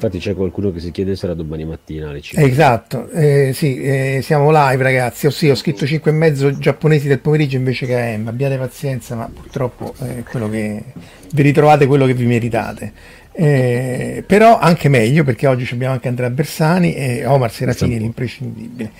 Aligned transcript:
Infatti 0.00 0.18
c'è 0.18 0.32
qualcuno 0.34 0.70
che 0.70 0.78
si 0.78 0.92
chiede 0.92 1.16
se 1.16 1.24
era 1.26 1.34
domani 1.34 1.64
mattina 1.64 2.10
alle 2.10 2.20
5. 2.20 2.48
Esatto, 2.48 3.08
eh, 3.10 3.50
sì, 3.52 3.82
eh, 3.82 4.20
siamo 4.22 4.52
live 4.52 4.80
ragazzi. 4.80 5.28
Sì, 5.32 5.48
ho 5.50 5.56
scritto 5.56 5.84
5 5.86 6.08
e 6.08 6.14
mezzo 6.14 6.56
giapponesi 6.56 7.08
del 7.08 7.18
pomeriggio 7.18 7.56
invece 7.56 7.84
che 7.84 8.00
AM. 8.00 8.28
Abbiate 8.28 8.56
pazienza, 8.58 9.16
ma 9.16 9.28
purtroppo 9.32 9.92
quello 10.30 10.48
che 10.48 10.84
vi 11.32 11.42
ritrovate 11.42 11.88
quello 11.88 12.06
che 12.06 12.14
vi 12.14 12.26
meritate. 12.26 12.92
Eh, 13.32 14.22
però 14.24 14.60
anche 14.60 14.88
meglio 14.88 15.24
perché 15.24 15.48
oggi 15.48 15.68
abbiamo 15.72 15.94
anche 15.94 16.06
Andrea 16.06 16.30
Bersani 16.30 16.94
e 16.94 17.26
Omar 17.26 17.50
Serafini, 17.50 17.98
l'imprescindibile. 17.98 18.92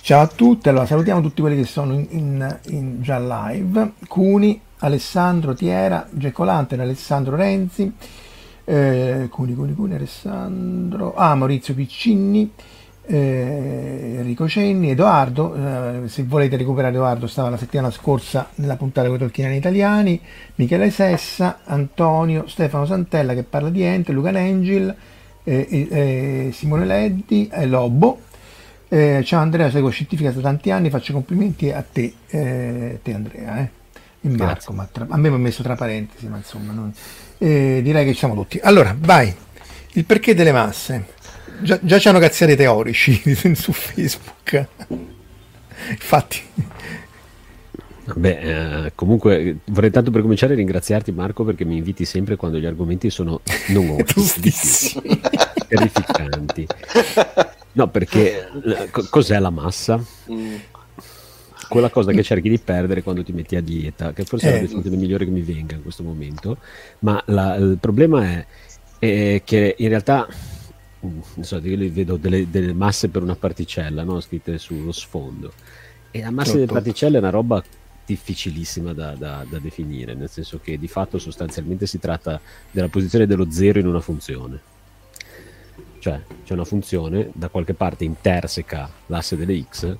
Ciao 0.00 0.22
a 0.22 0.26
tutti, 0.26 0.68
allora 0.68 0.86
salutiamo 0.86 1.20
tutti 1.20 1.40
quelli 1.40 1.56
che 1.56 1.64
sono 1.68 1.94
in, 1.94 2.06
in- 2.10 2.58
in- 2.70 3.00
già 3.00 3.20
live. 3.20 3.92
Cuni, 4.08 4.60
Alessandro 4.78 5.54
Tiera, 5.54 6.04
Gecolante, 6.10 6.74
Alessandro 6.74 7.36
Renzi, 7.36 7.92
eh, 8.64 9.28
Cuni, 9.30 9.54
Cuni, 9.54 9.74
Cuni, 9.74 9.94
Alessandro, 9.94 11.14
ah, 11.14 11.34
Maurizio 11.34 11.74
Piccinni, 11.74 12.50
eh, 13.04 14.16
Enrico 14.18 14.48
Cenni, 14.48 14.90
Edoardo, 14.90 15.54
eh, 16.04 16.08
se 16.08 16.22
volete 16.24 16.56
recuperare 16.56 16.94
Edoardo 16.94 17.26
stava 17.26 17.50
la 17.50 17.56
settimana 17.56 17.90
scorsa 17.90 18.50
nella 18.56 18.76
puntata 18.76 19.06
con 19.08 19.16
i 19.16 19.18
tolkieniani 19.18 19.58
italiani, 19.58 20.20
Michele 20.56 20.90
Sessa, 20.90 21.60
Antonio, 21.64 22.46
Stefano 22.46 22.86
Santella 22.86 23.34
che 23.34 23.42
parla 23.42 23.70
di 23.70 23.82
Ente, 23.82 24.12
Luca 24.12 24.30
Nengil, 24.30 24.94
eh, 25.44 25.66
eh, 25.68 25.88
eh, 25.90 26.52
Simone 26.52 26.84
Leddi, 26.86 27.48
e 27.52 27.66
Lobo. 27.66 28.20
Eh, 28.88 29.22
ciao 29.24 29.40
Andrea, 29.40 29.70
seguo 29.70 29.88
Scientifica 29.88 30.30
da 30.30 30.40
tanti 30.40 30.70
anni, 30.70 30.90
faccio 30.90 31.14
complimenti 31.14 31.70
a 31.70 31.82
te, 31.82 32.12
eh, 32.28 33.00
te 33.02 33.14
Andrea, 33.14 33.58
eh. 33.60 33.70
E 34.24 34.28
Marco, 34.28 34.72
ma 34.72 34.86
tra- 34.90 35.06
a 35.08 35.16
me 35.16 35.30
mi 35.30 35.34
ha 35.34 35.38
messo 35.38 35.62
tra 35.64 35.74
parentesi, 35.74 36.28
ma 36.28 36.36
insomma, 36.36 36.72
non- 36.72 36.92
eh, 37.42 37.80
direi 37.82 38.04
che 38.04 38.12
ci 38.12 38.18
siamo 38.18 38.34
tutti. 38.34 38.60
Allora, 38.62 38.94
vai, 38.96 39.34
il 39.92 40.04
perché 40.04 40.34
delle 40.34 40.52
masse. 40.52 41.20
Già, 41.60 41.78
già 41.82 41.98
c'hanno 41.98 42.18
cazziati 42.18 42.56
teorici 42.56 43.20
su 43.54 43.72
Facebook. 43.72 44.66
Infatti, 45.90 46.40
Vabbè, 48.04 48.84
eh, 48.86 48.92
comunque 48.94 49.58
vorrei 49.66 49.90
tanto 49.90 50.10
per 50.10 50.22
cominciare 50.22 50.54
ringraziarti 50.54 51.12
Marco 51.12 51.44
perché 51.44 51.64
mi 51.64 51.76
inviti 51.76 52.04
sempre 52.04 52.36
quando 52.36 52.58
gli 52.58 52.66
argomenti 52.66 53.10
sono 53.10 53.40
non 53.68 53.96
terrificanti. 55.68 56.66
No, 57.72 57.88
perché 57.88 58.48
eh, 58.64 58.90
co- 58.90 59.06
cos'è 59.08 59.38
la 59.38 59.50
massa? 59.50 60.02
Quella 61.72 61.88
cosa 61.88 62.12
che 62.12 62.22
cerchi 62.22 62.50
di 62.50 62.58
perdere 62.58 63.02
quando 63.02 63.24
ti 63.24 63.32
metti 63.32 63.56
a 63.56 63.62
dieta, 63.62 64.12
che 64.12 64.24
forse 64.24 64.46
eh. 64.46 64.50
è 64.50 64.54
la 64.56 64.60
definizione 64.60 64.96
migliore 64.96 65.24
che 65.24 65.30
mi 65.30 65.40
venga 65.40 65.74
in 65.74 65.82
questo 65.82 66.02
momento, 66.02 66.58
ma 66.98 67.22
la, 67.28 67.54
il 67.54 67.78
problema 67.80 68.24
è, 68.24 68.46
è, 68.98 69.40
che 69.42 69.74
in 69.78 69.88
realtà, 69.88 70.28
mm, 71.06 71.18
non 71.34 71.44
so, 71.44 71.56
io 71.62 71.90
vedo 71.90 72.16
delle, 72.16 72.50
delle 72.50 72.74
masse 72.74 73.08
per 73.08 73.22
una 73.22 73.36
particella, 73.36 74.02
no? 74.04 74.20
scritte 74.20 74.58
sullo 74.58 74.92
sfondo, 74.92 75.50
e 76.10 76.20
la 76.20 76.30
massa 76.30 76.52
delle 76.52 76.66
particelle 76.66 77.16
è 77.16 77.20
una 77.20 77.30
roba 77.30 77.64
difficilissima 78.04 78.92
da, 78.92 79.14
da, 79.14 79.46
da, 79.48 79.58
definire, 79.58 80.12
nel 80.12 80.28
senso 80.28 80.60
che 80.62 80.78
di 80.78 80.88
fatto 80.88 81.18
sostanzialmente 81.18 81.86
si 81.86 81.98
tratta 81.98 82.38
della 82.70 82.88
posizione 82.88 83.26
dello 83.26 83.50
zero 83.50 83.78
in 83.78 83.86
una 83.86 84.00
funzione. 84.00 84.60
Cioè 86.00 86.20
c'è 86.44 86.52
una 86.52 86.64
funzione, 86.64 87.30
da 87.32 87.48
qualche 87.48 87.74
parte 87.74 88.04
interseca 88.04 88.90
l'asse 89.06 89.36
delle 89.36 89.64
x, 89.70 89.96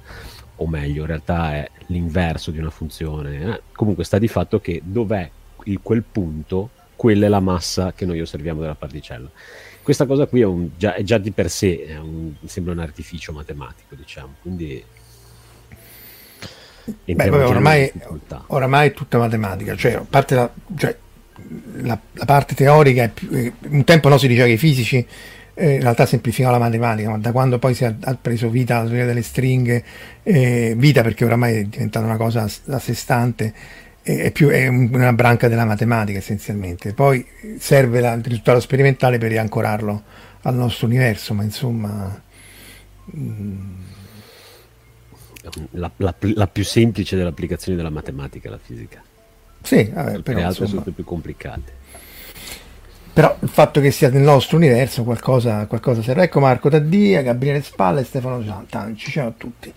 o 0.62 0.66
meglio, 0.68 1.02
in 1.02 1.06
realtà 1.06 1.54
è 1.54 1.70
l'inverso 1.86 2.50
di 2.50 2.58
una 2.58 2.70
funzione. 2.70 3.42
Eh? 3.42 3.60
Comunque 3.72 4.04
sta 4.04 4.18
di 4.18 4.28
fatto 4.28 4.60
che 4.60 4.80
dov'è 4.84 5.28
il, 5.64 5.80
quel 5.82 6.02
punto, 6.02 6.70
quella 6.96 7.26
è 7.26 7.28
la 7.28 7.40
massa 7.40 7.92
che 7.92 8.04
noi 8.04 8.20
osserviamo 8.20 8.60
della 8.60 8.74
particella. 8.74 9.30
Questa 9.82 10.06
cosa 10.06 10.26
qui 10.26 10.40
è, 10.40 10.44
un, 10.44 10.70
già, 10.76 10.94
è 10.94 11.02
già, 11.02 11.18
di 11.18 11.32
per 11.32 11.50
sé, 11.50 11.98
un, 12.00 12.34
sembra 12.44 12.72
un 12.72 12.78
artificio 12.78 13.32
matematico, 13.32 13.94
diciamo, 13.96 14.34
quindi 14.40 14.82
Beh, 16.84 17.14
vabbè, 17.14 17.46
oramai, 17.46 17.92
oramai, 18.48 18.88
è 18.88 18.92
tutta 18.92 19.18
matematica, 19.18 19.76
cioè, 19.76 20.00
parte 20.08 20.34
la, 20.34 20.52
cioè, 20.76 20.96
la, 21.74 21.98
la, 22.12 22.24
parte 22.24 22.54
teorica, 22.54 23.08
più, 23.08 23.28
eh, 23.30 23.52
un 23.68 23.84
tempo 23.84 24.08
no, 24.08 24.18
si 24.18 24.26
diceva 24.26 24.46
che 24.46 24.54
i 24.54 24.58
fisici 24.58 25.06
eh, 25.62 25.74
in 25.74 25.80
realtà 25.80 26.06
semplificano 26.06 26.52
la 26.52 26.58
matematica, 26.58 27.10
ma 27.10 27.18
da 27.18 27.30
quando 27.30 27.60
poi 27.60 27.72
si 27.74 27.84
è, 27.84 27.94
ha 28.00 28.14
preso 28.20 28.50
vita 28.50 28.78
la 28.82 28.86
teoria 28.86 29.06
delle 29.06 29.22
stringhe, 29.22 29.84
eh, 30.24 30.74
vita 30.76 31.02
perché 31.02 31.24
oramai 31.24 31.58
è 31.58 31.64
diventata 31.64 32.04
una 32.04 32.16
cosa 32.16 32.42
a 32.66 32.78
sé 32.80 32.94
stante, 32.94 33.54
è, 34.02 34.32
più, 34.32 34.48
è 34.48 34.66
una 34.66 35.12
branca 35.12 35.46
della 35.46 35.64
matematica 35.64 36.18
essenzialmente. 36.18 36.94
Poi 36.94 37.24
serve 37.58 38.00
la, 38.00 38.14
il 38.14 38.24
risultato 38.24 38.58
sperimentale 38.58 39.18
per 39.18 39.30
riancorarlo 39.30 40.02
al 40.42 40.54
nostro 40.56 40.86
universo, 40.88 41.32
ma 41.32 41.44
insomma... 41.44 42.22
Mh, 43.04 43.20
mm, 43.20 43.80
la, 45.72 45.90
la, 45.96 46.14
la, 46.18 46.46
più 46.46 46.64
semplice 46.64 47.16
delle 47.16 47.28
applicazioni 47.28 47.76
della 47.76 47.90
matematica, 47.90 48.50
la 48.50 48.60
fisica. 48.62 49.02
Sì, 49.60 49.90
vabbè, 49.92 50.20
però, 50.20 50.38
le 50.38 50.44
altre 50.44 50.64
insomma, 50.64 50.82
sono 50.82 50.94
più 50.94 51.04
complicate. 51.04 51.80
Però 53.12 53.36
il 53.40 53.48
fatto 53.48 53.80
che 53.80 53.90
sia 53.90 54.08
nel 54.08 54.22
nostro 54.22 54.56
universo 54.56 55.04
qualcosa, 55.04 55.66
qualcosa 55.66 56.00
serve. 56.02 56.24
Ecco 56.24 56.40
Marco 56.40 56.70
Taddia, 56.70 57.20
Gabriele 57.20 57.60
Spalla 57.60 58.00
e 58.00 58.04
Stefano 58.04 58.64
Tanci, 58.68 59.10
ciao 59.10 59.28
a 59.28 59.32
tutti. 59.36 59.72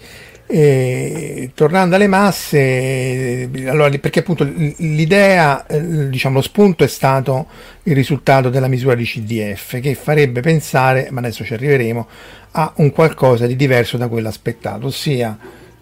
E, 0.48 1.52
tornando 1.54 1.96
alle 1.96 2.08
masse, 2.08 3.50
allora, 3.66 3.90
perché 3.98 4.20
appunto 4.20 4.44
l'idea, 4.46 5.66
eh, 5.66 6.08
diciamo 6.08 6.36
lo 6.36 6.42
spunto 6.42 6.84
è 6.86 6.88
stato 6.88 7.48
il 7.84 7.96
risultato 7.96 8.50
della 8.50 8.68
misura 8.68 8.96
di 8.96 9.04
CDF 9.04 9.82
che 9.82 9.96
farebbe 9.96 10.40
pensare, 10.40 11.10
ma 11.12 11.20
adesso 11.20 11.44
ci 11.44 11.54
arriveremo, 11.54 12.08
a 12.52 12.72
un 12.78 12.92
qualcosa 12.92 13.48
di 13.48 13.58
diverso 13.58 13.98
da 13.98 14.08
quello 14.08 14.30
aspettato, 14.30 14.86
ossia 14.86 15.38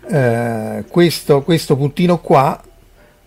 eh, 0.09 0.85
questo, 0.87 1.43
questo 1.43 1.75
puntino 1.75 2.19
qua 2.19 2.59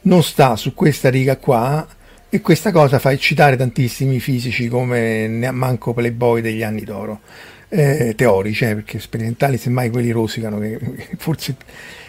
non 0.03 0.23
sta 0.23 0.57
su 0.57 0.75
questa 0.75 1.11
riga 1.11 1.37
qua 1.37 1.87
e 2.29 2.41
questa 2.41 2.73
cosa 2.73 2.99
fa 2.99 3.13
eccitare 3.13 3.57
tantissimi 3.57 4.21
fisici 4.21 4.69
come 4.69 5.29
manco 5.53 5.93
Playboy 5.95 6.41
degli 6.41 6.63
anni 6.63 6.83
d'oro 6.83 7.21
eh, 7.69 8.15
teorici 8.17 8.65
eh, 8.65 8.75
perché 8.75 8.99
sperimentali 8.99 9.57
semmai 9.57 9.91
quelli 9.91 10.11
rosicano 10.11 10.59
che, 10.59 10.79
forse 11.17 11.57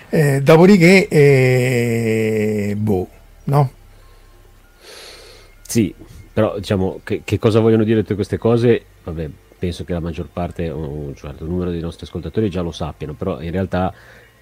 eh, 0.10 0.42
dopodiché 0.42 1.08
eh, 1.08 2.75
boh 2.78 3.08
no? 3.46 3.72
sì 5.62 5.94
però 6.34 6.58
diciamo 6.58 7.02
che, 7.04 7.22
che 7.24 7.40
cosa 7.40 7.60
vogliono 7.60 7.84
dire 7.84 8.02
tutte 8.02 8.16
queste 8.16 8.38
cose 8.38 8.84
vabbè 9.04 9.30
penso 9.58 9.84
che 9.84 9.94
la 9.94 10.00
maggior 10.00 10.28
parte 10.31 10.69
un 10.69 11.16
certo 11.16 11.46
numero 11.46 11.72
dei 11.72 11.81
nostri 11.81 12.06
ascoltatori 12.06 12.50
già 12.50 12.62
lo 12.62 12.72
sappiano, 12.72 13.14
però 13.14 13.42
in 13.42 13.52
realtà 13.52 13.94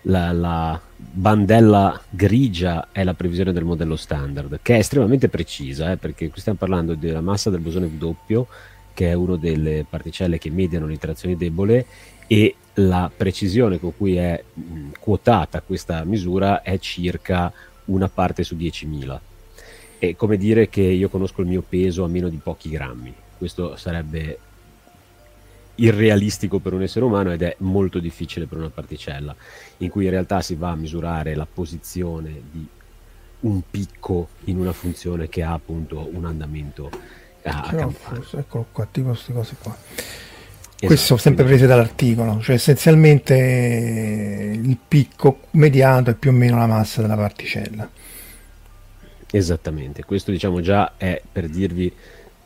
la, 0.05 0.31
la, 0.31 0.81
bandella 0.97 2.01
grigia 2.09 2.89
è 2.91 3.03
la 3.03 3.13
previsione 3.13 3.53
del 3.53 3.63
modello 3.63 3.95
standard, 3.95 4.59
che 4.61 4.75
è 4.75 4.79
estremamente 4.79 5.29
precisa, 5.29 5.91
eh, 5.91 5.97
perché 5.97 6.29
qui 6.29 6.39
stiamo 6.39 6.57
parlando 6.57 6.95
della 6.95 7.21
massa 7.21 7.49
del 7.49 7.59
bosone 7.59 7.87
W, 7.87 8.45
che 8.93 9.09
è 9.09 9.13
una 9.13 9.35
delle 9.37 9.85
particelle 9.87 10.37
che 10.37 10.49
mediano 10.49 10.87
l'interazione 10.87 11.37
debole, 11.37 11.85
e 12.27 12.55
la 12.75 13.09
precisione 13.15 13.79
con 13.79 13.95
cui 13.95 14.15
è 14.15 14.41
mh, 14.53 14.91
quotata 14.99 15.61
questa 15.61 16.03
misura 16.03 16.61
è 16.61 16.77
circa 16.79 17.51
una 17.85 18.09
parte 18.09 18.43
su 18.43 18.55
10.000. 18.55 19.19
È 19.97 20.15
come 20.15 20.37
dire 20.37 20.69
che 20.69 20.81
io 20.81 21.09
conosco 21.09 21.41
il 21.41 21.47
mio 21.47 21.63
peso 21.67 22.03
a 22.03 22.07
meno 22.07 22.29
di 22.29 22.39
pochi 22.41 22.69
grammi. 22.69 23.13
Questo 23.37 23.75
sarebbe 23.75 24.39
irrealistico 25.75 26.59
per 26.59 26.73
un 26.73 26.83
essere 26.83 27.05
umano 27.05 27.31
ed 27.31 27.41
è 27.41 27.55
molto 27.59 27.99
difficile 27.99 28.45
per 28.45 28.57
una 28.57 28.69
particella, 28.69 29.35
in 29.77 29.89
cui 29.89 30.05
in 30.05 30.11
realtà 30.11 30.41
si 30.41 30.55
va 30.55 30.71
a 30.71 30.75
misurare 30.75 31.35
la 31.35 31.47
posizione 31.51 32.41
di 32.51 32.67
un 33.41 33.61
picco 33.69 34.29
in 34.45 34.57
una 34.57 34.73
funzione 34.73 35.29
che 35.29 35.43
ha 35.43 35.53
appunto 35.53 36.09
un 36.11 36.25
andamento 36.25 36.89
a, 37.43 37.61
a 37.61 37.73
campana. 37.73 38.21
Eccolo 38.31 38.65
qua, 38.71 38.87
tipo 38.89 39.09
queste 39.09 39.33
cose 39.33 39.55
qua. 39.61 39.75
Esatto, 40.77 40.87
Queste 40.87 41.05
sono 41.05 41.19
sempre 41.19 41.45
prese 41.45 41.67
dall'articolo, 41.67 42.41
cioè 42.41 42.55
essenzialmente 42.55 43.33
il 44.61 44.77
picco 44.87 45.39
mediato 45.51 46.09
è 46.09 46.15
più 46.15 46.31
o 46.31 46.33
meno 46.33 46.57
la 46.57 46.67
massa 46.67 47.01
della 47.01 47.15
particella. 47.15 47.89
Esattamente, 49.31 50.03
questo 50.03 50.31
diciamo 50.31 50.61
già 50.61 50.93
è 50.97 51.21
per 51.31 51.47
dirvi 51.47 51.91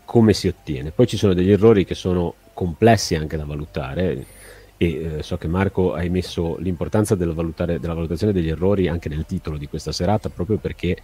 come 0.06 0.34
si 0.34 0.48
ottiene. 0.48 0.92
Poi 0.92 1.08
ci 1.08 1.18
sono 1.18 1.34
degli 1.34 1.52
errori 1.52 1.86
che 1.86 1.96
sono 1.96 2.36
complessi 2.60 3.16
anche 3.16 3.38
da 3.38 3.46
valutare 3.46 4.26
e 4.76 5.18
eh, 5.20 5.24
so 5.24 5.38
che 5.38 5.48
Marco 5.48 5.94
hai 5.94 6.10
messo 6.10 6.58
l'importanza 6.58 7.16
della, 7.16 7.32
della, 7.34 7.94
valutazione 7.94 8.34
degli 8.34 8.50
errori 8.50 8.90
anche 8.90 9.08
nel 9.08 9.26
titolo 9.26 9.56
di 9.56 9.70
questa 9.70 9.94
serata 9.94 10.28
proprio 10.28 10.58
perché 10.58 10.98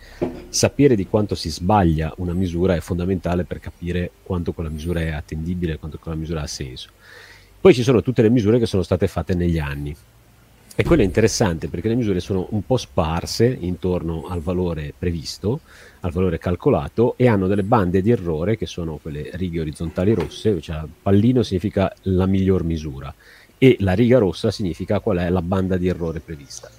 sapere 0.49 0.97
di 0.97 1.07
quanto 1.07 1.33
si 1.33 1.49
sbaglia 1.49 2.11
una 2.17 2.33
misura 2.33 2.75
è 2.75 2.81
fondamentale 2.81 3.45
per 3.45 3.61
capire 3.61 4.11
quanto 4.23 4.51
quella 4.51 4.69
misura 4.69 4.99
è 4.99 5.11
attendibile, 5.11 5.77
quanto 5.77 5.97
quella 5.97 6.17
misura 6.17 6.41
ha 6.41 6.47
senso. 6.47 6.89
Poi 7.61 7.73
ci 7.73 7.83
sono 7.83 8.01
tutte 8.01 8.21
le 8.21 8.29
misure 8.29 8.59
che 8.59 8.65
sono 8.65 8.83
state 8.83 9.07
fatte 9.07 9.33
negli 9.33 9.57
anni 9.57 9.95
e 10.77 10.83
quello 10.83 11.03
è 11.03 11.05
interessante 11.05 11.69
perché 11.69 11.87
le 11.87 11.95
misure 11.95 12.19
sono 12.19 12.47
un 12.49 12.65
po' 12.65 12.75
sparse 12.75 13.45
intorno 13.45 14.27
al 14.27 14.41
valore 14.41 14.93
previsto, 14.97 15.61
al 16.01 16.11
valore 16.11 16.37
calcolato 16.37 17.13
e 17.15 17.29
hanno 17.29 17.47
delle 17.47 17.63
bande 17.63 18.01
di 18.01 18.11
errore 18.11 18.57
che 18.57 18.65
sono 18.65 18.99
quelle 19.01 19.29
righe 19.35 19.61
orizzontali 19.61 20.13
rosse, 20.13 20.59
cioè 20.59 20.83
pallino 21.01 21.43
significa 21.43 21.93
la 22.03 22.25
miglior 22.25 22.65
misura 22.65 23.13
e 23.57 23.77
la 23.79 23.93
riga 23.93 24.17
rossa 24.17 24.51
significa 24.51 24.99
qual 24.99 25.19
è 25.19 25.29
la 25.29 25.41
banda 25.41 25.77
di 25.77 25.87
errore 25.87 26.19
prevista. 26.19 26.69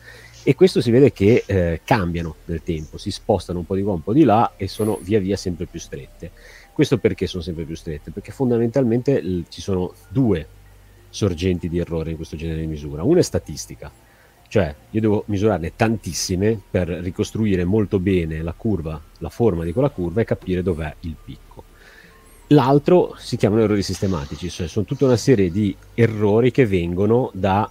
E 0.43 0.55
questo 0.55 0.83
si 0.83 0.91
vede 0.91 1.11
che 1.11 1.45
eh, 1.47 1.81
cambiano 1.83 2.37
nel 2.45 2.63
tempo, 2.63 2.99
si 2.99 3.11
spostano 3.11 3.61
un 3.61 3.67
po' 3.67 3.77
di 3.77 3.83
qua, 3.83 3.95
un 3.95 4.03
po' 4.03 4.13
di 4.13 4.25
là 4.25 4.53
e 4.59 4.69
sono 4.69 5.01
via 5.03 5.19
via 5.21 5.39
sempre 5.39 5.65
più 5.65 5.81
strette. 5.81 6.33
Questo 6.75 6.99
perché 6.99 7.27
sono 7.27 7.43
sempre 7.43 7.65
più 7.65 7.75
strette? 7.75 8.11
Perché 8.11 8.31
fondamentalmente 8.31 9.23
l- 9.23 9.47
ci 9.49 9.63
sono 9.63 9.95
due 10.11 10.47
sorgenti 11.17 11.71
di 11.71 11.79
errore 11.79 12.11
in 12.11 12.17
questo 12.17 12.37
genere 12.37 12.61
di 12.61 12.67
misura. 12.67 13.03
Una 13.03 13.21
è 13.21 13.23
statistica, 13.23 13.91
cioè 14.49 14.75
io 14.91 15.01
devo 15.01 15.25
misurarne 15.29 15.73
tantissime 15.75 16.61
per 16.71 16.89
ricostruire 16.89 17.65
molto 17.65 17.99
bene 17.99 18.43
la 18.43 18.53
curva, 18.53 19.01
la 19.19 19.31
forma 19.31 19.65
di 19.65 19.73
quella 19.73 19.89
curva 19.89 20.21
e 20.21 20.25
capire 20.25 20.63
dov'è 20.63 20.95
il 21.01 21.17
picco. 21.23 21.65
L'altro 22.49 23.15
si 23.17 23.37
chiamano 23.37 23.63
errori 23.63 23.83
sistematici, 23.83 24.51
cioè 24.51 24.69
sono 24.69 24.85
tutta 24.85 25.07
una 25.07 25.17
serie 25.17 25.51
di 25.51 25.75
errori 25.95 26.51
che 26.53 26.67
vengono 26.67 27.31
da 27.33 27.69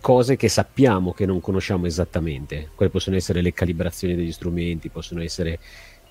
cose 0.00 0.36
che 0.36 0.48
sappiamo 0.48 1.14
che 1.14 1.24
non 1.24 1.40
conosciamo 1.40 1.86
esattamente. 1.86 2.68
Quelle 2.74 2.90
possono 2.90 3.16
essere 3.16 3.40
le 3.40 3.54
calibrazioni 3.54 4.14
degli 4.14 4.32
strumenti, 4.32 4.90
possono 4.90 5.22
essere 5.22 5.58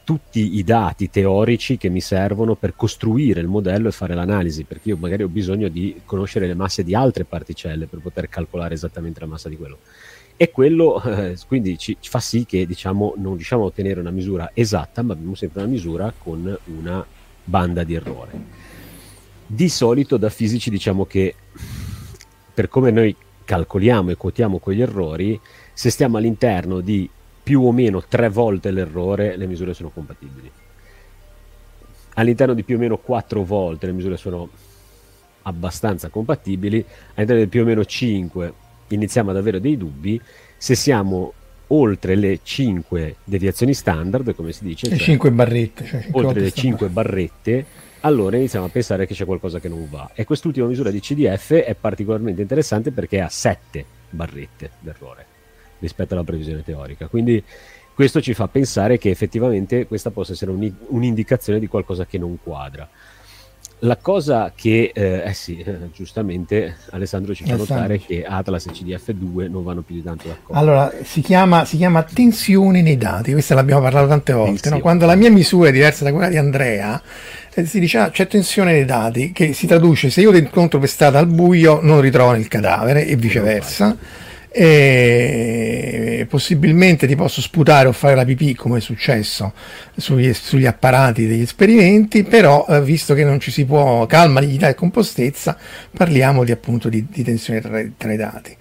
tutti 0.03 0.57
i 0.57 0.63
dati 0.63 1.09
teorici 1.09 1.77
che 1.77 1.89
mi 1.89 2.01
servono 2.01 2.55
per 2.55 2.75
costruire 2.75 3.39
il 3.39 3.47
modello 3.47 3.87
e 3.87 3.91
fare 3.91 4.13
l'analisi, 4.13 4.63
perché 4.63 4.89
io 4.89 4.97
magari 4.97 5.23
ho 5.23 5.29
bisogno 5.29 5.69
di 5.69 6.01
conoscere 6.05 6.47
le 6.47 6.53
masse 6.53 6.83
di 6.83 6.93
altre 6.93 7.23
particelle 7.23 7.87
per 7.87 7.99
poter 7.99 8.27
calcolare 8.27 8.73
esattamente 8.73 9.19
la 9.19 9.27
massa 9.27 9.49
di 9.49 9.57
quello. 9.57 9.79
E 10.35 10.51
quello 10.51 11.01
eh, 11.03 11.37
quindi 11.47 11.77
ci, 11.77 11.95
fa 12.01 12.19
sì 12.19 12.45
che 12.45 12.65
diciamo, 12.65 13.13
non 13.17 13.35
riusciamo 13.35 13.63
a 13.63 13.67
ottenere 13.67 13.99
una 13.99 14.11
misura 14.11 14.51
esatta, 14.53 15.01
ma 15.03 15.13
abbiamo 15.13 15.35
sempre 15.35 15.61
una 15.61 15.71
misura 15.71 16.13
con 16.17 16.57
una 16.65 17.05
banda 17.43 17.83
di 17.83 17.93
errore. 17.93 18.31
Di 19.45 19.69
solito 19.69 20.17
da 20.17 20.29
fisici 20.29 20.69
diciamo 20.69 21.05
che 21.05 21.35
per 22.53 22.67
come 22.67 22.91
noi 22.91 23.15
calcoliamo 23.45 24.11
e 24.11 24.15
quotiamo 24.15 24.57
quegli 24.57 24.81
errori, 24.81 25.39
se 25.73 25.89
stiamo 25.89 26.17
all'interno 26.17 26.79
di 26.79 27.09
più 27.43 27.61
o 27.61 27.71
meno 27.71 28.01
tre 28.07 28.29
volte 28.29 28.71
l'errore, 28.71 29.35
le 29.35 29.45
misure 29.45 29.73
sono 29.73 29.89
compatibili. 29.89 30.49
All'interno 32.15 32.53
di 32.53 32.63
più 32.63 32.77
o 32.77 32.79
meno 32.79 32.97
quattro 32.97 33.43
volte 33.43 33.87
le 33.87 33.91
misure 33.91 34.17
sono 34.17 34.49
abbastanza 35.43 36.09
compatibili, 36.09 36.83
all'interno 37.15 37.43
di 37.43 37.49
più 37.49 37.61
o 37.61 37.65
meno 37.65 37.83
cinque 37.83 38.53
iniziamo 38.87 39.31
ad 39.31 39.37
avere 39.37 39.59
dei 39.59 39.77
dubbi, 39.77 40.19
se 40.57 40.75
siamo 40.75 41.33
oltre 41.67 42.15
le 42.15 42.39
5 42.43 43.15
deviazioni 43.23 43.73
standard, 43.73 44.35
come 44.35 44.51
si 44.51 44.63
dice, 44.63 44.89
le 44.89 44.97
cioè 44.97 45.05
5 45.05 45.31
barrette, 45.31 45.85
cioè 45.85 46.01
5 46.01 46.21
oltre 46.21 46.39
le 46.39 46.45
volte 46.47 46.61
5 46.61 46.87
barrette, 46.89 47.65
allora 48.01 48.37
iniziamo 48.37 48.65
a 48.65 48.69
pensare 48.69 49.07
che 49.07 49.13
c'è 49.13 49.25
qualcosa 49.25 49.59
che 49.59 49.69
non 49.69 49.87
va. 49.89 50.11
E 50.13 50.25
quest'ultima 50.25 50.67
misura 50.67 50.91
di 50.91 50.99
CDF 50.99 51.53
è 51.53 51.75
particolarmente 51.75 52.41
interessante 52.41 52.91
perché 52.91 53.21
ha 53.21 53.29
7 53.29 53.85
barrette 54.09 54.71
d'errore 54.79 55.32
rispetto 55.83 56.13
alla 56.13 56.23
previsione 56.23 56.63
teorica. 56.63 57.07
Quindi 57.07 57.43
questo 57.93 58.21
ci 58.21 58.33
fa 58.33 58.47
pensare 58.47 58.97
che 58.97 59.09
effettivamente 59.09 59.85
questa 59.85 60.09
possa 60.09 60.31
essere 60.31 60.51
un, 60.51 60.71
un'indicazione 60.87 61.59
di 61.59 61.67
qualcosa 61.67 62.05
che 62.05 62.17
non 62.17 62.37
quadra. 62.41 62.87
La 63.79 63.97
cosa 63.97 64.53
che, 64.55 64.91
eh, 64.93 65.23
eh 65.25 65.33
sì, 65.33 65.57
eh, 65.57 65.91
giustamente 65.93 66.77
Alessandro 66.91 67.35
ci 67.35 67.43
fa 67.43 67.55
Alessandro. 67.55 67.75
notare 67.75 67.99
che 67.99 68.23
Atlas 68.23 68.65
e 68.67 68.71
CDF2 68.71 69.51
non 69.51 69.61
vanno 69.61 69.81
più 69.81 69.95
di 69.95 70.03
tanto 70.03 70.29
d'accordo. 70.29 70.57
Allora, 70.57 70.93
si 71.03 71.19
chiama, 71.19 71.65
si 71.65 71.75
chiama 71.75 72.01
tensione 72.03 72.81
nei 72.81 72.95
dati, 72.95 73.33
questa 73.33 73.55
l'abbiamo 73.55 73.81
parlato 73.81 74.07
tante 74.07 74.31
volte. 74.31 74.69
no? 74.69 74.79
Quando 74.79 75.05
la 75.05 75.15
mia 75.15 75.29
misura 75.29 75.67
è 75.67 75.73
diversa 75.73 76.05
da 76.05 76.13
quella 76.13 76.29
di 76.29 76.37
Andrea, 76.37 77.01
eh, 77.53 77.65
si 77.65 77.81
dice 77.81 77.97
ah, 77.97 78.09
c'è 78.09 78.25
tensione 78.25 78.71
nei 78.71 78.85
dati, 78.85 79.33
che 79.33 79.51
si 79.51 79.67
traduce 79.67 80.09
se 80.09 80.21
io 80.21 80.31
ti 80.31 80.37
incontro 80.37 80.79
per 80.79 80.87
strada 80.87 81.19
al 81.19 81.27
buio 81.27 81.81
non 81.81 81.99
ritrovo 81.99 82.33
il 82.35 82.47
cadavere 82.47 83.05
e 83.05 83.17
viceversa. 83.17 83.97
E 84.55 86.27
possibilmente 86.29 87.07
ti 87.07 87.15
posso 87.15 87.41
sputare 87.41 87.87
o 87.87 87.91
fare 87.91 88.15
la 88.15 88.23
pipì 88.23 88.53
come 88.55 88.77
è 88.77 88.81
successo 88.81 89.53
sugli, 89.95 90.31
sugli 90.33 90.65
apparati 90.65 91.25
degli 91.27 91.41
esperimenti, 91.41 92.23
però 92.23 92.65
eh, 92.69 92.81
visto 92.81 93.13
che 93.13 93.23
non 93.23 93.39
ci 93.39 93.51
si 93.51 93.65
può 93.65 94.05
calma, 94.05 94.39
liquidità 94.39 94.67
e 94.67 94.75
compostezza, 94.75 95.57
parliamo 95.95 96.43
di 96.43 96.51
appunto 96.51 96.89
di, 96.89 97.05
di 97.09 97.23
tensione 97.23 97.61
tra, 97.61 97.83
tra 97.97 98.13
i 98.13 98.17
dati. 98.17 98.55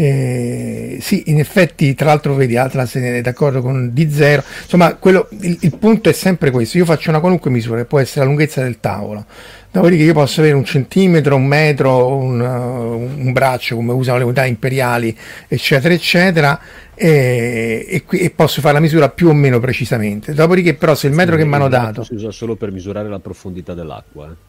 Eh, 0.00 0.98
sì, 1.00 1.24
in 1.26 1.40
effetti, 1.40 1.92
tra 1.96 2.06
l'altro, 2.06 2.34
vedi, 2.34 2.56
Atlas 2.56 2.94
è 2.94 3.20
d'accordo 3.20 3.60
con 3.60 3.90
D0. 3.92 4.44
Insomma, 4.62 4.94
quello, 4.94 5.28
il, 5.40 5.58
il 5.62 5.76
punto 5.76 6.08
è 6.08 6.12
sempre 6.12 6.52
questo: 6.52 6.78
io 6.78 6.84
faccio 6.84 7.10
una 7.10 7.18
qualunque 7.18 7.50
misura, 7.50 7.78
che 7.78 7.84
può 7.84 7.98
essere 7.98 8.20
la 8.20 8.26
lunghezza 8.26 8.62
del 8.62 8.78
tavolo. 8.78 9.26
Dopodiché 9.72 10.04
io 10.04 10.12
posso 10.12 10.38
avere 10.40 10.54
un 10.54 10.64
centimetro, 10.64 11.34
un 11.34 11.46
metro, 11.46 12.14
un, 12.14 12.40
uh, 12.40 13.20
un 13.26 13.32
braccio, 13.32 13.74
come 13.74 13.92
usano 13.92 14.18
le 14.18 14.24
unità 14.24 14.46
imperiali, 14.46 15.16
eccetera, 15.48 15.92
eccetera, 15.92 16.60
e, 16.94 17.84
e 17.88 18.04
e 18.08 18.30
posso 18.30 18.60
fare 18.60 18.74
la 18.74 18.80
misura 18.80 19.08
più 19.08 19.28
o 19.28 19.32
meno 19.34 19.58
precisamente. 19.58 20.32
Dopodiché, 20.32 20.74
però, 20.74 20.94
se 20.94 21.08
il 21.08 21.12
metro 21.12 21.34
che 21.34 21.44
mi 21.44 21.54
hanno 21.56 21.68
dato, 21.68 22.04
si 22.04 22.14
usa 22.14 22.30
solo 22.30 22.54
per 22.54 22.70
misurare 22.70 23.08
la 23.08 23.18
profondità 23.18 23.74
dell'acqua. 23.74 24.28
eh. 24.30 24.46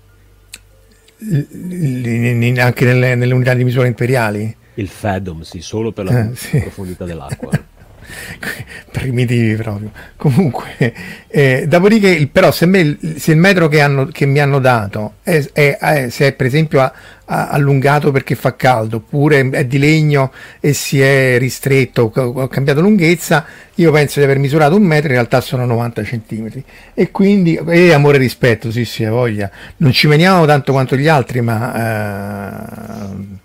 l- 1.17 2.53
l- 2.53 2.59
anche 2.59 2.85
nelle, 2.85 3.15
nelle 3.15 3.33
unità 3.33 3.53
di 3.55 3.63
misura 3.63 3.87
imperiali, 3.87 4.55
Il 4.79 4.87
FEDOM, 4.87 5.41
sì, 5.41 5.61
solo 5.61 5.91
per 5.91 6.05
la 6.05 6.29
Eh, 6.29 6.35
sì. 6.35 6.59
profondità 6.59 7.03
dell'acqua. 7.05 7.51
primitivi 8.91 9.53
proprio. 9.55 9.91
Comunque, 10.15 10.93
eh, 11.27 11.65
dopodiché, 11.67 12.27
però, 12.31 12.49
se, 12.51 12.65
me- 12.65 12.97
se 13.17 13.31
il 13.33 13.37
metro 13.37 13.67
che, 13.67 13.81
hanno- 13.81 14.05
che 14.07 14.25
mi 14.25 14.39
hanno 14.39 14.59
dato 14.59 15.15
è, 15.21 15.43
è- 15.53 15.77
è- 15.77 16.09
se 16.09 16.27
è 16.27 16.31
per 16.33 16.47
esempio 16.47 16.81
a- 16.81 16.91
a- 17.25 17.49
allungato 17.49 18.11
perché 18.11 18.33
fa 18.35 18.55
caldo, 18.55 18.97
oppure 18.97 19.47
è 19.51 19.65
di 19.65 19.77
legno 19.77 20.31
e 20.59 20.73
si 20.73 20.99
è 21.01 21.37
ristretto, 21.37 22.11
ho, 22.15 22.47
cambiato 22.47 22.81
lunghezza, 22.81 23.45
io 23.75 23.91
penso 23.91 24.19
di 24.19 24.25
aver 24.25 24.39
misurato 24.39 24.75
un 24.75 24.83
metro, 24.83 25.07
in 25.09 25.13
realtà 25.13 25.39
sono 25.41 25.65
90 25.65 26.03
centimetri. 26.03 26.63
E 26.95 27.11
quindi, 27.11 27.55
e 27.67 27.93
amore 27.93 28.17
e 28.17 28.21
rispetto, 28.21 28.71
sì, 28.71 28.85
sì, 28.85 29.05
voglia. 29.05 29.51
Non 29.77 29.91
ci 29.91 30.07
veniamo 30.07 30.45
tanto 30.47 30.71
quanto 30.71 30.95
gli 30.95 31.07
altri, 31.07 31.41
ma 31.41 31.75
eh, 33.13 33.37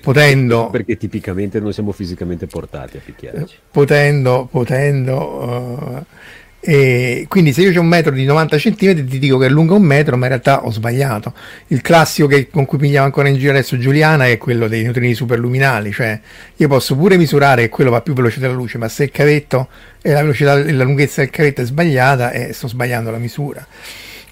potendo 0.00 0.68
Perché 0.70 0.96
tipicamente 0.96 1.60
non 1.60 1.72
siamo 1.72 1.92
fisicamente 1.92 2.46
portati 2.46 2.96
a 2.96 3.00
picchiarci. 3.04 3.56
potendo, 3.70 4.48
potendo 4.50 6.04
eh, 6.06 6.34
e 6.68 7.26
quindi 7.28 7.52
se 7.52 7.62
io 7.62 7.78
ho 7.78 7.80
un 7.80 7.86
metro 7.86 8.12
di 8.12 8.24
90 8.24 8.56
cm 8.56 9.06
ti 9.06 9.18
dico 9.20 9.38
che 9.38 9.46
è 9.46 9.48
lungo 9.48 9.76
un 9.76 9.82
metro 9.82 10.16
ma 10.16 10.24
in 10.24 10.30
realtà 10.30 10.64
ho 10.64 10.72
sbagliato 10.72 11.32
il 11.68 11.80
classico 11.80 12.26
che, 12.26 12.48
con 12.50 12.64
cui 12.64 12.76
pigliamo 12.76 13.04
ancora 13.04 13.28
in 13.28 13.36
giro 13.36 13.52
adesso 13.52 13.78
Giuliana 13.78 14.26
è 14.26 14.36
quello 14.36 14.66
dei 14.66 14.82
neutrini 14.82 15.14
superluminali 15.14 15.92
cioè 15.92 16.18
io 16.56 16.66
posso 16.66 16.96
pure 16.96 17.16
misurare 17.16 17.62
che 17.62 17.68
quello 17.68 17.90
va 17.90 18.00
più 18.00 18.14
veloce 18.14 18.40
della 18.40 18.52
luce 18.52 18.78
ma 18.78 18.88
se 18.88 19.04
il 19.04 19.10
cavetto 19.12 19.68
e 20.02 20.10
la 20.10 20.22
velocità 20.22 20.58
e 20.58 20.72
la 20.72 20.82
lunghezza 20.82 21.20
del 21.20 21.30
cavetto 21.30 21.60
è 21.60 21.64
sbagliata 21.64 22.32
eh, 22.32 22.52
sto 22.52 22.66
sbagliando 22.66 23.12
la 23.12 23.18
misura 23.18 23.64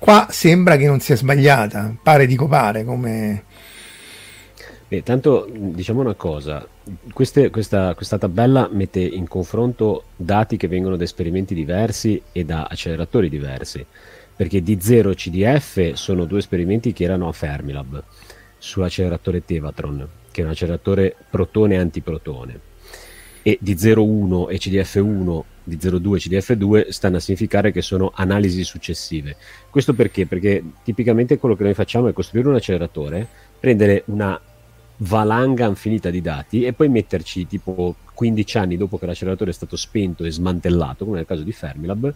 qua 0.01 0.27
sembra 0.29 0.77
che 0.77 0.87
non 0.87 0.99
sia 0.99 1.15
sbagliata 1.15 1.95
pare 2.03 2.27
dico 2.27 2.49
pare 2.49 2.85
come 2.85 3.45
Beh, 4.95 5.03
tanto 5.03 5.49
mh, 5.51 5.73
diciamo 5.73 6.01
una 6.01 6.15
cosa, 6.15 6.65
queste- 7.13 7.51
questa, 7.51 7.95
questa 7.97 8.17
tabella 8.17 8.69
mette 8.71 9.01
in 9.01 9.27
confronto 9.27 10.05
dati 10.15 10.57
che 10.57 10.69
vengono 10.69 10.97
da 10.97 11.03
esperimenti 11.03 11.53
diversi 11.53 12.23
e 12.31 12.45
da 12.45 12.69
acceleratori 12.71 13.29
diversi, 13.29 13.85
perché 14.37 14.63
D0 14.63 15.11
e 15.11 15.15
CDF 15.17 15.93
sono 15.95 16.27
due 16.27 16.39
esperimenti 16.39 16.93
che 16.93 17.03
erano 17.03 17.27
a 17.27 17.33
Fermilab 17.33 18.05
sull'acceleratore 18.57 19.45
Tevatron, 19.45 20.09
che 20.31 20.43
è 20.43 20.45
un 20.45 20.51
acceleratore 20.51 21.17
protone-antiprotone, 21.29 22.61
e 23.43 23.59
D01 23.61 24.49
e 24.49 24.59
CDF1, 24.59 25.43
D02 25.69 26.15
e 26.15 26.19
CDF2 26.19 26.89
stanno 26.91 27.17
a 27.17 27.21
significare 27.21 27.73
che 27.73 27.83
sono 27.83 28.13
analisi 28.15 28.63
successive. 28.63 29.35
Questo 29.71 29.93
perché? 29.93 30.27
Perché 30.27 30.63
tipicamente 30.85 31.37
quello 31.37 31.57
che 31.57 31.65
noi 31.65 31.75
facciamo 31.75 32.07
è 32.07 32.13
costruire 32.13 32.49
un 32.49 32.55
acceleratore, 32.55 33.27
prendere 33.59 34.05
una 34.07 34.41
valanga 34.99 35.67
infinita 35.67 36.11
di 36.11 36.21
dati 36.21 36.65
e 36.65 36.73
poi 36.73 36.89
metterci 36.89 37.47
tipo 37.47 37.97
15 38.15 38.59
anni 38.59 38.77
dopo 38.77 38.99
che 38.99 39.07
l'acceleratore 39.07 39.51
è 39.51 39.55
stato 39.55 39.77
spento 39.77 40.25
e 40.25 40.31
smantellato, 40.31 41.05
come 41.05 41.17
nel 41.17 41.27
caso 41.27 41.43
di 41.43 41.53
Fermilab, 41.53 42.15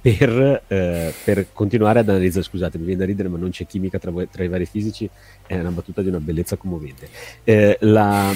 per, 0.00 0.62
eh, 0.68 1.12
per 1.24 1.46
continuare 1.52 2.00
ad 2.00 2.08
analizzare. 2.08 2.44
Scusate, 2.44 2.78
mi 2.78 2.84
viene 2.84 3.00
da 3.00 3.06
ridere, 3.06 3.28
ma 3.28 3.38
non 3.38 3.50
c'è 3.50 3.66
chimica 3.66 3.98
tra, 3.98 4.12
tra 4.30 4.44
i 4.44 4.48
vari 4.48 4.66
fisici, 4.66 5.08
è 5.46 5.58
una 5.58 5.70
battuta 5.70 6.02
di 6.02 6.08
una 6.08 6.20
bellezza 6.20 6.56
commovente. 6.56 7.08
Eh, 7.44 7.78
la... 7.80 8.32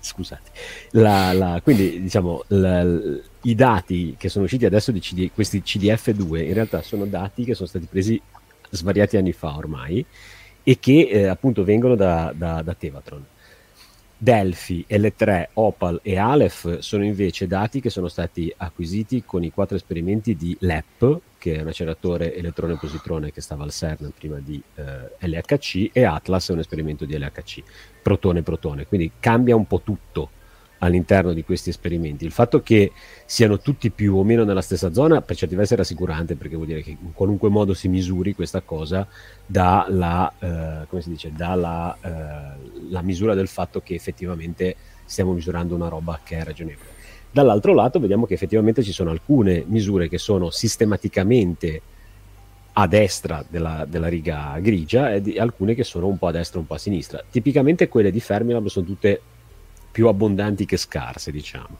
Scusate, 0.00 0.50
la, 0.90 1.32
la- 1.32 1.60
quindi 1.62 2.02
diciamo 2.02 2.44
i 2.48 3.54
dati 3.54 4.16
che 4.18 4.28
sono 4.28 4.44
usciti 4.44 4.66
adesso 4.66 4.92
di 4.92 5.00
CD 5.00 5.30
questi 5.32 5.62
CDF2 5.64 6.44
in 6.44 6.52
realtà 6.52 6.82
sono 6.82 7.06
dati 7.06 7.42
che 7.44 7.54
sono 7.54 7.66
stati 7.66 7.86
presi 7.86 8.20
svariati 8.68 9.16
anni 9.16 9.32
fa 9.32 9.56
ormai 9.56 10.04
e 10.64 10.78
che 10.80 11.08
eh, 11.08 11.26
appunto 11.26 11.62
vengono 11.62 11.94
da, 11.94 12.32
da, 12.34 12.62
da 12.62 12.74
Tevatron. 12.74 13.24
Delphi, 14.16 14.86
L3, 14.88 15.48
Opal 15.54 16.00
e 16.02 16.16
Aleph 16.16 16.78
sono 16.78 17.04
invece 17.04 17.46
dati 17.46 17.80
che 17.80 17.90
sono 17.90 18.08
stati 18.08 18.52
acquisiti 18.56 19.22
con 19.24 19.44
i 19.44 19.52
quattro 19.52 19.76
esperimenti 19.76 20.34
di 20.34 20.56
LEP, 20.60 21.20
che 21.36 21.56
è 21.56 21.60
un 21.60 21.68
acceleratore 21.68 22.34
elettrone-positrone 22.34 23.32
che 23.32 23.42
stava 23.42 23.64
al 23.64 23.70
CERN 23.70 24.12
prima 24.16 24.38
di 24.38 24.62
eh, 24.76 25.26
LHC, 25.28 25.90
e 25.92 26.04
Atlas 26.04 26.48
è 26.48 26.52
un 26.52 26.60
esperimento 26.60 27.04
di 27.04 27.18
LHC, 27.18 27.62
protone-protone. 28.02 28.86
Quindi 28.86 29.12
cambia 29.20 29.56
un 29.56 29.66
po' 29.66 29.82
tutto 29.82 30.30
all'interno 30.84 31.32
di 31.32 31.44
questi 31.44 31.70
esperimenti. 31.70 32.24
Il 32.24 32.32
fatto 32.32 32.62
che 32.62 32.92
siano 33.24 33.58
tutti 33.58 33.90
più 33.90 34.16
o 34.16 34.24
meno 34.24 34.44
nella 34.44 34.60
stessa 34.60 34.92
zona 34.92 35.20
per 35.22 35.36
certi 35.36 35.54
versi 35.54 35.74
è 35.74 35.76
rassicurante 35.76 36.36
perché 36.36 36.56
vuol 36.56 36.68
dire 36.68 36.82
che 36.82 36.90
in 36.90 37.12
qualunque 37.12 37.48
modo 37.48 37.74
si 37.74 37.88
misuri 37.88 38.34
questa 38.34 38.60
cosa 38.60 39.06
dà 39.44 39.86
la, 39.88 40.32
eh, 40.38 40.86
come 40.86 41.02
si 41.02 41.10
dice, 41.10 41.32
dà 41.34 41.96
eh, 42.00 42.90
la 42.90 43.02
misura 43.02 43.34
del 43.34 43.48
fatto 43.48 43.80
che 43.80 43.94
effettivamente 43.94 44.76
stiamo 45.04 45.32
misurando 45.32 45.74
una 45.74 45.88
roba 45.88 46.20
che 46.22 46.38
è 46.38 46.44
ragionevole. 46.44 46.92
Dall'altro 47.30 47.74
lato 47.74 47.98
vediamo 47.98 48.26
che 48.26 48.34
effettivamente 48.34 48.82
ci 48.82 48.92
sono 48.92 49.10
alcune 49.10 49.64
misure 49.66 50.08
che 50.08 50.18
sono 50.18 50.50
sistematicamente 50.50 51.82
a 52.74 52.86
destra 52.86 53.44
della, 53.48 53.86
della 53.88 54.08
riga 54.08 54.56
grigia 54.60 55.12
e 55.12 55.20
di- 55.20 55.38
alcune 55.38 55.74
che 55.74 55.84
sono 55.84 56.06
un 56.06 56.18
po' 56.18 56.28
a 56.28 56.32
destra 56.32 56.58
e 56.58 56.60
un 56.60 56.66
po' 56.66 56.74
a 56.74 56.78
sinistra. 56.78 57.22
Tipicamente 57.28 57.88
quelle 57.88 58.10
di 58.10 58.20
Fermilab 58.20 58.66
sono 58.66 58.86
tutte 58.86 59.20
più 59.94 60.08
abbondanti 60.08 60.66
che 60.66 60.76
scarse, 60.76 61.30
diciamo. 61.30 61.78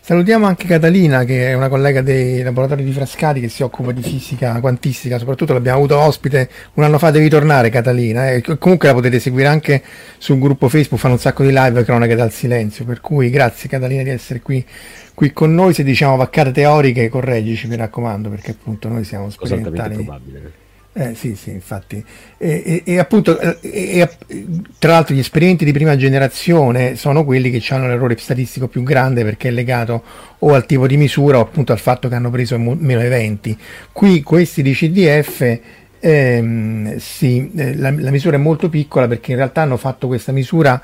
Salutiamo 0.00 0.46
anche 0.46 0.66
Catalina, 0.66 1.24
che 1.24 1.48
è 1.48 1.52
una 1.52 1.68
collega 1.68 2.00
dei 2.00 2.42
laboratori 2.42 2.84
di 2.84 2.92
Frascati 2.92 3.38
che 3.40 3.50
si 3.50 3.62
occupa 3.62 3.92
di 3.92 4.00
fisica 4.00 4.58
quantistica, 4.60 5.18
soprattutto 5.18 5.52
l'abbiamo 5.52 5.76
avuto 5.76 5.98
ospite 5.98 6.48
un 6.74 6.84
anno 6.84 6.98
fa, 6.98 7.10
devi 7.10 7.28
tornare 7.28 7.68
Catalina, 7.68 8.30
eh. 8.30 8.40
comunque 8.58 8.88
la 8.88 8.94
potete 8.94 9.20
seguire 9.20 9.48
anche 9.48 9.82
sul 10.16 10.38
gruppo 10.38 10.70
Facebook, 10.70 10.98
fanno 10.98 11.14
un 11.14 11.20
sacco 11.20 11.42
di 11.42 11.50
live 11.52 11.84
cronache 11.84 12.14
dal 12.14 12.32
silenzio, 12.32 12.86
per 12.86 13.02
cui 13.02 13.28
grazie 13.28 13.68
Catalina 13.68 14.02
di 14.02 14.08
essere 14.08 14.40
qui, 14.40 14.64
qui 15.12 15.34
con 15.34 15.54
noi, 15.54 15.74
se 15.74 15.84
diciamo 15.84 16.16
vaccate 16.16 16.52
teoriche 16.52 17.10
correggici 17.10 17.66
mi 17.66 17.76
raccomando, 17.76 18.30
perché 18.30 18.52
appunto 18.52 18.88
noi 18.88 19.04
siamo 19.04 19.28
sperimentali. 19.28 19.96
probabile. 19.96 20.66
Eh, 20.94 21.14
sì, 21.14 21.36
sì, 21.36 21.50
infatti. 21.50 22.04
E, 22.38 22.62
e- 22.64 22.82
e 22.84 22.98
appunto, 22.98 23.38
eh, 23.38 23.58
e- 23.60 24.00
e- 24.26 24.46
tra 24.78 24.92
l'altro, 24.92 25.14
gli 25.14 25.20
esperimenti 25.20 25.64
di 25.64 25.70
prima 25.70 25.96
generazione 25.96 26.96
sono 26.96 27.24
quelli 27.24 27.50
che 27.50 27.62
hanno 27.72 27.86
l'errore 27.86 28.16
statistico 28.18 28.66
più 28.66 28.82
grande 28.82 29.22
perché 29.22 29.48
è 29.48 29.50
legato 29.52 30.02
o 30.40 30.54
al 30.54 30.66
tipo 30.66 30.88
di 30.88 30.96
misura 30.96 31.38
o 31.38 31.42
appunto 31.42 31.70
al 31.72 31.78
fatto 31.78 32.08
che 32.08 32.16
hanno 32.16 32.30
preso 32.30 32.58
meno 32.58 33.00
eventi. 33.00 33.56
Qui 33.92 34.22
questi 34.22 34.60
di 34.62 34.72
CDF. 34.72 35.58
ehm, 36.00 36.96
sì, 36.98 37.50
eh, 37.56 37.76
la, 37.76 37.90
la 37.96 38.10
misura 38.10 38.36
è 38.36 38.38
molto 38.40 38.68
piccola 38.68 39.06
perché 39.08 39.32
in 39.32 39.36
realtà 39.38 39.62
hanno 39.62 39.76
fatto 39.76 40.06
questa 40.08 40.32
misura 40.32 40.80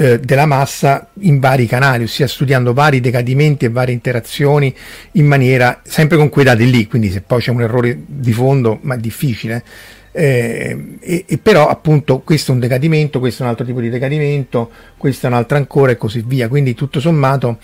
eh, 0.00 0.18
della 0.18 0.46
massa 0.46 1.10
in 1.20 1.38
vari 1.40 1.66
canali, 1.66 2.04
ossia 2.04 2.26
studiando 2.26 2.72
vari 2.72 3.00
decadimenti 3.00 3.66
e 3.66 3.68
varie 3.68 3.92
interazioni 3.92 4.74
in 5.12 5.26
maniera 5.26 5.82
sempre 5.84 6.16
con 6.16 6.30
quei 6.30 6.46
dati 6.46 6.70
lì, 6.70 6.86
quindi 6.86 7.10
se 7.10 7.20
poi 7.20 7.42
c'è 7.42 7.50
un 7.50 7.60
errore 7.60 8.00
di 8.06 8.32
fondo, 8.32 8.78
ma 8.80 8.94
è 8.94 8.98
difficile. 8.98 9.62
Eh, 10.12 10.96
e, 11.00 11.24
e, 11.28 11.36
però 11.36 11.68
appunto 11.68 12.20
questo 12.20 12.50
è 12.50 12.54
un 12.54 12.60
decadimento, 12.60 13.18
questo 13.18 13.42
è 13.42 13.44
un 13.44 13.50
altro 13.50 13.66
tipo 13.66 13.78
di 13.78 13.90
decadimento, 13.90 14.70
questo 14.96 15.26
è 15.26 15.28
un 15.28 15.36
altro 15.36 15.58
ancora 15.58 15.92
e 15.92 15.98
così 15.98 16.24
via. 16.26 16.48
Quindi 16.48 16.74
tutto 16.74 16.98
sommato 16.98 17.58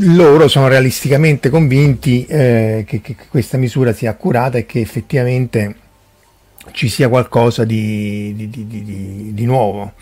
loro 0.00 0.46
sono 0.46 0.68
realisticamente 0.68 1.48
convinti 1.48 2.26
eh, 2.26 2.84
che, 2.86 3.00
che, 3.00 3.16
questa 3.30 3.56
misura 3.56 3.94
sia 3.94 4.10
accurata 4.10 4.58
e 4.58 4.66
che 4.66 4.80
effettivamente 4.80 5.76
ci 6.70 6.88
sia 6.88 7.08
qualcosa 7.08 7.64
di, 7.64 8.34
di, 8.36 8.66
di, 8.66 9.34
di 9.34 9.44
nuovo. 9.44 9.92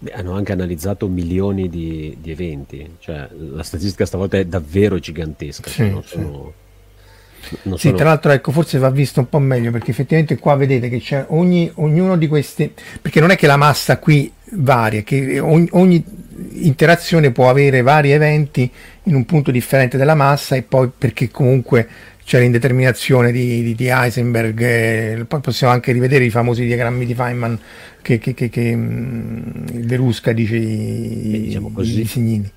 Beh, 0.00 0.12
hanno 0.12 0.34
anche 0.34 0.52
analizzato 0.52 1.08
milioni 1.08 1.68
di, 1.68 2.16
eventi, 2.24 2.88
cioè 3.00 3.28
la 3.32 3.64
statistica 3.64 4.06
stavolta 4.06 4.38
è 4.38 4.44
davvero 4.44 4.98
gigantesca. 5.00 5.68
Sì, 5.68 5.90
non 5.90 6.04
sono, 6.04 6.52
sì, 7.40 7.56
sono... 7.76 7.96
tra 7.96 8.04
l'altro 8.04 8.30
ecco, 8.30 8.52
forse 8.52 8.78
va 8.78 8.90
visto 8.90 9.18
un 9.18 9.28
po' 9.28 9.40
meglio 9.40 9.72
perché 9.72 9.90
effettivamente 9.90 10.38
qua 10.38 10.54
vedete 10.54 10.88
che 10.88 11.00
c'è 11.00 11.24
ogni, 11.28 11.68
ognuno 11.74 12.16
di 12.16 12.28
questi, 12.28 12.72
perché 13.02 13.18
non 13.18 13.30
è 13.30 13.36
che 13.36 13.48
la 13.48 13.56
massa 13.56 13.98
qui 13.98 14.32
varia, 14.52 15.02
che 15.02 15.40
ogni, 15.40 15.68
ogni 15.72 16.04
interazione 16.52 17.32
può 17.32 17.50
avere 17.50 17.82
vari 17.82 18.12
eventi 18.12 18.70
in 19.04 19.14
un 19.16 19.24
punto 19.24 19.50
differente 19.50 19.96
della 19.96 20.14
massa 20.14 20.54
e 20.54 20.62
poi 20.62 20.90
perché 20.96 21.28
comunque 21.28 21.88
c'è 22.28 22.40
l'indeterminazione 22.40 23.32
di, 23.32 23.62
di, 23.62 23.74
di 23.74 23.88
Heisenberg, 23.88 24.60
eh, 24.60 25.24
poi 25.26 25.40
possiamo 25.40 25.72
anche 25.72 25.92
rivedere 25.92 26.26
i 26.26 26.30
famosi 26.30 26.62
diagrammi 26.66 27.06
di 27.06 27.14
Feynman 27.14 27.58
che, 28.02 28.18
che, 28.18 28.34
che, 28.34 28.50
che 28.50 28.76
mm, 28.76 29.64
De 29.64 29.96
Rusca 29.96 30.32
dice 30.32 30.56
i, 30.56 31.40
diciamo 31.44 31.72
così, 31.72 32.02
i 32.02 32.04
segnini. 32.04 32.52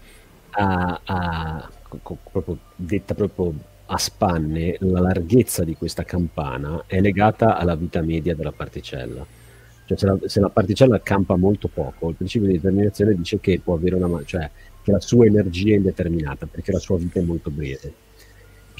A, 0.49 0.99
a, 1.05 1.69
proprio, 2.03 2.57
detta 2.75 3.13
proprio 3.13 3.53
a 3.85 3.97
spanne, 3.97 4.75
la 4.79 4.99
larghezza 4.99 5.63
di 5.63 5.77
questa 5.77 6.03
campana 6.03 6.83
è 6.85 6.99
legata 6.99 7.55
alla 7.55 7.75
vita 7.75 8.01
media 8.01 8.35
della 8.35 8.51
particella. 8.51 9.25
Cioè 9.85 9.97
se 9.97 10.05
la, 10.05 10.17
se 10.25 10.39
la 10.41 10.49
particella 10.49 10.99
campa 10.99 11.37
molto 11.37 11.69
poco, 11.69 12.09
il 12.09 12.15
principio 12.15 12.47
di 12.47 12.55
determinazione 12.55 13.15
dice 13.15 13.39
che 13.39 13.61
può 13.63 13.75
avere 13.75 13.95
una, 13.95 14.21
cioè 14.25 14.49
che 14.83 14.91
la 14.91 14.99
sua 14.99 15.25
energia 15.27 15.71
è 15.71 15.77
indeterminata 15.77 16.45
perché 16.45 16.73
la 16.73 16.79
sua 16.79 16.97
vita 16.97 17.21
è 17.21 17.23
molto 17.23 17.49
breve 17.49 18.09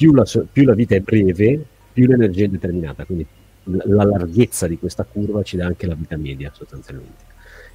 più 0.02 0.14
la, 0.14 0.26
più 0.52 0.66
la 0.66 0.74
vita 0.74 0.96
è 0.96 1.00
breve, 1.00 1.64
più 1.94 2.08
l'energia 2.08 2.46
è 2.46 2.48
determinata, 2.48 3.06
quindi 3.06 3.24
la 3.66 4.04
larghezza 4.04 4.68
di 4.68 4.80
questa 4.80 5.04
curva 5.04 5.44
ci 5.44 5.58
dà 5.58 5.68
anche 5.68 5.86
la 5.86 5.94
vita 5.94 6.18
media 6.18 6.52
sostanzialmente. 6.52 7.24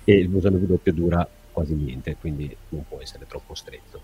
E 0.03 0.15
il 0.15 0.27
bosone 0.27 0.57
W 0.57 0.91
dura 0.91 1.27
quasi 1.53 1.75
niente, 1.75 2.17
quindi 2.19 2.55
non 2.71 2.83
può 2.89 2.99
essere 3.01 3.27
troppo 3.29 3.55
stretto. 3.55 4.01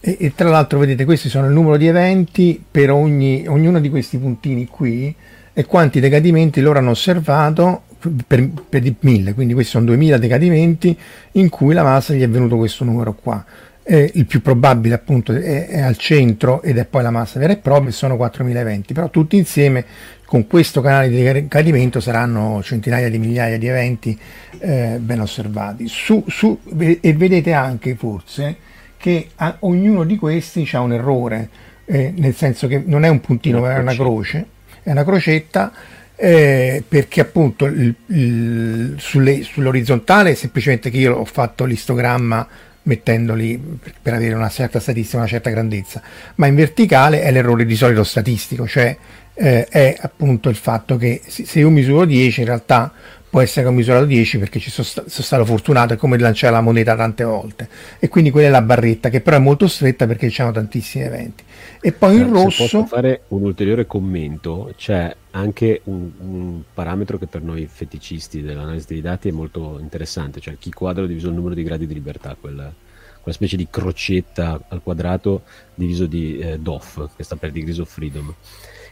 E, 0.00 0.16
e, 0.18 0.34
tra 0.34 0.48
l'altro 0.48 0.80
vedete 0.80 1.04
questi 1.04 1.28
sono 1.28 1.46
il 1.46 1.52
numero 1.52 1.76
di 1.76 1.86
eventi 1.86 2.60
per 2.68 2.90
ogni, 2.90 3.46
ognuno 3.46 3.78
di 3.78 3.88
questi 3.88 4.18
puntini 4.18 4.66
qui 4.66 5.14
e 5.52 5.64
quanti 5.64 6.00
decadimenti 6.00 6.60
loro 6.60 6.80
hanno 6.80 6.90
osservato 6.90 7.82
per, 8.26 8.48
per 8.68 8.94
mille, 9.00 9.34
quindi 9.34 9.54
questi 9.54 9.72
sono 9.72 9.84
2000 9.86 10.18
decadimenti 10.18 10.96
in 11.32 11.48
cui 11.48 11.72
la 11.72 11.84
massa 11.84 12.14
gli 12.14 12.22
è 12.22 12.28
venuto 12.28 12.56
questo 12.56 12.82
numero 12.82 13.14
qua 13.14 13.44
eh, 13.90 14.10
il 14.14 14.26
più 14.26 14.42
probabile 14.42 14.94
appunto 14.94 15.32
è, 15.32 15.66
è, 15.66 15.80
al 15.80 15.96
centro 15.96 16.60
ed 16.60 16.76
è 16.76 16.84
poi 16.84 17.02
la 17.02 17.10
massa 17.10 17.38
vera 17.38 17.54
e 17.54 17.56
propria, 17.56 17.90
sono 17.90 18.18
4000 18.18 18.60
eventi, 18.60 18.92
però 18.92 19.08
tutti 19.08 19.38
insieme 19.38 19.82
con 20.26 20.46
questo 20.46 20.82
canale 20.82 21.08
di 21.08 21.22
decadimento 21.22 21.98
saranno 21.98 22.62
centinaia 22.62 23.08
di 23.08 23.16
migliaia 23.16 23.56
di 23.56 23.66
eventi 23.66 24.18
eh, 24.58 24.98
ben 25.00 25.20
osservati. 25.20 25.88
Su, 25.88 26.22
su, 26.28 26.58
e 27.00 27.14
vedete 27.14 27.54
anche 27.54 27.94
forse 27.94 28.56
che 28.98 29.28
a, 29.36 29.56
ognuno 29.60 30.04
di 30.04 30.18
questi 30.18 30.68
ha 30.72 30.80
un 30.80 30.92
errore, 30.92 31.48
eh, 31.86 32.12
nel 32.14 32.34
senso 32.34 32.66
che 32.66 32.82
non 32.84 33.04
è 33.04 33.08
un 33.08 33.22
puntino, 33.22 33.60
ma 33.60 33.74
è 33.74 33.78
una 33.78 33.94
croce, 33.94 34.46
è 34.82 34.90
una 34.90 35.04
crocetta. 35.04 35.72
Eh, 36.20 36.82
perché 36.86 37.20
appunto 37.20 37.64
il, 37.66 37.94
il, 38.06 38.96
sulle, 38.98 39.44
sull'orizzontale 39.44 40.34
semplicemente 40.34 40.90
che 40.90 40.96
io 40.96 41.14
ho 41.14 41.24
fatto 41.24 41.64
l'istogramma 41.64 42.44
mettendoli 42.88 43.78
per 44.00 44.14
avere 44.14 44.34
una 44.34 44.48
certa 44.48 44.80
statistica, 44.80 45.18
una 45.18 45.26
certa 45.26 45.50
grandezza, 45.50 46.02
ma 46.36 46.46
in 46.46 46.54
verticale 46.54 47.22
è 47.22 47.30
l'errore 47.30 47.66
di 47.66 47.76
solito 47.76 48.02
statistico, 48.02 48.66
cioè 48.66 48.96
eh, 49.34 49.66
è 49.66 49.96
appunto 50.00 50.48
il 50.48 50.56
fatto 50.56 50.96
che 50.96 51.20
se 51.24 51.58
io 51.58 51.70
misuro 51.70 52.04
10 52.04 52.40
in 52.40 52.46
realtà 52.46 52.92
può 53.30 53.42
essere 53.42 53.66
che 53.66 53.68
ho 53.68 53.74
misurato 53.74 54.06
10 54.06 54.38
perché 54.38 54.58
ci 54.58 54.70
sono, 54.70 54.86
sta- 54.86 55.04
sono 55.06 55.24
stato 55.24 55.44
fortunato, 55.44 55.92
è 55.92 55.96
come 55.96 56.18
lanciare 56.18 56.54
la 56.54 56.62
moneta 56.62 56.96
tante 56.96 57.24
volte 57.24 57.68
e 57.98 58.08
quindi 58.08 58.30
quella 58.30 58.48
è 58.48 58.50
la 58.50 58.62
barretta 58.62 59.10
che 59.10 59.20
però 59.20 59.36
è 59.36 59.40
molto 59.40 59.68
stretta 59.68 60.06
perché 60.06 60.28
c'erano 60.28 60.54
tantissimi 60.54 61.04
eventi. 61.04 61.44
E 61.80 61.92
poi 61.92 62.16
in 62.16 62.32
rosso... 62.32 62.50
Se 62.66 62.76
posso 62.78 62.86
fare 62.86 63.22
un 63.28 63.42
ulteriore 63.42 63.86
commento, 63.86 64.72
c'è 64.76 65.14
anche 65.38 65.80
un, 65.84 66.10
un, 66.18 66.62
parametro 66.74 67.16
che 67.16 67.26
per 67.26 67.42
noi 67.42 67.66
feticisti 67.66 68.42
dell'analisi 68.42 68.86
dei 68.88 69.00
dati 69.00 69.28
è 69.28 69.32
molto 69.32 69.78
interessante, 69.78 70.40
cioè 70.40 70.58
chi 70.58 70.72
quadro 70.72 71.06
diviso 71.06 71.28
il 71.28 71.34
numero 71.34 71.54
di 71.54 71.62
gradi 71.62 71.86
di 71.86 71.94
libertà, 71.94 72.36
quella, 72.38 72.72
quella 73.20 73.36
specie 73.36 73.56
di 73.56 73.68
crocetta 73.70 74.60
al 74.68 74.82
quadrato 74.82 75.42
diviso 75.74 76.06
di 76.06 76.38
eh, 76.38 76.58
DOF, 76.58 77.10
che 77.16 77.22
sta 77.22 77.36
per 77.36 77.52
Degrees 77.52 77.78
of 77.78 77.90
Freedom, 77.90 78.34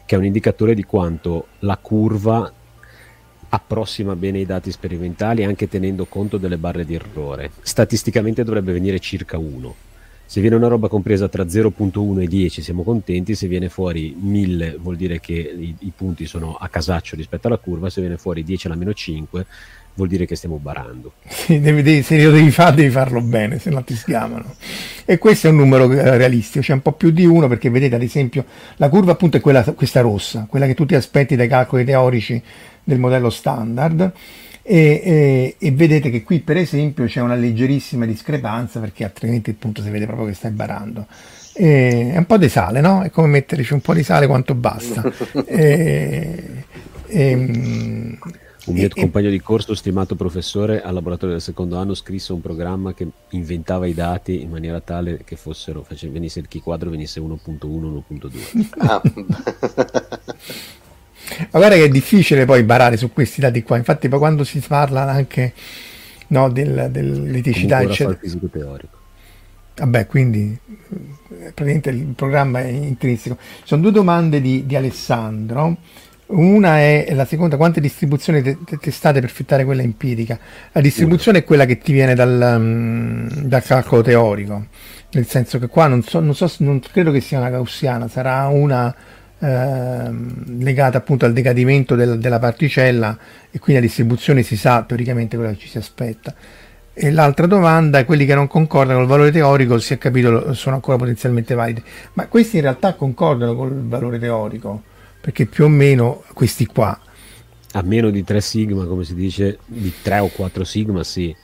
che 0.04 0.14
è 0.14 0.18
un 0.18 0.24
indicatore 0.24 0.74
di 0.74 0.84
quanto 0.84 1.48
la 1.60 1.76
curva 1.76 2.52
approssima 3.48 4.16
bene 4.16 4.40
i 4.40 4.46
dati 4.46 4.70
sperimentali 4.70 5.44
anche 5.44 5.68
tenendo 5.68 6.06
conto 6.06 6.36
delle 6.36 6.58
barre 6.58 6.84
di 6.84 6.94
errore. 6.94 7.50
Statisticamente 7.60 8.44
dovrebbe 8.44 8.72
venire 8.72 8.98
circa 8.98 9.38
1 9.38 9.85
se 10.26 10.40
viene 10.40 10.56
una 10.56 10.68
roba 10.68 10.88
compresa 10.88 11.28
tra 11.28 11.44
0.1 11.44 12.20
e 12.20 12.26
10 12.26 12.60
siamo 12.60 12.82
contenti, 12.82 13.34
se 13.36 13.46
viene 13.46 13.68
fuori 13.68 14.14
1000 14.18 14.76
vuol 14.80 14.96
dire 14.96 15.20
che 15.20 15.34
i, 15.34 15.74
i 15.78 15.92
punti 15.94 16.26
sono 16.26 16.56
a 16.56 16.68
casaccio 16.68 17.14
rispetto 17.14 17.46
alla 17.46 17.58
curva, 17.58 17.88
se 17.88 18.00
viene 18.00 18.16
fuori 18.16 18.42
10 18.42 18.66
alla 18.66 18.76
meno 18.76 18.92
5 18.92 19.46
vuol 19.94 20.08
dire 20.08 20.26
che 20.26 20.36
stiamo 20.36 20.56
barando. 20.56 21.14
Sì, 21.26 21.60
devi, 21.60 21.82
devi, 21.82 22.02
se 22.02 22.22
lo 22.22 22.30
devi 22.30 22.50
fare 22.50 22.76
devi 22.76 22.90
farlo 22.90 23.20
bene, 23.20 23.58
se 23.58 23.70
no 23.70 23.82
ti 23.82 23.94
schiamano. 23.94 24.54
E 25.04 25.18
questo 25.18 25.46
è 25.46 25.50
un 25.50 25.56
numero 25.56 25.90
eh, 25.90 26.16
realistico, 26.16 26.64
c'è 26.64 26.72
un 26.72 26.82
po' 26.82 26.92
più 26.92 27.10
di 27.10 27.24
uno 27.24 27.48
perché 27.48 27.70
vedete 27.70 27.94
ad 27.94 28.02
esempio 28.02 28.44
la 28.76 28.88
curva 28.88 29.12
appunto 29.12 29.36
è 29.36 29.40
quella, 29.40 29.62
questa 29.62 30.00
rossa, 30.00 30.46
quella 30.50 30.66
che 30.66 30.74
tu 30.74 30.84
ti 30.84 30.94
aspetti 30.94 31.36
dai 31.36 31.48
calcoli 31.48 31.84
teorici 31.84 32.42
del 32.82 32.98
modello 32.98 33.30
standard 33.30 34.12
e, 34.68 35.00
e, 35.04 35.56
e, 35.58 35.70
vedete 35.70 36.10
che 36.10 36.24
qui 36.24 36.40
per 36.40 36.56
esempio 36.56 37.04
c'è 37.04 37.20
una 37.20 37.36
leggerissima 37.36 38.04
discrepanza 38.04 38.80
perché 38.80 39.04
altrimenti 39.04 39.50
appunto 39.50 39.80
si 39.80 39.90
vede 39.90 40.06
proprio 40.06 40.26
che 40.26 40.34
stai 40.34 40.50
barando. 40.50 41.06
E, 41.52 42.10
è 42.12 42.16
un 42.16 42.26
po' 42.26 42.36
di 42.36 42.48
sale, 42.48 42.80
no? 42.80 43.02
È 43.02 43.10
come 43.10 43.28
metterci 43.28 43.72
un 43.72 43.80
po' 43.80 43.94
di 43.94 44.02
sale 44.02 44.26
quanto 44.26 44.54
basta. 44.54 45.02
e, 45.46 46.64
un 48.66 48.74
mio 48.74 48.88
compagno 48.88 49.30
di 49.30 49.40
corso, 49.40 49.76
stimato 49.76 50.16
professore, 50.16 50.82
al 50.82 50.94
laboratorio 50.94 51.34
del 51.34 51.42
secondo 51.42 51.78
anno 51.78 51.94
scrisse 51.94 52.32
un 52.32 52.40
programma 52.40 52.92
che 52.94 53.06
inventava 53.30 53.86
i 53.86 53.94
dati 53.94 54.42
in 54.42 54.50
maniera 54.50 54.80
tale 54.80 55.20
che 55.24 55.36
fossero, 55.36 55.84
face, 55.84 56.08
venisse 56.08 56.40
il 56.40 56.48
key 56.48 56.60
quadro 56.60 56.90
venisse 56.90 57.20
1.1, 57.20 58.02
1.2. 58.10 58.66
Ah. 58.78 59.00
Ma 61.50 61.58
guarda 61.58 61.74
che 61.76 61.84
è 61.84 61.88
difficile 61.88 62.44
poi 62.44 62.62
barare 62.62 62.96
su 62.96 63.12
questi 63.12 63.40
dati 63.40 63.62
qua, 63.62 63.76
infatti 63.76 64.08
poi 64.08 64.18
quando 64.18 64.44
si 64.44 64.62
parla 64.66 65.02
anche 65.02 65.52
no, 66.28 66.50
del, 66.50 66.88
dell'eticità, 66.90 67.82
eccetera. 67.82 68.18
fisico 68.20 68.46
teorico. 68.46 68.94
Vabbè, 69.76 70.06
quindi 70.06 70.58
praticamente 71.54 71.90
il 71.90 72.14
programma 72.14 72.60
è 72.60 72.68
intrinseco. 72.68 73.36
Sono 73.64 73.82
due 73.82 73.92
domande 73.92 74.40
di, 74.40 74.64
di 74.64 74.74
Alessandro. 74.74 75.76
Una 76.28 76.78
è 76.78 77.12
la 77.12 77.24
seconda, 77.24 77.56
quante 77.56 77.80
distribuzioni 77.80 78.42
te- 78.42 78.58
te- 78.64 78.78
testate 78.78 79.20
per 79.20 79.30
fittare 79.30 79.64
quella 79.64 79.82
empirica? 79.82 80.38
La 80.72 80.80
distribuzione 80.80 81.38
è 81.38 81.44
quella 81.44 81.66
che 81.66 81.78
ti 81.78 81.92
viene 81.92 82.14
dal, 82.14 82.56
um, 82.58 83.28
dal, 83.28 83.62
calcolo 83.62 84.02
teorico, 84.02 84.66
nel 85.12 85.26
senso 85.26 85.60
che 85.60 85.68
qua 85.68 85.86
non, 85.86 86.02
so, 86.02 86.18
non, 86.18 86.34
so, 86.34 86.50
non 86.58 86.80
credo 86.80 87.12
che 87.12 87.20
sia 87.20 87.38
una 87.38 87.50
gaussiana, 87.50 88.08
sarà 88.08 88.48
una 88.48 88.92
Ehm, 89.38 90.62
legata 90.62 90.96
appunto 90.96 91.26
al 91.26 91.34
decadimento 91.34 91.94
del, 91.94 92.18
della 92.18 92.38
particella 92.38 93.18
e 93.50 93.58
quindi 93.58 93.82
la 93.82 93.86
distribuzione 93.86 94.42
si 94.42 94.56
sa 94.56 94.82
teoricamente 94.82 95.36
quello 95.36 95.52
che 95.52 95.58
ci 95.58 95.68
si 95.68 95.76
aspetta. 95.76 96.34
E 96.94 97.10
l'altra 97.10 97.46
domanda 97.46 98.06
quelli 98.06 98.24
che 98.24 98.34
non 98.34 98.46
concordano 98.46 99.00
col 99.00 99.08
valore 99.08 99.30
teorico, 99.30 99.78
si 99.78 99.92
è 99.92 99.98
capito, 99.98 100.54
sono 100.54 100.76
ancora 100.76 100.96
potenzialmente 100.96 101.54
validi. 101.54 101.82
Ma 102.14 102.26
questi 102.28 102.56
in 102.56 102.62
realtà 102.62 102.94
concordano 102.94 103.54
col 103.54 103.86
valore 103.86 104.18
teorico, 104.18 104.82
perché 105.20 105.44
più 105.44 105.64
o 105.64 105.68
meno 105.68 106.22
questi 106.32 106.64
qua. 106.64 106.98
A 107.72 107.82
meno 107.82 108.08
di 108.08 108.24
3 108.24 108.40
sigma, 108.40 108.86
come 108.86 109.04
si 109.04 109.14
dice, 109.14 109.58
di 109.66 109.92
3 110.00 110.20
o 110.20 110.28
4 110.28 110.64
sigma, 110.64 111.04
sì. 111.04 111.36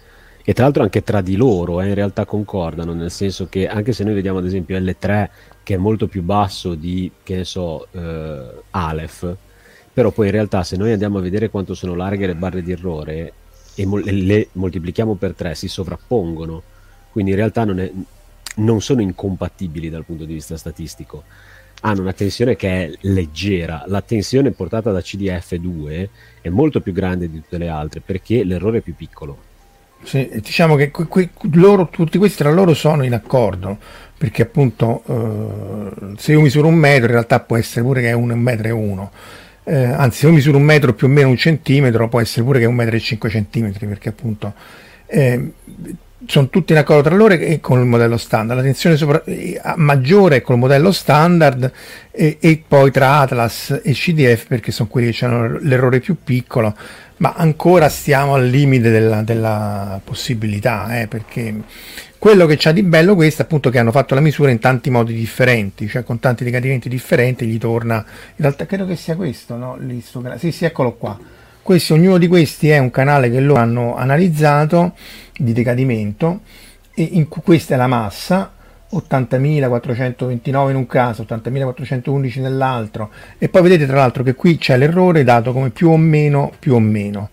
E 0.44 0.54
tra 0.54 0.64
l'altro 0.64 0.82
anche 0.82 1.04
tra 1.04 1.20
di 1.20 1.36
loro 1.36 1.82
eh, 1.82 1.88
in 1.88 1.94
realtà 1.94 2.24
concordano, 2.24 2.94
nel 2.94 3.10
senso 3.10 3.46
che 3.48 3.68
anche 3.68 3.92
se 3.92 4.04
noi 4.04 4.14
vediamo 4.14 4.38
ad 4.38 4.46
esempio 4.46 4.78
L3 4.78 5.28
che 5.62 5.74
è 5.74 5.76
molto 5.76 6.06
più 6.08 6.22
basso 6.22 6.74
di, 6.74 7.10
che 7.22 7.36
ne 7.36 7.44
so, 7.44 7.86
eh, 7.92 8.62
Aleph, 8.70 9.36
però 9.92 10.10
poi 10.10 10.26
in 10.26 10.32
realtà 10.32 10.62
se 10.62 10.76
noi 10.76 10.92
andiamo 10.92 11.18
a 11.18 11.22
vedere 11.22 11.50
quanto 11.50 11.74
sono 11.74 11.94
larghe 11.94 12.26
le 12.26 12.34
barre 12.34 12.62
di 12.62 12.72
errore, 12.72 13.32
e 13.74 13.86
mo- 13.86 14.02
le 14.02 14.48
moltiplichiamo 14.52 15.14
per 15.14 15.34
3 15.34 15.54
si 15.54 15.68
sovrappongono, 15.68 16.62
quindi 17.10 17.30
in 17.32 17.36
realtà 17.36 17.64
non, 17.64 17.80
è, 17.80 17.90
non 18.56 18.80
sono 18.80 19.00
incompatibili 19.00 19.90
dal 19.90 20.04
punto 20.04 20.24
di 20.24 20.34
vista 20.34 20.56
statistico 20.56 21.24
hanno 21.84 22.02
una 22.02 22.12
tensione 22.12 22.56
che 22.56 22.68
è 22.68 22.90
leggera. 23.02 23.84
La 23.86 24.02
tensione 24.02 24.52
portata 24.52 24.90
da 24.90 25.00
CDF2 25.00 26.08
è 26.40 26.48
molto 26.48 26.80
più 26.80 26.92
grande 26.92 27.30
di 27.30 27.40
tutte 27.40 27.58
le 27.58 27.68
altre 27.68 28.00
perché 28.00 28.44
l'errore 28.44 28.78
è 28.78 28.80
più 28.82 28.94
piccolo. 28.94 29.50
Sì, 30.02 30.28
diciamo 30.34 30.74
che 30.74 30.90
que- 30.90 31.06
que- 31.06 31.30
loro, 31.52 31.88
tutti 31.88 32.18
questi 32.18 32.38
tra 32.38 32.50
loro 32.50 32.74
sono 32.74 33.04
in 33.04 33.14
accordo 33.14 33.78
perché 34.22 34.42
appunto 34.42 35.02
eh, 35.08 36.14
se 36.16 36.30
io 36.30 36.40
misuro 36.40 36.68
un 36.68 36.76
metro 36.76 37.06
in 37.06 37.10
realtà 37.10 37.40
può 37.40 37.56
essere 37.56 37.84
pure 37.84 38.02
che 38.02 38.10
è 38.10 38.12
un 38.12 38.28
metro 38.28 38.68
e 38.68 38.70
uno. 38.70 39.10
Eh, 39.64 39.82
anzi, 39.82 40.18
se 40.20 40.26
io 40.26 40.32
misuro 40.32 40.58
un 40.58 40.62
metro 40.62 40.94
più 40.94 41.08
o 41.08 41.10
meno 41.10 41.28
un 41.28 41.36
centimetro, 41.36 42.08
può 42.08 42.20
essere 42.20 42.44
pure 42.44 42.60
che 42.60 42.66
è 42.66 42.68
un 42.68 42.76
metro 42.76 42.94
e 42.94 43.00
cinque 43.00 43.28
centimetri, 43.28 43.84
perché 43.88 44.10
appunto 44.10 44.54
eh, 45.06 45.54
sono 46.24 46.48
tutti 46.50 46.70
in 46.70 46.78
accordo 46.78 47.02
tra 47.02 47.16
loro 47.16 47.34
e 47.34 47.58
con 47.58 47.80
il 47.80 47.86
modello 47.86 48.16
standard. 48.16 48.60
La 48.60 48.64
tensione 48.64 48.96
sopra, 48.96 49.24
eh, 49.24 49.60
maggiore 49.74 50.36
è 50.36 50.40
col 50.40 50.58
modello 50.58 50.92
standard 50.92 51.72
e, 52.12 52.36
e, 52.38 52.62
poi 52.64 52.92
tra 52.92 53.18
Atlas 53.18 53.80
e 53.82 53.90
CDF 53.90 54.46
perché 54.46 54.70
sono 54.70 54.88
quelli 54.88 55.10
che 55.10 55.24
hanno 55.24 55.58
l'errore 55.58 55.98
più 55.98 56.14
piccolo, 56.22 56.76
ma 57.16 57.34
ancora 57.36 57.88
stiamo 57.88 58.34
al 58.34 58.46
limite 58.46 58.88
della, 58.88 59.22
della 59.22 60.00
possibilità, 60.04 61.00
eh, 61.00 61.08
perché 61.08 61.54
quello 62.22 62.46
che 62.46 62.54
c'ha 62.56 62.70
di 62.70 62.84
bello 62.84 63.16
questo 63.16 63.42
è 63.42 63.44
appunto 63.44 63.68
che 63.68 63.80
hanno 63.80 63.90
fatto 63.90 64.14
la 64.14 64.20
misura 64.20 64.52
in 64.52 64.60
tanti 64.60 64.90
modi 64.90 65.12
differenti, 65.12 65.88
cioè 65.88 66.04
con 66.04 66.20
tanti 66.20 66.44
decadimenti 66.44 66.88
differenti, 66.88 67.46
gli 67.46 67.58
torna, 67.58 67.96
in 67.96 68.36
realtà 68.36 68.64
credo 68.64 68.86
che 68.86 68.94
sia 68.94 69.16
questo, 69.16 69.56
no? 69.56 69.76
L'istogramma. 69.76 70.38
Sì, 70.38 70.52
sì, 70.52 70.64
eccolo 70.64 70.92
qua. 70.92 71.18
Questi, 71.60 71.92
ognuno 71.92 72.18
di 72.18 72.28
questi 72.28 72.68
è 72.68 72.78
un 72.78 72.92
canale 72.92 73.28
che 73.28 73.40
loro 73.40 73.58
hanno 73.58 73.96
analizzato 73.96 74.92
di 75.36 75.52
decadimento 75.52 76.42
e 76.94 77.02
in 77.10 77.26
questa 77.26 77.74
è 77.74 77.76
la 77.76 77.88
massa 77.88 78.52
80.429 78.92 80.70
in 80.70 80.76
un 80.76 80.86
caso, 80.86 81.26
80.411 81.28 82.40
nell'altro 82.40 83.10
e 83.36 83.48
poi 83.48 83.62
vedete 83.62 83.84
tra 83.84 83.96
l'altro 83.96 84.22
che 84.22 84.34
qui 84.36 84.58
c'è 84.58 84.76
l'errore 84.76 85.24
dato 85.24 85.52
come 85.52 85.70
più 85.70 85.90
o 85.90 85.96
meno 85.96 86.52
più 86.56 86.74
o 86.74 86.78
meno 86.78 87.30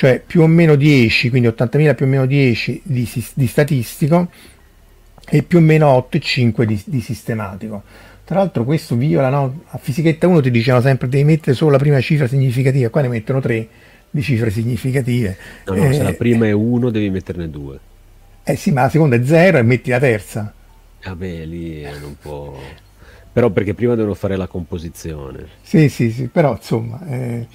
cioè 0.00 0.22
più 0.24 0.40
o 0.40 0.46
meno 0.46 0.76
10 0.76 1.28
quindi 1.28 1.46
80.000 1.48 1.94
più 1.94 2.06
o 2.06 2.08
meno 2.08 2.24
10 2.24 2.80
di, 2.84 3.06
di 3.34 3.46
statistico 3.46 4.30
e 5.28 5.42
più 5.42 5.58
o 5.58 5.60
meno 5.60 6.08
8,5 6.10 6.62
di, 6.62 6.82
di 6.86 7.00
sistematico 7.02 7.82
tra 8.24 8.38
l'altro 8.38 8.64
questo 8.64 8.96
viola 8.96 9.28
no? 9.28 9.64
a 9.66 9.76
fisichetta 9.76 10.26
1 10.26 10.40
ti 10.40 10.50
dicevano 10.50 10.82
sempre 10.82 11.06
devi 11.06 11.24
mettere 11.24 11.54
solo 11.54 11.72
la 11.72 11.76
prima 11.76 12.00
cifra 12.00 12.26
significativa 12.26 12.88
qua 12.88 13.02
ne 13.02 13.08
mettono 13.08 13.40
3 13.40 13.68
di 14.08 14.22
cifre 14.22 14.50
significative. 14.50 15.36
No, 15.66 15.74
no, 15.74 15.84
eh, 15.84 15.92
se 15.92 16.02
la 16.02 16.14
prima 16.14 16.46
è 16.46 16.52
1 16.52 16.88
devi 16.88 17.10
metterne 17.10 17.50
2. 17.50 17.78
Eh 18.42 18.56
sì, 18.56 18.72
ma 18.72 18.80
la 18.82 18.88
seconda 18.88 19.16
è 19.16 19.22
0 19.22 19.58
e 19.58 19.62
metti 19.62 19.90
la 19.90 19.98
terza. 19.98 20.52
Vabbè, 21.04 21.44
lì 21.44 21.82
è 21.82 21.92
un 22.02 22.16
po'... 22.20 22.58
Però 23.32 23.50
perché 23.50 23.74
prima 23.74 23.94
devono 23.94 24.14
fare 24.14 24.36
la 24.36 24.48
composizione. 24.48 25.46
Sì, 25.62 25.88
sì, 25.88 26.10
sì, 26.10 26.26
però 26.26 26.52
insomma... 26.52 27.06
Eh, 27.06 27.46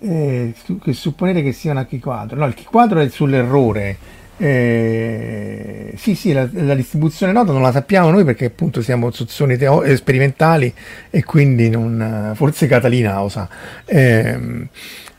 eh, 0.00 0.54
che 0.82 0.92
supponere 0.92 1.42
che 1.42 1.52
sia 1.52 1.72
una 1.72 1.86
key 1.86 1.98
quadro. 1.98 2.38
No, 2.38 2.46
il 2.46 2.54
quadro 2.64 3.00
è 3.00 3.08
sull'errore. 3.08 3.96
Eh, 4.38 5.94
sì, 5.96 6.14
sì, 6.14 6.32
la, 6.32 6.46
la, 6.52 6.74
distribuzione 6.74 7.32
nota 7.32 7.52
non 7.52 7.62
la 7.62 7.72
sappiamo 7.72 8.10
noi 8.10 8.22
perché 8.22 8.44
appunto 8.44 8.82
siamo 8.82 9.10
sozzoni 9.10 9.56
teo- 9.56 9.96
sperimentali 9.96 10.72
e 11.08 11.24
quindi 11.24 11.70
non, 11.70 12.32
forse 12.34 12.66
Catalina 12.66 13.22
osa. 13.22 13.48
Eh, 13.86 14.68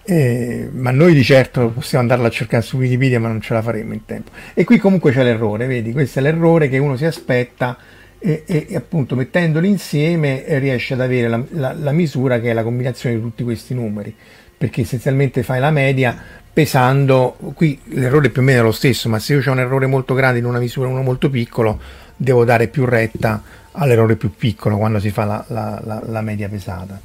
eh, 0.09 0.69
ma 0.71 0.91
noi 0.91 1.13
di 1.13 1.21
certo 1.21 1.69
possiamo 1.69 2.03
andarla 2.03 2.27
a 2.27 2.31
cercare 2.31 2.63
su 2.63 2.77
Wikipedia, 2.77 3.19
ma 3.19 3.27
non 3.27 3.41
ce 3.41 3.53
la 3.53 3.61
faremo 3.61 3.91
in 3.91 4.05
tempo. 4.05 4.31
E 4.53 4.63
qui 4.63 4.77
comunque 4.77 5.11
c'è 5.11 5.21
l'errore, 5.21 5.67
vedi, 5.67 5.91
questo 5.91 6.19
è 6.19 6.21
l'errore 6.21 6.69
che 6.69 6.77
uno 6.77 6.95
si 6.95 7.03
aspetta 7.03 7.77
e, 8.19 8.43
e, 8.47 8.67
e 8.69 8.75
appunto 8.77 9.15
mettendoli 9.15 9.67
insieme 9.67 10.45
eh, 10.45 10.59
riesce 10.59 10.93
ad 10.93 11.01
avere 11.01 11.27
la, 11.27 11.43
la, 11.49 11.73
la, 11.73 11.91
misura 11.91 12.39
che 12.39 12.51
è 12.51 12.53
la 12.53 12.63
combinazione 12.63 13.15
di 13.15 13.21
tutti 13.21 13.43
questi 13.43 13.73
numeri, 13.73 14.15
perché 14.57 14.81
essenzialmente 14.81 15.43
fai 15.43 15.59
la 15.59 15.71
media 15.71 16.19
pesando, 16.51 17.37
qui 17.53 17.79
l'errore 17.89 18.29
più 18.29 18.41
o 18.41 18.43
meno 18.45 18.61
è 18.61 18.63
lo 18.63 18.71
stesso, 18.71 19.09
ma 19.09 19.19
se 19.19 19.35
io 19.35 19.43
ho 19.45 19.51
un 19.51 19.59
errore 19.59 19.85
molto 19.85 20.15
grande 20.15 20.39
in 20.39 20.45
una 20.45 20.57
misura 20.57 20.87
e 20.87 20.91
uno 20.91 21.03
molto 21.03 21.29
piccolo, 21.29 21.79
devo 22.15 22.43
dare 22.45 22.67
più 22.67 22.83
retta 22.85 23.43
all'errore 23.73 24.15
più 24.15 24.33
piccolo 24.35 24.77
quando 24.77 24.99
si 24.99 25.11
fa 25.11 25.45
la, 25.47 26.01
la 26.05 26.21
media 26.21 26.49
pesata. 26.49 26.99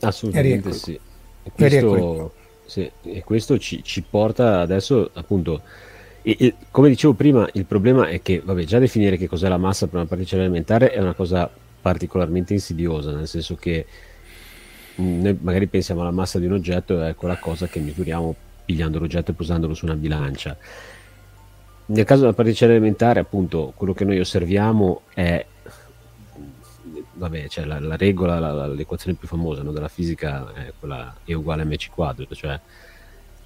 Assolutamente 0.00 0.72
sì. 0.72 0.98
E 1.42 1.50
questo, 1.52 2.32
sì. 2.66 2.90
e 3.02 3.22
questo 3.24 3.58
ci, 3.58 3.82
ci, 3.82 4.02
porta 4.08 4.60
adesso 4.60 5.10
appunto, 5.14 5.62
e, 6.22 6.36
e, 6.38 6.54
come 6.70 6.88
dicevo 6.88 7.14
prima, 7.14 7.48
il 7.52 7.64
problema 7.64 8.08
è 8.08 8.20
che 8.20 8.40
vabbè, 8.44 8.64
già 8.64 8.78
definire 8.78 9.16
che 9.16 9.28
cos'è 9.28 9.48
la 9.48 9.58
massa 9.58 9.86
per 9.86 9.96
una 9.96 10.06
particella 10.06 10.42
elementare 10.42 10.90
è 10.90 11.00
una 11.00 11.14
cosa 11.14 11.48
particolarmente 11.86 12.52
insidiosa, 12.52 13.12
nel 13.12 13.28
senso 13.28 13.54
che 13.54 13.86
mm, 15.00 15.20
noi 15.22 15.38
magari 15.40 15.68
pensiamo 15.68 16.00
alla 16.00 16.10
massa 16.10 16.40
di 16.40 16.46
un 16.46 16.54
oggetto 16.54 17.00
è 17.00 17.14
quella 17.14 17.38
cosa 17.38 17.68
che 17.68 17.78
misuriamo 17.78 18.34
pigliando 18.64 18.98
l'oggetto 18.98 19.30
e 19.30 19.34
posandolo 19.34 19.72
su 19.72 19.84
una 19.84 19.94
bilancia. 19.94 20.56
Nel 21.86 22.04
caso 22.04 22.22
della 22.22 22.32
particella 22.32 22.72
elementare, 22.72 23.20
appunto, 23.20 23.72
quello 23.76 23.94
che 23.94 24.04
noi 24.04 24.18
osserviamo 24.18 25.02
è 25.14 25.46
vabbè, 27.12 27.46
cioè 27.46 27.64
la, 27.64 27.78
la 27.78 27.96
regola, 27.96 28.40
la, 28.40 28.66
l'equazione 28.66 29.16
più 29.16 29.28
famosa 29.28 29.62
no, 29.62 29.70
della 29.70 29.86
fisica 29.86 30.52
è 30.54 30.72
quella 30.76 31.14
E 31.24 31.34
uguale 31.34 31.64
mc 31.64 31.88
quadro, 31.90 32.26
cioè 32.32 32.58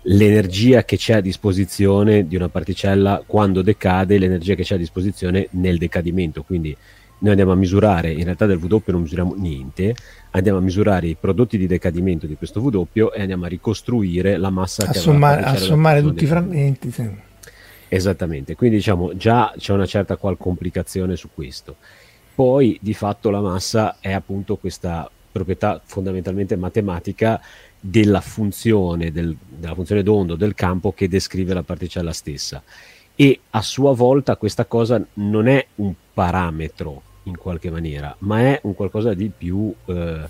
l'energia 0.05 0.83
che 0.85 0.97
c'è 0.97 1.17
a 1.17 1.21
disposizione 1.21 2.27
di 2.27 2.37
una 2.37 2.49
particella 2.49 3.23
quando 3.27 3.61
decade, 3.61 4.17
l'energia 4.17 4.55
che 4.55 4.63
c'è 4.63 4.77
a 4.77 4.79
disposizione 4.79 5.49
nel 5.51 5.77
decadimento. 5.77 6.43
Quindi 6.43 6.75
noi 7.21 7.31
andiamo 7.31 7.53
a 7.53 7.55
misurare, 7.55 8.13
in 8.13 8.25
realtà 8.25 8.47
del 8.47 8.59
W 8.59 8.83
non 8.87 9.03
misuriamo 9.03 9.35
niente, 9.37 9.95
andiamo 10.33 10.59
a 10.59 10.61
misurare 10.61 11.07
i 11.07 11.17
prodotti 11.19 11.57
di 11.57 11.67
decadimento 11.67 12.27
di 12.27 12.37
questo 12.37 12.61
W 12.61 13.11
e 13.15 13.21
andiamo 13.21 13.47
a 13.47 13.49
ricostruire 13.49 14.37
la 14.37 14.51
massa 14.51 14.85
a 14.85 14.91
che 14.91 14.99
sommare, 14.99 15.43
a 15.43 15.57
sommare 15.57 16.03
tutti 16.03 16.25
i 16.25 16.27
frammenti. 16.27 16.91
Sì. 16.91 17.09
Esattamente, 17.89 18.55
quindi 18.55 18.77
diciamo 18.77 19.17
già 19.17 19.53
c'è 19.57 19.73
una 19.73 19.87
certa 19.87 20.17
qual 20.17 20.37
complicazione 20.37 21.17
su 21.17 21.29
questo 21.35 21.77
poi 22.41 22.79
di 22.81 22.95
fatto 22.95 23.29
la 23.29 23.43
massa 23.43 23.97
è 24.01 24.13
appunto 24.13 24.57
questa 24.57 25.11
proprietà 25.31 25.79
fondamentalmente 25.85 26.57
matematica 26.57 27.39
della 27.79 28.23
funzione, 28.23 29.13
del, 29.13 29.37
della 29.47 29.75
funzione 29.75 30.03
d'ondo 30.03 30.37
del 30.37 30.55
campo 30.55 30.93
che 30.93 31.07
descrive 31.07 31.53
la 31.53 31.63
particella 31.63 32.15
stessa 32.15 32.63
e 33.15 33.41
a 33.51 33.61
sua 33.61 33.93
volta 33.93 34.37
questa 34.37 34.65
cosa 34.65 35.05
non 35.15 35.49
è 35.49 35.67
un 35.77 35.93
parametro 36.15 37.03
in 37.25 37.37
qualche 37.37 37.71
maniera, 37.71 38.15
ma 38.21 38.41
è 38.41 38.61
un 38.63 38.75
qualcosa 38.75 39.15
di 39.15 39.31
più, 39.37 39.73
eh, 39.87 40.29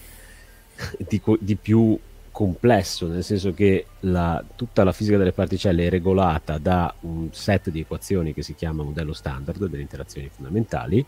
di, 0.97 1.23
di 1.41 1.57
più 1.57 1.99
complesso, 2.31 3.07
nel 3.07 3.25
senso 3.25 3.53
che 3.53 3.87
la, 4.01 4.43
tutta 4.57 4.85
la 4.85 4.93
fisica 4.93 5.17
delle 5.17 5.33
particelle 5.33 5.87
è 5.87 5.91
regolata 5.91 6.59
da 6.59 6.93
un 7.01 7.29
set 7.33 7.71
di 7.71 7.81
equazioni 7.81 8.33
che 8.33 8.43
si 8.43 8.55
chiama 8.55 8.83
modello 8.83 9.13
standard 9.13 9.67
delle 9.67 9.83
interazioni 9.83 10.31
fondamentali 10.33 11.05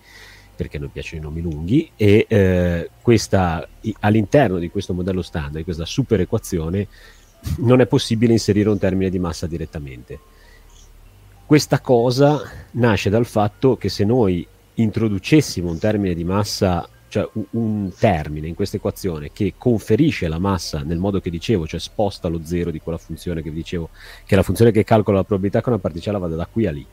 perché 0.55 0.77
a 0.77 0.81
noi 0.81 0.91
piacciono 0.91 1.21
i 1.21 1.25
nomi 1.25 1.41
lunghi, 1.41 1.91
e 1.97 2.27
eh, 2.29 2.91
questa, 3.01 3.67
all'interno 4.01 4.59
di 4.59 4.71
questo 4.71 4.95
modello 4.95 5.23
standard, 5.23 5.57
di 5.57 5.65
questa 5.65 5.85
super 5.85 6.21
equazione, 6.21 6.87
non 7.59 7.81
è 7.81 7.87
possibile 7.87 8.33
inserire 8.33 8.69
un 8.69 8.79
termine 8.79 9.11
di 9.11 9.19
massa 9.19 9.47
direttamente. 9.47 10.21
Questa 11.45 11.81
cosa 11.81 12.41
nasce 12.73 13.11
dal 13.11 13.27
fatto 13.27 13.77
che 13.77 13.89
se 13.89 14.05
noi 14.05 14.47
introducessimo 14.75 15.71
un 15.71 15.79
termine 15.79 16.15
di 16.15 16.25
massa, 16.25 16.89
cioè 17.09 17.29
un, 17.51 17.91
termine 17.97 18.49
in 18.49 18.55
questa 18.55 18.77
equazione 18.77 19.31
che 19.33 19.55
conferisce 19.57 20.29
la 20.29 20.39
massa 20.39 20.83
nel 20.83 20.99
modo 20.99 21.21
che 21.21 21.31
dicevo, 21.31 21.67
cioè 21.67 21.81
sposta 21.81 22.29
lo 22.29 22.41
zero 22.45 22.71
di 22.71 22.81
quella 22.81 22.99
funzione 22.99 23.43
che 23.43 23.51
vi 23.51 23.57
dicevo, 23.57 23.91
che 24.25 24.35
è 24.35 24.37
la 24.37 24.43
funzione 24.43 24.71
che 24.71 24.85
calcola 24.85 25.19
la 25.19 25.25
probabilità 25.25 25.61
che 25.61 25.69
una 25.69 25.79
particella 25.79 26.19
vada 26.19 26.37
da 26.37 26.47
qui 26.47 26.67
a 26.67 26.73
lì, 26.73 26.87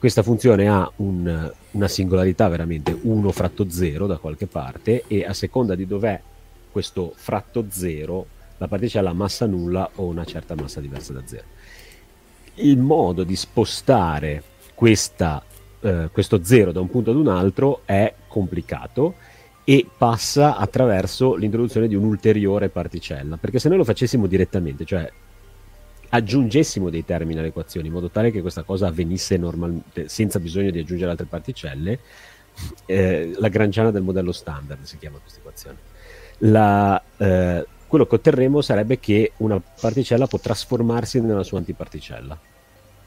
questa 0.00 0.22
funzione 0.22 0.66
ha 0.66 0.90
un, 0.96 1.52
una 1.72 1.88
singolarità 1.88 2.48
veramente 2.48 2.96
1 2.98 3.32
fratto 3.32 3.68
0 3.68 4.06
da 4.06 4.16
qualche 4.16 4.46
parte 4.46 5.04
e 5.06 5.26
a 5.26 5.34
seconda 5.34 5.74
di 5.74 5.86
dov'è 5.86 6.18
questo 6.70 7.12
fratto 7.14 7.66
0 7.68 8.26
la 8.56 8.66
particella 8.66 9.10
ha 9.10 9.12
massa 9.12 9.44
nulla 9.44 9.90
o 9.96 10.04
una 10.04 10.24
certa 10.24 10.54
massa 10.54 10.80
diversa 10.80 11.12
da 11.12 11.20
0. 11.22 11.42
Il 12.54 12.78
modo 12.78 13.24
di 13.24 13.36
spostare 13.36 14.42
questa, 14.74 15.42
eh, 15.80 16.08
questo 16.12 16.42
0 16.42 16.72
da 16.72 16.80
un 16.80 16.88
punto 16.88 17.10
ad 17.10 17.16
un 17.16 17.28
altro 17.28 17.82
è 17.84 18.14
complicato 18.28 19.14
e 19.64 19.86
passa 19.96 20.56
attraverso 20.56 21.34
l'introduzione 21.34 21.86
di 21.86 21.94
un'ulteriore 21.94 22.68
particella, 22.68 23.36
perché 23.36 23.58
se 23.58 23.68
noi 23.68 23.78
lo 23.78 23.84
facessimo 23.84 24.26
direttamente, 24.26 24.84
cioè 24.84 25.10
aggiungessimo 26.12 26.90
dei 26.90 27.04
termini 27.04 27.38
alle 27.38 27.48
equazioni 27.48 27.86
in 27.86 27.92
modo 27.92 28.10
tale 28.10 28.32
che 28.32 28.40
questa 28.40 28.64
cosa 28.64 28.88
avvenisse 28.88 29.36
normalmente 29.36 30.08
senza 30.08 30.40
bisogno 30.40 30.70
di 30.70 30.80
aggiungere 30.80 31.10
altre 31.10 31.26
particelle, 31.26 32.00
eh, 32.86 33.32
la 33.36 33.48
granciana 33.48 33.90
del 33.90 34.02
modello 34.02 34.32
standard 34.32 34.82
si 34.82 34.98
chiama 34.98 35.18
questa 35.18 35.38
equazione. 35.38 35.78
la, 36.42 37.00
eh, 37.18 37.66
quello 37.86 38.06
che 38.06 38.14
otterremo 38.14 38.60
sarebbe 38.60 38.98
che 38.98 39.32
una 39.38 39.60
particella 39.60 40.26
può 40.26 40.38
trasformarsi 40.38 41.20
nella 41.20 41.42
sua 41.42 41.58
antiparticella, 41.58 42.38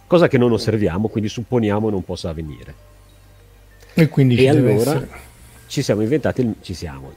cosa 0.08 0.28
che 0.28 0.38
non 0.38 0.52
osserviamo, 0.52 1.08
quindi 1.08 1.30
supponiamo 1.30 1.90
non 1.90 2.04
possa 2.04 2.30
avvenire. 2.30 2.92
E 3.94 4.10
quindi 4.10 4.36
e 4.36 4.50
allora 4.50 5.08
ci 5.68 5.82
siamo 5.82 6.02
inventati, 6.02 6.42
il, 6.42 6.56
ci 6.62 6.74
siamo, 6.74 7.12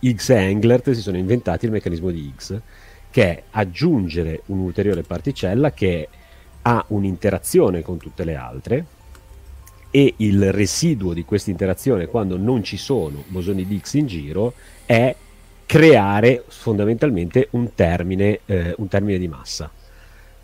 Higgs 0.00 0.30
e 0.30 0.36
Englert 0.36 0.90
si 0.92 1.00
sono 1.00 1.16
inventati 1.16 1.66
il 1.66 1.70
meccanismo 1.70 2.10
di 2.10 2.26
Higgs, 2.26 2.60
che 3.10 3.22
è 3.22 3.42
aggiungere 3.50 4.42
un'ulteriore 4.46 5.02
particella 5.02 5.72
che 5.72 6.08
ha 6.62 6.84
un'interazione 6.88 7.82
con 7.82 7.98
tutte 7.98 8.24
le 8.24 8.34
altre 8.34 8.86
e 9.90 10.14
il 10.18 10.52
residuo 10.52 11.12
di 11.12 11.24
questa 11.24 11.50
interazione 11.50 12.06
quando 12.06 12.38
non 12.38 12.62
ci 12.62 12.78
sono 12.78 13.24
bosoni 13.26 13.66
di 13.66 13.74
Higgs 13.74 13.94
in 13.94 14.06
giro 14.06 14.54
è 14.86 15.14
creare 15.66 16.44
fondamentalmente 16.46 17.48
un 17.50 17.74
termine, 17.74 18.40
eh, 18.46 18.74
un 18.78 18.88
termine 18.88 19.18
di 19.18 19.28
massa 19.28 19.70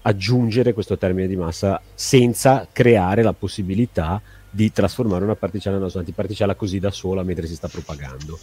aggiungere 0.08 0.72
questo 0.72 0.96
termine 0.96 1.28
di 1.28 1.36
massa 1.36 1.80
senza 1.94 2.66
creare 2.72 3.22
la 3.22 3.34
possibilità 3.34 4.20
di 4.50 4.72
trasformare 4.72 5.24
una 5.24 5.34
particella 5.34 5.76
in 5.76 5.82
una 5.82 5.90
sua 5.90 6.00
antiparticella 6.00 6.54
così 6.54 6.78
da 6.78 6.90
sola 6.90 7.22
mentre 7.22 7.46
si 7.46 7.54
sta 7.54 7.68
propagando 7.68 8.38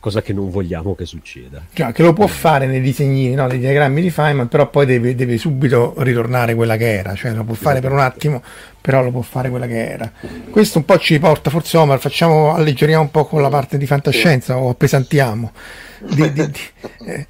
cosa 0.00 0.22
che 0.22 0.32
non 0.32 0.48
vogliamo 0.50 0.94
che 0.94 1.04
succeda. 1.04 1.66
Cioè, 1.72 1.92
che 1.92 2.02
lo 2.02 2.12
può 2.12 2.28
fare 2.28 2.66
nei 2.66 2.80
disegnini, 2.80 3.34
no? 3.34 3.46
nei 3.46 3.58
diagrammi 3.58 4.00
di 4.00 4.10
Feynman, 4.10 4.46
però 4.46 4.70
poi 4.70 4.86
deve, 4.86 5.16
deve, 5.16 5.36
subito 5.38 5.94
ritornare 5.98 6.54
quella 6.54 6.76
che 6.76 6.94
era, 6.94 7.14
cioè 7.14 7.32
lo 7.32 7.42
può 7.42 7.54
fare 7.54 7.80
per 7.80 7.90
un 7.90 7.98
attimo, 7.98 8.40
però 8.80 9.02
lo 9.02 9.10
può 9.10 9.22
fare 9.22 9.50
quella 9.50 9.66
che 9.66 9.88
era. 9.88 10.10
Questo 10.50 10.78
un 10.78 10.84
po' 10.84 10.98
ci 10.98 11.18
porta, 11.18 11.50
forse 11.50 11.76
Omar, 11.76 11.98
facciamo, 11.98 12.54
alleggeriamo 12.54 13.02
un 13.02 13.10
po' 13.10 13.24
con 13.24 13.42
la 13.42 13.48
parte 13.48 13.76
di 13.76 13.86
fantascienza 13.86 14.56
o 14.56 14.68
appesantiamo. 14.70 15.52
Di, 15.98 16.32
di, 16.32 16.48
di, 16.48 16.60
eh, 17.06 17.26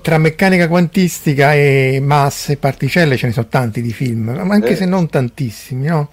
tra 0.00 0.18
meccanica 0.18 0.68
quantistica 0.68 1.54
e 1.54 1.98
masse 2.00 2.52
e 2.52 2.56
particelle 2.56 3.16
ce 3.16 3.26
ne 3.26 3.32
sono 3.32 3.48
tanti 3.48 3.82
di 3.82 3.92
film, 3.92 4.28
anche 4.28 4.70
eh. 4.70 4.76
se 4.76 4.84
non 4.84 5.08
tantissimi, 5.08 5.86
no? 5.86 6.08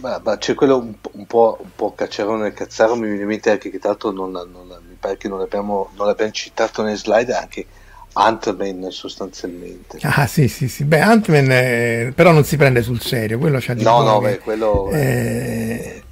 Ma, 0.00 0.20
ma, 0.22 0.38
c'è 0.38 0.54
quello 0.54 0.78
un, 0.78 0.94
un, 1.12 1.26
po', 1.26 1.58
un 1.60 1.70
po' 1.74 1.94
cacciarone 1.94 2.48
e 2.48 2.52
cazzaro, 2.52 2.94
mi 2.94 3.06
viene 3.06 3.22
in 3.22 3.26
mente 3.26 3.50
anche 3.50 3.70
che 3.70 3.78
tra 3.78 3.90
l'altro 3.90 4.10
non, 4.10 4.30
non, 4.30 4.66
mi 4.88 4.96
pare 4.98 5.16
che 5.16 5.28
non 5.28 5.38
l'abbiamo, 5.38 5.90
non 5.96 6.06
l'abbiamo 6.06 6.32
citato 6.32 6.82
nelle 6.82 6.96
slide, 6.96 7.32
anche 7.34 7.66
Ant-Man 8.14 8.90
sostanzialmente. 8.90 9.98
Ah 10.02 10.26
sì 10.26 10.48
sì 10.48 10.68
sì, 10.68 10.84
beh 10.84 11.00
Ant-Man 11.00 11.50
è... 11.50 12.12
però 12.14 12.32
non 12.32 12.44
si 12.44 12.56
prende 12.56 12.82
sul 12.82 13.00
serio, 13.00 13.38
quello 13.38 13.58
c'ha 13.60 13.74
di 13.74 13.82
No 13.82 14.02
no, 14.02 14.20
beh, 14.20 14.38
quello, 14.38 14.90
eh... 14.92 16.02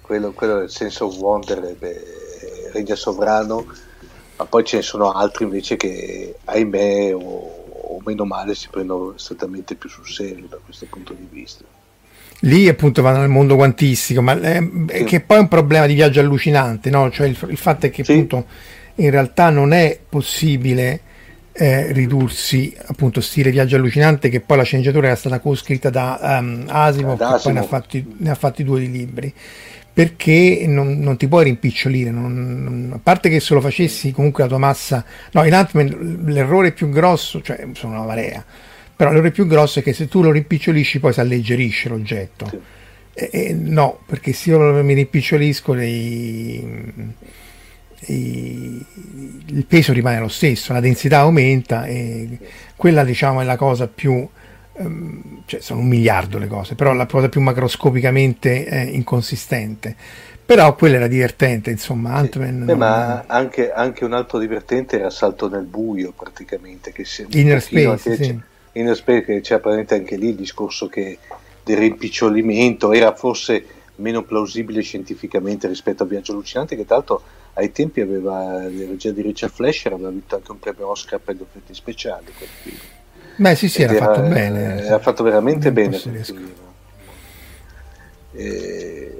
quello, 0.00 0.32
quello 0.32 0.60
è 0.60 0.62
il 0.64 0.70
senso 0.70 1.06
wonder, 1.06 1.74
beh, 1.76 2.02
regna 2.72 2.96
sovrano, 2.96 3.66
ma 4.40 4.46
poi 4.46 4.64
ce 4.64 4.76
ne 4.76 4.82
sono 4.82 5.12
altri 5.12 5.44
invece 5.44 5.76
che 5.76 6.36
ahimè 6.44 7.14
o, 7.14 7.20
o 7.20 8.00
meno 8.04 8.24
male 8.24 8.54
si 8.54 8.68
prendono 8.70 9.12
strettamente 9.16 9.74
più 9.74 9.90
sul 9.90 10.08
serio 10.08 10.46
da 10.48 10.58
questo 10.64 10.86
punto 10.88 11.12
di 11.12 11.28
vista 11.30 11.62
lì 12.40 12.68
appunto 12.68 13.02
vanno 13.02 13.18
nel 13.18 13.28
mondo 13.28 13.54
quantistico, 13.54 14.22
ma 14.22 14.32
eh, 14.40 14.70
sì. 14.88 15.04
che 15.04 15.20
poi 15.20 15.36
è 15.36 15.40
un 15.40 15.48
problema 15.48 15.84
di 15.84 15.92
viaggio 15.92 16.20
allucinante, 16.20 16.88
no? 16.88 17.10
cioè 17.10 17.26
il, 17.26 17.36
il 17.48 17.56
fatto 17.58 17.84
è 17.84 17.90
che 17.90 18.02
sì. 18.02 18.12
appunto 18.12 18.46
in 18.94 19.10
realtà 19.10 19.50
non 19.50 19.74
è 19.74 19.98
possibile 20.08 21.00
eh, 21.52 21.92
ridursi 21.92 22.74
appunto 22.86 23.20
stile 23.20 23.50
viaggio 23.50 23.76
allucinante 23.76 24.30
che 24.30 24.40
poi 24.40 24.56
la 24.56 24.62
sceneggiatura 24.62 25.08
era 25.08 25.16
stata 25.16 25.40
coscritta 25.40 25.90
da 25.90 26.38
um, 26.40 26.64
Asimov 26.66 27.18
che 27.18 27.42
poi 27.42 27.52
ne 27.52 27.58
ha, 27.58 27.62
fatti, 27.64 28.14
ne 28.18 28.30
ha, 28.30 28.34
fatti, 28.34 28.64
due 28.64 28.80
di 28.80 28.90
libri 28.90 29.34
perché 30.00 30.64
non, 30.66 30.98
non 30.98 31.18
ti 31.18 31.28
puoi 31.28 31.44
rimpicciolire 31.44 32.10
non, 32.10 32.62
non, 32.62 32.92
a 32.94 33.00
parte 33.02 33.28
che 33.28 33.38
se 33.38 33.52
lo 33.52 33.60
facessi 33.60 34.12
comunque 34.12 34.44
la 34.44 34.48
tua 34.48 34.58
massa 34.58 35.04
no 35.32 35.44
in 35.44 35.52
Ant-Man 35.52 36.22
l'errore 36.24 36.72
più 36.72 36.88
grosso 36.88 37.42
cioè 37.42 37.66
sono 37.74 37.96
una 37.96 38.06
marea 38.06 38.44
però 39.00 39.12
l'errore 39.12 39.30
più 39.30 39.46
grosso 39.46 39.78
è 39.78 39.82
che 39.82 39.94
se 39.94 40.08
tu 40.08 40.20
lo 40.20 40.30
rimpicciolisci 40.30 41.00
poi 41.00 41.14
si 41.14 41.20
alleggerisce 41.20 41.88
l'oggetto. 41.88 42.46
Sì. 42.50 42.58
E, 43.14 43.30
e 43.32 43.54
no, 43.54 44.00
perché 44.04 44.34
se 44.34 44.50
io 44.50 44.84
mi 44.84 44.92
rimpicciolisco 44.92 45.74
i, 45.80 46.92
i, 48.08 48.84
il 49.46 49.64
peso 49.66 49.94
rimane 49.94 50.18
lo 50.18 50.28
stesso, 50.28 50.74
la 50.74 50.80
densità 50.80 51.20
aumenta 51.20 51.86
e 51.86 52.38
quella 52.76 53.02
diciamo 53.02 53.40
è 53.40 53.44
la 53.44 53.56
cosa 53.56 53.88
più 53.88 54.28
um, 54.84 55.42
cioè 55.46 55.60
sono 55.60 55.80
un 55.80 55.88
miliardo 55.88 56.38
le 56.38 56.48
cose, 56.48 56.74
però 56.74 56.92
la 56.92 57.06
cosa 57.06 57.28
più 57.28 57.40
macroscopicamente 57.40 58.66
eh, 58.66 58.82
inconsistente. 58.84 59.96
Però 60.44 60.74
quella 60.74 60.96
era 60.96 61.06
divertente, 61.06 61.70
insomma. 61.70 62.14
Ant-Man 62.14 62.64
Beh, 62.64 62.72
non... 62.72 62.78
ma 62.78 63.24
anche, 63.26 63.70
anche, 63.70 64.04
un 64.04 64.12
altro 64.12 64.38
divertente 64.38 64.98
era 64.98 65.08
Salto 65.08 65.48
nel 65.48 65.62
buio, 65.62 66.12
praticamente. 66.12 66.90
Che 66.90 67.04
si, 67.04 67.24
Inner 67.30 67.62
Space, 67.62 68.16
sì 68.16 68.48
in 68.72 68.94
Space 68.94 69.24
che 69.24 69.40
c'è 69.40 69.54
apparentemente 69.54 69.94
anche 69.94 70.16
lì 70.16 70.28
il 70.28 70.36
discorso 70.36 70.86
che 70.86 71.18
del 71.64 71.76
rimpicciolimento 71.76 72.92
era 72.92 73.14
forse 73.14 73.64
meno 73.96 74.22
plausibile 74.22 74.82
scientificamente 74.82 75.66
rispetto 75.66 76.04
a 76.04 76.06
Viaggio 76.06 76.32
Allucinante 76.32 76.76
che 76.76 76.86
tra 76.86 76.96
l'altro 76.96 77.22
ai 77.54 77.72
tempi 77.72 78.00
aveva 78.00 78.52
la 78.62 78.68
regia 78.68 79.10
di 79.10 79.22
Richard 79.22 79.52
Fleischer 79.52 79.92
aveva 79.92 80.10
vinto 80.10 80.36
anche 80.36 80.50
un 80.50 80.58
premio 80.58 80.88
Oscar 80.88 81.18
per 81.18 81.34
gli 81.34 81.42
effetti 81.42 81.74
speciali. 81.74 82.26
Beh 83.36 83.54
sì 83.54 83.68
sì 83.68 83.82
era, 83.82 83.92
era, 83.94 84.04
fatto 84.06 84.20
bene 84.22 84.84
era 84.84 84.98
fatto 84.98 85.22
veramente 85.22 85.72
bene 85.72 86.00
e 88.32 89.14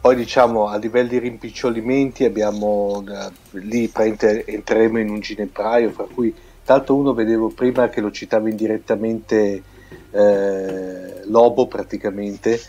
poi 0.00 0.16
diciamo 0.16 0.68
a 0.68 0.76
livello 0.76 1.08
di 1.08 1.18
rimpicciolimenti 1.18 2.24
abbiamo 2.24 3.04
lì 3.52 3.90
entreremo 3.94 4.98
in 4.98 5.10
un 5.10 5.20
ginepraio 5.20 5.90
fra 5.90 6.06
cui 6.12 6.34
Tanto 6.64 6.94
uno 6.94 7.12
vedevo 7.12 7.48
prima 7.48 7.88
che 7.88 8.00
lo 8.00 8.12
citava 8.12 8.48
indirettamente 8.48 9.62
eh, 10.12 11.22
Lobo 11.24 11.66
praticamente, 11.66 12.60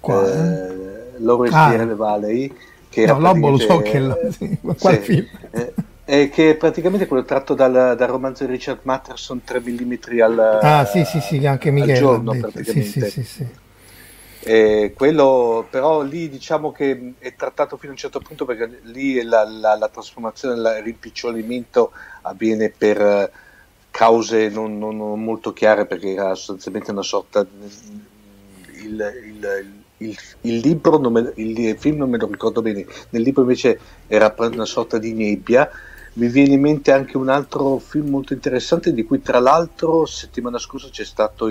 eh, 0.00 1.18
Lobo 1.18 1.44
ah. 1.50 1.94
Valley, 1.94 2.50
che 2.88 3.04
no, 3.04 3.20
Lobo 3.20 3.50
lo 3.50 3.58
so 3.58 3.78
che 3.80 3.98
è 3.98 4.32
sì, 4.32 4.56
qual 4.80 4.94
sì, 4.94 5.00
film? 5.00 5.26
Eh, 5.50 5.74
è 6.12 6.28
che 6.28 6.50
è 6.50 6.56
praticamente 6.56 7.06
quello 7.06 7.24
tratto 7.24 7.54
dal, 7.54 7.94
dal, 7.96 8.08
romanzo 8.08 8.44
di 8.44 8.52
Richard 8.52 8.80
Matterson 8.82 9.42
3 9.42 9.60
mm 9.60 9.92
al, 10.20 10.58
ah, 10.60 10.84
sì, 10.84 11.06
sì, 11.06 11.20
sì, 11.20 11.46
anche 11.46 11.70
Michele, 11.70 11.94
giorno 11.94 12.36
praticamente. 12.38 13.08
Sì, 13.08 13.22
sì, 13.22 13.24
sì, 13.24 13.46
eh, 14.40 14.92
quello 14.94 15.66
però 15.70 16.02
lì 16.02 16.28
diciamo 16.28 16.70
che 16.70 17.14
è 17.18 17.34
trattato 17.34 17.78
fino 17.78 17.92
a 17.92 17.94
un 17.94 17.98
certo 17.98 18.20
punto 18.20 18.44
perché 18.44 18.80
lì 18.82 19.22
la, 19.22 19.48
la, 19.48 19.74
la 19.74 19.88
trasformazione, 19.88 20.56
il 20.56 20.82
rimpicciolimento 20.82 21.92
avviene 22.22 22.68
per 22.68 23.32
cause 23.90 24.50
non, 24.50 24.78
non, 24.78 24.98
non, 24.98 25.24
molto 25.24 25.54
chiare 25.54 25.86
perché 25.86 26.12
era 26.12 26.34
sostanzialmente 26.34 26.90
una 26.90 27.02
sorta 27.02 27.40
il, 27.40 29.12
il, 29.24 29.72
il, 29.96 30.16
il 30.42 30.56
libro 30.58 30.98
me, 31.08 31.32
il 31.36 31.74
film 31.78 31.96
non 31.96 32.10
me 32.10 32.18
lo 32.18 32.26
ricordo 32.26 32.60
bene. 32.60 32.84
Nel 33.10 33.22
libro 33.22 33.40
invece 33.40 33.78
era 34.08 34.34
una 34.36 34.66
sorta 34.66 34.98
di 34.98 35.14
nebbia 35.14 35.70
mi 36.14 36.28
viene 36.28 36.54
in 36.54 36.60
mente 36.60 36.92
anche 36.92 37.16
un 37.16 37.30
altro 37.30 37.78
film 37.78 38.10
molto 38.10 38.34
interessante 38.34 38.92
di 38.92 39.02
cui 39.04 39.22
tra 39.22 39.38
l'altro 39.38 40.04
settimana 40.04 40.58
scorsa 40.58 40.90
c'è 40.90 41.04
stato 41.04 41.48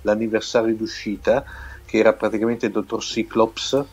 l'anniversario 0.00 0.74
d'uscita 0.74 1.44
che 1.84 1.98
era 1.98 2.14
praticamente 2.14 2.66
il 2.66 2.72
dottor 2.72 3.00
Cyclops 3.00 3.84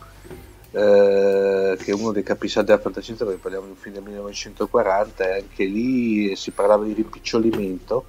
eh, 0.72 1.78
che 1.78 1.92
è 1.92 1.94
uno 1.94 2.14
dei 2.14 2.24
capisaldi 2.24 2.70
della 2.70 2.82
fantascienza 2.82 3.26
perché 3.26 3.42
parliamo 3.42 3.66
di 3.66 3.72
un 3.72 3.78
film 3.78 3.96
del 3.96 4.04
1940 4.04 5.28
e 5.28 5.40
anche 5.42 5.66
lì 5.66 6.34
si 6.38 6.52
parlava 6.52 6.86
di 6.86 6.94
rimpicciolimento 6.94 8.06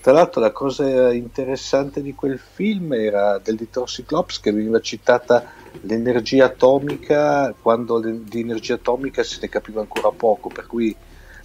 tra 0.00 0.12
l'altro 0.12 0.40
la 0.40 0.52
cosa 0.52 1.12
interessante 1.12 2.00
di 2.00 2.14
quel 2.14 2.38
film 2.38 2.92
era 2.92 3.40
del 3.42 3.56
dottor 3.56 3.88
Cyclops 3.88 4.38
che 4.38 4.52
veniva 4.52 4.78
citata 4.80 5.50
l'energia 5.80 6.44
atomica 6.44 7.52
quando 7.60 7.98
di 7.98 8.38
energia 8.38 8.74
atomica 8.74 9.24
se 9.24 9.38
ne 9.40 9.48
capiva 9.48 9.80
ancora 9.80 10.10
poco 10.10 10.48
per 10.48 10.68
cui 10.68 10.94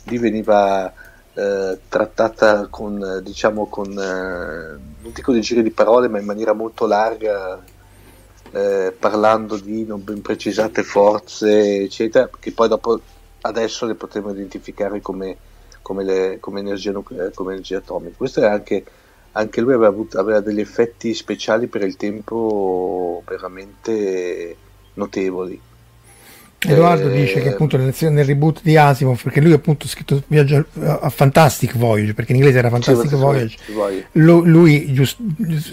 lì 0.10 0.18
veniva 0.18 0.92
eh, 1.34 1.80
trattata 1.88 2.68
con 2.68 3.22
diciamo 3.24 3.68
con 3.68 3.92
eh, 3.92 4.80
non 5.02 5.12
dico 5.14 5.32
dei 5.32 5.42
giri 5.42 5.64
di 5.64 5.72
parole 5.72 6.08
ma 6.08 6.20
in 6.20 6.26
maniera 6.26 6.54
molto 6.54 6.86
larga 6.86 7.62
eh, 8.52 8.96
parlando 8.98 9.58
di 9.58 9.86
non 9.86 10.04
ben 10.04 10.22
precisate 10.22 10.84
forze, 10.84 11.82
eccetera, 11.82 12.30
che 12.40 12.52
poi 12.52 12.68
dopo 12.68 13.00
adesso 13.42 13.86
le 13.86 13.96
potremo 13.96 14.32
identificare 14.32 15.02
come, 15.02 15.38
come, 15.82 16.04
le, 16.04 16.38
come, 16.40 16.60
energia, 16.60 16.92
nucleare, 16.92 17.32
come 17.34 17.54
energia 17.54 17.78
atomica. 17.78 18.18
Questo 18.18 18.42
è 18.42 18.48
anche, 18.48 18.84
anche 19.34 19.62
lui 19.62 19.74
aveva, 19.74 19.90
avuto, 19.90 20.20
aveva 20.20 20.40
degli 20.40 20.60
effetti 20.60 21.14
speciali 21.14 21.68
per 21.68 21.84
il 21.84 21.96
tempo 21.96 23.22
veramente 23.26 24.58
notevoli. 24.94 25.62
Edoardo 26.68 27.10
eh, 27.10 27.22
dice 27.22 27.42
che 27.42 27.50
appunto 27.50 27.78
nel, 27.78 27.94
nel, 27.98 28.26
reboot 28.26 28.60
di 28.62 28.76
Asimov, 28.76 29.22
perché 29.22 29.40
lui 29.40 29.54
appunto 29.54 29.86
ha 29.86 29.90
scritto 29.90 30.22
viaggio 30.28 30.66
a 30.82 31.10
Fantastic 31.10 31.78
Voyage, 31.78 32.14
perché 32.14 32.34
in 32.34 32.40
inglese 32.40 32.60
era 32.60 32.70
Fantastic 32.70 33.16
Voyage, 33.16 33.58
Lo, 34.14 34.40
lui 34.40 34.92
giust, 34.92 35.18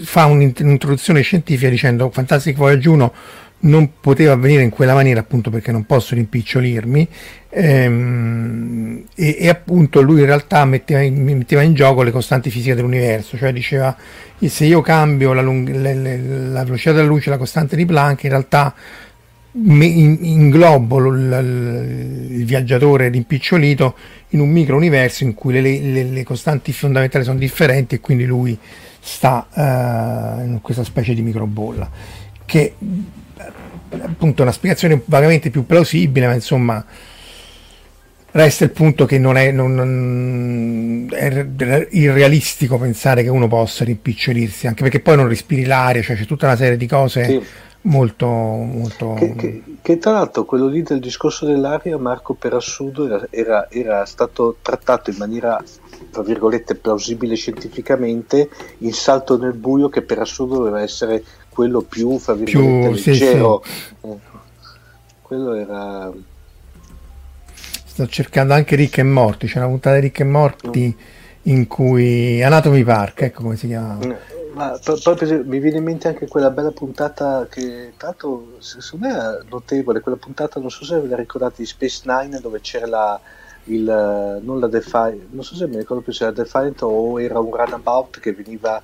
fa 0.03 0.25
un'introduzione 0.25 1.21
scientifica 1.21 1.69
dicendo 1.69 2.09
Fantastic 2.09 2.55
Voyage 2.55 2.87
1 2.87 3.13
non 3.59 3.93
poteva 3.99 4.33
avvenire 4.33 4.61
in 4.61 4.69
quella 4.69 4.93
maniera 4.93 5.19
appunto 5.19 5.49
perché 5.49 5.71
non 5.71 5.85
posso 5.85 6.13
rimpicciolirmi. 6.15 7.07
Ehm, 7.49 9.03
e, 9.15 9.37
e, 9.39 9.49
appunto 9.49 10.01
lui 10.01 10.19
in 10.19 10.25
realtà 10.25 10.63
metteva 10.65 11.01
in, 11.01 11.23
metteva 11.23 11.63
in, 11.63 11.73
gioco 11.73 12.03
le 12.03 12.11
costanti 12.11 12.49
fisiche 12.51 12.75
dell'universo, 12.75 13.35
cioè 13.35 13.51
diceva 13.51 13.95
se 14.39 14.65
io 14.65 14.81
cambio 14.81 15.33
la, 15.33 15.41
lung- 15.41 15.69
le, 15.69 15.95
le, 15.95 16.17
la 16.19 16.63
velocità 16.63 16.91
della 16.91 17.07
luce, 17.07 17.29
la 17.29 17.37
costante 17.37 17.75
di 17.75 17.85
Planck, 17.85 18.23
in 18.23 18.29
realtà 18.29 18.75
inglobo 19.65 21.07
il, 21.09 22.43
viaggiatore 22.45 23.09
rimpicciolito 23.09 23.95
in 24.29 24.39
un 24.39 24.49
micro 24.49 24.75
universo 24.75 25.23
in 25.23 25.33
cui 25.33 25.53
le, 25.53 25.61
le, 25.61 26.03
le, 26.03 26.23
costanti 26.23 26.71
fondamentali 26.71 27.23
sono 27.23 27.37
differenti 27.37 27.95
e 27.95 27.99
quindi 27.99 28.25
lui 28.25 28.57
sta 28.99 29.47
uh, 29.51 30.45
in 30.45 30.59
questa 30.61 30.83
specie 30.83 31.13
di 31.13 31.21
microbolla 31.21 31.89
che 32.45 32.73
appunto 33.99 34.39
è 34.39 34.43
una 34.43 34.51
spiegazione 34.51 35.01
vagamente 35.05 35.49
più 35.49 35.65
plausibile, 35.65 36.27
ma 36.27 36.33
insomma 36.33 36.85
resta 38.31 38.63
il 38.65 38.71
punto 38.71 39.05
che 39.05 39.17
non 39.17 39.37
è, 39.37 39.51
non, 39.51 39.73
non, 39.73 41.09
è, 41.11 41.87
irrealistico 41.91 42.77
pensare 42.77 43.23
che 43.23 43.29
uno 43.29 43.47
possa 43.47 43.83
rimpicciolirsi, 43.83 44.67
anche 44.67 44.83
perché 44.83 44.99
poi 44.99 45.15
non 45.15 45.27
respiri 45.27 45.65
l'aria, 45.65 46.01
cioè 46.01 46.15
c'è 46.15 46.25
tutta 46.25 46.45
una 46.45 46.55
serie 46.55 46.77
di 46.77 46.87
cose 46.87 47.25
sì. 47.25 47.41
Molto... 47.81 48.27
molto... 48.27 49.13
Che, 49.13 49.35
che, 49.35 49.63
che, 49.81 49.97
tra 49.97 50.11
l'altro 50.11 50.45
quello 50.45 50.67
lì 50.67 50.83
del 50.83 50.99
discorso 50.99 51.45
dell'aria, 51.45 51.97
Marco, 51.97 52.33
per 52.33 52.53
assurdo 52.53 53.05
era, 53.05 53.27
era, 53.29 53.69
era 53.69 54.05
stato 54.05 54.57
trattato 54.61 55.09
in 55.09 55.17
maniera, 55.17 55.61
tra 56.11 56.21
virgolette, 56.21 56.75
plausibile 56.75 57.35
scientificamente, 57.35 58.49
il 58.79 58.93
salto 58.93 59.37
nel 59.37 59.53
buio 59.53 59.89
che 59.89 60.01
per 60.01 60.19
assurdo 60.19 60.57
doveva 60.57 60.81
essere 60.81 61.23
quello 61.49 61.81
più, 61.81 62.17
fra 62.17 62.33
virgolette, 62.33 63.01
più, 63.01 63.11
leggero. 63.11 63.61
Sì, 63.63 63.71
sì. 63.71 64.07
Eh, 64.07 64.17
quello 65.21 65.53
era... 65.53 66.11
Sto 67.85 68.07
cercando 68.07 68.53
anche 68.53 68.75
Ricche 68.75 69.01
e 69.01 69.05
Morti, 69.05 69.47
c'è 69.47 69.57
una 69.57 69.67
puntata 69.67 69.95
di 69.95 70.01
Ricche 70.01 70.21
e 70.21 70.25
Morti 70.25 70.95
mm. 70.95 71.51
in 71.51 71.67
cui... 71.67 72.43
Anatomy 72.43 72.83
Park, 72.83 73.21
ecco 73.21 73.41
come 73.41 73.55
si 73.55 73.67
chiama. 73.67 73.97
Mm, 74.05 74.11
ma 74.57 74.79
poi 74.83 75.43
mi 75.43 75.59
viene 75.59 75.77
in 75.77 75.83
mente 75.83 76.07
anche 76.07 76.27
quella 76.27 76.49
bella 76.49 76.71
puntata 76.71 77.45
che 77.47 77.93
tanto 77.95 78.55
secondo 78.57 79.07
me 79.07 79.13
è 79.13 79.43
notevole, 79.49 79.99
quella 79.99 80.17
puntata 80.17 80.59
non 80.59 80.71
so 80.71 80.83
se 80.83 80.99
ve 80.99 81.07
la 81.07 81.15
ricordate 81.15 81.57
di 81.57 81.65
Space 81.67 82.01
Nine 82.05 82.39
dove 82.39 82.59
c'era 82.59 82.87
la, 82.87 83.21
il, 83.65 84.39
non 84.41 84.59
la 84.59 84.67
Defiant, 84.67 85.27
non 85.29 85.43
so 85.43 85.55
se 85.55 85.67
mi 85.67 85.77
ricordo 85.77 86.01
più 86.01 86.11
se 86.11 86.23
era 86.23 86.33
Defiant 86.33 86.81
o 86.81 87.21
era 87.21 87.39
un 87.39 87.55
runabout 87.55 88.19
che 88.19 88.33
veniva 88.33 88.81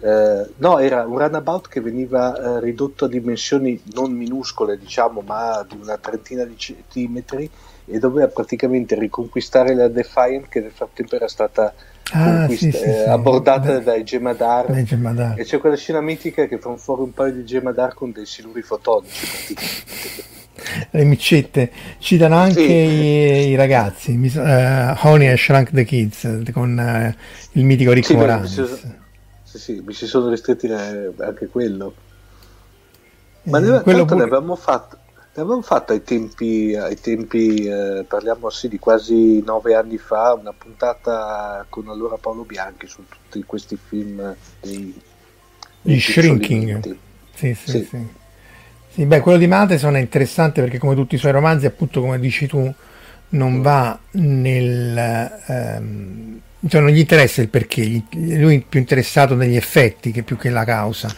eh, 0.00 0.50
no, 0.56 0.78
era 0.78 1.04
un 1.04 1.18
runabout 1.18 1.68
che 1.68 1.80
veniva 1.80 2.34
eh, 2.34 2.60
ridotto 2.60 3.04
a 3.04 3.08
dimensioni 3.08 3.80
non 3.92 4.12
minuscole, 4.12 4.78
diciamo, 4.78 5.20
ma 5.20 5.64
di 5.68 5.76
una 5.80 5.98
trentina 5.98 6.44
di 6.44 6.56
centimetri 6.56 7.50
e 7.84 7.98
doveva 7.98 8.28
praticamente 8.28 8.98
riconquistare 8.98 9.74
la 9.74 9.88
Defiant 9.88 10.48
che 10.48 10.60
nel 10.60 10.70
frattempo 10.70 11.16
era 11.16 11.28
stata 11.28 11.74
ah, 12.12 12.48
sì, 12.48 12.56
sì, 12.56 12.68
eh, 12.68 12.72
sì. 12.72 13.08
abbordata 13.08 13.78
Beh, 13.78 13.82
dai 13.82 14.04
Gemadar. 14.04 14.70
E 15.38 15.44
c'è 15.44 15.58
quella 15.58 15.76
scena 15.76 16.00
mitica 16.00 16.46
che 16.46 16.58
fa 16.58 16.76
fuori 16.76 17.02
un 17.02 17.12
paio 17.12 17.32
di 17.32 17.44
Gemadar 17.44 17.94
con 17.94 18.12
dei 18.12 18.26
siluri 18.26 18.62
fotonici 18.62 19.54
le 20.90 21.04
micette. 21.04 21.70
Citano 21.98 22.36
anche 22.36 22.62
i, 22.62 23.48
i, 23.48 23.54
ragazzi. 23.54 24.12
Uh, 24.12 24.94
Honey 25.02 25.28
and 25.28 25.36
Shrunk 25.36 25.70
the 25.70 25.84
Kids 25.84 26.42
con 26.52 26.76
uh, 26.76 27.58
il 27.58 27.64
mitico 27.64 27.92
Rick 27.92 28.06
sì, 28.06 28.14
Moranis. 28.14 28.94
sì, 29.42 29.58
sì, 29.58 29.82
mi 29.84 29.92
si 29.92 30.06
sono 30.06 30.28
ristretti 30.28 30.68
anche 30.68 31.48
quello. 31.48 31.94
Ma 33.44 33.58
eh, 33.58 33.82
quello 33.82 34.04
pure... 34.04 34.18
ne 34.18 34.22
avevamo 34.22 34.54
fatto, 34.54 34.98
ne 35.34 35.40
avevamo 35.40 35.62
fatto 35.62 35.92
ai 35.92 36.02
tempi, 36.02 36.74
ai 36.76 37.00
tempi 37.00 37.64
eh, 37.64 38.04
parliamo 38.06 38.50
sì 38.50 38.68
di 38.68 38.78
quasi 38.78 39.42
nove 39.42 39.74
anni 39.74 39.96
fa, 39.96 40.34
una 40.38 40.52
puntata 40.52 41.64
con 41.70 41.88
allora 41.88 42.16
Paolo 42.16 42.42
Bianchi 42.42 42.86
su 42.86 43.02
tutti 43.08 43.42
questi 43.44 43.78
film 43.82 44.34
di, 44.60 44.94
di 45.80 45.98
shrinking. 45.98 46.96
Sì, 47.34 47.54
sì, 47.54 47.54
sì. 47.54 47.88
sì. 47.88 48.06
sì 48.90 49.06
beh, 49.06 49.20
quello 49.20 49.38
di 49.38 49.46
Matheson 49.46 49.96
è 49.96 50.00
interessante 50.00 50.60
perché 50.60 50.76
come 50.76 50.94
tutti 50.94 51.14
i 51.14 51.18
suoi 51.18 51.32
romanzi, 51.32 51.64
appunto 51.64 52.02
come 52.02 52.20
dici 52.20 52.46
tu, 52.46 52.70
non 53.30 53.62
va 53.62 53.98
nel... 54.10 55.32
Ehm, 55.46 56.40
cioè 56.68 56.80
non 56.80 56.90
gli 56.90 56.98
interessa 56.98 57.40
il 57.40 57.48
perché, 57.48 58.02
lui 58.12 58.58
è 58.58 58.64
più 58.68 58.78
interessato 58.78 59.34
negli 59.34 59.56
effetti 59.56 60.12
che 60.12 60.22
più 60.22 60.36
che 60.36 60.48
la 60.50 60.64
causa. 60.64 61.12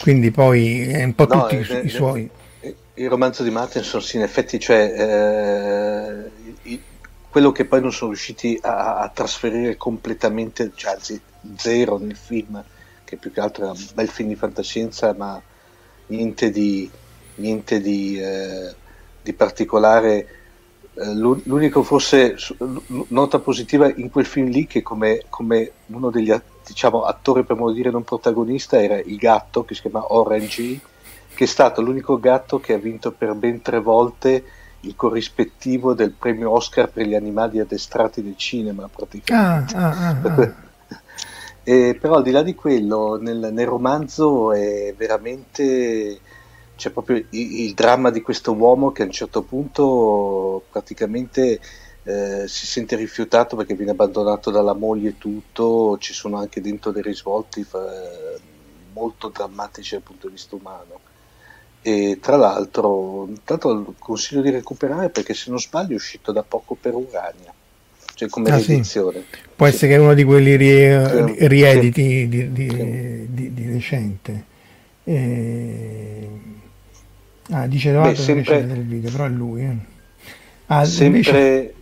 Quindi 0.00 0.30
poi 0.30 0.88
è 0.88 1.04
un 1.04 1.14
po' 1.14 1.26
no, 1.26 1.46
tutti 1.46 1.56
eh, 1.56 1.80
i, 1.80 1.86
i 1.86 1.88
suoi. 1.88 2.28
Il 2.94 3.08
romanzo 3.08 3.42
di 3.42 3.50
Martinson, 3.50 4.02
sì, 4.02 4.16
in 4.16 4.22
effetti, 4.22 4.58
cioè, 4.58 4.92
eh, 4.96 6.30
il, 6.62 6.80
quello 7.30 7.52
che 7.52 7.64
poi 7.64 7.80
non 7.80 7.92
sono 7.92 8.10
riusciti 8.10 8.58
a, 8.60 8.98
a 8.98 9.08
trasferire 9.08 9.76
completamente, 9.76 10.72
cioè, 10.74 10.94
anzi 10.94 11.20
zero 11.56 11.96
nel 11.98 12.16
film, 12.16 12.62
che 13.04 13.16
più 13.16 13.32
che 13.32 13.40
altro 13.40 13.66
è 13.66 13.70
un 13.70 13.86
bel 13.94 14.08
film 14.08 14.28
di 14.28 14.34
fantascienza, 14.34 15.14
ma 15.16 15.40
niente 16.06 16.50
di, 16.50 16.90
niente 17.36 17.80
di, 17.80 18.20
eh, 18.20 18.74
di 19.22 19.32
particolare. 19.32 20.26
Eh, 20.94 21.14
l'unico 21.14 21.84
forse 21.84 22.34
nota 23.08 23.38
positiva 23.38 23.88
in 23.94 24.10
quel 24.10 24.26
film 24.26 24.48
lì 24.48 24.66
che 24.66 24.82
come, 24.82 25.24
come 25.28 25.70
uno 25.86 26.10
degli 26.10 26.34
diciamo, 26.66 27.04
attori 27.04 27.44
per 27.44 27.56
modo 27.56 27.72
dire 27.72 27.90
non 27.90 28.02
protagonista 28.02 28.82
era 28.82 28.98
il 28.98 29.16
gatto 29.16 29.64
che 29.64 29.74
si 29.74 29.82
chiama 29.82 30.12
Orange 30.12 30.80
che 31.40 31.46
è 31.46 31.48
stato 31.48 31.80
l'unico 31.80 32.20
gatto 32.20 32.60
che 32.60 32.74
ha 32.74 32.76
vinto 32.76 33.12
per 33.12 33.32
ben 33.32 33.62
tre 33.62 33.80
volte 33.80 34.44
il 34.80 34.94
corrispettivo 34.94 35.94
del 35.94 36.10
premio 36.10 36.50
Oscar 36.50 36.90
per 36.90 37.06
gli 37.06 37.14
animali 37.14 37.60
addestrati 37.60 38.22
del 38.22 38.36
cinema 38.36 38.90
praticamente 38.94 39.74
ah, 39.74 39.88
ah, 39.88 40.10
ah, 40.10 40.20
ah. 40.20 40.54
e, 41.64 41.96
però 41.98 42.16
al 42.16 42.24
di 42.24 42.30
là 42.30 42.42
di 42.42 42.54
quello 42.54 43.18
nel, 43.18 43.48
nel 43.54 43.66
romanzo 43.66 44.52
è 44.52 44.94
veramente 44.94 46.20
c'è 46.76 46.90
proprio 46.90 47.16
il, 47.16 47.26
il, 47.30 47.72
dramma 47.72 48.10
di 48.10 48.20
questo 48.20 48.52
uomo 48.52 48.92
che 48.92 49.00
a 49.00 49.06
un 49.06 49.10
certo 49.10 49.40
punto 49.40 50.64
praticamente 50.70 51.58
eh, 52.02 52.44
si 52.48 52.66
sente 52.66 52.96
rifiutato 52.96 53.56
perché 53.56 53.74
viene 53.74 53.92
abbandonato 53.92 54.50
dalla 54.50 54.74
moglie 54.74 55.08
e 55.08 55.16
tutto, 55.16 55.96
ci 56.00 56.12
sono 56.12 56.36
anche 56.36 56.60
dentro 56.60 56.90
dei 56.90 57.02
risvolti 57.02 57.60
eh, 57.60 58.40
molto 58.92 59.28
drammatici 59.28 59.94
dal 59.94 60.02
punto 60.02 60.26
di 60.26 60.34
vista 60.34 60.54
umano. 60.54 61.08
E 61.82 62.18
tra 62.20 62.36
l'altro, 62.36 63.26
intanto 63.28 63.94
consiglio 63.98 64.42
di 64.42 64.50
recuperare 64.50 65.08
perché 65.08 65.32
se 65.32 65.50
non 65.50 65.58
sbaglio 65.58 65.92
è 65.92 65.94
uscito 65.94 66.30
da 66.30 66.42
poco 66.42 66.76
per 66.78 66.94
Urania, 66.94 67.52
cioè 68.14 68.28
come 68.28 68.50
ah, 68.50 68.56
riedizione. 68.56 69.24
Sì. 69.30 69.38
Può 69.56 69.66
sì. 69.66 69.74
essere 69.74 69.92
che 69.92 69.94
è 69.96 69.98
uno 70.00 70.14
di 70.14 70.24
quelli 70.24 70.56
rie- 70.56 71.48
riediti 71.48 72.02
sì. 72.02 72.28
di, 72.28 72.52
di, 72.52 73.26
di, 73.30 73.54
di, 73.54 73.66
recente. 73.72 74.44
E 75.04 76.28
Ah, 77.52 77.66
dice 77.66 77.92
Donato 77.92 78.10
Beh, 78.10 78.16
sempre, 78.16 78.66
del 78.66 78.84
video, 78.84 79.10
però 79.10 79.24
è 79.24 79.28
lui. 79.28 79.62
Eh. 79.62 79.76
Ah, 80.66 80.84
sempre, 80.84 81.18
invece... 81.18 81.74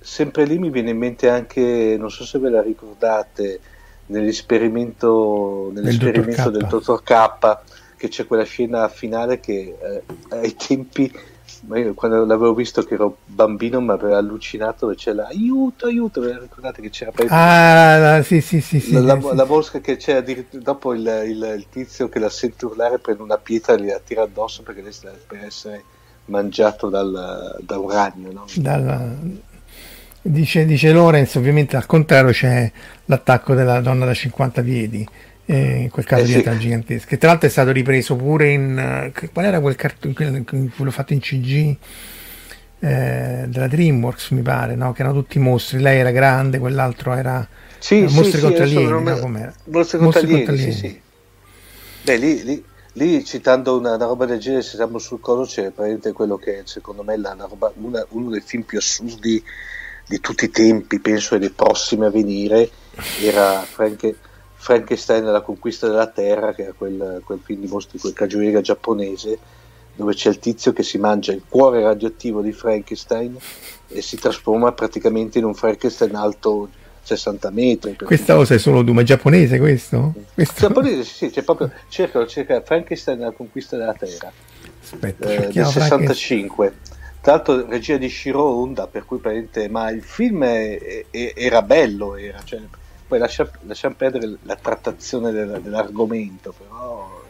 sempre 0.00 0.44
lì 0.44 0.58
mi 0.58 0.70
viene 0.70 0.90
in 0.90 0.96
mente 0.96 1.28
anche, 1.28 1.96
non 1.98 2.10
so 2.10 2.24
se 2.24 2.38
ve 2.38 2.48
la 2.48 2.62
ricordate, 2.62 3.60
nell'esperimento, 4.06 5.70
nell'esperimento 5.74 6.48
del 6.48 6.66
dottor 6.66 7.02
K, 7.02 7.58
che 8.02 8.08
c'è 8.08 8.26
quella 8.26 8.42
scena 8.42 8.88
finale 8.88 9.38
che 9.38 9.76
eh, 9.80 10.02
ai 10.30 10.56
tempi 10.56 11.12
quando 11.94 12.24
l'avevo 12.24 12.52
visto 12.52 12.82
che 12.82 12.94
ero 12.94 13.18
bambino 13.24 13.80
mi 13.80 13.90
aveva 13.90 14.18
allucinato 14.18 14.90
e 14.90 14.96
c'era 14.96 15.28
aiuto 15.28 15.86
aiuto 15.86 16.20
ricordate 16.20 16.82
che 16.82 16.90
c'era 16.90 17.12
ah 17.28 18.20
sì 18.24 18.40
sì 18.40 18.60
sì, 18.60 18.80
sì, 18.80 19.00
la, 19.00 19.20
sì, 19.20 19.34
la 19.36 19.44
mosca 19.44 19.78
che 19.78 19.96
c'è 19.96 20.14
addirittura 20.14 20.60
dopo 20.60 20.94
il, 20.94 21.06
il, 21.26 21.54
il, 21.56 21.66
tizio 21.70 22.08
che 22.08 22.18
la 22.18 22.28
sente 22.28 22.64
urlare 22.64 22.98
prende 22.98 23.22
una 23.22 23.38
pietra 23.38 23.74
e 23.74 23.86
la 23.86 24.00
tira 24.04 24.22
addosso 24.22 24.62
perché 24.62 24.82
lei 24.82 24.92
sta 24.92 25.12
per 25.24 25.44
essere 25.44 25.84
mangiato 26.24 26.88
dal, 26.88 27.56
da 27.60 27.78
un 27.78 27.88
ragno 27.88 28.32
no? 28.32 28.44
Dalla... 28.56 29.14
dice, 30.22 30.64
dice 30.64 30.90
Lorenz 30.90 31.36
ovviamente 31.36 31.76
al 31.76 31.86
contrario 31.86 32.32
c'è 32.32 32.68
l'attacco 33.04 33.54
della 33.54 33.80
donna 33.80 34.06
da 34.06 34.14
50 34.14 34.62
piedi 34.62 35.08
eh, 35.46 35.82
in 35.82 35.90
quel 35.90 36.04
caso 36.04 36.22
eh, 36.22 36.26
diventano 36.26 36.56
sì. 36.56 36.62
gigantesche. 36.62 37.18
Tra 37.18 37.28
l'altro 37.30 37.48
è 37.48 37.50
stato 37.50 37.72
ripreso 37.72 38.16
pure 38.16 38.50
in... 38.50 39.12
Uh, 39.14 39.28
qual 39.32 39.44
era 39.44 39.60
quel 39.60 39.76
cartone, 39.76 40.44
quello 40.44 40.90
fatto 40.90 41.12
in 41.12 41.20
CG? 41.20 41.76
Eh, 42.78 43.44
della 43.46 43.68
DreamWorks 43.68 44.30
mi 44.30 44.42
pare, 44.42 44.74
no? 44.74 44.92
che 44.92 45.02
erano 45.02 45.20
tutti 45.20 45.38
mostri, 45.38 45.78
lei 45.78 46.00
era 46.00 46.10
grande, 46.10 46.58
quell'altro 46.58 47.14
era 47.14 47.46
sì, 47.78 48.02
eh, 48.02 48.08
mostri 48.08 48.38
sì, 48.38 48.40
contro 48.40 48.62
alieni, 48.64 49.02
me... 49.02 49.10
no? 49.12 49.18
Com'era? 49.18 49.54
Mostri 49.66 49.98
contro 49.98 50.20
alieni, 50.20 50.56
sì, 50.56 50.72
sì. 50.72 51.00
Beh, 52.02 52.16
lì, 52.16 52.42
lì, 52.42 52.64
lì 52.94 53.24
citando 53.24 53.78
una, 53.78 53.94
una, 53.94 54.06
roba 54.06 54.24
del 54.24 54.40
genere, 54.40 54.62
se 54.62 54.74
siamo 54.74 54.98
sul 54.98 55.20
coso, 55.20 55.42
c'è 55.42 55.70
praticamente 55.70 56.12
quello 56.12 56.36
che 56.36 56.62
secondo 56.64 57.04
me 57.04 57.14
è 57.14 57.18
roba, 57.18 57.72
una, 57.76 58.04
uno 58.10 58.30
dei 58.30 58.40
film 58.40 58.62
più 58.62 58.78
assurdi 58.78 59.42
di 60.08 60.20
tutti 60.20 60.46
i 60.46 60.50
tempi, 60.50 60.98
penso, 60.98 61.36
e 61.36 61.38
dei 61.38 61.50
prossimi 61.50 62.04
a 62.04 62.10
venire, 62.10 62.68
era 63.20 63.60
Frank, 63.62 64.14
Frankenstein 64.62 65.26
e 65.26 65.30
la 65.32 65.40
conquista 65.40 65.88
della 65.88 66.06
terra, 66.06 66.54
che 66.54 66.62
era 66.62 66.72
quel, 66.72 67.20
quel 67.24 67.40
film 67.42 67.62
di 67.62 67.66
mostri, 67.66 67.98
quel 67.98 68.12
cagioniera 68.12 68.60
giapponese, 68.60 69.36
dove 69.96 70.14
c'è 70.14 70.28
il 70.28 70.38
tizio 70.38 70.72
che 70.72 70.84
si 70.84 70.98
mangia 70.98 71.32
il 71.32 71.42
cuore 71.48 71.82
radioattivo 71.82 72.40
di 72.40 72.52
Frankenstein 72.52 73.36
e 73.88 74.02
si 74.02 74.16
trasforma 74.16 74.70
praticamente 74.70 75.38
in 75.38 75.46
un 75.46 75.54
Frankenstein 75.54 76.14
alto 76.14 76.68
60 77.02 77.50
metri. 77.50 77.96
Questa 77.96 78.36
cosa 78.36 78.54
è 78.54 78.58
solo 78.58 78.84
tu, 78.84 78.92
ma 78.92 79.00
è 79.00 79.04
giapponese 79.04 79.58
questo? 79.58 80.14
questo? 80.32 80.54
Giapponese, 80.60 81.02
sì, 81.02 81.30
c'è 81.30 81.42
proprio, 81.42 81.72
cercano, 81.88 82.24
cerca 82.26 82.62
Frankenstein 82.62 83.18
la 83.18 83.32
conquista 83.32 83.76
della 83.76 83.94
Terra. 83.94 84.30
Aspetta, 84.80 85.28
eh, 85.28 85.48
del 85.48 85.66
65. 85.66 86.74
Tra 87.20 87.32
l'altro 87.32 87.66
regia 87.66 87.96
di 87.96 88.08
Shiro 88.08 88.44
Honda, 88.44 88.86
per 88.86 89.04
cui 89.04 89.18
praticamente, 89.18 89.68
ma 89.68 89.90
il 89.90 90.04
film 90.04 90.44
è, 90.44 91.04
è, 91.10 91.32
era 91.34 91.62
bello, 91.62 92.14
era, 92.14 92.40
cioè, 92.44 92.60
poi 93.12 93.20
lascia, 93.20 93.46
lasciamo 93.66 93.94
perdere 93.94 94.38
la 94.40 94.56
trattazione 94.56 95.32
del, 95.32 95.60
dell'argomento, 95.62 96.54
però 96.56 97.22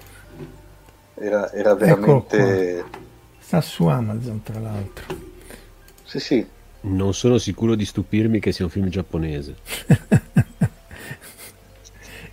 era, 1.15 1.51
era 1.51 1.75
veramente... 1.75 2.85
Sta 3.41 3.61
su 3.61 3.87
Amazon 3.87 4.45
tra 4.45 4.61
l'altro. 4.61 5.07
Sì, 6.05 6.21
sì. 6.21 6.47
Non 6.83 7.13
sono 7.15 7.37
sicuro 7.39 7.75
di 7.75 7.85
stupirmi 7.85 8.39
che 8.39 8.53
sia 8.53 8.65
un 8.65 8.71
film 8.71 8.87
giapponese. 8.91 9.57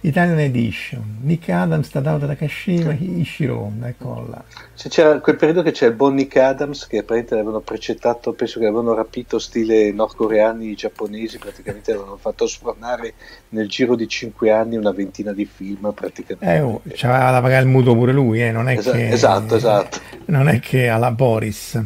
Italian 0.02 0.39
Edition, 0.39 1.18
Nick 1.22 1.50
Adams, 1.50 1.89
Tadao 1.89 2.18
Takashima, 2.18 2.93
Ishiro, 2.93 3.72
ecco 3.84 4.26
là. 4.30 4.43
C'era 4.76 5.20
quel 5.20 5.36
periodo 5.36 5.62
che 5.62 5.72
c'è 5.72 5.88
il 5.88 5.93
buon 5.93 6.16
Nick 6.16 6.38
Adams 6.38 6.88
che 6.88 7.04
praticamente 7.04 7.36
l'avevano 7.36 7.60
precettato, 7.60 8.32
penso 8.32 8.60
che 8.60 8.66
l'avevano 8.66 8.93
rapito 8.93 9.39
stile 9.39 9.91
nordcoreani 9.91 10.74
giapponesi, 10.74 11.38
praticamente 11.38 11.91
l'avevano 11.91 12.16
fatto 12.16 12.47
sfornare 12.47 13.14
nel 13.50 13.68
giro 13.68 13.95
di 13.95 14.08
cinque 14.08 14.52
anni 14.52 14.78
una 14.78 14.91
ventina 14.91 15.34
di 15.34 15.45
film 15.45 15.91
praticamente. 15.93 16.56
Eh, 16.56 16.62
oh, 16.62 16.82
c'aveva 16.93 17.32
da 17.32 17.41
pagare 17.41 17.64
il 17.64 17.70
mutuo 17.70 17.93
pure 17.93 18.14
lui, 18.14 18.41
eh, 18.41 18.52
non 18.52 18.70
è 18.70 18.78
esatto, 18.78 18.95
che... 18.95 19.10
Esatto, 19.10 19.56
esatto. 19.56 20.00
Non 20.26 20.47
è 20.47 20.60
che 20.60 20.88
alla 20.88 21.12
Boris. 21.12 21.84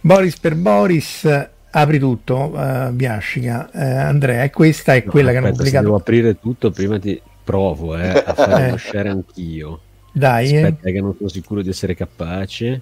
Boris 0.00 0.38
per 0.38 0.56
Boris 0.56 1.48
apri 1.70 1.98
tutto, 1.98 2.52
uh, 2.52 2.90
Biascica, 2.90 3.70
uh, 3.72 3.78
Andrea, 3.78 4.42
e 4.42 4.50
questa 4.50 4.94
è 4.94 5.02
no, 5.04 5.10
quella 5.10 5.28
aspetta, 5.28 5.40
che 5.40 5.46
hanno 5.46 5.56
pubblicato. 5.56 5.84
Devo 5.84 5.96
aprire 5.96 6.38
tutto 6.40 6.70
prima 6.70 6.98
ti 6.98 7.20
provo 7.44 7.96
eh, 7.96 8.08
a 8.08 8.32
fare 8.34 8.66
uno 8.68 8.76
share 8.78 9.08
anch'io. 9.10 9.80
Dai, 10.10 10.50
eh. 10.50 10.62
aspetta, 10.62 10.88
eh. 10.88 10.92
che 10.92 11.00
non 11.00 11.14
sono 11.16 11.28
sicuro 11.28 11.62
di 11.62 11.68
essere 11.68 11.94
capace. 11.94 12.80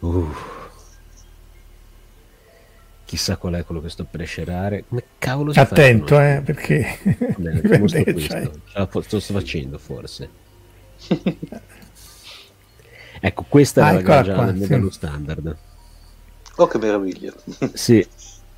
Uh. 0.00 0.28
Chissà 3.04 3.36
qual 3.36 3.54
è 3.54 3.64
quello 3.64 3.80
che 3.80 3.88
sto 3.88 4.04
per 4.04 4.24
scerare. 4.26 4.84
Come 4.88 5.04
cavolo 5.18 5.52
si 5.52 5.58
Attento, 5.58 6.14
fa 6.14 6.36
eh, 6.36 6.40
perché 6.42 6.98
Bene, 7.36 7.60
questo. 7.78 8.18
Ce 8.18 8.50
la 8.74 8.88
sto 9.02 9.20
facendo 9.20 9.78
forse. 9.78 10.28
ecco, 13.20 13.44
questa 13.48 13.86
ah, 13.86 13.90
è 13.90 13.94
la 13.94 14.00
gara 14.02 14.44
del 14.44 14.56
modello 14.56 14.90
standard. 14.90 15.56
Oh, 16.56 16.66
che 16.66 16.78
meraviglia! 16.78 17.32
sì, 17.72 18.06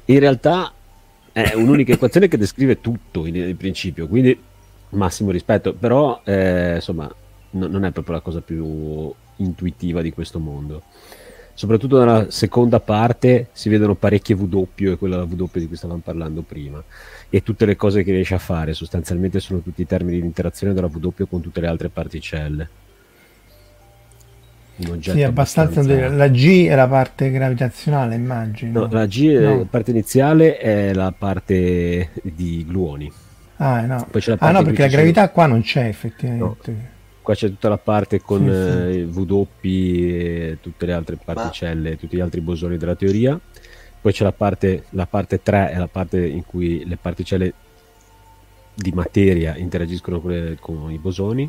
in 0.07 0.19
realtà 0.19 0.73
è 1.33 1.55
un'unica 1.55 1.93
equazione 1.95 2.29
che 2.29 2.37
descrive 2.37 2.81
tutto 2.81 3.27
in, 3.27 3.37
in 3.37 3.57
principio, 3.57 4.07
quindi 4.07 4.39
massimo 4.93 5.31
rispetto, 5.31 5.75
però 5.75 6.21
eh, 6.25 6.77
insomma 6.77 7.13
no, 7.51 7.67
non 7.67 7.85
è 7.85 7.91
proprio 7.91 8.15
la 8.15 8.21
cosa 8.21 8.41
più 8.41 9.13
intuitiva 9.37 10.03
di 10.03 10.13
questo 10.13 10.39
mondo. 10.39 10.83
Soprattutto 11.55 11.99
nella 11.99 12.31
seconda 12.31 12.81
parte 12.81 13.49
si 13.53 13.69
vedono 13.69 13.95
parecchie 13.95 14.35
W 14.35 14.67
e 14.79 14.97
quella 14.97 15.23
W 15.23 15.49
di 15.53 15.67
cui 15.67 15.77
stavamo 15.77 16.01
parlando 16.03 16.41
prima 16.41 16.83
e 17.29 17.43
tutte 17.43 17.67
le 17.67 17.77
cose 17.77 18.03
che 18.03 18.11
riesce 18.11 18.35
a 18.35 18.39
fare 18.39 18.73
sostanzialmente 18.73 19.39
sono 19.39 19.61
tutti 19.61 19.83
i 19.83 19.87
termini 19.87 20.19
di 20.19 20.27
interazione 20.27 20.73
della 20.73 20.89
W 20.91 21.27
con 21.29 21.43
tutte 21.43 21.61
le 21.61 21.67
altre 21.67 21.89
particelle. 21.91 22.69
sì, 24.77 25.23
abbastanza. 25.23 25.81
abbastanza... 25.81 26.09
La 26.09 26.29
G 26.29 26.67
è 26.67 26.75
la 26.75 26.89
parte 26.89 27.31
gravitazionale, 27.31 28.15
immagino. 28.15 28.81
No, 28.81 28.89
la 28.91 29.07
G, 29.07 29.39
no. 29.39 29.59
la 29.59 29.67
parte 29.69 29.91
iniziale, 29.91 30.57
è 30.57 30.95
la 30.95 31.13
parte 31.17 32.11
di 32.23 32.65
gluoni. 32.67 33.13
Ah, 33.65 33.87
no, 33.87 34.09
ah, 34.39 34.51
no 34.51 34.63
perché 34.65 34.83
la 34.83 34.89
gravità 34.89 35.31
qua 35.31 35.47
non 35.47 35.63
c'è 35.63 35.87
effettivamente. 35.87 36.71
No. 36.73 36.91
Qua 37.23 37.35
c'è 37.35 37.47
tutta 37.47 37.69
la 37.69 37.79
parte 37.79 38.21
con 38.21 38.41
sì, 38.41 38.93
sì. 38.93 39.01
Eh, 39.01 39.05
W 39.05 39.47
e 39.63 40.59
tutte 40.61 40.85
le 40.85 40.93
altre 40.93 41.17
particelle, 41.25 41.91
Ma... 41.91 41.97
tutti 41.97 42.17
gli 42.17 42.21
altri 42.21 42.41
bosoni 42.41 42.77
della 42.77 42.97
teoria. 42.97 43.39
Poi 44.01 44.13
c'è 44.13 44.25
la 44.25 44.33
parte, 44.33 44.87
la 44.91 45.07
parte 45.07 45.41
3, 45.41 45.71
è 45.71 45.79
la 45.79 45.87
parte 45.87 46.27
in 46.27 46.45
cui 46.45 46.85
le 46.85 46.97
particelle 46.97 47.53
di 48.75 48.91
materia 48.91 49.57
interagiscono 49.57 50.21
con, 50.21 50.33
le, 50.33 50.57
con 50.59 50.91
i 50.91 50.99
bosoni. 50.99 51.49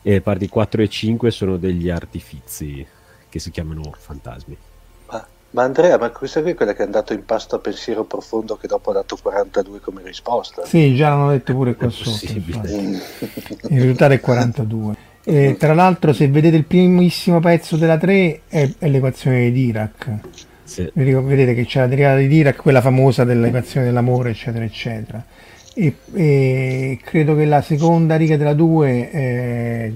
E 0.00 0.12
le 0.12 0.22
parti 0.22 0.48
4 0.48 0.80
e 0.80 0.88
5 0.88 1.30
sono 1.30 1.58
degli 1.58 1.90
artifizi 1.90 2.86
che 3.28 3.38
si 3.38 3.50
chiamano 3.50 3.92
fantasmi. 3.94 4.56
Ma 5.52 5.64
Andrea, 5.64 5.98
ma 5.98 6.10
questa 6.10 6.42
qui 6.42 6.52
è 6.52 6.54
quella 6.54 6.74
che 6.74 6.82
è 6.82 6.84
andato 6.84 7.12
in 7.12 7.24
pasto 7.24 7.56
a 7.56 7.58
pensiero 7.58 8.04
profondo 8.04 8.56
che 8.56 8.68
dopo 8.68 8.90
ha 8.90 8.94
dato 8.94 9.18
42 9.20 9.80
come 9.80 10.00
risposta? 10.04 10.64
Sì, 10.64 10.94
già 10.94 11.08
l'hanno 11.08 11.30
detto 11.30 11.52
pure 11.54 11.74
qua 11.74 11.90
sotto. 11.90 12.32
Il 12.32 13.02
risultato 13.68 14.12
è 14.12 14.20
42. 14.20 14.94
E, 15.24 15.56
tra 15.58 15.74
l'altro, 15.74 16.12
se 16.12 16.28
vedete 16.28 16.56
il 16.56 16.64
primissimo 16.64 17.40
pezzo 17.40 17.76
della 17.76 17.98
3 17.98 18.42
è, 18.46 18.70
è 18.78 18.88
l'equazione 18.88 19.50
di 19.50 19.50
Dirac. 19.50 20.08
Sì. 20.62 20.88
Vedete 20.94 21.54
che 21.54 21.66
c'è 21.66 21.80
la 21.80 21.86
derivata 21.88 22.16
di 22.18 22.28
Dirac, 22.28 22.56
quella 22.56 22.80
famosa 22.80 23.24
dell'equazione 23.24 23.86
dell'amore, 23.86 24.30
eccetera, 24.30 24.64
eccetera. 24.64 25.24
E, 25.74 25.96
e 26.12 26.98
credo 27.02 27.34
che 27.34 27.44
la 27.44 27.60
seconda 27.60 28.14
riga 28.14 28.36
della 28.36 28.54
2, 28.54 29.10
eh, 29.10 29.94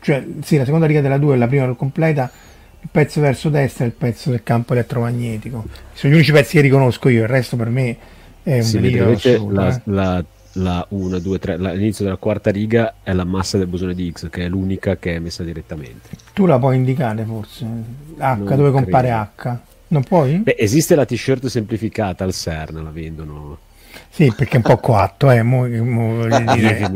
cioè 0.00 0.24
sì, 0.42 0.56
la 0.56 0.64
seconda 0.64 0.86
riga 0.86 1.02
della 1.02 1.18
2 1.18 1.34
è 1.34 1.38
la 1.38 1.46
prima 1.46 1.70
completa 1.74 2.30
il 2.80 2.88
pezzo 2.90 3.20
verso 3.20 3.48
destra 3.48 3.84
è 3.84 3.86
il 3.88 3.94
pezzo 3.94 4.30
del 4.30 4.42
campo 4.42 4.72
elettromagnetico. 4.72 5.64
Sono 5.92 6.12
gli 6.12 6.16
unici 6.16 6.32
pezzi 6.32 6.56
che 6.56 6.60
riconosco 6.62 7.08
io, 7.08 7.22
il 7.22 7.28
resto 7.28 7.56
per 7.56 7.68
me 7.68 7.96
è 8.42 8.60
un 8.60 8.70
delirio 8.70 9.10
assoluto, 9.10 9.52
la, 9.52 9.74
eh. 9.74 9.80
la, 9.84 10.24
la 10.52 10.86
1, 10.88 11.18
2, 11.18 11.38
3, 11.38 11.58
l'inizio 11.58 12.04
della 12.04 12.16
quarta 12.16 12.50
riga 12.50 12.94
è 13.02 13.12
la 13.12 13.24
massa 13.24 13.58
del 13.58 13.66
bosone 13.66 13.94
di 13.94 14.10
X, 14.10 14.30
che 14.30 14.44
è 14.44 14.48
l'unica 14.48 14.96
che 14.96 15.16
è 15.16 15.18
messa 15.18 15.42
direttamente. 15.42 16.10
Tu 16.32 16.46
la 16.46 16.58
puoi 16.58 16.76
indicare 16.76 17.24
forse? 17.24 17.64
H, 17.64 18.36
non 18.36 18.56
dove 18.56 18.70
compare 18.70 19.10
H? 19.10 19.56
Non 19.88 20.02
puoi? 20.02 20.36
Beh, 20.38 20.56
esiste 20.58 20.94
la 20.94 21.04
t-shirt 21.04 21.46
semplificata 21.46 22.24
al 22.24 22.32
CERN, 22.32 22.82
la 22.82 22.90
vendono. 22.90 23.58
Sì, 24.18 24.32
perché 24.34 24.54
è 24.54 24.56
un 24.56 24.62
po' 24.62 24.78
coatto, 24.78 25.30
eh, 25.30 25.44
mo, 25.44 25.68
mo, 25.68 26.26
dire, 26.26 26.90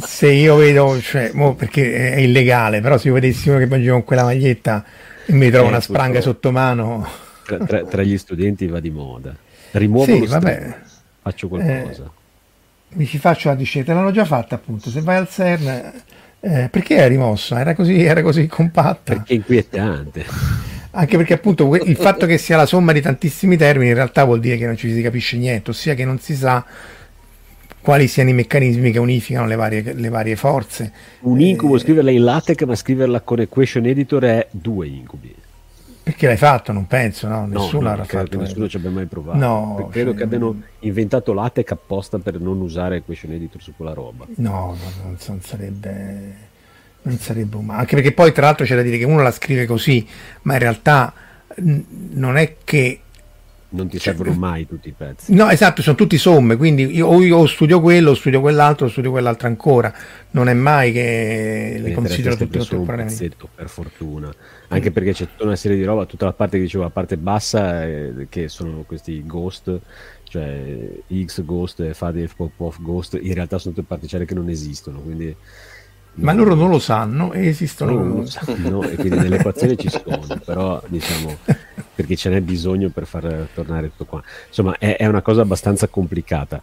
se 0.00 0.30
io 0.30 0.54
vedo, 0.54 1.00
cioè, 1.00 1.32
mo, 1.34 1.56
perché 1.56 2.12
è 2.12 2.18
illegale, 2.18 2.80
però 2.80 2.98
se 2.98 3.08
io 3.08 3.14
vedessi 3.14 3.48
uno 3.48 3.58
che 3.58 3.66
mangia 3.66 3.90
con 3.90 4.04
quella 4.04 4.22
maglietta 4.22 4.84
e 5.26 5.32
mi 5.32 5.50
trovo 5.50 5.64
eh, 5.64 5.70
una 5.70 5.80
spranga 5.80 6.20
sotto 6.20 6.52
mano... 6.52 7.04
Tra, 7.44 7.58
tra, 7.58 7.82
tra, 7.82 8.02
gli 8.04 8.16
studenti 8.16 8.68
va 8.68 8.78
di 8.78 8.90
moda. 8.90 9.34
Rimuovo 9.72 10.04
sì, 10.04 10.24
vabbè. 10.24 10.76
faccio 11.20 11.48
qualcosa. 11.48 12.04
Eh, 12.04 12.94
mi 12.94 13.06
ci 13.06 13.18
faccio 13.18 13.48
la 13.48 13.56
discesa, 13.56 13.92
l'hanno 13.92 14.12
già 14.12 14.24
fatta 14.24 14.54
appunto, 14.54 14.88
se 14.88 15.00
vai 15.00 15.16
al 15.16 15.28
CERN... 15.28 15.92
Eh, 16.38 16.68
perché 16.70 16.98
è 16.98 17.08
rimossa? 17.08 17.58
Era 17.58 17.74
così, 17.74 18.04
era 18.04 18.22
così 18.22 18.46
compatta? 18.46 19.14
Perché 19.14 19.34
inquietante 19.34 20.24
anche 20.96 21.18
perché 21.18 21.34
appunto 21.34 21.74
il 21.74 21.96
fatto 21.96 22.24
che 22.24 22.38
sia 22.38 22.56
la 22.56 22.64
somma 22.64 22.92
di 22.92 23.02
tantissimi 23.02 23.58
termini 23.58 23.90
in 23.90 23.94
realtà 23.94 24.24
vuol 24.24 24.40
dire 24.40 24.56
che 24.56 24.64
non 24.64 24.76
ci 24.76 24.92
si 24.92 25.02
capisce 25.02 25.36
niente, 25.36 25.70
ossia 25.70 25.94
che 25.94 26.06
non 26.06 26.18
si 26.18 26.34
sa 26.34 26.64
quali 27.82 28.08
siano 28.08 28.30
i 28.30 28.32
meccanismi 28.32 28.90
che 28.90 28.98
unificano 28.98 29.46
le 29.46 29.54
varie, 29.56 29.92
le 29.92 30.08
varie 30.08 30.34
forze. 30.36 30.92
Un 31.20 31.40
incubo 31.40 31.76
eh, 31.76 31.80
scriverla 31.80 32.10
in 32.10 32.24
LaTeX, 32.24 32.64
ma 32.64 32.74
scriverla 32.74 33.20
con 33.20 33.40
Equation 33.40 33.84
Editor 33.84 34.24
è 34.24 34.48
due 34.50 34.86
incubi. 34.88 35.34
Perché 36.02 36.26
l'hai 36.26 36.36
fatto? 36.36 36.72
Non 36.72 36.86
penso, 36.86 37.28
no? 37.28 37.46
Nessuno 37.46 37.90
no, 37.90 37.96
no, 37.96 38.04
fatto. 38.04 38.38
Nessuno 38.38 38.68
ci 38.68 38.76
abbia 38.76 38.90
mai 38.90 39.06
provato. 39.06 39.38
No, 39.38 39.88
credo 39.90 40.10
cioè, 40.10 40.18
che 40.18 40.24
abbiano 40.24 40.62
inventato 40.80 41.32
LaTeX 41.32 41.72
apposta 41.72 42.18
per 42.18 42.40
non 42.40 42.60
usare 42.60 42.96
Equation 42.96 43.32
Editor 43.32 43.60
su 43.60 43.74
quella 43.76 43.92
roba. 43.92 44.24
No, 44.36 44.76
no 45.02 45.16
non 45.26 45.40
sarebbe 45.42 46.45
non 47.06 47.18
sarebbe 47.18 47.56
umano. 47.56 47.80
Anche 47.80 47.94
perché 47.94 48.12
poi, 48.12 48.32
tra 48.32 48.46
l'altro, 48.46 48.64
c'è 48.64 48.74
da 48.74 48.82
dire 48.82 48.98
che 48.98 49.04
uno 49.04 49.22
la 49.22 49.30
scrive 49.30 49.64
così, 49.64 50.06
ma 50.42 50.54
in 50.54 50.58
realtà 50.58 51.12
n- 51.62 51.84
non 52.12 52.36
è 52.36 52.56
che. 52.64 53.00
Non 53.68 53.88
ti 53.88 53.98
servono 53.98 54.30
cioè, 54.30 54.38
mai 54.38 54.66
tutti 54.66 54.88
i 54.88 54.94
pezzi. 54.96 55.34
No, 55.34 55.48
esatto, 55.50 55.82
sono 55.82 55.96
tutti 55.96 56.18
somme, 56.18 56.56
quindi 56.56 56.94
io, 56.94 57.06
o 57.06 57.20
io 57.20 57.46
studio 57.46 57.80
quello, 57.80 58.14
studio 58.14 58.40
quell'altro, 58.40 58.88
studio 58.88 59.10
quell'altro 59.10 59.48
ancora. 59.48 59.92
Non 60.30 60.48
è 60.48 60.54
mai 60.54 60.92
che 60.92 61.78
le 61.80 61.92
considero 61.92 62.36
tutte 62.36 62.58
contemporaneamente. 62.58 63.36
Per 63.54 63.68
fortuna. 63.68 64.32
Anche 64.68 64.90
mm. 64.90 64.92
perché 64.92 65.12
c'è 65.12 65.26
tutta 65.26 65.44
una 65.44 65.56
serie 65.56 65.76
di 65.76 65.84
roba, 65.84 66.06
tutta 66.06 66.24
la 66.24 66.32
parte 66.32 66.56
che 66.56 66.62
dicevo, 66.64 66.84
la 66.84 66.90
parte 66.90 67.16
bassa, 67.16 67.84
eh, 67.84 68.26
che 68.28 68.48
sono 68.48 68.84
questi 68.86 69.22
ghost, 69.26 69.78
cioè 70.24 70.88
X 71.24 71.44
Ghost 71.44 71.80
e 71.80 71.94
Fadil 71.94 72.30
Pop-Off 72.34 72.78
Ghost, 72.80 73.18
in 73.20 73.34
realtà 73.34 73.58
sono 73.58 73.74
tutte 73.74 73.86
particelle 73.86 74.24
che 74.24 74.34
non 74.34 74.48
esistono, 74.48 75.00
quindi 75.00 75.34
ma 76.16 76.32
loro 76.32 76.54
non 76.54 76.70
lo 76.70 76.78
sanno 76.78 77.32
e 77.32 77.46
esistono. 77.46 77.92
Non 77.92 78.16
lo 78.16 78.26
sanno 78.26 78.82
e 78.82 78.96
quindi 78.96 79.18
nell'equazione 79.18 79.76
ci 79.76 79.88
sono, 79.88 80.40
però 80.44 80.82
diciamo 80.86 81.36
perché 81.94 82.16
ce 82.16 82.28
n'è 82.28 82.40
bisogno 82.40 82.90
per 82.90 83.06
far 83.06 83.48
tornare 83.54 83.90
tutto 83.90 84.04
qua. 84.04 84.22
Insomma, 84.48 84.76
è, 84.78 84.96
è 84.96 85.06
una 85.06 85.22
cosa 85.22 85.42
abbastanza 85.42 85.88
complicata 85.88 86.62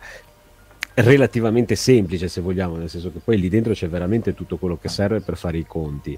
relativamente 0.96 1.76
semplice 1.76 2.28
se 2.28 2.42
vogliamo, 2.42 2.76
nel 2.76 2.90
senso 2.90 3.12
che 3.12 3.20
poi 3.24 3.40
lì 3.40 3.50
dentro 3.50 3.74
c'è 3.74 3.90
veramente 3.90 4.34
tutto 4.34 4.58
quello 4.58 4.78
che 4.80 4.90
serve 4.90 5.22
per 5.22 5.38
fare 5.38 5.58
i 5.58 5.66
conti 5.66 6.18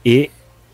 e 0.00 0.30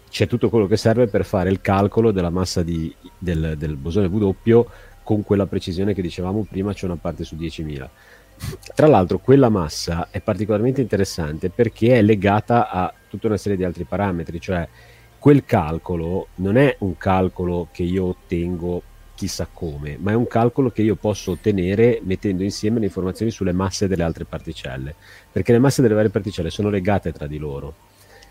c'è 0.08 0.26
tutto 0.26 0.48
quello 0.48 0.66
che 0.66 0.76
serve 0.76 1.06
per 1.06 1.24
fare 1.24 1.50
il 1.50 1.61
calcolo 1.61 2.11
della 2.12 2.30
massa 2.30 2.62
di, 2.62 2.94
del, 3.16 3.54
del, 3.56 3.76
bosone 3.76 4.06
W 4.06 4.66
con 5.02 5.22
quella 5.24 5.46
precisione 5.46 5.94
che 5.94 6.02
dicevamo 6.02 6.46
prima, 6.48 6.72
c'è 6.72 6.84
una 6.84 6.96
parte 6.96 7.24
su 7.24 7.36
10.000. 7.36 7.88
Tra 8.74 8.86
l'altro 8.86 9.18
quella 9.18 9.49
massa 9.49 10.09
è 10.11 10.20
particolarmente 10.20 10.80
interessante 10.80 11.51
perché 11.51 11.99
è 11.99 12.03
legata 12.03 12.70
a 12.70 12.93
tutta 13.09 13.26
una 13.26 13.36
serie 13.36 13.59
di 13.59 13.64
altri 13.64 13.84
parametri, 13.84 14.41
cioè 14.41 14.66
quel 15.18 15.45
calcolo 15.45 16.28
non 16.36 16.57
è 16.57 16.76
un 16.80 16.97
calcolo 16.97 17.68
che 17.70 17.82
io 17.82 18.07
ottengo 18.07 18.82
chissà 19.14 19.47
come, 19.53 19.99
ma 20.01 20.12
è 20.12 20.14
un 20.14 20.26
calcolo 20.26 20.70
che 20.70 20.80
io 20.80 20.95
posso 20.95 21.32
ottenere 21.32 22.01
mettendo 22.03 22.43
insieme 22.43 22.78
le 22.78 22.86
informazioni 22.86 23.30
sulle 23.30 23.53
masse 23.53 23.86
delle 23.86 24.03
altre 24.03 24.24
particelle, 24.24 24.95
perché 25.30 25.53
le 25.53 25.59
masse 25.59 25.82
delle 25.82 25.93
varie 25.93 26.09
particelle 26.09 26.49
sono 26.49 26.70
legate 26.70 27.12
tra 27.12 27.26
di 27.26 27.36
loro. 27.36 27.74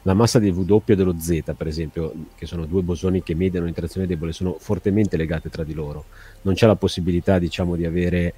La 0.04 0.16
massa 0.16 0.40
di 0.40 0.50
W 0.50 0.82
e 0.86 0.96
dello 0.96 1.20
Z, 1.20 1.54
per 1.56 1.68
esempio, 1.68 2.14
che 2.36 2.48
sono 2.48 2.66
due 2.66 2.82
bosoni 2.82 3.22
che 3.22 3.36
mediano 3.36 3.68
interazione 3.68 4.08
debole, 4.08 4.32
sono 4.32 4.56
fortemente 4.58 5.18
legate 5.18 5.50
tra 5.50 5.64
di 5.64 5.74
loro. 5.74 6.06
Non 6.42 6.56
c'è 6.56 6.66
la 6.66 6.78
possibilità, 6.78 7.38
diciamo, 7.38 7.76
di 7.76 7.86
avere 7.86 8.34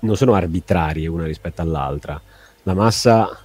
non 0.00 0.16
sono 0.16 0.34
arbitrarie 0.34 1.06
una 1.06 1.24
rispetto 1.24 1.62
all'altra. 1.62 2.20
La 2.64 2.74
massa 2.74 3.44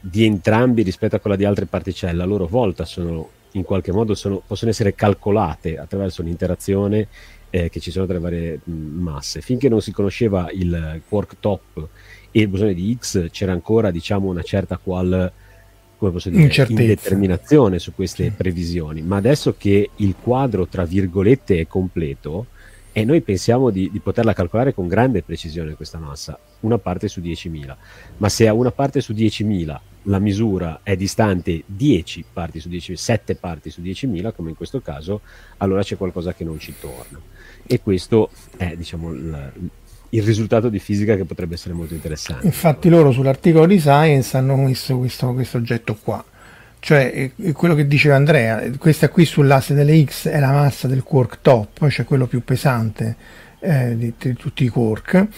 di 0.00 0.24
entrambi 0.24 0.82
rispetto 0.82 1.16
a 1.16 1.18
quella 1.20 1.36
di 1.36 1.44
altre 1.44 1.66
particelle 1.66 2.22
a 2.22 2.26
loro 2.26 2.46
volta 2.46 2.84
sono 2.84 3.28
in 3.52 3.64
qualche 3.64 3.92
modo 3.92 4.14
sono, 4.14 4.42
possono 4.46 4.70
essere 4.70 4.94
calcolate 4.94 5.78
attraverso 5.78 6.22
l'interazione 6.22 7.08
eh, 7.50 7.68
che 7.68 7.80
ci 7.80 7.90
sono 7.90 8.06
tra 8.06 8.14
le 8.14 8.20
varie 8.20 8.60
mh, 8.62 8.72
masse. 8.72 9.40
Finché 9.40 9.68
non 9.68 9.82
si 9.82 9.92
conosceva 9.92 10.48
il 10.52 11.02
quark 11.06 11.36
top 11.38 11.88
e 12.30 12.40
il 12.40 12.48
bosone 12.48 12.72
di 12.72 12.96
X, 12.98 13.30
c'era 13.30 13.52
ancora 13.52 13.90
diciamo, 13.90 14.28
una 14.28 14.42
certa 14.42 14.78
qual 14.78 15.30
come 15.98 16.10
posso 16.10 16.30
dire, 16.30 16.66
indeterminazione 16.68 17.78
su 17.78 17.94
queste 17.94 18.32
previsioni. 18.36 19.02
Ma 19.02 19.16
adesso 19.16 19.54
che 19.56 19.90
il 19.96 20.16
quadro, 20.20 20.66
tra 20.66 20.84
virgolette, 20.84 21.60
è 21.60 21.66
completo, 21.68 22.46
e 22.92 23.04
noi 23.04 23.22
pensiamo 23.22 23.70
di, 23.70 23.88
di, 23.90 24.00
poterla 24.00 24.34
calcolare 24.34 24.74
con 24.74 24.86
grande 24.86 25.22
precisione 25.22 25.74
questa 25.74 25.98
massa, 25.98 26.38
una 26.60 26.78
parte 26.78 27.08
su 27.08 27.20
10.000. 27.20 27.76
Ma 28.18 28.28
se 28.28 28.46
a 28.46 28.52
una 28.52 28.70
parte 28.70 29.00
su 29.00 29.12
10.000 29.12 29.78
la 30.06 30.18
misura 30.18 30.80
è 30.82 30.96
distante 30.96 31.62
10 31.64 32.24
parti 32.32 32.60
su 32.60 32.68
10.000, 32.68 32.94
7 32.94 33.34
parti 33.36 33.70
su 33.70 33.80
10.000, 33.80 34.34
come 34.34 34.50
in 34.50 34.56
questo 34.56 34.80
caso, 34.80 35.20
allora 35.58 35.82
c'è 35.82 35.96
qualcosa 35.96 36.34
che 36.34 36.44
non 36.44 36.58
ci 36.58 36.74
torna 36.78 37.20
e 37.64 37.80
questo 37.80 38.30
è 38.56 38.74
diciamo, 38.76 39.12
il, 39.12 39.52
il 40.10 40.22
risultato 40.22 40.68
di 40.68 40.78
fisica 40.78 41.16
che 41.16 41.24
potrebbe 41.24 41.54
essere 41.54 41.74
molto 41.74 41.94
interessante. 41.94 42.46
Infatti 42.46 42.88
loro 42.88 43.12
sull'articolo 43.12 43.66
di 43.66 43.78
Science 43.78 44.36
hanno 44.36 44.56
messo 44.56 44.98
questo, 44.98 45.32
questo 45.32 45.56
oggetto 45.56 45.96
qua, 46.02 46.22
cioè 46.84 47.30
quello 47.52 47.76
che 47.76 47.86
diceva 47.86 48.16
Andrea, 48.16 48.60
questa 48.76 49.08
qui 49.08 49.24
sull'asse 49.24 49.72
delle 49.72 50.04
X 50.04 50.28
è 50.28 50.40
la 50.40 50.50
massa 50.50 50.88
del 50.88 51.04
quark 51.04 51.38
top, 51.40 51.88
cioè 51.88 52.04
quello 52.04 52.26
più 52.26 52.42
pesante 52.42 53.14
eh, 53.60 53.96
di, 53.96 54.12
di, 54.18 54.34
tutti 54.34 54.64
i 54.64 54.68
quark, 54.68 55.28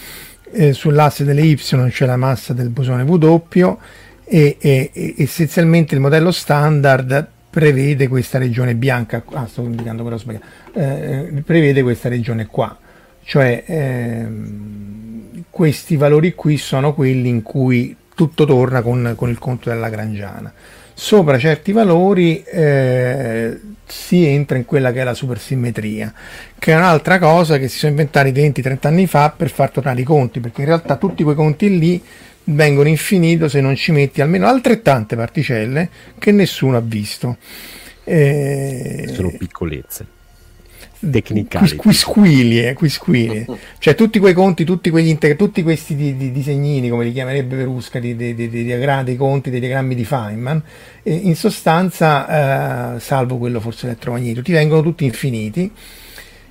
eh, 0.53 0.73
sull'asse 0.73 1.23
delle 1.23 1.43
Y 1.43 1.57
c'è 1.57 2.07
la 2.07 2.17
massa 2.17 2.55
del 2.55 2.71
bosone 2.71 3.03
W 3.03 3.77
e, 4.25 4.57
e, 4.59 4.91
e 4.91 5.15
essenzialmente 5.19 5.95
il 5.95 6.01
modello 6.01 6.31
standard 6.31 7.29
prevede 7.51 8.09
questa 8.09 8.39
regione 8.39 8.75
bianca, 8.75 9.23
ah 9.33 9.47
sto 9.47 9.65
indicando 9.65 10.01
quello 10.01 10.17
sbagliato, 10.17 10.47
eh, 10.73 11.43
prevede 11.45 11.83
questa 11.83 12.09
regione 12.09 12.47
qua, 12.47 12.75
cioè 13.23 13.65
ehm, 13.67 15.45
questi 15.51 15.97
valori 15.97 16.35
qui 16.35 16.57
sono 16.57 16.95
quelli 16.95 17.29
in 17.29 17.43
cui 17.43 17.95
tutto 18.15 18.47
torna 18.47 18.81
con, 18.81 19.13
con 19.15 19.29
il 19.29 19.39
conto 19.39 19.69
della 19.69 19.91
Grangiana. 19.91 20.51
Sopra 20.97 21.39
certi 21.39 21.73
valori 21.73 22.43
eh, 22.45 23.59
si 23.85 24.25
entra 24.25 24.57
in 24.57 24.65
quella 24.65 24.93
che 24.93 25.01
è 25.01 25.05
la 25.05 25.15
supersimmetria, 25.15 26.15
che 26.59 26.73
è 26.73 26.77
un'altra 26.77 27.19
cosa 27.19 27.59
che 27.59 27.69
si 27.69 27.79
sono 27.79 27.91
inventati 27.91 28.31
20-30 28.31 28.77
anni 28.87 29.07
fa 29.07 29.31
per 29.31 29.51
far 29.51 29.71
tornare 29.71 30.01
i 30.01 30.05
conti, 30.05 30.41
perché 30.41 30.61
in 30.61 30.69
realtà 30.69 30.97
tutti 30.97 31.23
quei 31.23 31.35
conti 31.35 31.79
lì 31.79 32.03
vengono 32.45 32.89
infinito 32.89 33.49
se 33.49 33.61
non 33.61 33.75
ci 33.75 33.91
metti 33.93 34.21
almeno 34.21 34.47
altrettante 34.47 35.17
particelle 35.17 35.89
che 36.19 36.31
nessuno 36.31 36.77
ha 36.77 36.83
visto. 36.83 37.39
Eh, 38.05 39.11
Sono 39.13 39.33
piccolezze. 39.37 40.14
Tecnicali. 41.11 41.77
Quisquilie, 41.77 42.73
quisquilie. 42.75 43.47
cioè 43.79 43.95
tutti 43.95 44.19
quei 44.19 44.33
conti, 44.33 44.65
tutti, 44.65 44.91
quegli 44.91 45.09
inter- 45.09 45.37
tutti 45.37 45.63
questi 45.63 45.95
di, 45.95 46.17
di, 46.17 46.33
disegnini, 46.33 46.89
come 46.89 47.05
li 47.05 47.13
chiamerebbe 47.13 47.57
Verusca, 47.57 47.99
di, 47.99 48.17
di, 48.17 48.35
di, 48.35 48.49
diagrammi, 48.49 49.05
dei 49.05 49.17
conti, 49.17 49.51
dei 49.51 49.61
diagrammi 49.61 49.95
di 49.95 50.05
Feynman, 50.05 50.63
eh, 51.03 51.15
in 51.15 51.37
sostanza, 51.37 52.97
eh, 52.97 53.01
salvo 53.01 53.39
quello 53.39 53.61
forse 53.61 53.87
elettromagnetico, 53.87 54.43
ti 54.43 54.53
vengono 54.53 54.83
tutti 54.83 55.05
infiniti 55.05 55.71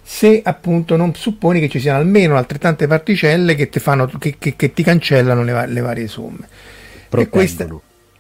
se 0.05 0.41
appunto 0.43 0.97
non 0.97 1.15
supponi 1.15 1.61
che 1.61 1.69
ci 1.69 1.79
siano 1.79 1.99
almeno 1.99 2.35
altrettante 2.35 2.87
particelle 2.87 3.55
che 3.55 3.69
ti, 3.69 3.79
fanno, 3.79 4.05
che, 4.19 4.35
che, 4.37 4.55
che 4.57 4.73
ti 4.73 4.83
cancellano 4.83 5.43
le, 5.43 5.67
le, 5.67 5.81
varie 5.81 6.07
somme. 6.07 6.47
E 7.09 7.29
questa, 7.29 7.67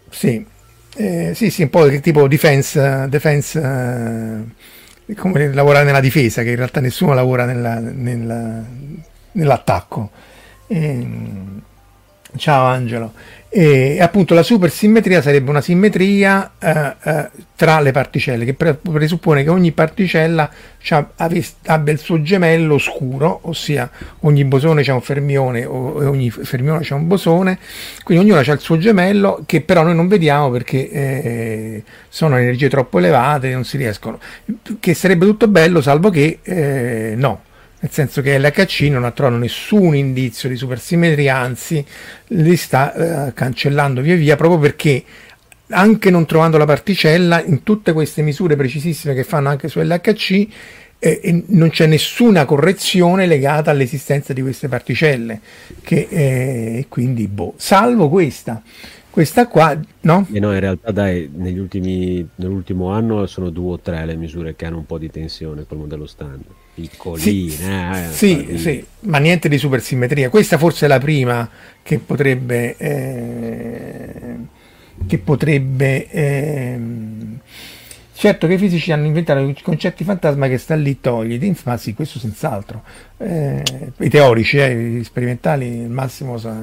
sì, 0.09 0.45
eh, 0.95 1.33
sì, 1.35 1.49
sì, 1.49 1.63
un 1.63 1.69
po' 1.69 1.89
tipo 1.99 2.27
defense, 2.27 3.07
defense 3.09 3.59
eh, 5.05 5.15
come 5.15 5.53
lavorare 5.53 5.85
nella 5.85 5.99
difesa, 5.99 6.43
che 6.43 6.51
in 6.51 6.55
realtà 6.55 6.79
nessuno 6.79 7.13
lavora 7.13 7.45
nella, 7.45 7.79
nella, 7.79 8.63
nell'attacco. 9.31 10.09
Eh, 10.67 11.07
ciao 12.35 12.65
Angelo. 12.65 13.13
E 13.55 14.01
appunto 14.01 14.33
la 14.33 14.41
supersimmetria 14.41 15.21
sarebbe 15.21 15.51
una 15.51 15.61
simmetria 15.61 16.53
eh, 16.57 16.95
eh, 17.03 17.29
tra 17.55 17.79
le 17.81 17.91
particelle 17.91 18.45
che 18.45 18.55
pre- 18.55 18.73
presuppone 18.73 19.43
che 19.43 19.51
ogni 19.51 19.71
particella 19.71 20.49
abbia 21.17 21.93
il 21.93 21.99
suo 21.99 22.23
gemello 22.23 22.79
scuro, 22.79 23.41
ossia 23.43 23.87
ogni 24.21 24.43
bosone 24.43 24.81
c'è 24.81 24.91
un 24.91 25.01
fermione 25.01 25.65
o 25.65 26.09
ogni 26.09 26.31
fermione 26.31 26.79
c'è 26.79 26.95
un 26.95 27.05
bosone, 27.05 27.59
quindi 28.03 28.23
ognuno 28.25 28.39
ha 28.39 28.51
il 28.51 28.59
suo 28.59 28.79
gemello 28.79 29.43
che 29.45 29.61
però 29.61 29.83
noi 29.83 29.93
non 29.93 30.07
vediamo 30.07 30.49
perché 30.49 30.89
eh, 30.89 31.83
sono 32.09 32.37
energie 32.37 32.69
troppo 32.69 32.97
elevate, 32.97 33.53
non 33.53 33.65
si 33.65 33.77
riescono, 33.77 34.17
che 34.79 34.95
sarebbe 34.95 35.27
tutto 35.27 35.47
bello 35.47 35.79
salvo 35.79 36.09
che 36.09 36.39
eh, 36.41 37.13
no 37.15 37.51
nel 37.83 37.91
senso 37.91 38.21
che 38.21 38.39
l'HC 38.39 38.83
non 38.83 39.03
ha 39.03 39.11
trovato 39.11 39.37
nessun 39.37 39.93
indizio 39.93 40.47
di 40.47 40.55
supersimmetria, 40.55 41.35
anzi 41.35 41.85
li 42.27 42.55
sta 42.55 43.27
eh, 43.27 43.33
cancellando 43.33 43.99
via 43.99 44.15
via 44.15 44.37
proprio 44.37 44.57
perché 44.57 45.03
anche 45.67 46.09
non 46.09 46.25
trovando 46.25 46.57
la 46.57 46.63
particella 46.63 47.43
in 47.43 47.61
tutte 47.63 47.91
queste 47.91 48.21
misure 48.21 48.55
precisissime 48.55 49.13
che 49.13 49.25
fanno 49.25 49.49
anche 49.49 49.67
su 49.67 49.81
LHC 49.81 50.47
eh, 50.97 51.43
non 51.47 51.71
c'è 51.71 51.85
nessuna 51.85 52.45
correzione 52.45 53.27
legata 53.27 53.71
all'esistenza 53.71 54.31
di 54.31 54.41
queste 54.41 54.69
particelle 54.69 55.41
che 55.81 56.07
eh, 56.09 56.85
quindi 56.87 57.27
boh, 57.27 57.55
salvo 57.57 58.07
questa 58.07 58.63
questa 59.09 59.45
qua, 59.47 59.77
no? 60.01 60.25
E 60.31 60.39
no, 60.39 60.53
in 60.53 60.59
realtà 60.59 60.89
dai, 60.89 61.29
negli 61.31 61.59
ultimi, 61.59 62.27
nell'ultimo 62.33 62.89
anno 62.89 63.27
sono 63.27 63.51
due 63.51 63.73
o 63.73 63.79
tre 63.79 64.03
le 64.07 64.15
misure 64.15 64.55
che 64.55 64.65
hanno 64.65 64.77
un 64.77 64.87
po' 64.87 64.97
di 64.97 65.11
tensione 65.11 65.65
col 65.67 65.77
modello 65.77 66.07
standard. 66.07 66.62
Piccoline, 66.73 67.23
sì, 67.25 67.55
eh, 67.61 68.11
sì, 68.11 68.57
sì, 68.57 68.85
ma 69.01 69.19
niente 69.19 69.47
di 69.47 69.57
supersimmetria. 69.57 70.29
Questa 70.29 70.57
forse 70.57 70.85
è 70.85 70.87
la 70.87 70.99
prima 70.99 71.49
che 71.81 71.99
potrebbe... 71.99 72.75
Eh, 72.77 74.35
che 75.07 75.17
potrebbe... 75.17 76.09
Eh, 76.09 76.79
certo 78.13 78.47
che 78.47 78.53
i 78.53 78.57
fisici 78.57 78.91
hanno 78.91 79.05
inventato 79.05 79.39
i 79.39 79.55
concetti 79.61 80.03
fantasma 80.03 80.47
che 80.47 80.57
sta 80.57 80.75
lì 80.75 80.99
togliti, 80.99 81.55
ma 81.65 81.77
sì, 81.77 81.93
questo 81.93 82.19
senz'altro. 82.19 82.83
Eh, 83.17 83.63
I 83.97 84.09
teorici, 84.09 84.57
eh, 84.57 84.97
i 84.99 85.03
sperimentali, 85.03 85.65
il 85.67 85.89
massimo... 85.89 86.37
Sa, 86.37 86.57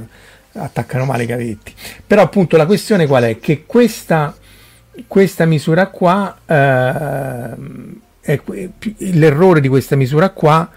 attaccano 0.53 1.05
male 1.05 1.23
i 1.23 1.27
cavetti. 1.27 1.73
Però 2.05 2.23
appunto 2.23 2.57
la 2.57 2.67
questione 2.67 3.07
qual 3.07 3.23
è? 3.23 3.39
Che 3.39 3.65
questa, 3.67 4.37
questa 5.07 5.45
misura 5.45 5.87
qua, 5.87 6.39
eh, 6.45 7.55
l'errore 8.99 9.61
di 9.61 9.69
questa 9.69 9.97
misura 9.97 10.31
qua 10.31 10.71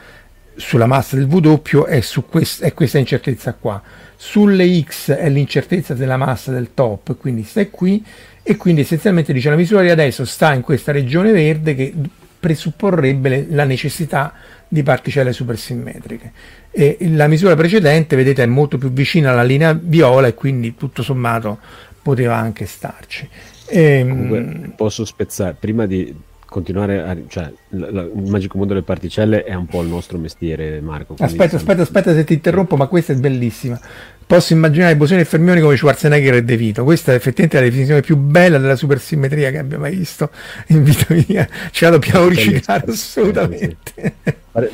sulla 0.55 0.85
massa 0.85 1.15
del 1.15 1.25
W 1.25 1.83
è, 1.85 2.01
quest, 2.29 2.63
è 2.63 2.73
questa 2.73 2.97
incertezza 2.97 3.53
qua. 3.53 3.81
Sulle 4.15 4.81
X 4.81 5.11
è 5.11 5.29
l'incertezza 5.29 5.93
della 5.93 6.17
massa 6.17 6.51
del 6.51 6.69
top, 6.73 7.17
quindi 7.17 7.43
sta 7.43 7.65
qui, 7.67 8.03
e 8.43 8.57
quindi 8.57 8.81
essenzialmente 8.81 9.33
dice 9.33 9.49
la 9.49 9.55
misura 9.55 9.81
di 9.81 9.89
adesso 9.89 10.25
sta 10.25 10.53
in 10.53 10.61
questa 10.61 10.91
regione 10.91 11.31
verde 11.31 11.75
che 11.75 11.93
presupporrebbe 12.39 13.29
le, 13.29 13.45
la 13.49 13.63
necessità 13.63 14.33
di 14.67 14.83
particelle 14.83 15.31
supersimmetriche 15.31 16.31
e 16.71 16.97
la 17.11 17.27
misura 17.27 17.55
precedente 17.55 18.17
vedete 18.17 18.43
è 18.43 18.47
molto 18.47 18.77
più 18.77 18.91
vicina 18.91 19.31
alla 19.31 19.43
linea 19.43 19.77
viola 19.79 20.27
e 20.27 20.33
quindi 20.33 20.75
tutto 20.75 21.03
sommato 21.03 21.59
poteva 22.01 22.35
anche 22.35 22.65
starci 22.65 23.29
e, 23.67 23.81
ehm, 23.81 24.09
Comunque, 24.09 24.69
posso 24.75 25.05
spezzare 25.05 25.55
prima 25.57 25.85
di 25.85 26.13
continuare 26.54 27.01
a... 27.01 27.18
cioè 27.28 27.51
la, 27.70 27.91
la, 27.91 28.01
il 28.04 28.30
magico 28.30 28.58
mondo 28.60 28.74
delle 28.74 28.86
particelle 28.86 29.43
è 29.43 29.56
un 29.56 29.66
po' 29.66 29.82
il 29.82 29.88
nostro 29.88 30.20
mestiere, 30.20 30.80
Marco. 30.82 31.16
Aspetta, 31.18 31.56
aspetta, 31.56 31.82
aspetta 31.82 32.14
se 32.14 32.24
ti 32.24 32.34
interrompo, 32.34 32.76
ma 32.76 32.86
questa 32.86 33.12
è 33.12 33.16
bellissima. 33.16 33.80
Posso 34.26 34.54
immaginare 34.54 34.95
bosoni 34.95 35.22
e 35.22 35.26
fermioni 35.26 35.60
come 35.60 35.76
Schwarzenegger 35.76 36.36
e 36.36 36.43
De 36.43 36.56
Vito. 36.56 36.84
Questa 36.84 37.12
è 37.12 37.16
effettivamente 37.16 37.58
la 37.60 37.66
definizione 37.66 38.01
più 38.01 38.16
bella 38.16 38.60
della 38.60 38.76
supersimmetria 38.76 39.51
che 39.51 39.58
abbia 39.58 39.80
mai 39.80 39.95
visto 39.95 40.30
in 40.68 40.84
vita 40.84 41.14
mia. 41.28 41.47
Ce 41.72 41.86
la 41.86 41.91
dobbiamo 41.91 42.28
riciclare 42.28 42.86
assolutamente. 42.89 44.16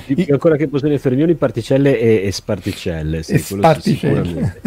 Più, 0.05 0.15
più 0.15 0.33
ancora 0.33 0.57
che 0.57 0.67
bosoni 0.67 0.95
e 0.95 0.99
fermioni, 0.99 1.33
particelle 1.35 1.97
e, 1.97 2.27
e 2.27 2.31
sparticelle. 2.31 3.23
Sì, 3.23 3.33
e 3.33 3.37
sparticelle. 3.37 4.61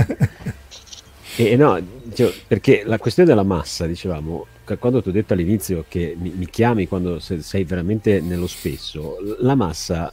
e, 1.37 1.57
no, 1.57 1.79
dicevo, 2.03 2.33
perché 2.49 2.83
la 2.85 2.99
questione 2.99 3.29
della 3.29 3.45
massa, 3.45 3.87
dicevamo, 3.87 4.47
quando 4.79 5.03
ti 5.03 5.09
ho 5.09 5.13
detto 5.13 5.33
all'inizio 5.33 5.85
che 5.89 6.17
mi, 6.19 6.31
mi 6.31 6.47
chiami 6.47 6.87
quando 6.87 7.19
sei 7.19 7.65
veramente 7.65 8.21
nello 8.21 8.47
spesso, 8.47 9.17
la 9.41 9.55
massa 9.55 10.13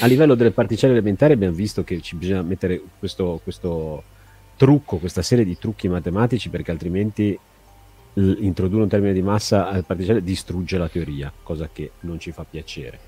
a 0.00 0.06
livello 0.06 0.34
delle 0.34 0.50
particelle 0.50 0.92
elementari 0.92 1.32
abbiamo 1.32 1.54
visto 1.54 1.84
che 1.84 2.00
ci 2.00 2.16
bisogna 2.16 2.42
mettere 2.42 2.80
questo, 2.98 3.40
questo 3.42 4.02
trucco, 4.56 4.98
questa 4.98 5.22
serie 5.22 5.44
di 5.44 5.56
trucchi 5.58 5.88
matematici 5.88 6.50
perché 6.50 6.70
altrimenti 6.70 7.38
introdurre 8.14 8.82
un 8.82 8.88
termine 8.88 9.12
di 9.12 9.22
massa 9.22 9.68
alle 9.68 9.82
particelle 9.82 10.22
distrugge 10.22 10.76
la 10.76 10.88
teoria, 10.88 11.32
cosa 11.42 11.68
che 11.72 11.92
non 12.00 12.18
ci 12.18 12.32
fa 12.32 12.44
piacere. 12.44 12.98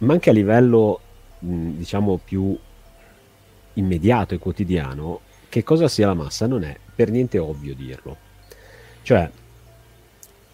Ma 0.00 0.14
anche 0.14 0.30
a 0.30 0.32
livello 0.32 1.00
mh, 1.38 1.70
diciamo 1.72 2.18
più 2.24 2.56
immediato 3.74 4.34
e 4.34 4.38
quotidiano, 4.38 5.20
che 5.48 5.62
cosa 5.62 5.88
sia 5.88 6.06
la 6.06 6.14
massa 6.14 6.46
non 6.46 6.64
è 6.64 6.76
per 6.94 7.10
niente 7.10 7.38
ovvio 7.38 7.74
dirlo. 7.74 8.16
Cioè, 9.02 9.30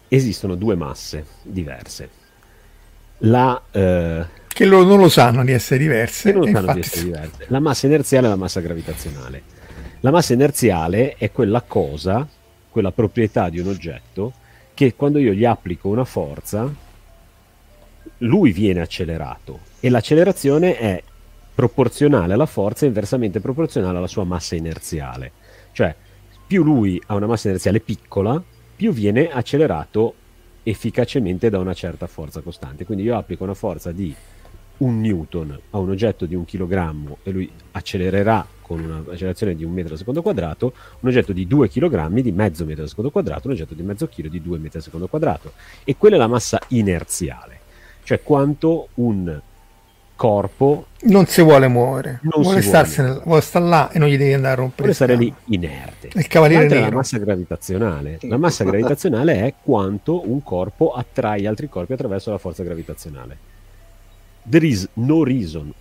esistono 0.07 0.55
due 0.55 0.75
masse 0.75 1.25
diverse. 1.43 2.09
La, 3.19 3.61
eh, 3.71 4.25
che 4.47 4.65
loro 4.65 4.85
non 4.85 4.99
lo 4.99 5.09
sanno 5.09 5.43
di 5.43 5.51
essere 5.51 5.79
diverse. 5.79 6.31
Non 6.31 6.49
sanno 6.51 6.73
di 6.73 6.79
essere 6.79 7.03
diverse. 7.05 7.45
La 7.47 7.59
massa 7.59 7.85
inerziale 7.87 8.27
e 8.27 8.29
la 8.29 8.35
massa 8.35 8.59
gravitazionale. 8.59 9.41
La 10.01 10.11
massa 10.11 10.33
inerziale 10.33 11.15
è 11.15 11.31
quella 11.31 11.61
cosa, 11.61 12.27
quella 12.69 12.91
proprietà 12.91 13.49
di 13.49 13.59
un 13.59 13.67
oggetto 13.67 14.33
che 14.73 14.93
quando 14.95 15.17
io 15.17 15.33
gli 15.33 15.45
applico 15.45 15.89
una 15.89 16.05
forza, 16.05 16.71
lui 18.19 18.51
viene 18.51 18.81
accelerato 18.81 19.59
e 19.79 19.89
l'accelerazione 19.89 20.77
è 20.77 21.03
proporzionale 21.53 22.33
alla 22.33 22.45
forza 22.45 22.85
e 22.85 22.87
inversamente 22.89 23.39
proporzionale 23.39 23.97
alla 23.97 24.07
sua 24.07 24.23
massa 24.23 24.55
inerziale. 24.55 25.31
Cioè, 25.71 25.95
più 26.45 26.63
lui 26.63 27.01
ha 27.07 27.15
una 27.15 27.25
massa 27.25 27.47
inerziale 27.47 27.79
piccola, 27.79 28.41
più 28.77 28.93
viene 28.93 29.29
accelerato 29.29 30.13
efficacemente 30.61 31.49
da 31.49 31.57
una 31.57 31.73
certa 31.73 32.05
forza 32.05 32.41
costante. 32.41 32.85
Quindi 32.85 33.03
io 33.03 33.17
applico 33.17 33.43
una 33.43 33.55
forza 33.55 33.91
di 33.91 34.15
un 34.77 35.01
newton 35.01 35.59
a 35.71 35.77
un 35.79 35.89
oggetto 35.89 36.27
di 36.27 36.35
un 36.35 36.45
chilogrammo 36.45 37.17
e 37.23 37.31
lui 37.31 37.51
accelererà 37.71 38.45
con 38.61 38.79
un'accelerazione 38.79 39.55
di 39.55 39.63
un 39.63 39.71
metro 39.71 39.93
al 39.93 39.97
secondo 39.97 40.21
quadrato, 40.21 40.73
un 40.99 41.09
oggetto 41.09 41.33
di 41.33 41.47
2 41.47 41.69
kg 41.69 42.07
di 42.19 42.31
mezzo 42.31 42.65
metro 42.65 42.83
al 42.83 42.89
secondo 42.89 43.09
quadrato, 43.09 43.47
un 43.47 43.53
oggetto 43.53 43.73
di 43.73 43.81
mezzo 43.81 44.07
chilo 44.07 44.29
di 44.29 44.41
2 44.41 44.59
metri 44.59 44.77
al 44.77 44.83
secondo 44.83 45.07
quadrato. 45.07 45.53
E 45.83 45.97
quella 45.97 46.17
è 46.17 46.19
la 46.19 46.27
massa 46.27 46.59
inerziale, 46.67 47.59
cioè 48.03 48.21
quanto 48.21 48.89
un 48.95 49.41
corpo 50.15 50.86
non 51.01 51.25
si 51.27 51.41
vuole 51.41 51.67
muovere, 51.67 52.19
non 52.23 52.41
vuole, 52.41 52.61
starsene, 52.61 53.21
vuole 53.23 53.41
stare 53.41 53.65
là 53.65 53.91
e 53.91 53.99
non 53.99 54.07
gli 54.07 54.17
devi 54.17 54.33
andare 54.33 54.53
a 54.53 54.55
rompere. 54.55 54.81
Vuole 54.81 54.93
stare 54.93 55.15
lì 55.15 55.33
inerte. 55.45 56.09
Il 56.13 56.27
cavaliere 56.27 56.67
nero. 56.67 56.89
la 56.89 56.95
massa 56.95 57.17
gravitazionale. 57.19 58.17
La 58.21 58.37
massa 58.37 58.63
gravitazionale 58.63 59.45
è 59.45 59.53
quanto 59.61 60.27
un 60.27 60.41
corpo 60.41 60.93
attrae 60.93 61.47
altri 61.47 61.69
corpi 61.69 61.93
attraverso 61.93 62.31
la 62.31 62.37
forza 62.39 62.63
gravitazionale. 62.63 63.37
There 64.49 64.65
is 64.65 64.87
no 64.93 65.23
reason 65.23 65.71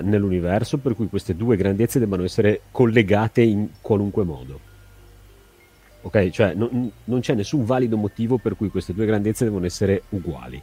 nell'universo 0.00 0.78
per 0.78 0.94
cui 0.94 1.08
queste 1.08 1.36
due 1.36 1.56
grandezze 1.56 1.98
debbano 1.98 2.24
essere 2.24 2.62
collegate 2.70 3.42
in 3.42 3.68
qualunque 3.80 4.24
modo. 4.24 4.60
Ok? 6.02 6.30
Cioè 6.30 6.54
non, 6.54 6.90
non 7.04 7.20
c'è 7.20 7.34
nessun 7.34 7.64
valido 7.64 7.96
motivo 7.96 8.38
per 8.38 8.56
cui 8.56 8.70
queste 8.70 8.94
due 8.94 9.04
grandezze 9.04 9.44
devono 9.44 9.66
essere 9.66 10.04
uguali. 10.10 10.60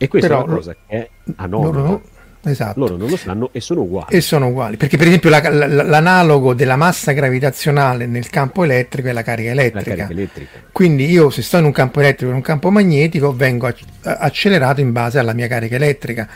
E 0.00 0.06
questa 0.06 0.28
Però, 0.28 0.40
è 0.40 0.44
una 0.44 0.54
cosa 0.54 0.74
che 0.74 0.80
è 0.86 1.10
anomala. 1.36 2.00
Esatto. 2.42 2.78
loro 2.78 2.96
non 2.96 3.08
lo 3.08 3.16
sanno 3.16 3.50
e 3.52 3.60
sono 3.60 3.82
uguali. 3.82 4.14
E 4.14 4.20
sono 4.20 4.48
uguali, 4.48 4.76
perché 4.76 4.96
per 4.96 5.08
esempio 5.08 5.30
la, 5.30 5.40
la, 5.50 5.66
l'analogo 5.66 6.54
della 6.54 6.76
massa 6.76 7.12
gravitazionale 7.12 8.06
nel 8.06 8.30
campo 8.30 8.64
elettrico 8.64 9.08
è 9.08 9.12
la 9.12 9.22
carica 9.22 9.50
elettrica. 9.50 9.90
La 9.90 9.96
carica 9.96 10.12
elettrica. 10.12 10.58
Quindi 10.70 11.10
io 11.10 11.30
se 11.30 11.42
sto 11.42 11.58
in 11.58 11.64
un 11.64 11.72
campo 11.72 12.00
elettrico 12.00 12.26
e 12.26 12.30
in 12.30 12.36
un 12.36 12.42
campo 12.42 12.70
magnetico 12.70 13.34
vengo 13.34 13.72
accelerato 14.02 14.80
in 14.80 14.92
base 14.92 15.18
alla 15.18 15.32
mia 15.32 15.48
carica 15.48 15.76
elettrica 15.76 16.28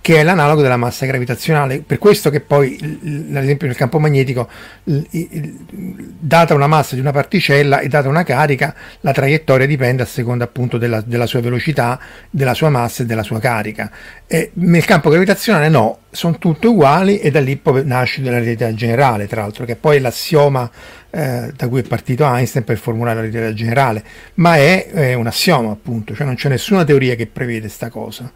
che 0.00 0.16
è 0.16 0.22
l'analogo 0.22 0.62
della 0.62 0.76
massa 0.76 1.06
gravitazionale. 1.06 1.82
Per 1.86 1.98
questo 1.98 2.30
che 2.30 2.40
poi, 2.40 2.78
ad 2.80 3.42
esempio 3.42 3.66
nel 3.66 3.76
campo 3.76 3.98
magnetico, 3.98 4.48
data 4.82 6.54
una 6.54 6.66
massa 6.66 6.94
di 6.94 7.00
una 7.00 7.12
particella 7.12 7.80
e 7.80 7.88
data 7.88 8.08
una 8.08 8.22
carica, 8.22 8.74
la 9.00 9.12
traiettoria 9.12 9.66
dipende 9.66 10.02
a 10.02 10.06
seconda 10.06 10.44
appunto 10.44 10.78
della, 10.78 11.00
della 11.00 11.26
sua 11.26 11.40
velocità, 11.40 11.98
della 12.30 12.54
sua 12.54 12.70
massa 12.70 13.02
e 13.02 13.06
della 13.06 13.22
sua 13.22 13.40
carica. 13.40 13.90
E 14.26 14.50
nel 14.54 14.84
campo 14.84 15.10
gravitazionale 15.10 15.68
no, 15.68 15.98
sono 16.10 16.38
tutte 16.38 16.66
uguali 16.66 17.18
e 17.18 17.30
da 17.30 17.40
lì 17.40 17.56
poi 17.56 17.84
nasce 17.84 18.22
la 18.22 18.30
relatività 18.30 18.72
generale, 18.74 19.26
tra 19.26 19.40
l'altro, 19.42 19.64
che 19.64 19.76
poi 19.76 19.96
è 19.96 20.00
l'assioma 20.00 20.70
eh, 21.10 21.52
da 21.54 21.68
cui 21.68 21.80
è 21.80 21.84
partito 21.84 22.24
Einstein 22.24 22.64
per 22.64 22.76
formulare 22.76 23.16
la 23.16 23.20
relatività 23.22 23.54
generale, 23.54 24.04
ma 24.34 24.56
è, 24.56 24.86
è 24.90 25.14
un 25.14 25.26
assioma 25.26 25.70
appunto, 25.70 26.14
cioè 26.14 26.26
non 26.26 26.34
c'è 26.34 26.48
nessuna 26.48 26.84
teoria 26.84 27.14
che 27.14 27.26
prevede 27.26 27.60
questa 27.60 27.88
cosa. 27.88 28.30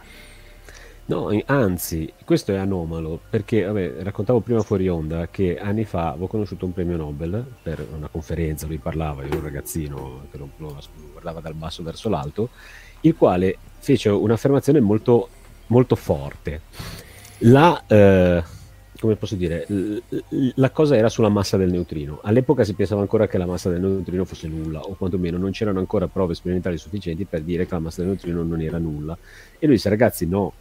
No, 1.09 1.31
anzi, 1.47 2.13
questo 2.23 2.53
è 2.53 2.57
anomalo 2.57 3.19
perché 3.31 3.65
vabbè, 3.65 4.03
raccontavo 4.03 4.41
prima 4.41 4.61
fuori 4.61 4.91
onda 4.91 5.29
che 5.29 5.59
anni 5.59 5.85
fa 5.87 6.11
avevo 6.11 6.27
conosciuto 6.27 6.67
un 6.67 6.75
premio 6.75 6.99
Nobel 6.99 7.47
per 7.63 7.87
una 7.97 8.09
conferenza, 8.09 8.67
lui 8.67 8.77
parlava, 8.77 9.23
io 9.23 9.29
ero 9.29 9.39
un 9.39 9.45
ragazzino 9.45 10.27
che 10.31 10.37
lo, 10.37 10.51
guardava 11.13 11.41
dal 11.41 11.55
basso 11.55 11.83
verso 11.83 12.11
l'alto, 12.11 12.51
il 13.01 13.17
quale 13.17 13.57
fece 13.79 14.11
un'affermazione 14.11 14.81
molto, 14.81 15.31
molto 15.69 15.97
forte. 15.97 16.61
La, 17.39 17.83
eh, 17.87 18.45
come 19.01 19.17
posso 19.17 19.35
dire, 19.35 19.67
la 20.57 20.71
cosa 20.73 20.95
era 20.95 21.09
sulla 21.09 21.31
massa 21.31 21.57
del 21.57 21.71
neutrino. 21.71 22.19
All'epoca 22.23 22.65
si 22.65 22.75
pensava 22.75 23.01
ancora 23.01 23.27
che 23.27 23.39
la 23.39 23.47
massa 23.47 23.71
del 23.71 23.81
neutrino 23.81 24.27
fosse 24.27 24.47
nulla, 24.47 24.81
o 24.81 24.95
quantomeno 24.95 25.39
non 25.39 25.53
c'erano 25.53 25.79
ancora 25.79 26.07
prove 26.07 26.35
sperimentali 26.35 26.77
sufficienti 26.77 27.25
per 27.25 27.41
dire 27.41 27.65
che 27.65 27.73
la 27.73 27.81
massa 27.81 28.03
del 28.03 28.11
neutrino 28.11 28.43
non 28.43 28.61
era 28.61 28.77
nulla. 28.77 29.17
E 29.59 29.65
lui 29.65 29.77
disse, 29.77 29.89
ragazzi, 29.89 30.27
no, 30.27 30.53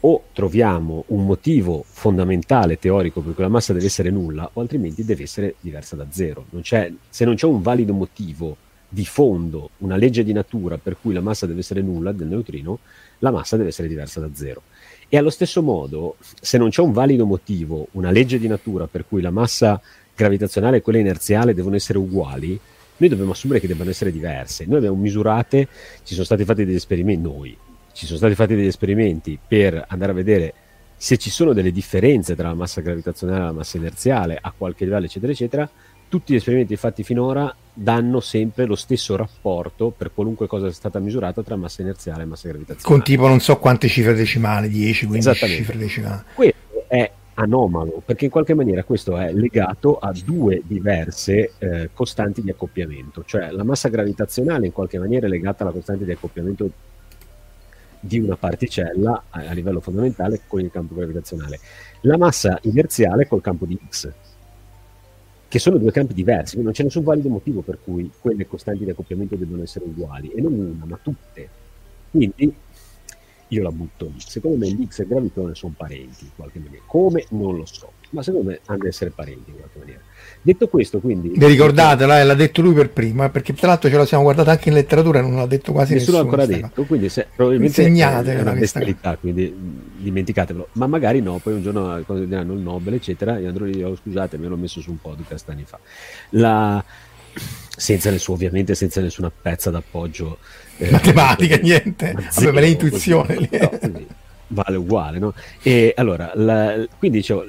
o 0.00 0.24
troviamo 0.32 1.04
un 1.08 1.24
motivo 1.24 1.84
fondamentale 1.86 2.78
teorico 2.78 3.20
per 3.20 3.34
cui 3.34 3.42
la 3.42 3.50
massa 3.50 3.72
deve 3.72 3.86
essere 3.86 4.10
nulla, 4.10 4.48
o 4.52 4.60
altrimenti 4.60 5.04
deve 5.04 5.24
essere 5.24 5.54
diversa 5.60 5.96
da 5.96 6.06
zero. 6.10 6.46
Non 6.50 6.62
se 6.62 7.24
non 7.24 7.34
c'è 7.34 7.46
un 7.46 7.62
valido 7.62 7.92
motivo 7.92 8.56
di 8.88 9.04
fondo, 9.04 9.70
una 9.78 9.96
legge 9.96 10.24
di 10.24 10.32
natura 10.32 10.78
per 10.78 10.96
cui 11.00 11.12
la 11.12 11.20
massa 11.20 11.46
deve 11.46 11.60
essere 11.60 11.82
nulla 11.82 12.12
del 12.12 12.28
neutrino, 12.28 12.78
la 13.18 13.30
massa 13.30 13.56
deve 13.56 13.68
essere 13.68 13.88
diversa 13.88 14.20
da 14.20 14.30
zero. 14.32 14.62
E 15.08 15.16
allo 15.16 15.30
stesso 15.30 15.62
modo, 15.62 16.16
se 16.40 16.58
non 16.58 16.70
c'è 16.70 16.80
un 16.80 16.92
valido 16.92 17.26
motivo, 17.26 17.88
una 17.92 18.10
legge 18.10 18.38
di 18.38 18.46
natura 18.46 18.86
per 18.86 19.06
cui 19.06 19.20
la 19.20 19.30
massa 19.30 19.80
gravitazionale 20.14 20.78
e 20.78 20.82
quella 20.82 20.98
inerziale 20.98 21.54
devono 21.54 21.76
essere 21.76 21.98
uguali, 21.98 22.58
noi 23.00 23.08
dobbiamo 23.08 23.32
assumere 23.32 23.60
che 23.60 23.66
debbano 23.66 23.90
essere 23.90 24.10
diverse. 24.10 24.64
Noi 24.66 24.78
abbiamo 24.78 24.96
misurate, 24.96 25.68
ci 26.02 26.14
sono 26.14 26.24
stati 26.24 26.44
fatti 26.44 26.64
degli 26.64 26.74
esperimenti, 26.74 27.22
noi, 27.22 27.56
ci 27.98 28.06
sono 28.06 28.18
stati 28.18 28.36
fatti 28.36 28.54
degli 28.54 28.66
esperimenti 28.66 29.36
per 29.44 29.84
andare 29.88 30.12
a 30.12 30.14
vedere 30.14 30.54
se 30.96 31.16
ci 31.16 31.30
sono 31.30 31.52
delle 31.52 31.72
differenze 31.72 32.36
tra 32.36 32.48
la 32.48 32.54
massa 32.54 32.80
gravitazionale 32.80 33.40
e 33.40 33.44
la 33.46 33.52
massa 33.52 33.76
inerziale 33.76 34.38
a 34.40 34.52
qualche 34.56 34.84
livello, 34.84 35.06
eccetera, 35.06 35.32
eccetera. 35.32 35.68
Tutti 36.08 36.32
gli 36.32 36.36
esperimenti 36.36 36.76
fatti 36.76 37.02
finora 37.02 37.54
danno 37.72 38.20
sempre 38.20 38.66
lo 38.66 38.76
stesso 38.76 39.16
rapporto 39.16 39.90
per 39.90 40.12
qualunque 40.14 40.46
cosa 40.46 40.66
sia 40.66 40.74
stata 40.74 41.00
misurata 41.00 41.42
tra 41.42 41.56
massa 41.56 41.82
inerziale 41.82 42.22
e 42.22 42.26
massa 42.26 42.48
gravitazionale. 42.48 42.88
Con 42.88 43.02
tipo 43.02 43.26
non 43.26 43.40
so 43.40 43.58
quante 43.58 43.88
cifre 43.88 44.14
decimali, 44.14 44.68
10, 44.68 45.06
15 45.06 45.46
cifre 45.46 45.76
decimali. 45.76 46.22
Questo 46.34 46.84
è 46.86 47.10
anomalo 47.34 48.02
perché 48.04 48.26
in 48.26 48.30
qualche 48.30 48.54
maniera 48.54 48.84
questo 48.84 49.16
è 49.16 49.32
legato 49.32 49.98
a 49.98 50.12
due 50.24 50.62
diverse 50.64 51.52
eh, 51.58 51.90
costanti 51.92 52.42
di 52.42 52.50
accoppiamento, 52.50 53.24
cioè 53.24 53.50
la 53.50 53.64
massa 53.64 53.88
gravitazionale 53.88 54.66
in 54.66 54.72
qualche 54.72 54.98
maniera 54.98 55.26
è 55.26 55.28
legata 55.28 55.64
alla 55.64 55.72
costante 55.72 56.04
di 56.04 56.12
accoppiamento 56.12 56.70
di 58.00 58.18
una 58.18 58.36
particella 58.36 59.24
a, 59.30 59.52
livello 59.52 59.80
fondamentale 59.80 60.42
con 60.46 60.60
il 60.60 60.70
campo 60.70 60.94
gravitazionale. 60.94 61.58
La 62.02 62.16
massa 62.16 62.58
inerziale 62.62 63.26
col 63.26 63.40
campo 63.40 63.66
di 63.66 63.78
X, 63.88 64.12
che 65.48 65.58
sono 65.58 65.78
due 65.78 65.92
campi 65.92 66.14
diversi, 66.14 66.52
quindi 66.56 66.64
non 66.64 66.72
c'è 66.72 66.82
nessun 66.84 67.04
valido 67.04 67.28
motivo 67.28 67.62
per 67.62 67.78
cui 67.82 68.10
quelle 68.20 68.46
costanti 68.46 68.84
di 68.84 68.90
accoppiamento 68.90 69.36
debbano 69.36 69.62
essere 69.62 69.86
uguali, 69.86 70.30
e 70.30 70.40
non 70.40 70.52
una, 70.52 70.84
ma 70.84 70.98
tutte. 71.02 71.48
Quindi 72.10 72.54
io 73.48 73.62
la 73.62 73.70
butto 73.70 74.06
lì. 74.06 74.20
Secondo 74.20 74.58
me 74.58 74.68
l'X 74.70 74.98
e 74.98 75.02
il 75.02 75.08
gravitone 75.08 75.54
sono 75.54 75.74
parenti 75.76 76.24
in 76.24 76.30
qualche 76.36 76.58
maniera. 76.58 76.82
Come? 76.86 77.24
Non 77.30 77.56
lo 77.56 77.64
so. 77.64 77.92
Ma 78.10 78.22
secondo 78.22 78.50
me 78.50 78.60
hanno 78.66 78.78
di 78.78 78.88
essere 78.88 79.10
parenti 79.10 79.50
in 79.50 79.56
qualche 79.56 79.78
maniera. 79.78 80.00
Detto 80.40 80.68
questo, 80.68 81.00
quindi... 81.00 81.32
Vi 81.36 81.46
ricordate, 81.46 82.06
l'ha 82.06 82.34
detto 82.34 82.62
lui 82.62 82.72
per 82.72 82.90
prima, 82.90 83.28
perché 83.28 83.52
tra 83.54 83.66
l'altro 83.66 83.90
ce 83.90 83.96
lo 83.96 84.06
siamo 84.06 84.22
guardato 84.22 84.50
anche 84.50 84.68
in 84.68 84.76
letteratura, 84.76 85.20
non 85.20 85.34
l'ha 85.34 85.46
detto 85.46 85.72
quasi 85.72 85.94
nessuno. 85.94 86.22
Nessuno 86.22 86.30
ancora 86.30 86.46
detto, 86.46 86.84
quindi 86.84 87.08
se, 87.08 87.26
probabilmente 87.34 87.82
Insegnate 87.82 88.36
è 88.36 88.40
una 88.40 88.52
bestialità, 88.52 89.16
quindi 89.16 89.54
dimenticatelo. 89.96 90.68
Ma 90.72 90.86
magari 90.86 91.20
no, 91.20 91.38
poi 91.38 91.54
un 91.54 91.62
giorno 91.62 92.02
quando 92.06 92.24
diranno 92.24 92.52
il 92.52 92.60
Nobel, 92.60 92.94
eccetera, 92.94 93.38
io 93.38 93.48
andrò 93.48 93.64
lì, 93.64 93.82
oh, 93.82 93.96
scusate, 93.96 94.38
me 94.38 94.46
l'ho 94.46 94.56
messo 94.56 94.80
su 94.80 94.90
un 94.90 95.00
podcast 95.00 95.48
anni 95.50 95.64
fa. 95.66 95.78
La... 96.30 96.82
Senza 97.76 98.10
nessuno, 98.10 98.36
ovviamente 98.36 98.74
senza 98.74 99.00
nessuna 99.00 99.30
pezza 99.30 99.70
d'appoggio. 99.70 100.38
Eh, 100.78 100.90
Matematica, 100.90 101.56
eh, 101.56 101.60
niente. 101.60 102.14
Ma 102.52 102.60
l'intuizione. 102.60 103.36
Così, 103.36 104.06
vale 104.48 104.76
uguale, 104.76 105.18
no? 105.18 105.34
E 105.62 105.92
allora, 105.96 106.32
la, 106.34 106.84
quindi 106.98 107.18
dicevo 107.18 107.44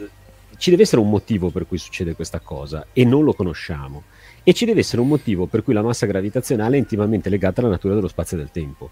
ci 0.60 0.70
deve 0.70 0.84
essere 0.84 1.02
un 1.02 1.10
motivo 1.10 1.50
per 1.50 1.66
cui 1.66 1.78
succede 1.78 2.14
questa 2.16 2.42
cosa 2.42 2.88
e 2.92 3.06
non 3.06 3.24
lo 3.24 3.34
conosciamo. 3.34 4.04
E 4.44 4.54
ci 4.54 4.66
deve 4.66 4.82
essere 4.82 5.02
un 5.02 5.08
motivo 5.08 5.46
per 5.46 5.64
cui 5.64 5.74
la 5.74 5.82
massa 5.82 6.06
gravitazionale 6.06 6.76
è 6.76 6.80
intimamente 6.80 7.30
legata 7.30 7.62
alla 7.62 7.70
natura 7.70 7.96
dello 7.96 8.10
spazio 8.10 8.36
e 8.36 8.42
del 8.42 8.52
tempo. 8.52 8.90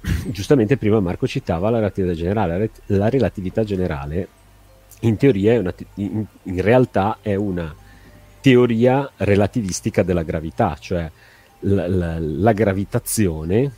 Giustamente 0.30 0.76
prima 0.76 1.00
Marco 1.00 1.26
citava 1.26 1.68
la 1.68 1.78
relatività 1.78 2.14
generale. 2.14 2.70
La 2.86 3.08
relatività 3.08 3.64
generale 3.64 4.28
in 5.00 5.16
teoria, 5.16 5.58
una, 5.58 5.74
in, 5.94 6.24
in 6.44 6.60
realtà 6.62 7.18
è 7.20 7.34
una 7.34 7.74
teoria 8.40 9.10
relativistica 9.16 10.04
della 10.04 10.22
gravità, 10.22 10.76
cioè 10.78 11.10
la, 11.60 11.88
la, 11.88 12.18
la 12.20 12.52
gravitazione 12.52 13.72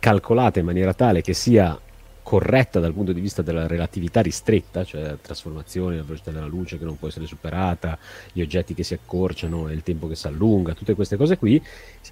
calcolata 0.00 0.58
in 0.58 0.64
maniera 0.64 0.94
tale 0.94 1.20
che 1.22 1.32
sia 1.32 1.78
corretta 2.26 2.80
dal 2.80 2.92
punto 2.92 3.12
di 3.12 3.20
vista 3.20 3.40
della 3.40 3.68
relatività 3.68 4.20
ristretta, 4.20 4.82
cioè 4.82 5.02
la 5.02 5.16
trasformazione, 5.16 5.94
la 5.94 6.02
velocità 6.02 6.32
della 6.32 6.46
luce 6.46 6.76
che 6.76 6.84
non 6.84 6.98
può 6.98 7.06
essere 7.06 7.24
superata, 7.24 7.96
gli 8.32 8.40
oggetti 8.40 8.74
che 8.74 8.82
si 8.82 8.94
accorciano 8.94 9.68
e 9.68 9.74
il 9.74 9.84
tempo 9.84 10.08
che 10.08 10.16
si 10.16 10.26
allunga, 10.26 10.74
tutte 10.74 10.94
queste 10.94 11.16
cose 11.16 11.38
qui, 11.38 11.62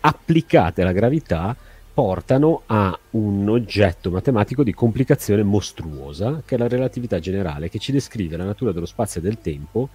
applicate 0.03 0.83
alla 0.83 0.93
gravità, 0.93 1.57
portano 1.93 2.63
a 2.67 2.97
un 3.11 3.49
oggetto 3.49 4.13
matematico 4.13 4.63
di 4.63 4.73
complicazione 4.73 5.43
mostruosa, 5.43 6.43
che 6.47 6.55
è 6.55 6.59
la 6.59 6.69
relatività 6.69 7.19
generale, 7.19 7.69
che 7.69 7.81
ci 7.81 7.91
descrive 7.91 8.37
la 8.37 8.45
natura 8.45 8.71
dello 8.71 8.87
spazio 8.87 9.19
e 9.19 9.25
del 9.25 9.41
tempo 9.41 9.89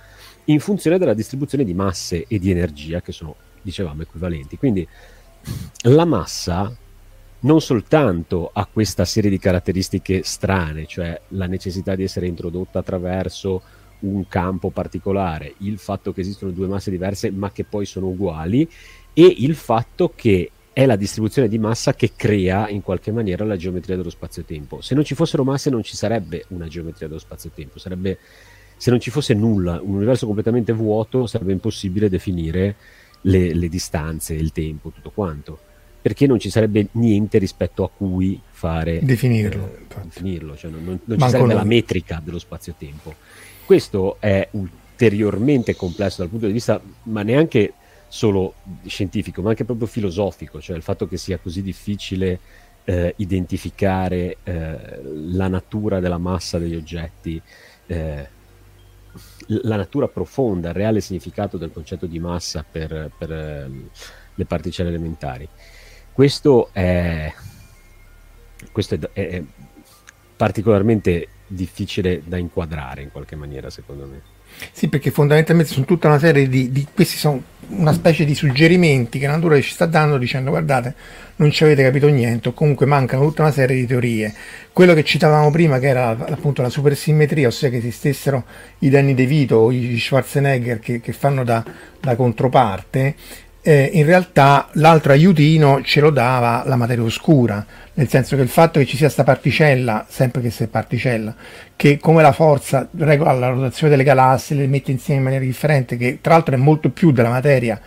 in 0.45 0.59
funzione 0.59 0.97
della 0.97 1.13
distribuzione 1.13 1.63
di 1.63 1.73
masse 1.73 2.25
e 2.27 2.39
di 2.39 2.51
energia, 2.51 2.99
che 2.99 3.13
sono, 3.13 3.35
dicevamo, 3.61 4.01
equivalenti. 4.01 4.57
Quindi 4.57 4.85
la 5.83 6.03
massa 6.03 6.75
non 7.41 7.61
soltanto 7.61 8.49
ha 8.51 8.67
questa 8.71 9.05
serie 9.05 9.29
di 9.29 9.39
caratteristiche 9.39 10.23
strane, 10.23 10.85
cioè 10.85 11.19
la 11.29 11.45
necessità 11.45 11.95
di 11.95 12.03
essere 12.03 12.27
introdotta 12.27 12.79
attraverso 12.79 13.61
un 13.99 14.27
campo 14.27 14.69
particolare, 14.69 15.53
il 15.59 15.77
fatto 15.77 16.11
che 16.11 16.21
esistono 16.21 16.51
due 16.51 16.67
masse 16.67 16.91
diverse 16.91 17.31
ma 17.31 17.51
che 17.51 17.63
poi 17.63 17.85
sono 17.85 18.07
uguali 18.07 18.69
e 19.13 19.35
il 19.39 19.55
fatto 19.55 20.11
che 20.15 20.51
è 20.71 20.85
la 20.85 20.95
distribuzione 20.95 21.47
di 21.47 21.59
massa 21.59 21.93
che 21.93 22.11
crea 22.15 22.69
in 22.69 22.81
qualche 22.81 23.11
maniera 23.11 23.43
la 23.43 23.57
geometria 23.57 23.97
dello 23.97 24.09
spazio-tempo. 24.09 24.81
Se 24.81 24.95
non 24.95 25.03
ci 25.03 25.15
fossero 25.15 25.43
masse 25.43 25.69
non 25.69 25.83
ci 25.83 25.95
sarebbe 25.95 26.45
una 26.49 26.67
geometria 26.67 27.07
dello 27.07 27.19
spazio-tempo, 27.19 27.79
sarebbe, 27.79 28.17
se 28.77 28.89
non 28.89 28.99
ci 28.99 29.11
fosse 29.11 29.33
nulla, 29.33 29.81
un 29.81 29.95
universo 29.95 30.25
completamente 30.25 30.71
vuoto, 30.71 31.25
sarebbe 31.25 31.51
impossibile 31.51 32.09
definire 32.09 32.75
le, 33.21 33.53
le 33.53 33.67
distanze, 33.67 34.33
il 34.33 34.53
tempo, 34.53 34.91
tutto 34.91 35.11
quanto 35.11 35.67
perché 36.01 36.27
non 36.27 36.39
ci 36.39 36.49
sarebbe 36.49 36.87
niente 36.93 37.37
rispetto 37.37 37.83
a 37.83 37.89
cui 37.89 38.39
fare 38.49 38.99
definirlo, 39.03 39.73
eh, 39.73 40.01
definirlo 40.03 40.55
cioè 40.55 40.71
non, 40.71 40.83
non, 40.83 40.99
non 41.03 41.19
ci 41.19 41.29
sarebbe 41.29 41.53
la 41.53 41.63
metrica 41.63 42.21
dello 42.23 42.39
spazio-tempo. 42.39 43.15
Questo 43.65 44.17
è 44.19 44.47
ulteriormente 44.51 45.75
complesso 45.75 46.21
dal 46.21 46.29
punto 46.29 46.47
di 46.47 46.53
vista, 46.53 46.81
ma 47.03 47.21
neanche 47.21 47.73
solo 48.07 48.55
scientifico, 48.85 49.41
ma 49.41 49.49
anche 49.49 49.65
proprio 49.65 49.87
filosofico, 49.87 50.59
cioè 50.59 50.75
il 50.75 50.81
fatto 50.81 51.07
che 51.07 51.17
sia 51.17 51.37
così 51.37 51.61
difficile 51.61 52.39
eh, 52.85 53.13
identificare 53.17 54.37
eh, 54.43 55.01
la 55.03 55.47
natura 55.47 55.99
della 55.99 56.17
massa 56.17 56.57
degli 56.57 56.75
oggetti, 56.75 57.39
eh, 57.85 58.27
la 59.45 59.75
natura 59.75 60.07
profonda, 60.07 60.69
il 60.69 60.75
reale 60.75 61.01
significato 61.01 61.57
del 61.57 61.71
concetto 61.71 62.07
di 62.07 62.19
massa 62.19 62.65
per, 62.69 63.11
per 63.15 63.31
ehm, 63.31 63.89
le 64.35 64.45
particelle 64.45 64.89
elementari. 64.89 65.47
Questo 66.19 66.67
è, 66.73 67.31
questo 68.73 68.95
è, 68.95 69.09
è 69.13 69.41
particolarmente 70.35 71.29
difficile 71.47 72.21
da 72.25 72.35
inquadrare 72.35 73.03
in 73.03 73.09
qualche 73.09 73.37
maniera, 73.37 73.69
secondo 73.69 74.05
me. 74.05 74.21
Sì, 74.73 74.89
perché 74.89 75.11
fondamentalmente 75.11 75.71
sono 75.71 75.85
tutta 75.85 76.09
una 76.09 76.19
serie 76.19 76.49
di, 76.49 76.73
di, 76.73 76.85
questi 76.93 77.15
sono 77.15 77.41
una 77.69 77.93
specie 77.93 78.25
di 78.25 78.35
suggerimenti 78.35 79.17
che 79.17 79.27
la 79.27 79.35
natura 79.35 79.61
ci 79.61 79.71
sta 79.71 79.85
dando 79.85 80.17
dicendo 80.17 80.49
guardate, 80.49 80.93
non 81.37 81.51
ci 81.51 81.63
avete 81.63 81.83
capito 81.83 82.09
niente, 82.09 82.49
o 82.49 82.53
comunque 82.53 82.85
mancano 82.85 83.23
tutta 83.23 83.43
una 83.43 83.53
serie 83.53 83.77
di 83.77 83.85
teorie. 83.85 84.35
Quello 84.73 84.93
che 84.93 85.05
citavamo 85.05 85.49
prima, 85.51 85.79
che 85.79 85.87
era 85.87 86.09
appunto 86.09 86.61
la 86.61 86.69
supersimmetria, 86.69 87.47
ossia 87.47 87.69
che 87.69 87.77
esistessero 87.77 88.43
i 88.79 88.89
Danny 88.89 89.13
De 89.13 89.25
Vito 89.25 89.55
o 89.55 89.71
i 89.71 89.97
Schwarzenegger 89.97 90.79
che, 90.79 90.99
che 90.99 91.13
fanno 91.13 91.45
da, 91.45 91.63
da 91.97 92.17
controparte, 92.17 93.15
eh, 93.61 93.89
in 93.93 94.05
realtà 94.05 94.67
l'altro 94.73 95.11
aiutino 95.11 95.81
ce 95.81 95.99
lo 95.99 96.09
dava 96.09 96.63
la 96.65 96.75
materia 96.75 97.03
oscura, 97.03 97.65
nel 97.93 98.07
senso 98.07 98.35
che 98.35 98.41
il 98.41 98.47
fatto 98.47 98.79
che 98.79 98.85
ci 98.85 98.95
sia 98.95 99.05
questa 99.05 99.23
particella, 99.23 100.05
sempre 100.07 100.41
che 100.41 100.49
sia 100.49 100.67
particella, 100.67 101.35
che 101.75 101.97
come 101.97 102.21
la 102.21 102.31
forza 102.31 102.87
regola 102.97 103.33
la 103.33 103.49
rotazione 103.49 103.91
delle 103.91 104.03
galassie, 104.03 104.55
le 104.55 104.67
mette 104.67 104.91
insieme 104.91 105.19
in 105.19 105.25
maniera 105.25 105.45
differente, 105.45 105.97
che 105.97 106.19
tra 106.21 106.33
l'altro 106.33 106.55
è 106.55 106.57
molto 106.57 106.89
più 106.89 107.11
della 107.11 107.29
materia 107.29 107.79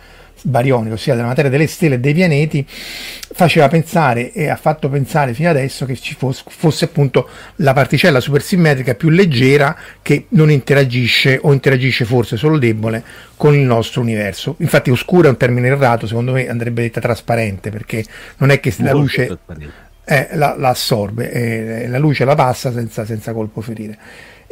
barionico, 0.43 0.95
ossia 0.95 1.15
della 1.15 1.27
materia 1.27 1.49
delle 1.49 1.67
stelle 1.67 1.95
e 1.95 1.99
dei 1.99 2.13
pianeti, 2.13 2.65
faceva 2.67 3.67
pensare 3.67 4.31
e 4.31 4.49
ha 4.49 4.55
fatto 4.55 4.89
pensare 4.89 5.33
fino 5.33 5.49
adesso 5.49 5.85
che 5.85 5.95
ci 5.95 6.15
fosse, 6.15 6.43
fosse 6.47 6.85
appunto 6.85 7.27
la 7.57 7.73
particella 7.73 8.19
supersimmetrica 8.19 8.95
più 8.95 9.09
leggera 9.09 9.75
che 10.01 10.25
non 10.29 10.51
interagisce 10.51 11.39
o 11.41 11.51
interagisce 11.51 12.05
forse 12.05 12.37
solo 12.37 12.57
debole 12.57 13.03
con 13.35 13.55
il 13.55 13.61
nostro 13.61 14.01
universo. 14.01 14.55
Infatti 14.59 14.89
oscura 14.91 15.27
è 15.27 15.31
un 15.31 15.37
termine 15.37 15.67
errato, 15.67 16.07
secondo 16.07 16.33
me 16.33 16.47
andrebbe 16.47 16.81
detta 16.83 17.01
trasparente 17.01 17.71
perché 17.71 18.05
non 18.37 18.51
è 18.51 18.59
che 18.59 18.73
la 18.77 18.93
luce 18.93 19.37
eh, 20.05 20.29
la, 20.33 20.55
la, 20.57 20.69
assorbe, 20.69 21.31
eh, 21.31 21.87
la 21.87 21.97
luce 21.97 22.25
la 22.25 22.35
passa 22.35 22.71
senza, 22.71 23.05
senza 23.05 23.33
colpo 23.33 23.61
ferire. 23.61 23.97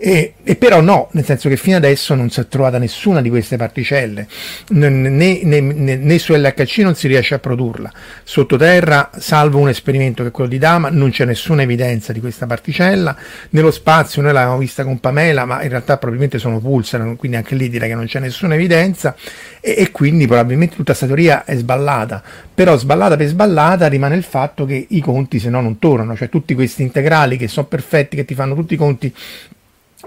E, 0.04 0.34
e, 0.42 0.56
però 0.56 0.82
no, 0.82 1.10
nel 1.12 1.24
senso 1.24 1.48
che 1.48 1.58
fino 1.58 1.78
adesso 1.78 2.16
non 2.16 2.32
si 2.32 2.40
è 2.40 2.48
trovata 2.48 2.80
nessuna 2.80 3.22
di 3.22 3.30
queste 3.30 3.56
particelle, 3.56 4.26
né, 4.70 4.90
né, 4.90 5.42
né, 5.44 5.62
né, 5.62 6.18
su 6.18 6.34
LHC 6.34 6.80
non 6.80 6.96
si 6.96 7.08
riesce 7.08 7.36
a 7.36 7.40
produrla. 7.40 7.92
Sottoterra, 8.24 9.12
salvo 9.20 9.60
un 9.60 9.70
esperimento 9.70 10.24
che 10.24 10.30
è 10.30 10.32
quello 10.32 10.50
di 10.50 10.58
Dama, 10.58 10.90
non 10.90 11.12
c'è 11.12 11.26
nessuna 11.26 11.62
evidenza 11.62 12.14
di 12.14 12.20
questa 12.20 12.48
particella. 12.48 13.16
Nello 13.52 13.70
spazio 13.70 14.24
noi 14.24 14.34
l'avevamo 14.34 14.58
vista 14.58 14.84
con 14.84 15.00
Pamela, 15.00 15.46
ma 15.46 15.62
in 15.62 15.70
realtà 15.70 15.98
probabilmente 15.98 16.40
sono 16.40 16.58
pulsar, 16.60 17.16
quindi 17.16 17.38
anche 17.38 17.54
lì 17.54 17.70
direi 17.70 17.90
che 17.90 17.96
non 17.96 18.08
c'è 18.08 18.20
nessuna 18.20 18.56
evidenza 18.56 19.16
e, 19.60 19.76
e 19.78 19.92
quindi 19.92 20.26
probabilmente 20.26 20.74
tutta 20.74 20.96
questa 20.96 21.06
teoria 21.06 21.46
è 21.46 21.56
sballata. 21.56 22.24
Però 22.56 22.76
sballata 22.76 23.16
per 23.18 23.28
sballata 23.28 23.86
rimane 23.86 24.16
il 24.16 24.24
fatto 24.24 24.66
che 24.66 24.84
i 24.90 25.00
conti 25.00 25.38
se 25.38 25.52
no 25.52 25.62
non 25.62 25.78
tornano, 25.78 26.16
cioè 26.16 26.28
tutti 26.28 26.56
questi 26.56 26.82
integrali 26.82 27.38
che 27.38 27.48
sono 27.48 27.68
perfetti, 27.68 28.16
che 28.16 28.26
ti 28.26 28.34
fanno 28.34 28.56
tutti 28.56 28.74
i 28.74 28.78
conti 28.78 29.14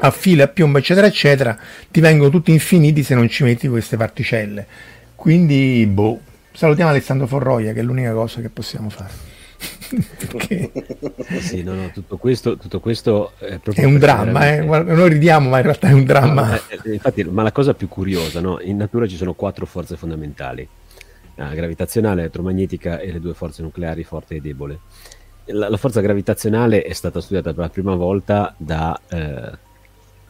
a 0.01 0.11
fila, 0.11 0.45
a 0.45 0.49
piombo, 0.49 0.79
eccetera, 0.79 1.07
eccetera, 1.07 1.57
ti 1.91 2.01
vengono 2.01 2.31
tutti 2.31 2.51
infiniti 2.51 3.03
se 3.03 3.15
non 3.15 3.29
ci 3.29 3.45
metti 3.45 3.69
queste 3.69 3.97
particelle. 3.97 4.67
Quindi, 5.15 5.87
boh, 5.87 6.21
salutiamo 6.53 6.91
Alessandro 6.91 7.27
Forroia, 7.27 7.73
che 7.73 7.81
è 7.81 7.83
l'unica 7.83 8.13
cosa 8.13 8.41
che 8.41 8.49
possiamo 8.49 8.91
fare. 8.91 9.33
Perché... 10.19 10.71
sì, 11.41 11.63
no, 11.63 11.75
no, 11.75 11.91
tutto 11.93 12.17
questo, 12.17 12.57
tutto 12.57 12.81
questo 12.81 13.33
è, 13.39 13.59
è 13.61 13.85
un 13.85 13.99
dramma, 13.99 14.53
eh? 14.53 14.61
noi 14.61 15.09
ridiamo, 15.09 15.49
ma 15.49 15.59
in 15.59 15.63
realtà 15.63 15.89
è 15.89 15.93
un 15.93 16.05
dramma. 16.05 16.49
No, 16.49 16.55
eh, 16.69 16.93
infatti, 16.93 17.25
ma 17.25 17.43
la 17.43 17.53
cosa 17.53 17.75
più 17.75 17.89
curiosa, 17.89 18.41
no? 18.41 18.61
in 18.61 18.77
natura 18.77 19.07
ci 19.07 19.17
sono 19.17 19.35
quattro 19.35 19.67
forze 19.67 19.97
fondamentali, 19.97 20.67
la 21.37 21.55
gravitazionale, 21.55 22.23
elettromagnetica 22.23 22.99
e 22.99 23.13
le 23.13 23.21
due 23.21 23.35
forze 23.35 23.63
nucleari, 23.63 24.05
forte 24.05 24.37
e 24.37 24.41
debole. 24.41 24.81
La, 25.47 25.69
la 25.69 25.77
forza 25.77 26.01
gravitazionale 26.01 26.83
è 26.83 26.93
stata 26.93 27.21
studiata 27.21 27.53
per 27.53 27.65
la 27.65 27.69
prima 27.69 27.95
volta 27.95 28.55
da 28.57 28.99
eh, 29.09 29.64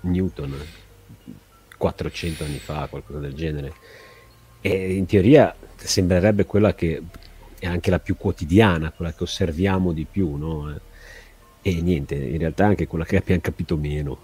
Newton 0.05 0.55
400 1.77 2.45
anni 2.45 2.59
fa, 2.59 2.87
qualcosa 2.89 3.19
del 3.19 3.35
genere. 3.35 3.73
E 4.61 4.95
in 4.95 5.07
teoria 5.07 5.55
sembrerebbe 5.77 6.47
quella 6.47 6.75
che 6.75 7.03
è 7.59 7.67
anche 7.67 7.91
la 7.91 7.99
più 7.99 8.17
quotidiana, 8.17 8.91
quella 8.91 9.13
che 9.13 9.23
osserviamo 9.23 9.93
di 9.93 10.07
più, 10.11 10.37
no? 10.37 10.81
E 11.61 11.83
niente, 11.83 12.15
in 12.15 12.39
realtà 12.39 12.67
anche 12.67 12.87
quella 12.87 13.05
che 13.05 13.17
abbiamo 13.17 13.41
capito 13.43 13.77
meno. 13.77 14.19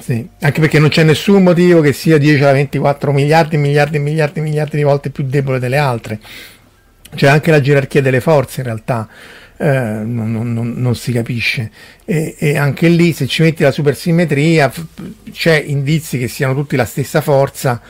Sì, 0.00 0.28
anche 0.40 0.60
perché 0.60 0.78
non 0.78 0.90
c'è 0.90 1.02
nessun 1.02 1.42
motivo 1.42 1.80
che 1.80 1.92
sia 1.92 2.18
10 2.18 2.42
alla 2.42 2.52
24 2.52 3.12
miliardi, 3.12 3.56
miliardi, 3.56 3.98
miliardi, 3.98 4.40
miliardi 4.40 4.76
di 4.76 4.82
volte 4.84 5.10
più 5.10 5.24
debole 5.24 5.58
delle 5.58 5.76
altre. 5.76 6.20
C'è 7.14 7.26
anche 7.26 7.50
la 7.50 7.60
gerarchia 7.60 8.02
delle 8.02 8.20
forze 8.20 8.60
in 8.60 8.66
realtà 8.66 9.08
eh, 9.58 9.66
non, 10.04 10.32
non, 10.32 10.74
non, 10.76 10.94
si 10.94 11.12
capisce. 11.12 11.70
E, 12.04 12.36
e, 12.38 12.56
anche 12.56 12.88
lì, 12.88 13.12
se 13.12 13.26
ci 13.26 13.42
metti 13.42 13.62
la 13.62 13.72
supersimmetria, 13.72 14.72
c'è 15.32 15.62
indizi 15.66 16.18
che 16.18 16.28
siano 16.28 16.54
tutti 16.54 16.76
la 16.76 16.84
stessa 16.84 17.20
forza 17.20 17.80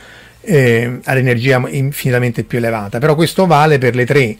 eh, 0.41 0.99
all'energia 1.03 1.61
infinitamente 1.69 2.43
più 2.43 2.57
elevata. 2.57 2.97
Però 2.97 3.15
questo 3.15 3.45
vale 3.45 3.77
per 3.77 3.95
le 3.95 4.05
tre, 4.05 4.35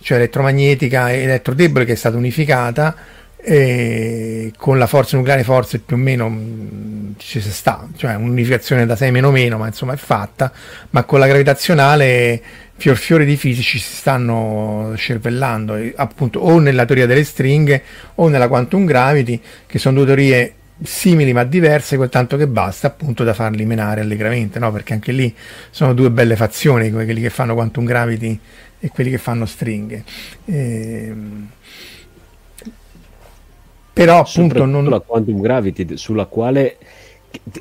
cioè 0.00 0.18
elettromagnetica 0.18 1.10
e 1.10 1.22
elettrodebole 1.22 1.84
che 1.84 1.92
è 1.92 1.96
stata 1.96 2.16
unificata 2.16 2.96
e 3.44 4.52
con 4.56 4.78
la 4.78 4.86
forza 4.86 5.16
nucleare 5.16 5.42
forse 5.42 5.80
più 5.80 5.96
o 5.96 5.98
meno 5.98 6.28
mm, 6.30 7.12
ci 7.16 7.40
si 7.40 7.50
sta, 7.50 7.88
cioè 7.96 8.14
un'unificazione 8.14 8.86
da 8.86 8.94
6 8.94 9.10
meno 9.10 9.32
meno, 9.32 9.58
ma 9.58 9.66
insomma 9.66 9.94
è 9.94 9.96
fatta, 9.96 10.52
ma 10.90 11.02
con 11.02 11.18
la 11.18 11.26
gravitazionale 11.26 12.40
fior 12.76 12.96
fiore 12.96 13.24
di 13.24 13.36
fisici 13.36 13.78
si 13.78 13.94
stanno 13.94 14.92
cervellando, 14.96 15.76
appunto 15.96 16.38
o 16.38 16.58
nella 16.60 16.84
teoria 16.84 17.06
delle 17.06 17.24
stringhe 17.24 17.82
o 18.16 18.28
nella 18.28 18.46
quantum 18.46 18.84
gravity, 18.84 19.40
che 19.66 19.78
sono 19.78 19.96
due 19.96 20.06
teorie 20.06 20.54
simili 20.84 21.32
ma 21.32 21.44
diverse, 21.44 21.96
quel 21.96 22.08
tanto 22.08 22.36
che 22.36 22.46
basta 22.46 22.86
appunto 22.86 23.24
da 23.24 23.34
farli 23.34 23.64
menare 23.64 24.00
allegramente, 24.00 24.60
no? 24.60 24.70
perché 24.70 24.92
anche 24.92 25.10
lì 25.10 25.34
sono 25.70 25.94
due 25.94 26.10
belle 26.10 26.36
fazioni, 26.36 26.92
quelli 26.92 27.20
che 27.20 27.30
fanno 27.30 27.54
quantum 27.54 27.84
gravity 27.84 28.38
e 28.78 28.88
quelli 28.88 29.10
che 29.10 29.18
fanno 29.18 29.46
stringhe. 29.46 30.04
E 30.44 31.06
ehm, 31.06 31.48
però 33.92 34.20
appunto 34.20 34.64
non... 34.64 34.84
la 34.84 35.00
quantum 35.00 35.40
gravity 35.40 35.96
sulla 35.96 36.26
quale 36.26 36.78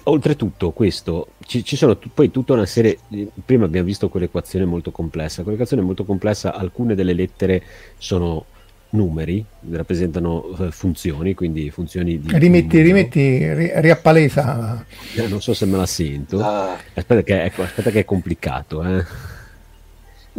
oltretutto 0.04 0.72
questo 0.72 1.30
ci, 1.46 1.64
ci, 1.64 1.76
sono 1.76 1.98
poi 2.14 2.30
tutta 2.32 2.54
una 2.54 2.66
serie 2.66 2.98
prima 3.46 3.66
abbiamo 3.66 3.86
visto 3.86 4.10
quell'equazione 4.10 4.66
molto 4.66 4.92
complessa 4.92 5.44
quell'equazione 5.44 5.82
molto 5.82 6.04
complessa 6.04 6.54
alcune 6.54 6.96
delle 6.96 7.14
lettere 7.14 7.64
sono 7.98 8.46
numeri 8.90 9.44
rappresentano 9.70 10.56
uh, 10.58 10.72
funzioni 10.72 11.34
quindi 11.34 11.70
funzioni 11.70 12.20
di 12.20 12.38
rimetti 12.38 12.82
rimetti 12.82 13.54
ri, 13.54 13.72
riappalesa 13.76 14.86
eh, 15.16 15.28
non 15.28 15.42
so 15.42 15.54
se 15.54 15.66
me 15.66 15.78
la 15.78 15.86
sento 15.86 16.44
ah. 16.44 16.78
aspetta, 16.94 17.24
che, 17.24 17.44
ecco, 17.44 17.64
aspetta 17.64 17.90
che 17.90 18.00
è 18.00 18.06
complicato 18.06 18.84
eh. 18.84 19.06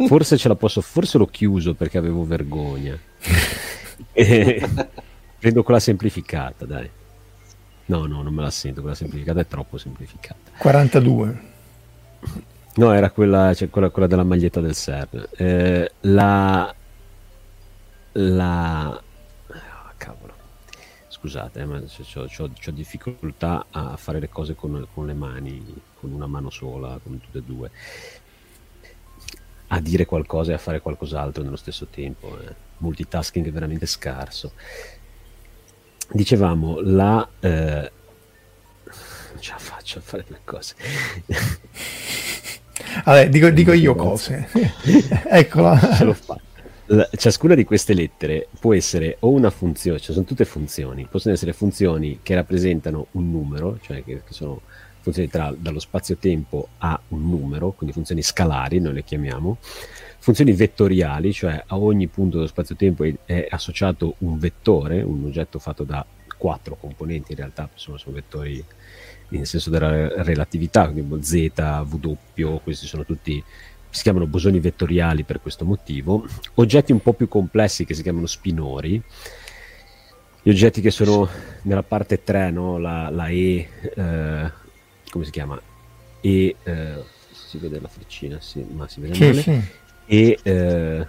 forse 0.07 0.37
ce 0.37 0.47
la 0.47 0.55
posso 0.55 0.81
forse 0.81 1.17
l'ho 1.17 1.25
chiuso 1.25 1.73
perché 1.73 1.97
avevo 1.97 2.23
vergogna 2.23 2.95
Prendo 5.43 5.61
quella 5.61 5.81
semplificata, 5.81 6.63
dai. 6.63 6.89
No, 7.87 8.05
no, 8.05 8.21
non 8.21 8.33
me 8.33 8.41
la 8.41 8.49
sento, 8.49 8.79
quella 8.79 8.95
semplificata 8.95 9.41
è 9.41 9.45
troppo 9.45 9.77
semplificata. 9.77 10.51
42. 10.57 11.41
No, 12.75 12.93
era 12.93 13.11
quella, 13.11 13.53
cioè, 13.53 13.69
quella, 13.69 13.89
quella 13.89 14.07
della 14.07 14.23
maglietta 14.23 14.61
del 14.61 14.73
CERN. 14.73 15.27
Eh, 15.35 15.91
la... 15.99 16.73
La... 18.13 19.03
Oh, 19.47 19.91
cavolo. 19.97 20.33
Scusate, 21.09 21.59
eh, 21.59 21.65
ma 21.65 21.77
ho 21.77 22.71
difficoltà 22.71 23.65
a 23.69 23.97
fare 23.97 24.21
le 24.21 24.29
cose 24.29 24.55
con, 24.55 24.87
con 24.93 25.05
le 25.07 25.13
mani, 25.13 25.61
con 25.99 26.13
una 26.13 26.25
mano 26.25 26.51
sola, 26.51 26.97
con 27.03 27.19
tutte 27.19 27.39
e 27.39 27.43
due 27.43 27.71
a 29.67 29.79
dire 29.81 30.05
qualcosa 30.05 30.51
e 30.51 30.53
a 30.55 30.57
fare 30.59 30.79
qualcos'altro 30.79 31.43
nello 31.43 31.57
stesso 31.57 31.87
tempo. 31.87 32.39
Eh. 32.39 32.55
Multitasking 32.77 33.45
è 33.45 33.51
veramente 33.51 33.85
scarso 33.85 34.53
dicevamo 36.13 36.79
la 36.81 37.27
eh, 37.39 37.91
non 38.85 39.41
ce 39.41 39.51
la 39.51 39.57
faccio 39.57 39.99
a 39.99 40.01
fare 40.01 40.23
due 40.27 40.39
cose. 40.43 40.75
Vabbè, 43.03 43.29
dico, 43.29 43.49
dico 43.49 43.73
io 43.73 43.95
cose. 43.95 44.47
Eccola 45.27 45.79
la, 46.87 47.09
ciascuna 47.15 47.55
di 47.55 47.63
queste 47.63 47.93
lettere 47.93 48.47
può 48.59 48.73
essere 48.73 49.17
o 49.19 49.29
una 49.29 49.49
funzione, 49.49 49.99
cioè 49.99 50.13
sono 50.13 50.25
tutte 50.25 50.45
funzioni, 50.45 51.07
possono 51.09 51.33
essere 51.33 51.53
funzioni 51.53 52.19
che 52.21 52.35
rappresentano 52.35 53.07
un 53.11 53.31
numero, 53.31 53.79
cioè 53.81 54.03
che, 54.03 54.21
che 54.25 54.33
sono 54.33 54.61
funzioni 54.99 55.29
tra, 55.29 55.53
dallo 55.57 55.79
spazio-tempo 55.79 56.69
a 56.79 56.99
un 57.09 57.29
numero, 57.29 57.71
quindi 57.71 57.93
funzioni 57.93 58.21
scalari, 58.21 58.79
noi 58.79 58.93
le 58.93 59.03
chiamiamo, 59.03 59.57
funzioni 60.23 60.53
vettoriali, 60.53 61.33
cioè 61.33 61.61
a 61.67 61.77
ogni 61.77 62.07
punto 62.07 62.37
dello 62.37 62.47
spazio-tempo 62.47 63.03
è, 63.03 63.13
è, 63.25 63.47
associato 63.49 64.15
un 64.19 64.39
vettore, 64.39 65.01
un 65.01 65.25
oggetto 65.25 65.59
fatto 65.59 65.83
da 65.83 66.05
quattro 66.37 66.77
componenti, 66.77 67.33
in 67.33 67.39
realtà 67.39 67.69
sono, 67.73 67.97
sono 67.97 68.15
vettori 68.15 68.63
nel 69.27 69.45
senso 69.45 69.69
della 69.69 70.23
relatività, 70.23 70.89
quindi 70.89 71.21
Z, 71.21 71.51
W, 71.57 72.59
questi 72.63 72.85
sono 72.85 73.03
tutti, 73.03 73.43
si 73.89 74.01
chiamano 74.01 74.25
bosoni 74.25 74.61
vettoriali 74.61 75.23
per 75.23 75.41
questo 75.41 75.65
motivo, 75.65 76.25
oggetti 76.53 76.93
un 76.93 77.01
po' 77.01 77.11
più 77.11 77.27
complessi 77.27 77.83
che 77.83 77.93
si 77.93 78.01
chiamano 78.01 78.25
spinori, 78.25 79.03
gli 80.41 80.49
oggetti 80.49 80.79
che 80.79 80.91
sono 80.91 81.27
nella 81.63 81.83
parte 81.83 82.23
3, 82.23 82.49
no? 82.49 82.77
la, 82.77 83.09
la 83.09 83.27
E, 83.27 83.67
eh, 83.93 84.51
come 85.09 85.25
si 85.25 85.31
chiama? 85.31 85.61
E, 86.21 86.55
eh, 86.63 87.03
si 87.29 87.57
vede 87.57 87.81
la 87.81 87.89
freccina, 87.89 88.39
sì, 88.39 88.65
ma 88.71 88.87
si 88.87 89.01
vede 89.01 89.15
sì, 89.15 89.23
male. 89.25 89.41
Sì 89.41 89.81
e 90.05 90.39
eh, 90.41 91.07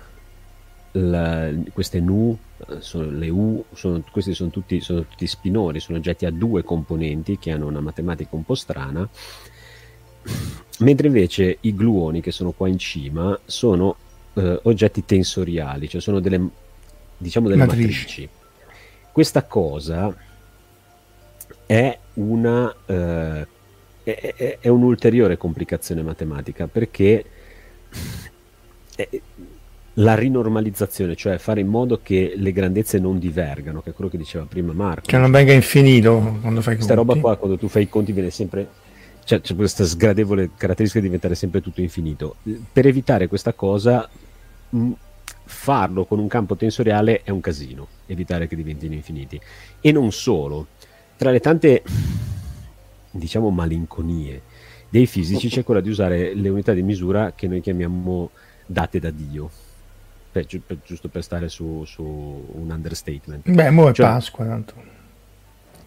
la, 0.93 1.51
queste 1.73 2.01
nu, 2.01 2.37
sono, 2.79 3.11
le 3.11 3.29
U, 3.29 3.65
sono, 3.73 4.03
questi 4.11 4.35
sono 4.35 4.51
tutti, 4.51 4.81
sono 4.81 5.05
tutti 5.07 5.27
spinori, 5.27 5.81
sono 5.81 5.99
oggetti 5.99 6.27
a 6.27 6.31
due 6.31 6.63
componenti 6.63 7.39
che 7.39 7.51
hanno 7.51 7.67
una 7.67 7.81
matematica 7.81 8.37
un 8.37 8.45
po' 8.45 8.55
strana, 8.55 9.09
mentre 10.81 11.07
invece 11.07 11.59
i 11.61 11.75
gluoni 11.75 12.21
che 12.21 12.31
sono 12.31 12.53
qua 12.53 12.69
in 12.69 12.79
cima 12.79 13.39
sono 13.45 13.97
eh, 14.35 14.61
oggetti 14.63 15.05
tensoriali, 15.05 15.89
cioè 15.89 16.01
sono 16.01 16.21
delle, 16.21 16.49
diciamo 17.17 17.49
delle 17.49 17.65
matrici. 17.65 17.87
matrici. 17.87 18.29
Questa 19.11 19.45
cosa 19.45 20.15
è 21.67 21.99
una 22.15 22.75
eh, 22.87 23.47
è, 24.05 24.35
è, 24.37 24.59
è 24.61 24.69
un'ulteriore 24.69 25.37
complicazione 25.37 26.03
matematica 26.03 26.67
perché 26.67 27.25
eh, 27.25 28.33
la 29.99 30.15
rinormalizzazione, 30.15 31.15
cioè 31.15 31.39
fare 31.39 31.61
in 31.61 31.69
modo 31.69 32.01
che 32.03 32.33
le 32.37 32.53
grandezze 32.53 32.99
non 32.99 33.19
divergano, 33.19 33.81
che 33.81 33.91
è 33.91 33.93
quello 33.93 34.11
che 34.11 34.17
diceva 34.17 34.45
prima 34.45 34.73
Marco. 34.73 35.07
Che 35.07 35.19
non 35.19 35.31
venga 35.31 35.53
infinito 35.53 36.39
quando 36.41 36.61
fai 36.61 36.75
i 36.75 36.77
conti. 36.77 36.77
Questa 36.77 36.95
roba 36.95 37.15
qua, 37.17 37.37
quando 37.37 37.57
tu 37.57 37.69
fai 37.69 37.83
i 37.83 37.89
conti, 37.89 38.13
viene 38.13 38.31
sempre. 38.31 38.83
Cioè, 39.25 39.41
c'è 39.41 39.55
questa 39.55 39.85
sgradevole 39.85 40.51
caratteristica 40.57 41.01
di 41.01 41.07
diventare 41.07 41.35
sempre 41.35 41.61
tutto 41.61 41.81
infinito. 41.81 42.37
Per 42.73 42.87
evitare 42.87 43.29
questa 43.29 43.53
cosa, 43.53 44.09
mh, 44.69 44.91
farlo 45.45 46.05
con 46.05 46.19
un 46.19 46.27
campo 46.27 46.57
tensoriale 46.57 47.23
è 47.23 47.31
un 47.31 47.41
casino, 47.41 47.87
evitare 48.07 48.49
che 48.49 48.57
diventino 48.57 48.95
infiniti. 48.95 49.41
E 49.81 49.93
non 49.93 50.11
solo, 50.11 50.67
tra 51.17 51.31
le 51.31 51.41
tante, 51.41 51.83
diciamo, 53.13 53.49
malinconie 53.51 54.43
dei 54.89 55.07
fisici 55.07 55.49
c'è 55.51 55.65
quella 55.65 55.81
di 55.81 55.89
usare 55.89 56.35
le 56.35 56.49
unità 56.49 56.73
di 56.73 56.83
misura 56.83 57.33
che 57.35 57.47
noi 57.47 57.61
chiamiamo 57.61 58.31
date 58.67 58.99
da 58.99 59.11
Dio. 59.11 59.51
Per, 60.33 60.47
per, 60.67 60.79
giusto 60.85 61.09
per 61.09 61.23
stare 61.23 61.49
su, 61.49 61.85
su, 61.85 62.03
un 62.03 62.71
understatement. 62.71 63.49
Beh, 63.49 63.71
mo 63.71 63.89
è 63.89 63.93
cioè, 63.93 64.07
Pasqua, 64.07 64.45
tanto. 64.45 64.75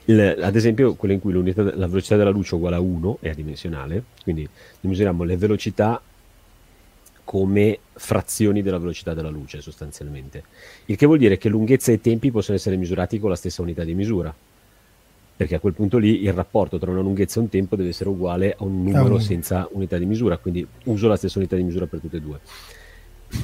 Il, 0.06 0.40
ad 0.42 0.56
esempio, 0.56 0.96
quella 0.96 1.14
in 1.14 1.20
cui 1.20 1.34
la 1.34 1.88
velocità 1.88 2.16
della 2.16 2.30
luce 2.30 2.52
è 2.52 2.54
uguale 2.56 2.78
a 2.78 2.80
1 2.80 3.18
è 3.20 3.30
adimensionale, 3.30 4.04
quindi 4.24 4.48
misuriamo 4.82 5.24
le 5.24 5.36
velocità 5.36 6.02
come 7.26 7.80
frazioni 7.92 8.62
della 8.62 8.78
velocità 8.78 9.14
della 9.14 9.30
luce 9.30 9.60
sostanzialmente. 9.60 10.44
Il 10.86 10.96
che 10.96 11.06
vuol 11.06 11.18
dire 11.18 11.38
che 11.38 11.50
lunghezza 11.50 11.92
e 11.92 12.00
tempi 12.00 12.32
possono 12.32 12.56
essere 12.56 12.78
misurati 12.78 13.20
con 13.20 13.30
la 13.30 13.36
stessa 13.36 13.62
unità 13.62 13.84
di 13.84 13.94
misura. 13.94 14.34
Perché 15.38 15.56
a 15.56 15.60
quel 15.60 15.74
punto 15.74 16.00
lì 16.00 16.24
il 16.24 16.34
rapporto 16.34 16.80
tra 16.80 16.90
una 16.90 17.02
lunghezza 17.02 17.40
e 17.40 17.44
un 17.44 17.50
tempo 17.50 17.76
deve 17.76 17.90
essere 17.90 18.10
uguale 18.10 18.56
a 18.58 18.64
un 18.64 18.82
numero 18.84 19.16
oh. 19.16 19.20
senza 19.20 19.70
unità 19.72 19.98
di 20.00 20.06
misura, 20.08 20.38
quindi 20.40 20.68
uso 20.86 21.08
la 21.08 21.16
stessa 21.16 21.38
unità 21.38 21.56
di 21.56 21.64
misura 21.64 21.86
per 21.86 22.00
tutte 22.00 22.18
e 22.18 22.22
due. 22.22 22.40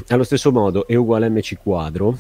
Allo 0.08 0.24
stesso 0.24 0.52
modo 0.52 0.88
è 0.88 0.96
uguale 0.96 1.28
a 1.28 1.30
mc 1.30 1.58
quadro, 1.62 2.18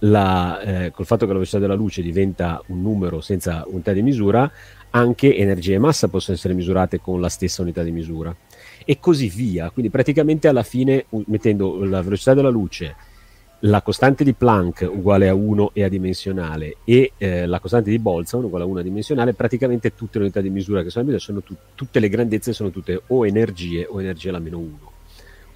la, 0.00 0.60
eh, 0.60 0.90
col 0.90 1.06
fatto 1.06 1.22
che 1.22 1.28
la 1.28 1.38
velocità 1.38 1.58
della 1.58 1.74
luce 1.74 2.02
diventa 2.02 2.62
un 2.66 2.82
numero 2.82 3.20
senza 3.20 3.64
unità 3.66 3.92
di 3.92 4.02
misura, 4.02 4.50
anche 4.90 5.36
energia 5.36 5.74
e 5.74 5.78
massa 5.78 6.08
possono 6.08 6.36
essere 6.36 6.54
misurate 6.54 7.00
con 7.00 7.20
la 7.20 7.28
stessa 7.28 7.62
unità 7.62 7.82
di 7.82 7.90
misura. 7.90 8.34
E 8.84 8.98
così 9.00 9.28
via. 9.28 9.70
Quindi 9.70 9.90
praticamente 9.90 10.48
alla 10.48 10.62
fine, 10.62 11.06
mettendo 11.26 11.84
la 11.84 12.02
velocità 12.02 12.34
della 12.34 12.48
luce, 12.48 12.94
la 13.60 13.82
costante 13.82 14.22
di 14.22 14.34
Planck 14.34 14.88
uguale 14.88 15.28
a 15.28 15.34
1 15.34 15.70
e 15.72 15.82
adimensionale 15.82 16.76
e 16.84 17.12
eh, 17.18 17.46
la 17.46 17.58
costante 17.58 17.90
di 17.90 17.98
Boltzmann 17.98 18.44
uguale 18.44 18.64
a 18.64 18.68
1 18.68 18.78
adimensionale, 18.78 19.34
praticamente 19.34 19.94
tutte 19.94 20.18
le 20.18 20.24
unità 20.24 20.40
di 20.40 20.50
misura 20.50 20.82
che 20.82 20.90
sono, 20.90 21.18
sono 21.18 21.42
tu- 21.42 21.56
tutte 21.74 21.98
le 21.98 22.08
grandezze 22.08 22.52
sono 22.52 22.70
tutte 22.70 23.02
o 23.08 23.26
energie 23.26 23.86
o 23.88 24.00
energia 24.00 24.28
alla 24.28 24.38
meno 24.38 24.58
1 24.58 24.92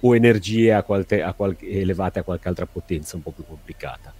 o 0.01 0.15
energie 0.15 0.73
a 0.73 0.83
qualche, 0.83 1.21
a 1.21 1.33
qualche, 1.33 1.69
elevate 1.69 2.19
a 2.19 2.23
qualche 2.23 2.49
altra 2.49 2.65
potenza 2.65 3.15
un 3.15 3.21
po' 3.21 3.31
più 3.31 3.45
complicata. 3.45 4.13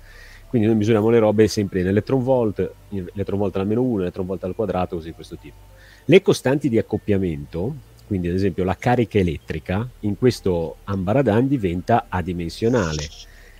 Quindi 0.47 0.67
noi 0.67 0.77
misuriamo 0.77 1.09
le 1.09 1.19
robe 1.19 1.47
sempre 1.47 1.81
in 1.81 1.87
electron 1.87 2.23
volt, 2.23 2.71
in 2.89 3.05
electron 3.13 3.39
volt 3.39 3.55
alla 3.55 3.65
meno 3.65 3.81
1, 3.81 4.01
electron 4.01 4.25
volt 4.25 4.43
al 4.43 4.55
quadrato, 4.55 4.95
così 4.95 5.09
di 5.09 5.13
questo 5.15 5.35
tipo. 5.35 5.57
Le 6.05 6.21
costanti 6.21 6.69
di 6.69 6.77
accoppiamento, 6.77 7.75
quindi 8.07 8.29
ad 8.29 8.35
esempio 8.35 8.63
la 8.63 8.77
carica 8.77 9.17
elettrica, 9.17 9.89
in 10.01 10.17
questo 10.17 10.77
ambaradan 10.85 11.47
diventa 11.47 12.05
adimensionale. 12.07 13.09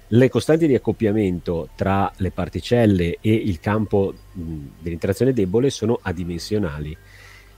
Le 0.08 0.30
costanti 0.30 0.68
di 0.68 0.76
accoppiamento 0.76 1.70
tra 1.76 2.12
le 2.18 2.32
particelle 2.32 3.18
e 3.20 3.34
il 3.34 3.60
campo 3.60 4.14
dell'interazione 4.32 5.34
debole 5.34 5.70
sono 5.70 5.98
adimensionali. 6.02 6.96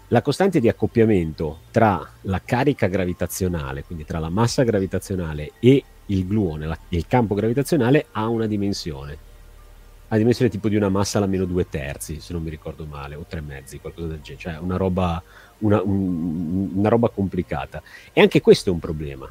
La 0.09 0.21
costante 0.21 0.59
di 0.59 0.69
accoppiamento 0.69 1.61
tra 1.71 2.07
la 2.21 2.41
carica 2.45 2.87
gravitazionale, 2.87 3.83
quindi 3.83 4.05
tra 4.05 4.19
la 4.19 4.29
massa 4.29 4.63
gravitazionale 4.63 5.53
e 5.59 5.83
il 6.05 6.27
gluone, 6.27 6.67
la, 6.67 6.77
il 6.89 7.07
campo 7.07 7.33
gravitazionale, 7.33 8.05
ha 8.11 8.27
una 8.27 8.45
dimensione. 8.45 9.17
Ha 10.09 10.17
dimensione 10.17 10.51
tipo 10.51 10.69
di 10.69 10.75
una 10.75 10.89
massa 10.89 11.17
alla 11.17 11.25
meno 11.25 11.45
due 11.45 11.67
terzi, 11.67 12.19
se 12.19 12.31
non 12.33 12.43
mi 12.43 12.51
ricordo 12.51 12.85
male, 12.85 13.15
o 13.15 13.25
tre 13.27 13.41
mezzi, 13.41 13.79
qualcosa 13.79 14.07
del 14.07 14.21
genere, 14.21 14.41
cioè 14.41 14.57
una 14.59 14.77
roba, 14.77 15.21
una, 15.59 15.81
un, 15.81 16.69
una 16.75 16.89
roba 16.89 17.09
complicata. 17.09 17.81
E 18.13 18.21
anche 18.21 18.39
questo 18.41 18.69
è 18.69 18.73
un 18.73 18.79
problema, 18.79 19.27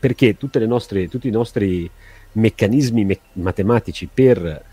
perché 0.00 0.36
nostre, 0.66 1.08
tutti 1.08 1.28
i 1.28 1.30
nostri 1.30 1.88
meccanismi 2.32 3.04
me- 3.04 3.20
matematici 3.34 4.08
per 4.12 4.64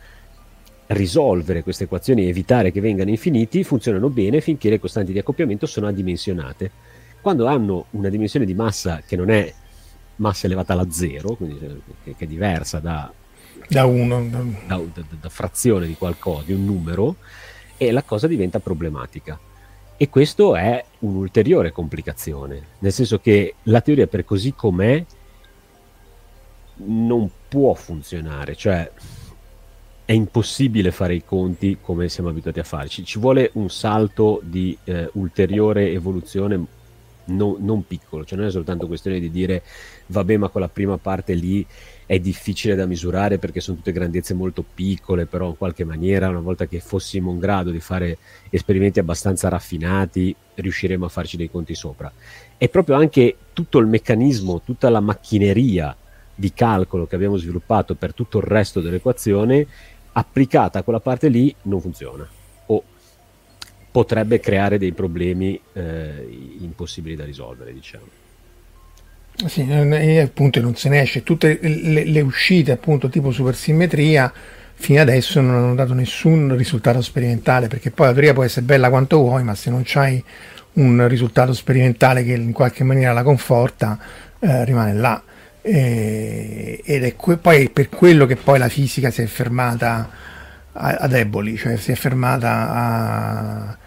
risolvere 0.87 1.63
queste 1.63 1.85
equazioni 1.85 2.23
e 2.23 2.29
evitare 2.29 2.71
che 2.71 2.79
vengano 2.79 3.09
infiniti 3.09 3.63
funzionano 3.63 4.09
bene 4.09 4.41
finché 4.41 4.69
le 4.69 4.79
costanti 4.79 5.11
di 5.11 5.19
accoppiamento 5.19 5.65
sono 5.65 5.87
adimensionate. 5.87 6.71
Quando 7.21 7.45
hanno 7.47 7.85
una 7.91 8.09
dimensione 8.09 8.45
di 8.45 8.53
massa 8.53 9.01
che 9.05 9.15
non 9.15 9.29
è 9.29 9.53
massa 10.17 10.45
elevata 10.45 10.73
alla 10.73 10.89
zero, 10.89 11.35
quindi 11.35 11.59
che, 12.03 12.15
che 12.15 12.25
è 12.25 12.27
diversa 12.27 12.79
da, 12.79 13.11
da, 13.67 13.85
uno, 13.85 14.25
da, 14.29 14.43
da, 14.67 15.03
da, 15.19 15.29
frazione 15.29 15.87
di 15.87 15.95
qualcosa, 15.95 16.43
di 16.45 16.53
un 16.53 16.63
numero, 16.63 17.15
e 17.75 17.91
la 17.91 18.03
cosa 18.03 18.27
diventa 18.27 18.59
problematica. 18.59 19.37
E 19.97 20.09
questo 20.09 20.55
è 20.55 20.83
un'ulteriore 20.99 21.71
complicazione, 21.71 22.61
nel 22.79 22.93
senso 22.93 23.19
che 23.19 23.55
la 23.63 23.81
teoria 23.81 24.07
per 24.07 24.23
così 24.23 24.53
com'è 24.53 25.03
non 26.85 27.29
può 27.47 27.73
funzionare, 27.73 28.55
cioè 28.55 28.89
è 30.07 30.13
impossibile 30.13 30.91
fare 30.91 31.15
i 31.15 31.25
conti 31.25 31.79
come 31.81 32.07
siamo 32.07 32.29
abituati 32.29 32.59
a 32.59 32.63
fare, 32.63 32.87
ci, 32.87 33.19
vuole 33.19 33.49
un 33.55 33.69
salto 33.69 34.39
di 34.41 34.77
eh, 34.85 35.09
ulteriore 35.13 35.91
evoluzione 35.91 36.65
non, 37.25 37.57
non, 37.59 37.85
piccolo, 37.85 38.23
cioè 38.23 38.37
non 38.37 38.47
è 38.47 38.51
soltanto 38.51 38.87
questione 38.87 39.19
di 39.19 39.29
dire 39.29 39.63
vabbè 40.05 40.37
ma 40.37 40.47
quella 40.47 40.69
prima 40.69 40.97
parte 40.97 41.33
lì 41.33 41.65
è 42.05 42.19
difficile 42.19 42.75
da 42.75 42.85
misurare 42.85 43.37
perché 43.37 43.59
sono 43.59 43.75
tutte 43.75 43.91
grandezze 43.91 44.33
molto 44.33 44.63
piccole, 44.63 45.25
però 45.25 45.49
in 45.49 45.57
qualche 45.57 45.83
maniera 45.83 46.29
una 46.29 46.39
volta 46.39 46.67
che 46.67 46.79
fossimo 46.79 47.31
in 47.31 47.39
grado 47.39 47.69
di 47.69 47.81
fare 47.81 48.17
esperimenti 48.49 48.99
abbastanza 48.99 49.49
raffinati 49.49 50.33
riusciremo 50.55 51.03
a 51.03 51.09
farci 51.09 51.35
dei 51.35 51.51
conti 51.51 51.75
sopra. 51.75 52.09
È 52.57 52.69
proprio 52.69 52.95
anche 52.95 53.35
tutto 53.51 53.79
il 53.79 53.87
meccanismo, 53.87 54.61
tutta 54.61 54.89
la 54.89 55.01
macchineria 55.01 55.93
di 56.39 56.53
calcolo 56.53 57.07
che 57.07 57.15
abbiamo 57.15 57.35
sviluppato 57.35 57.95
per 57.95 58.13
tutto 58.13 58.37
il 58.37 58.43
resto 58.43 58.79
dell'equazione, 58.79 59.65
applicata 60.11 60.79
a 60.79 60.83
quella 60.83 60.99
parte 60.99 61.29
lì 61.29 61.53
non 61.63 61.81
funziona 61.81 62.27
o 62.67 62.83
potrebbe 63.89 64.39
creare 64.39 64.77
dei 64.77 64.91
problemi 64.91 65.59
eh, 65.73 66.55
impossibili 66.59 67.15
da 67.15 67.25
risolvere, 67.25 67.73
diciamo. 67.73 68.05
Sì, 69.45 69.67
e 69.67 70.19
appunto 70.19 70.61
non 70.61 70.75
se 70.75 70.89
ne 70.89 71.01
esce. 71.01 71.23
Tutte 71.23 71.59
le, 71.61 72.05
le 72.05 72.21
uscite, 72.21 72.71
appunto, 72.71 73.09
tipo 73.09 73.31
supersimmetria, 73.31 74.31
fino 74.73 75.01
adesso 75.01 75.41
non 75.41 75.55
hanno 75.55 75.75
dato 75.75 75.93
nessun 75.93 76.55
risultato 76.55 77.01
sperimentale, 77.01 77.67
perché 77.67 77.89
poi 77.89 78.07
la 78.07 78.13
teoria 78.13 78.33
può 78.33 78.43
essere 78.43 78.65
bella 78.65 78.89
quanto 78.89 79.17
vuoi, 79.17 79.43
ma 79.43 79.55
se 79.55 79.71
non 79.71 79.81
c'hai 79.83 80.23
un 80.73 81.07
risultato 81.07 81.53
sperimentale 81.53 82.23
che 82.23 82.33
in 82.33 82.51
qualche 82.51 82.83
maniera 82.83 83.13
la 83.13 83.23
conforta, 83.23 83.99
eh, 84.39 84.65
rimane 84.65 84.93
là. 84.93 85.21
E, 85.69 86.81
ed 86.85 87.03
è 87.03 87.15
que- 87.17 87.35
poi 87.35 87.69
per 87.69 87.89
quello 87.89 88.25
che 88.25 88.37
poi 88.37 88.57
la 88.57 88.69
fisica 88.69 89.11
si 89.11 89.21
è 89.21 89.25
fermata 89.25 90.09
a, 90.71 90.95
a 90.99 91.07
deboli, 91.07 91.57
cioè 91.57 91.75
si 91.75 91.91
è 91.91 91.95
fermata 91.95 92.69
a, 92.71 93.77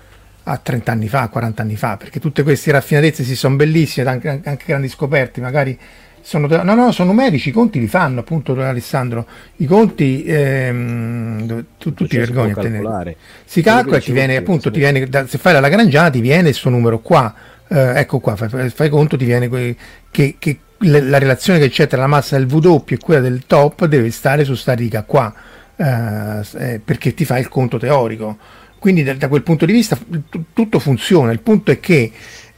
a 0.43 0.57
30 0.59 0.93
anni 0.93 1.09
fa, 1.09 1.23
a 1.23 1.29
40 1.29 1.63
anni 1.63 1.77
fa, 1.77 1.97
perché 1.97 2.21
tutte 2.21 2.43
queste 2.43 2.71
raffinatezze 2.71 3.25
si 3.25 3.35
sono 3.35 3.57
bellissime, 3.57 4.11
anche, 4.11 4.29
anche 4.29 4.65
grandi 4.67 4.89
scoperte, 4.89 5.41
magari 5.41 5.79
sono, 6.23 6.47
no, 6.47 6.75
no, 6.75 6.93
sono 6.93 7.13
numerici, 7.13 7.49
i 7.49 7.53
conti 7.53 7.81
li 7.81 7.87
fanno 7.87 8.21
appunto 8.21 8.53
Alessandro, 8.61 9.27
i 9.57 9.65
conti 9.65 10.23
ehm, 10.25 11.65
tu, 11.79 11.95
tu 11.95 12.07
ti 12.07 12.19
vergogni 12.19 12.51
a 12.51 12.57
tenere. 12.57 13.17
Si 13.47 13.63
calcola 13.63 13.97
e 13.97 14.01
ti 14.01 14.13
viene 14.13 14.37
appunto, 14.37 14.71
ti 14.71 14.79
viene, 14.79 15.09
se 15.27 15.39
fai 15.39 15.55
la 15.55 15.61
Lagrangiana 15.61 16.11
ti 16.11 16.21
viene 16.21 16.43
questo 16.43 16.69
numero 16.69 16.99
qua, 16.99 17.35
eh, 17.69 18.01
ecco 18.01 18.19
qua, 18.19 18.37
fai, 18.37 18.69
fai, 18.69 18.89
conto, 18.91 19.17
ti 19.17 19.25
viene 19.25 19.49
que, 19.49 19.75
che, 20.11 20.37
che 20.39 20.59
la 20.83 21.19
relazione 21.19 21.59
che 21.59 21.69
c'è 21.69 21.87
tra 21.87 22.01
la 22.01 22.07
massa 22.07 22.39
del 22.39 22.51
W 22.51 22.85
e 22.89 22.99
quella 22.99 23.21
del 23.21 23.45
top 23.47 23.85
deve 23.87 24.11
stare 24.11 24.45
su 24.45 24.55
sta 24.55 24.73
riga 24.73 25.03
qua, 25.03 25.33
eh, 25.77 26.41
eh, 26.59 26.81
perché 26.83 27.13
ti 27.13 27.25
fa 27.25 27.39
il 27.39 27.49
conto 27.49 27.79
teorico. 27.79 28.39
Quindi 28.79 29.03
da, 29.03 29.15
da 29.15 29.29
quel 29.29 29.43
punto 29.43 29.67
di 29.67 29.73
vista 29.73 29.97
t- 29.97 30.41
tutto 30.53 30.79
funziona. 30.79 31.33
Il 31.33 31.41
punto 31.41 31.71
è 31.71 31.81
che 31.81 32.11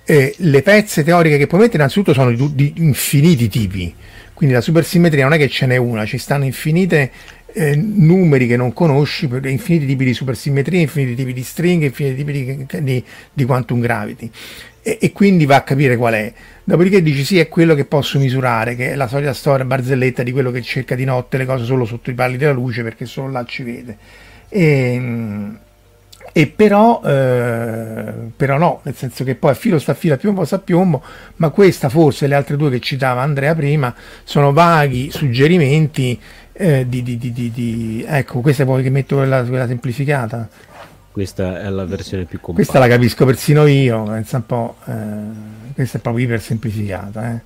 eh, 0.05 0.35
le 0.37 0.62
pezze 0.62 1.03
teoriche 1.03 1.37
che 1.37 1.47
puoi 1.47 1.61
mettere 1.61 1.79
innanzitutto 1.79 2.12
sono 2.12 2.31
di, 2.31 2.55
di, 2.55 2.75
infiniti 2.77 3.49
tipi. 3.49 3.93
Quindi 4.35 4.55
la 4.55 4.61
supersimmetria 4.61 5.25
non 5.25 5.35
è 5.35 5.39
che 5.39 5.49
ce 5.49 5.66
n'è 5.66 5.77
una, 5.77 6.05
ci 6.05 6.18
stanno 6.18 6.45
infinite 6.45 7.11
eh, 7.53 7.77
numeri 7.77 8.47
che 8.47 8.57
non 8.57 8.73
conosci, 8.73 9.29
infiniti 9.45 9.87
tipi 9.87 10.05
di 10.05 10.14
supersimmetria, 10.14 10.81
infiniti 10.81 11.16
tipi 11.16 11.33
di 11.33 11.43
stringhe, 11.43 11.87
infiniti 11.87 12.25
tipi 12.25 12.33
di, 12.33 12.83
di, 12.83 13.05
di 13.33 13.45
quantum 13.45 13.81
gravity 13.81 14.31
e, 14.83 14.99
e, 15.01 15.12
quindi 15.12 15.47
va 15.47 15.57
a 15.57 15.62
capire 15.62 15.97
qual 15.97 16.14
è. 16.14 16.33
Dopodiché 16.64 17.03
dici 17.03 17.24
sì, 17.24 17.39
è 17.39 17.49
quello 17.49 17.74
che 17.74 17.85
posso 17.85 18.18
misurare, 18.18 18.74
che 18.74 18.93
è 18.93 18.95
la 18.95 19.07
solita 19.07 19.33
storia 19.33 19.64
barzelletta 19.64 20.22
di 20.22 20.33
quello 20.33 20.51
che 20.51 20.62
cerca 20.62 20.95
di 20.95 21.05
notte 21.05 21.39
le 21.39 21.47
cose 21.47 21.64
solo 21.64 21.85
sotto 21.85 22.11
i 22.11 22.14
pali 22.14 22.37
della 22.37 22.53
luce 22.53 22.83
perché 22.83 23.07
solo 23.07 23.30
là 23.30 23.45
ci 23.45 23.62
vede. 23.62 23.97
E, 24.49 24.95
ehm, 24.95 25.59
e 26.35 26.47
però, 26.47 27.03
eh, 27.05 28.12
però 28.35 28.57
no, 28.57 28.80
nel 28.85 28.95
senso 28.95 29.22
che 29.22 29.35
poi 29.35 29.51
a 29.51 29.55
filo 29.55 29.78
sta 29.78 29.93
a 29.93 29.95
filo, 29.95 30.14
a 30.14 30.16
piombo 30.16 30.45
sta 30.47 30.57
a 30.57 30.61
piombo, 30.61 31.03
ma 31.37 31.51
questa 31.51 31.91
forse 31.91 32.26
le 32.26 32.35
altre 32.35 32.57
due 32.57 32.70
che 32.70 32.80
citava 32.80 33.20
Andrea 33.20 33.55
prima 33.55 33.95
sono 34.24 34.51
vaghi 34.51 35.11
suggerimenti 35.11 36.18
eh, 36.55 36.87
di, 36.89 37.03
di, 37.03 37.18
di, 37.18 37.33
di, 37.33 38.05
ecco, 38.09 38.41
questa 38.41 38.62
è 38.62 38.66
poi 38.66 38.83
che 38.83 38.89
metto 38.89 39.16
quella, 39.16 39.43
quella 39.43 39.66
semplificata 39.66 40.49
questa 41.12 41.60
è 41.60 41.68
la 41.68 41.84
versione 41.84 42.24
più 42.24 42.40
compatta. 42.40 42.66
Questa 42.66 42.78
la 42.78 42.88
capisco 42.88 43.24
persino 43.26 43.66
io, 43.66 44.02
pensa 44.04 44.38
un 44.38 44.46
po', 44.46 44.76
eh, 44.86 45.72
questa 45.74 45.98
è 45.98 46.00
proprio 46.00 46.24
iper 46.24 46.40
semplificata. 46.40 47.34
Eh. 47.34 47.40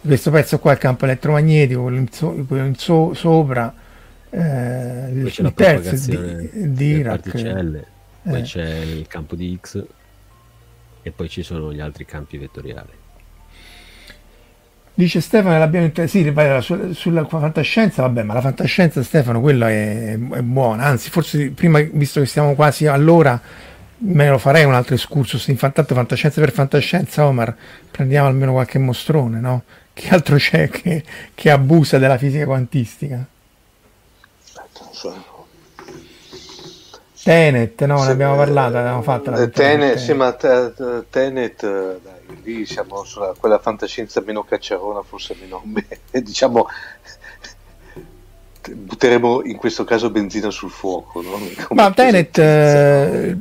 Questo 0.00 0.30
pezzo 0.30 0.58
qua 0.58 0.70
è 0.70 0.74
il 0.74 0.80
campo 0.80 1.06
elettromagnetico, 1.06 1.82
quello 1.82 1.96
in, 1.96 2.08
so, 2.10 2.30
quello 2.46 2.66
in 2.66 2.76
so, 2.76 3.14
sopra, 3.14 3.74
eh, 4.30 5.08
il, 5.10 5.26
il 5.26 5.52
terzo 5.54 6.10
di, 6.10 6.50
di 6.52 6.72
Dirac. 6.72 7.20
Particelle, 7.22 7.86
poi 8.22 8.40
eh. 8.40 8.42
c'è 8.42 8.76
il 8.76 9.06
campo 9.08 9.34
di 9.34 9.58
X 9.60 9.84
e 11.02 11.10
poi 11.10 11.28
ci 11.28 11.42
sono 11.42 11.72
gli 11.72 11.80
altri 11.80 12.04
campi 12.04 12.36
vettoriali. 12.36 12.90
Dice 14.98 15.20
Stefano 15.20 15.56
l'abbiamo 15.56 15.86
inter- 15.86 16.08
sì, 16.08 16.24
sulla, 16.60 16.92
sulla 16.92 17.24
fantascienza, 17.24 18.02
vabbè, 18.02 18.24
ma 18.24 18.34
la 18.34 18.40
fantascienza 18.40 19.00
Stefano 19.04 19.40
quella 19.40 19.70
è, 19.70 20.14
è, 20.14 20.42
buona, 20.42 20.86
anzi 20.86 21.08
forse 21.08 21.50
prima, 21.50 21.78
visto 21.92 22.18
che 22.18 22.26
siamo 22.26 22.56
quasi 22.56 22.88
all'ora, 22.88 23.40
me 23.98 24.28
lo 24.28 24.38
farei 24.38 24.64
un 24.64 24.74
altro 24.74 24.96
escursus. 24.96 25.46
In 25.46 25.56
tanto 25.56 25.94
fantascienza 25.94 26.40
per 26.40 26.50
fantascienza, 26.50 27.24
Omar, 27.26 27.54
prendiamo 27.88 28.26
almeno 28.26 28.50
qualche 28.50 28.80
mostrone, 28.80 29.38
no? 29.38 29.62
Che 29.92 30.08
altro 30.08 30.34
c'è 30.34 30.68
che, 30.68 31.04
che 31.32 31.48
abusa 31.48 31.98
della 31.98 32.18
fisica 32.18 32.44
quantistica? 32.46 33.24
Tenet, 37.22 37.84
no, 37.84 38.02
ne 38.02 38.10
abbiamo 38.10 38.34
parlato, 38.34 38.78
abbiamo 38.78 39.02
fatto 39.02 39.30
la 39.30 39.46
Tenet, 39.46 39.96
sì, 39.96 40.12
ma 40.12 40.32
Tenet, 40.32 41.60
dai 41.60 42.17
lì 42.42 42.66
siamo 42.66 43.04
sulla 43.04 43.34
quella 43.38 43.58
fantascienza 43.58 44.22
meno 44.24 44.44
cacciarona, 44.44 45.02
forse 45.02 45.36
meno, 45.40 45.62
diciamo, 46.10 46.66
butteremo 48.70 49.42
in 49.44 49.56
questo 49.56 49.84
caso 49.84 50.10
benzina 50.10 50.50
sul 50.50 50.70
fuoco. 50.70 51.22
No? 51.22 51.38
Ma 51.70 51.90
Tenet 51.90 52.38
eh, 52.38 53.36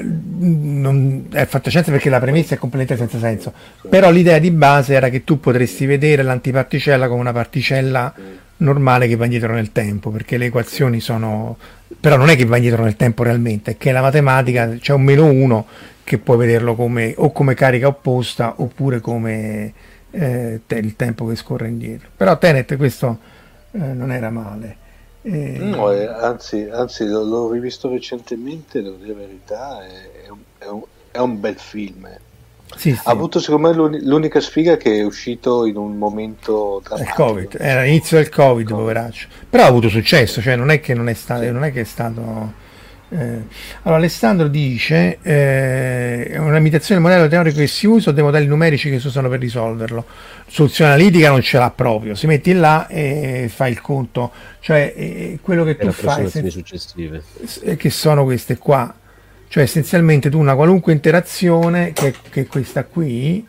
non, 0.00 1.26
è 1.30 1.44
fantascienza 1.46 1.90
perché 1.90 2.08
la 2.08 2.20
premessa 2.20 2.54
è 2.54 2.58
completamente 2.58 2.96
senza 2.96 3.18
senso, 3.18 3.52
però 3.88 4.10
l'idea 4.10 4.38
di 4.38 4.50
base 4.50 4.94
era 4.94 5.08
che 5.08 5.24
tu 5.24 5.38
potresti 5.38 5.86
vedere 5.86 6.22
l'antiparticella 6.22 7.08
come 7.08 7.20
una 7.20 7.32
particella 7.32 8.14
normale 8.62 9.06
che 9.06 9.16
va 9.16 9.24
indietro 9.24 9.52
nel 9.52 9.72
tempo, 9.72 10.10
perché 10.10 10.36
le 10.36 10.46
equazioni 10.46 11.00
sono... 11.00 11.56
però 12.00 12.16
non 12.16 12.30
è 12.30 12.36
che 12.36 12.44
va 12.44 12.56
indietro 12.56 12.84
nel 12.84 12.96
tempo 12.96 13.22
realmente, 13.22 13.72
è 13.72 13.76
che 13.76 13.92
la 13.92 14.00
matematica 14.00 14.68
c'è 14.76 14.92
un 14.92 15.02
meno 15.02 15.26
uno 15.26 15.66
che 16.04 16.18
puoi 16.18 16.36
vederlo 16.36 16.74
come, 16.74 17.14
o 17.16 17.32
come 17.32 17.54
carica 17.54 17.86
opposta 17.86 18.54
oppure 18.56 19.00
come 19.00 19.72
eh, 20.10 20.60
te, 20.66 20.76
il 20.76 20.96
tempo 20.96 21.26
che 21.26 21.36
scorre 21.36 21.68
indietro. 21.68 22.08
Però 22.16 22.36
Tenet 22.38 22.76
questo 22.76 23.18
eh, 23.72 23.78
non 23.78 24.12
era 24.12 24.30
male. 24.30 24.76
E... 25.22 25.56
No, 25.58 25.90
eh, 25.92 26.06
anzi, 26.06 26.68
anzi 26.70 27.06
l'ho, 27.06 27.50
rivisto 27.50 27.88
recentemente, 27.88 28.82
devo 28.82 28.96
dire 28.96 29.12
la 29.12 29.18
verità, 29.18 29.86
è, 29.86 30.24
è, 30.24 30.64
è, 30.64 30.68
un, 30.68 30.82
è 31.10 31.18
un, 31.18 31.40
bel 31.40 31.58
film. 31.58 32.08
Sì, 32.76 32.92
sì. 32.92 33.00
Ha 33.04 33.10
avuto 33.10 33.38
secondo 33.40 33.68
me 33.68 34.00
l'unica 34.00 34.40
sfiga 34.40 34.76
che 34.76 34.98
è 34.98 35.04
uscito 35.04 35.66
in 35.66 35.76
un 35.76 35.96
momento 35.96 36.80
drammatico. 36.82 37.10
Il 37.10 37.14
Covid, 37.14 37.56
era 37.58 37.82
l'inizio 37.82 38.16
del 38.18 38.28
COVID, 38.28 38.66
COVID, 38.66 38.68
poveraccio. 38.68 39.28
Però 39.48 39.64
ha 39.64 39.66
avuto 39.66 39.88
successo, 39.88 40.40
cioè 40.40 40.56
non 40.56 40.70
è 40.70 40.80
che, 40.80 40.94
non 40.94 41.08
è 41.08 41.14
stato, 41.14 41.50
non 41.50 41.64
è, 41.64 41.72
che 41.72 41.82
è 41.82 41.84
stato 41.84 42.60
eh, 43.12 43.42
allora 43.82 43.98
Alessandro 43.98 44.48
dice 44.48 45.18
eh, 45.20 46.28
è 46.28 46.38
un'imitazione 46.38 46.98
del 46.98 47.10
modello 47.10 47.28
teorico 47.28 47.58
che 47.58 47.66
si 47.66 47.86
usa 47.86 48.08
o 48.08 48.12
dei 48.14 48.22
modelli 48.22 48.46
numerici 48.46 48.88
che 48.88 48.98
si 49.00 49.06
usano 49.06 49.28
per 49.28 49.38
risolverlo 49.38 50.06
soluzione 50.46 50.92
analitica 50.92 51.28
non 51.28 51.42
ce 51.42 51.58
l'ha 51.58 51.70
proprio 51.70 52.14
si 52.14 52.26
metti 52.26 52.54
là 52.54 52.86
e 52.86 53.50
fai 53.54 53.72
il 53.72 53.82
conto 53.82 54.32
cioè 54.60 54.94
eh, 54.96 55.38
quello 55.42 55.62
che 55.64 55.76
tu 55.76 55.90
fai 55.90 56.26
se, 56.30 56.48
successive. 56.48 57.22
Eh, 57.60 57.76
che 57.76 57.90
sono 57.90 58.24
queste 58.24 58.56
qua 58.56 58.94
cioè 59.52 59.64
essenzialmente 59.64 60.30
tu 60.30 60.38
una 60.38 60.54
qualunque 60.54 60.94
interazione 60.94 61.92
che, 61.92 62.14
che 62.30 62.40
è 62.40 62.46
questa 62.46 62.84
qui 62.84 63.46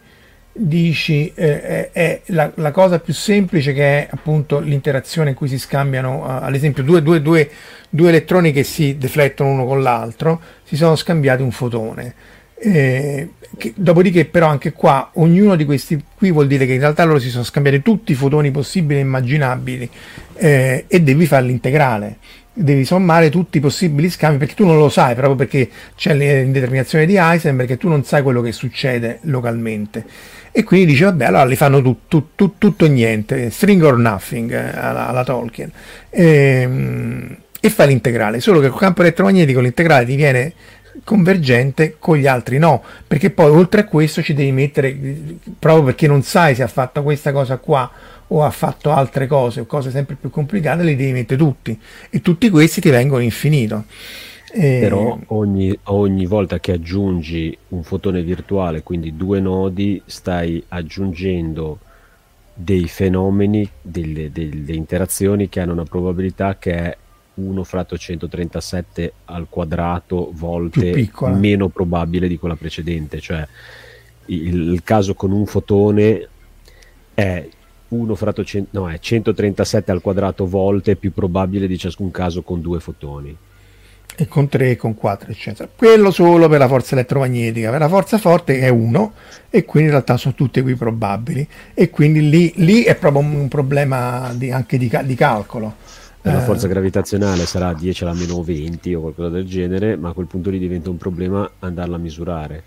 dici 0.51 1.32
eh, 1.34 1.62
è, 1.62 1.89
è 1.93 2.22
la, 2.26 2.51
la, 2.56 2.72
cosa 2.72 2.99
più 2.99 3.14
semplice 3.14 3.72
che 3.72 3.99
è 3.99 4.08
appunto 4.12 4.60
l'interazione 4.60 5.30
in 5.30 5.36
cui 5.38 5.47
si 5.47 5.58
scambiano 5.58 6.18
uh, 6.18 6.43
ad 6.43 6.54
esempio 6.54 6.84
due, 6.84 7.01
due, 7.01 7.22
due, 7.22 7.49
due, 7.89 8.10
elettroni 8.10 8.51
che 8.51 8.64
si 8.64 8.97
deflettono 8.97 9.51
uno 9.51 9.66
con 9.66 9.82
l'altro 9.82 10.41
si 10.64 10.76
sono 10.76 10.97
scambiati 10.97 11.41
un 11.41 11.51
fotone. 11.51 12.14
Eh, 12.56 13.30
che, 13.58 13.72
dopodiché 13.74 14.26
però 14.26 14.47
anche 14.47 14.74
qua 14.74 15.10
ognuno 15.14 15.56
di 15.56 15.64
questi 15.64 16.04
qui 16.16 16.32
vuol 16.32 16.47
dire 16.47 16.66
che 16.66 16.74
in 16.74 16.80
realtà 16.80 17.06
loro 17.06 17.20
si 17.20 17.30
sono 17.30 17.45
scambiati 17.45 17.82
tutti 17.82 18.12
i 18.12 18.16
fotoni 18.16 18.51
possibili 18.51 18.99
e 18.99 19.04
immaginabili 19.04 19.89
eh, 20.36 20.84
e 20.86 21.01
devi 21.01 21.26
fare 21.26 21.45
l'integrale 21.45 22.18
devi 22.54 22.86
sommare 22.86 23.30
tutti 23.30 23.58
i 23.58 23.60
possibili 23.60 24.10
scambi 24.10 24.38
perché 24.38 24.54
tu 24.54 24.66
non 24.66 24.78
lo 24.78 24.89
sai 24.89 25.16
proprio 25.16 25.36
perché 25.36 25.70
c'è 25.95 26.14
l'indeterminazione 26.14 27.08
di 27.08 27.16
Heisenberg 27.18 27.72
e 27.72 27.78
tu 27.78 27.89
non 27.89 28.04
sai 28.04 28.22
quello 28.22 28.41
che 28.41 28.51
succede 28.51 29.20
localmente. 29.24 30.06
E 30.51 30.64
quindi 30.64 30.86
dice 30.86 31.06
vabbè 31.06 31.26
allora 31.26 31.45
li 31.45 31.56
fanno 31.56 31.82
tu, 31.82 32.01
tu, 32.08 32.28
tu, 32.36 32.58
tutto 32.60 32.86
e 32.86 32.89
niente 32.89 33.49
string 33.49 33.82
or 33.84 33.97
nothing 33.97 34.51
eh, 34.51 34.78
alla, 34.78 35.08
alla, 35.08 35.24
Tolkien. 35.24 35.72
E, 36.10 36.26
ehm, 36.26 37.38
e 37.60 37.70
fa 37.70 37.86
l'integrale 37.86 38.39
solo 38.39 38.60
che 38.60 38.68
col 38.68 38.80
campo 38.80 39.01
elettromagnetico 39.01 39.62
l'integrale 39.62 40.06
diviene 40.06 40.54
convergente 41.04 41.95
con 41.97 42.18
gli 42.18 42.28
altri 42.28 42.60
no 42.60 42.84
perché 43.08 43.30
poi 43.30 43.49
oltre 43.49 43.82
a 43.82 43.86
questo 43.86 44.22
ci 44.22 44.34
devi 44.34 44.51
mettere 44.51 44.95
proprio 45.58 45.86
perché 45.86 46.06
non 46.06 46.22
sai 46.22 46.56
se 46.56 46.62
ha 46.62 46.68
fatto 46.68 47.01
questa 47.04 47.32
cosa 47.32 47.58
qua 47.58 47.89
o 48.34 48.44
ha 48.44 48.50
fatto 48.50 48.92
altre 48.92 49.28
cose 49.28 49.62
o 49.62 49.66
cose 49.66 49.92
sempre 49.92 50.16
più 50.16 50.30
complicate 50.30 50.84
li 50.84 50.96
devi 50.96 51.12
mettere 51.12 51.40
tutti. 51.40 51.80
E 52.10 52.22
tutti 52.22 52.50
questi 52.50 52.82
ti 52.82 52.90
vengono 52.90 53.22
infinito. 53.22 53.86
E... 54.52 54.80
Però 54.82 55.20
ogni, 55.28 55.78
ogni, 55.84 56.26
volta 56.26 56.60
che 56.60 56.74
aggiungi 56.74 57.56
un 57.70 57.84
fotone 57.84 58.24
virtuale, 58.24 58.82
quindi 58.82 59.16
due 59.16 59.40
nodi, 59.40 60.02
stai 60.06 60.64
aggiungendo 60.68 61.80
dei 62.56 62.88
fenomeni, 62.88 63.68
delle, 63.82 64.32
delle 64.32 64.74
interazioni 64.74 65.48
che 65.48 65.60
hanno 65.60 65.74
una 65.74 65.86
probabilità 65.86 66.58
che 66.58 66.74
è 66.74 66.98
1 67.36 67.64
fratto 67.64 67.98
137 67.98 69.14
al 69.26 69.48
quadrato 69.50 70.30
volte 70.34 71.10
meno 71.34 71.68
probabile 71.70 72.28
di 72.28 72.38
quella 72.40 72.56
precedente. 72.56 73.20
Cioè 73.20 73.48
il, 74.26 74.72
il 74.74 74.84
caso 74.84 75.14
con 75.14 75.32
un 75.32 75.46
fotone 75.46 76.28
è 77.14 77.48
1 77.94 78.16
fratto 78.16 78.44
100, 78.44 78.80
no, 78.80 78.89
è 78.89 79.00
137 79.00 79.91
al 79.91 80.02
quadrato 80.02 80.48
volte 80.48 80.96
più 80.96 81.12
probabile 81.14 81.68
di 81.68 81.78
ciascun 81.78 82.12
caso 82.12 82.41
con 82.41 82.62
due 82.62 82.80
fotoni. 82.80 83.36
E 84.16 84.28
con 84.28 84.48
3 84.48 84.72
e 84.72 84.76
con 84.76 84.94
4 84.94 85.32
eccetera. 85.32 85.68
Quello 85.76 86.12
solo 86.12 86.48
per 86.48 86.60
la 86.60 86.68
forza 86.68 86.94
elettromagnetica 86.94 87.72
per 87.72 87.80
la 87.80 87.89
forza 87.89 88.18
forte 88.18 88.60
è 88.60 88.70
1 88.70 89.14
e 89.50 89.66
quindi 89.66 89.89
in 89.89 89.96
realtà 89.96 90.18
sono 90.18 90.36
tutti 90.36 90.60
equiprobabili 90.60 91.48
e 91.74 91.89
quindi 91.89 92.30
lì, 92.30 92.52
lì 92.58 92.84
è 92.84 92.96
proprio 92.96 93.24
un 93.24 93.48
problema 93.48 94.32
di, 94.36 94.52
anche 94.52 94.78
di, 94.78 94.91
di 95.04 95.16
calcolo. 95.16 95.76
La 96.22 96.41
eh. 96.41 96.46
forza 96.46 96.68
gravitazionale 96.68 97.46
sarà 97.46 97.74
10 97.74 98.04
alla 98.04 98.14
meno 98.14 98.41
20 98.44 98.94
o 98.94 99.02
qualcosa 99.02 99.30
del 99.30 99.46
genere 99.46 99.96
ma 99.98 100.10
a 100.10 100.14
quel 100.14 100.28
punto 100.28 100.50
lì 100.50 100.60
diventa 100.60 100.89
un 100.89 100.98
problema 100.98 101.50
andarla 101.60 101.96
a 101.96 102.00
misurare 102.00 102.64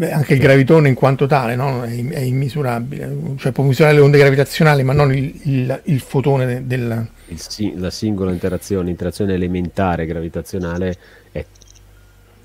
Beh, 0.00 0.12
anche 0.12 0.32
il 0.32 0.40
gravitone 0.40 0.88
in 0.88 0.94
quanto 0.94 1.26
tale 1.26 1.56
no? 1.56 1.84
è, 1.84 1.90
è, 1.90 2.20
immisurabile, 2.20 3.34
cioè 3.36 3.52
può 3.52 3.64
misurare 3.64 3.96
le 3.96 4.00
onde 4.00 4.16
gravitazionali 4.16 4.82
ma 4.82 4.94
non 4.94 5.14
il, 5.14 5.38
il, 5.42 5.80
il 5.84 6.00
fotone 6.00 6.66
del... 6.66 7.06
Il, 7.26 7.78
la 7.78 7.90
singola 7.90 8.32
interazione, 8.32 8.86
l'interazione 8.86 9.34
elementare 9.34 10.06
gravitazionale 10.06 10.96
è 11.30 11.44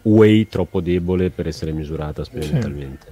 way 0.01 0.49
troppo 0.49 0.81
debole 0.81 1.29
per 1.29 1.47
essere 1.47 1.71
misurata 1.71 2.25
sperimentalmente. 2.25 3.07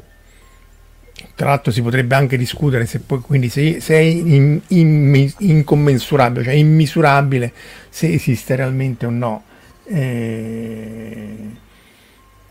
Sì. 1.13 1.23
Tra 1.35 1.47
l'altro 1.47 1.71
si 1.71 1.81
potrebbe 1.81 2.15
anche 2.15 2.35
discutere 2.35 2.85
se 2.85 2.99
poi 2.99 3.21
quindi 3.21 3.47
se, 3.47 3.79
se 3.79 3.95
è 3.95 3.99
in, 3.99 4.59
in, 4.67 5.31
incommensurabile, 5.37 6.43
cioè 6.43 6.53
immisurabile, 6.53 7.53
se 7.87 8.11
esiste 8.11 8.57
realmente 8.57 9.05
o 9.05 9.09
no. 9.09 9.43
Eh 9.85 11.61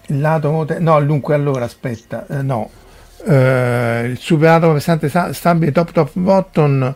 lato 0.06 0.66
no 0.78 1.02
dunque 1.02 1.34
allora 1.34 1.64
aspetta 1.64 2.26
eh, 2.28 2.42
no. 2.42 2.70
Eh, 3.24 4.08
il 4.10 4.18
superatomo 4.18 4.72
pesante 4.72 5.08
stabile 5.32 5.70
top 5.70 5.92
top 5.92 6.10
bottom 6.14 6.94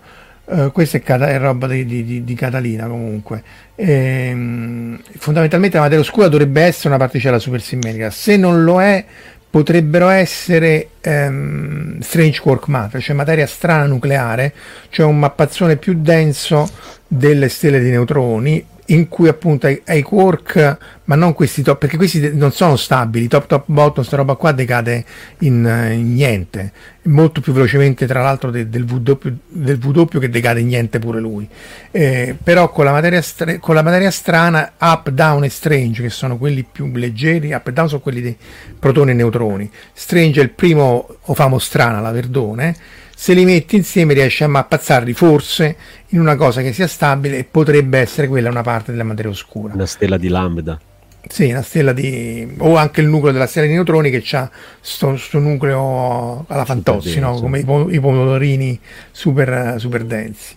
eh, 0.48 0.70
questa 0.72 0.98
è, 0.98 1.02
cata- 1.02 1.28
è 1.28 1.38
roba 1.38 1.66
di, 1.66 1.84
di, 1.84 2.22
di, 2.22 2.34
Catalina 2.34 2.86
comunque. 2.86 3.42
Ehm, 3.74 5.00
fondamentalmente 5.18 5.76
la 5.76 5.82
materia 5.82 6.02
oscura 6.04 6.28
dovrebbe 6.28 6.62
essere 6.62 6.88
una 6.88 6.98
particella 6.98 7.38
supersimmetrica 7.38 8.10
se 8.10 8.36
non 8.36 8.62
lo 8.62 8.80
è 8.80 9.04
potrebbero 9.50 10.08
essere 10.08 10.90
ehm, 11.00 12.00
strange 12.00 12.40
quark 12.40 12.68
matter 12.68 13.02
cioè 13.02 13.14
materia 13.14 13.46
strana 13.46 13.86
nucleare 13.86 14.52
cioè 14.88 15.04
un 15.04 15.18
mappazzone 15.18 15.76
più 15.76 15.94
denso 16.00 16.68
delle 17.06 17.48
stelle 17.48 17.80
di 17.80 17.90
neutroni 17.90 18.64
in 18.86 19.08
cui 19.08 19.28
appunto 19.28 19.66
hai, 19.66 20.02
quark 20.02 20.78
ma 21.04 21.14
non 21.14 21.32
questi 21.32 21.62
top 21.62 21.78
perché 21.78 21.96
questi 21.96 22.34
non 22.34 22.52
sono 22.52 22.76
stabili 22.76 23.28
top 23.28 23.46
top 23.46 23.64
bottom 23.66 24.04
sta 24.04 24.16
roba 24.16 24.34
qua 24.34 24.52
decade 24.52 25.04
in, 25.40 25.90
in 25.92 26.14
niente. 26.14 26.72
Molto 27.02 27.40
più 27.40 27.52
velocemente 27.52 28.06
tra 28.06 28.22
l'altro 28.22 28.50
de, 28.50 28.68
del, 28.68 28.84
doppio, 28.84 29.36
del 29.48 29.78
doppio 29.78 30.18
che 30.18 30.28
decade 30.28 30.60
in 30.60 30.66
niente 30.66 30.98
pure 30.98 31.20
lui. 31.20 31.48
Eh, 31.90 32.36
però 32.42 32.70
con 32.70 32.84
la, 32.84 32.92
materia 32.92 33.22
stra- 33.22 33.58
con 33.58 33.74
la 33.74 33.82
materia 33.82 34.10
strana 34.10 34.72
up 34.78 35.10
down 35.10 35.44
e 35.44 35.48
strange 35.48 36.02
che 36.02 36.10
sono 36.10 36.36
quelli 36.36 36.64
più 36.64 36.90
leggeri 36.92 37.52
up 37.52 37.68
e 37.68 37.72
down 37.72 37.88
sono 37.88 38.00
quelli 38.00 38.20
dei 38.20 38.36
protoni 38.78 39.12
e 39.12 39.14
neutroni. 39.14 39.70
Strange 39.92 40.40
è 40.40 40.42
il 40.42 40.50
primo 40.50 41.16
o 41.20 41.34
famo 41.34 41.58
strana 41.58 42.00
la 42.00 42.10
verdone 42.10 42.76
se 43.18 43.32
li 43.32 43.46
metti 43.46 43.76
insieme 43.76 44.12
riesci 44.12 44.44
a 44.44 44.48
mappazzarli 44.48 45.14
forse 45.14 45.76
in 46.08 46.20
una 46.20 46.36
cosa 46.36 46.60
che 46.60 46.74
sia 46.74 46.86
stabile 46.86 47.38
e 47.38 47.44
potrebbe 47.44 47.98
essere 47.98 48.28
quella 48.28 48.50
una 48.50 48.60
parte 48.60 48.90
della 48.90 49.04
materia 49.04 49.30
oscura. 49.30 49.72
Una 49.72 49.86
stella 49.86 50.18
di 50.18 50.28
lambda. 50.28 50.78
Sì, 51.26 51.50
una 51.50 51.62
stella 51.62 51.94
di... 51.94 52.46
o 52.58 52.76
anche 52.76 53.00
il 53.00 53.06
nucleo 53.06 53.32
della 53.32 53.46
stella 53.46 53.68
di 53.68 53.72
neutroni 53.72 54.10
che 54.10 54.22
ha 54.36 54.50
questo 54.78 55.38
nucleo 55.38 56.44
alla 56.46 56.66
Fantozzi, 56.66 57.18
no? 57.18 57.40
come 57.40 57.60
i, 57.60 57.62
i, 57.62 58.00
pomodorini 58.00 58.78
super, 59.10 59.76
super 59.78 60.04
densi. 60.04 60.54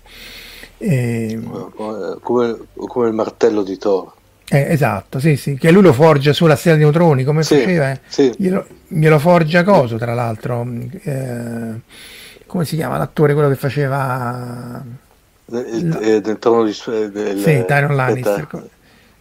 E... 0.80 1.40
Come, 2.22 2.58
come, 2.76 3.08
il 3.08 3.14
martello 3.14 3.64
di 3.64 3.78
Thor. 3.78 4.12
Eh, 4.50 4.68
esatto, 4.70 5.20
sì, 5.20 5.38
sì, 5.38 5.56
che 5.56 5.72
lui 5.72 5.82
lo 5.82 5.94
forgia 5.94 6.34
sulla 6.34 6.58
stella 6.58 6.76
di 6.76 6.82
neutroni, 6.82 7.24
come 7.24 7.42
sì, 7.42 7.56
faceva? 7.56 7.92
Eh? 7.92 8.00
Sì. 8.06 8.34
Glielo, 8.36 8.66
glielo, 8.86 9.18
forgia 9.18 9.64
coso, 9.64 9.96
tra 9.96 10.14
l'altro. 10.14 10.68
Eh, 11.04 12.18
come 12.50 12.66
si 12.66 12.76
chiama 12.76 12.98
l'attore 12.98 13.34
quello 13.34 13.48
che 13.48 13.56
faceva 13.56 14.84
del, 15.46 16.20
del 16.22 16.40
trono 16.40 16.64
di 16.64 16.76
del, 17.12 17.40
sì, 17.40 17.64
Tyron 17.66 17.96
Lannister 17.96 18.48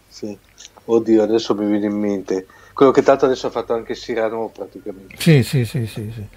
sì. 0.07 0.35
oddio 0.85 1.21
adesso 1.23 1.55
mi 1.55 1.67
viene 1.67 1.85
in 1.85 1.97
mente 1.97 2.47
quello 2.73 2.91
che 2.91 3.03
tanto 3.03 3.25
adesso 3.25 3.47
ha 3.47 3.51
fatto 3.51 3.73
anche 3.73 3.93
Sirano 3.93 4.49
praticamente 4.53 5.15
sì 5.17 5.43
sì 5.43 5.63
sì 5.63 5.85
sì, 5.85 6.11
sì. 6.13 6.27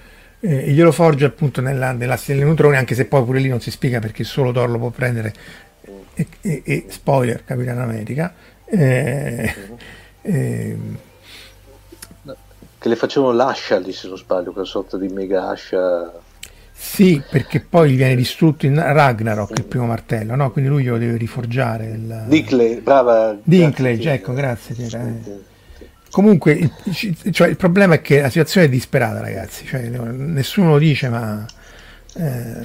Eh, 0.40 0.70
glielo 0.70 0.92
forge 0.92 1.24
appunto 1.24 1.62
nella, 1.62 1.92
nella 1.92 2.16
stella 2.16 2.44
neutroni 2.44 2.76
anche 2.76 2.94
se 2.94 3.06
poi 3.06 3.24
pure 3.24 3.40
lì 3.40 3.48
non 3.48 3.60
si 3.60 3.70
spiega 3.70 3.98
perché 3.98 4.22
solo 4.22 4.52
Thor 4.52 4.68
lo 4.68 4.78
può 4.78 4.90
prendere 4.90 5.32
e, 6.14 6.26
e, 6.42 6.62
e 6.64 6.84
spoiler 6.88 7.42
Capitano 7.44 7.82
America 7.82 8.34
eh, 8.66 9.54
uh-huh. 9.68 9.76
eh, 10.22 10.78
che 12.78 12.88
le 12.88 12.96
facevano 12.96 13.32
l'ascia 13.32 13.78
lì 13.78 13.92
se 13.92 14.08
non 14.08 14.18
sbaglio 14.18 14.52
quella 14.52 14.66
sorta 14.66 14.98
di 14.98 15.08
mega 15.08 15.48
ascia 15.48 16.12
sì, 16.74 17.22
perché 17.30 17.60
poi 17.60 17.92
gli 17.92 17.96
viene 17.96 18.16
distrutto 18.16 18.66
in 18.66 18.74
Ragnarok 18.74 19.58
il 19.58 19.64
primo 19.64 19.86
martello, 19.86 20.34
no? 20.34 20.50
Quindi 20.50 20.70
lui 20.70 20.82
glielo 20.82 20.98
deve 20.98 21.16
riforgiare. 21.16 21.86
Il... 21.86 22.24
Dinklage, 22.26 22.80
brava. 22.80 23.36
Dinklage, 23.42 24.12
ecco, 24.12 24.32
grazie. 24.32 24.74
Sì, 24.74 24.88
Comunque, 26.10 26.52
il, 26.52 27.32
cioè, 27.32 27.48
il, 27.48 27.56
problema 27.56 27.94
è 27.94 28.02
che 28.02 28.20
la 28.20 28.28
situazione 28.28 28.66
è 28.66 28.68
disperata, 28.68 29.20
ragazzi. 29.20 29.64
Cioè, 29.64 29.80
nessuno 29.80 30.70
lo 30.70 30.78
dice, 30.78 31.08
ma... 31.08 31.46
Eh... 32.14 32.60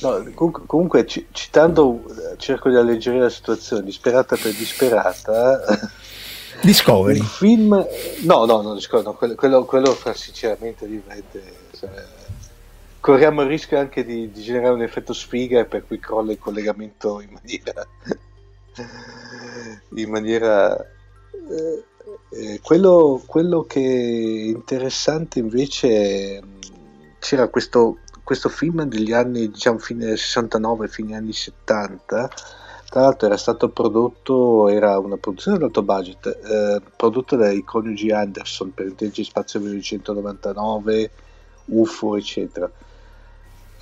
No, 0.00 0.24
comunque, 0.66 1.06
citando, 1.06 2.04
cerco 2.38 2.70
di 2.70 2.76
alleggerire 2.76 3.24
la 3.24 3.28
situazione, 3.28 3.82
disperata 3.82 4.36
per 4.36 4.52
disperata. 4.54 5.60
Discovery. 6.62 7.18
Un 7.18 7.26
film... 7.26 7.86
No, 8.22 8.46
no, 8.46 8.62
no, 8.62 8.74
Discovery, 8.74 9.04
no 9.04 9.14
quello, 9.14 9.34
quello, 9.34 9.64
quello 9.64 9.98
sinceramente 10.14 10.86
diventa... 10.86 11.38
Cioè, 11.78 11.90
corriamo 13.02 13.42
il 13.42 13.48
rischio 13.48 13.80
anche 13.80 14.04
di, 14.04 14.30
di, 14.30 14.42
generare 14.42 14.74
un 14.74 14.82
effetto 14.82 15.12
sfiga 15.12 15.64
per 15.64 15.84
cui 15.84 15.98
crolla 15.98 16.30
il 16.30 16.38
collegamento 16.38 17.20
in 17.20 17.30
maniera... 17.32 17.86
in 19.96 20.08
maniera... 20.08 20.78
Eh, 20.80 21.84
eh, 22.30 22.60
quello, 22.62 23.20
quello, 23.26 23.64
che 23.64 23.80
è 23.80 24.46
interessante 24.54 25.40
invece 25.40 26.40
c'era 27.18 27.48
questo, 27.48 27.98
questo 28.22 28.48
film 28.48 28.84
degli 28.84 29.12
anni, 29.12 29.50
diciamo, 29.50 29.78
fine 29.78 30.16
69, 30.16 30.86
fine 30.88 31.16
anni 31.16 31.32
70 31.32 32.30
tra 32.92 33.00
l'altro 33.00 33.26
era 33.26 33.38
stato 33.38 33.70
prodotto, 33.70 34.68
era 34.68 34.98
una 34.98 35.16
produzione 35.16 35.56
ad 35.56 35.62
alto 35.62 35.82
budget, 35.82 36.26
eh, 36.26 36.82
prodotto 36.94 37.36
dai 37.36 37.64
coniugi 37.64 38.10
Anderson 38.10 38.74
per 38.74 38.84
Intelligence 38.84 39.30
Spazio 39.30 39.60
1999, 39.60 41.10
UFO, 41.64 42.16
eccetera. 42.18 42.70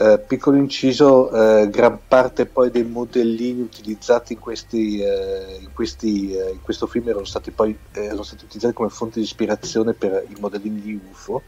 Eh, 0.03 0.19
piccolo 0.19 0.57
inciso, 0.57 1.31
eh, 1.31 1.69
gran 1.69 1.99
parte 2.09 2.47
poi 2.47 2.71
dei 2.71 2.85
modellini 2.85 3.61
utilizzati 3.61 4.33
in, 4.33 4.39
questi, 4.39 4.99
eh, 4.99 5.59
in, 5.61 5.75
questi, 5.75 6.35
eh, 6.35 6.53
in 6.53 6.63
questo 6.63 6.87
film 6.87 7.07
erano 7.11 7.27
stati 7.27 7.51
poi 7.51 7.77
eh, 7.93 8.05
erano 8.05 8.23
stati 8.23 8.45
utilizzati 8.47 8.73
come 8.73 8.89
fonte 8.89 9.19
di 9.19 9.27
ispirazione 9.27 9.93
per 9.93 10.25
i 10.27 10.41
modellini 10.41 10.81
di 10.81 10.99
UFO, 11.11 11.43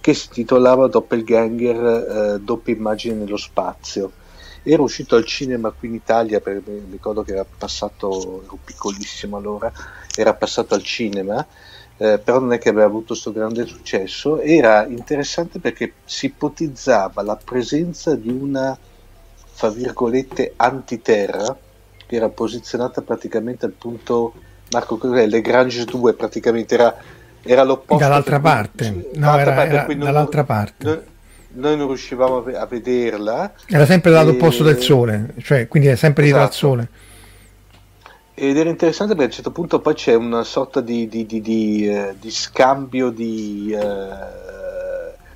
che 0.00 0.14
si 0.14 0.28
titolava 0.28 0.86
Doppelganger, 0.86 2.38
doppia 2.38 2.72
immagine 2.72 3.16
nello 3.16 3.36
spazio. 3.36 4.12
Era 4.62 4.82
uscito 4.82 5.16
al 5.16 5.24
cinema 5.24 5.72
qui 5.72 5.88
in 5.88 5.94
Italia, 5.94 6.38
perché 6.38 6.70
mi 6.70 6.92
ricordo 6.92 7.24
che 7.24 7.32
era 7.32 7.44
passato, 7.44 8.44
ero 8.44 8.58
piccolissimo 8.62 9.36
allora, 9.36 9.72
era 10.14 10.34
passato 10.34 10.74
al 10.74 10.84
cinema, 10.84 11.44
eh, 12.00 12.18
però 12.22 12.38
non 12.38 12.52
è 12.52 12.58
che 12.58 12.68
aveva 12.68 12.86
avuto 12.86 13.08
questo 13.08 13.32
grande 13.32 13.66
successo, 13.66 14.40
era 14.40 14.86
interessante 14.86 15.58
perché 15.58 15.94
si 16.04 16.26
ipotizzava 16.26 17.22
la 17.22 17.36
presenza 17.36 18.14
di 18.14 18.30
una, 18.30 18.78
fra 19.52 19.68
virgolette, 19.70 20.52
antiterra, 20.56 21.56
che 22.06 22.16
era 22.16 22.28
posizionata 22.28 23.02
praticamente 23.02 23.66
al 23.66 23.72
punto, 23.72 24.32
Marco, 24.70 24.96
cos'è? 24.96 25.26
Le 25.26 25.40
Grange 25.40 25.84
2 25.84 26.14
praticamente 26.14 26.74
era, 26.74 26.96
era 27.42 27.64
l'opposto. 27.64 28.02
Dall'altra 28.02 28.38
parte, 28.38 29.10
no, 29.14 29.36
era, 29.36 29.52
parte, 29.52 29.74
era 29.74 29.94
dall'altra 29.94 30.44
parte. 30.44 30.84
Noi, 30.86 31.00
noi 31.54 31.76
non 31.76 31.88
riuscivamo 31.88 32.44
a 32.44 32.66
vederla. 32.66 33.52
Era 33.66 33.84
sempre 33.86 34.12
dal 34.12 34.28
opposto 34.28 34.62
del 34.62 34.80
sole, 34.80 35.34
cioè 35.42 35.66
quindi 35.66 35.88
è 35.88 35.96
sempre 35.96 36.22
dietro 36.22 36.42
esatto. 36.42 36.54
al 36.54 36.58
sole. 36.60 36.88
Ed 38.40 38.56
era 38.56 38.70
interessante 38.70 39.14
perché 39.14 39.24
a 39.24 39.26
un 39.26 39.34
certo 39.34 39.50
punto 39.50 39.80
poi 39.80 39.94
c'è 39.94 40.14
una 40.14 40.44
sorta 40.44 40.80
di, 40.80 41.08
di, 41.08 41.26
di, 41.26 41.40
di 41.40 41.88
eh, 41.88 42.14
scambio 42.28 43.10
di... 43.10 43.72
Eh, 43.76 44.46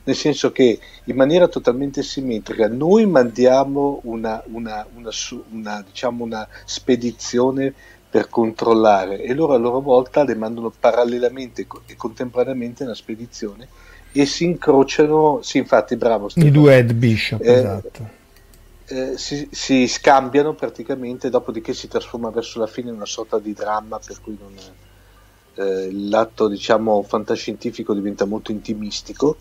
nel 0.04 0.14
senso 0.16 0.52
che 0.52 0.78
in 1.04 1.16
maniera 1.16 1.48
totalmente 1.48 2.04
simmetrica 2.04 2.68
noi 2.68 3.06
mandiamo 3.06 4.00
una, 4.04 4.40
una, 4.46 4.86
una, 4.94 5.10
una, 5.50 5.84
diciamo 5.84 6.22
una 6.24 6.46
spedizione 6.64 7.72
per 8.08 8.28
controllare 8.28 9.20
e 9.22 9.34
loro 9.34 9.54
a 9.54 9.58
loro 9.58 9.80
volta 9.80 10.22
le 10.22 10.36
mandano 10.36 10.72
parallelamente 10.78 11.66
e 11.86 11.96
contemporaneamente 11.96 12.84
una 12.84 12.94
spedizione 12.94 13.66
e 14.12 14.26
si 14.26 14.44
incrociano, 14.44 15.40
sì 15.42 15.58
infatti 15.58 15.96
bravo 15.96 16.28
Stefano. 16.28 16.52
i 16.52 16.54
due 16.54 16.74
head 16.74 16.92
bishop 16.92 17.40
eh, 17.42 17.52
esatto 17.52 18.20
eh, 18.86 19.16
si, 19.16 19.48
si, 19.50 19.86
scambiano 19.86 20.54
praticamente 20.54 21.30
dopodiché 21.30 21.72
si 21.72 21.88
trasforma 21.88 22.30
verso 22.30 22.58
la 22.58 22.66
fine 22.66 22.90
in 22.90 22.96
una 22.96 23.06
sorta 23.06 23.38
di 23.38 23.52
dramma 23.52 23.98
per 23.98 24.20
cui 24.20 24.36
non, 24.40 24.54
eh, 25.54 25.90
l'atto 25.92 26.48
diciamo 26.48 27.02
fantascientifico 27.02 27.94
diventa 27.94 28.24
molto 28.24 28.52
intimistico. 28.52 29.36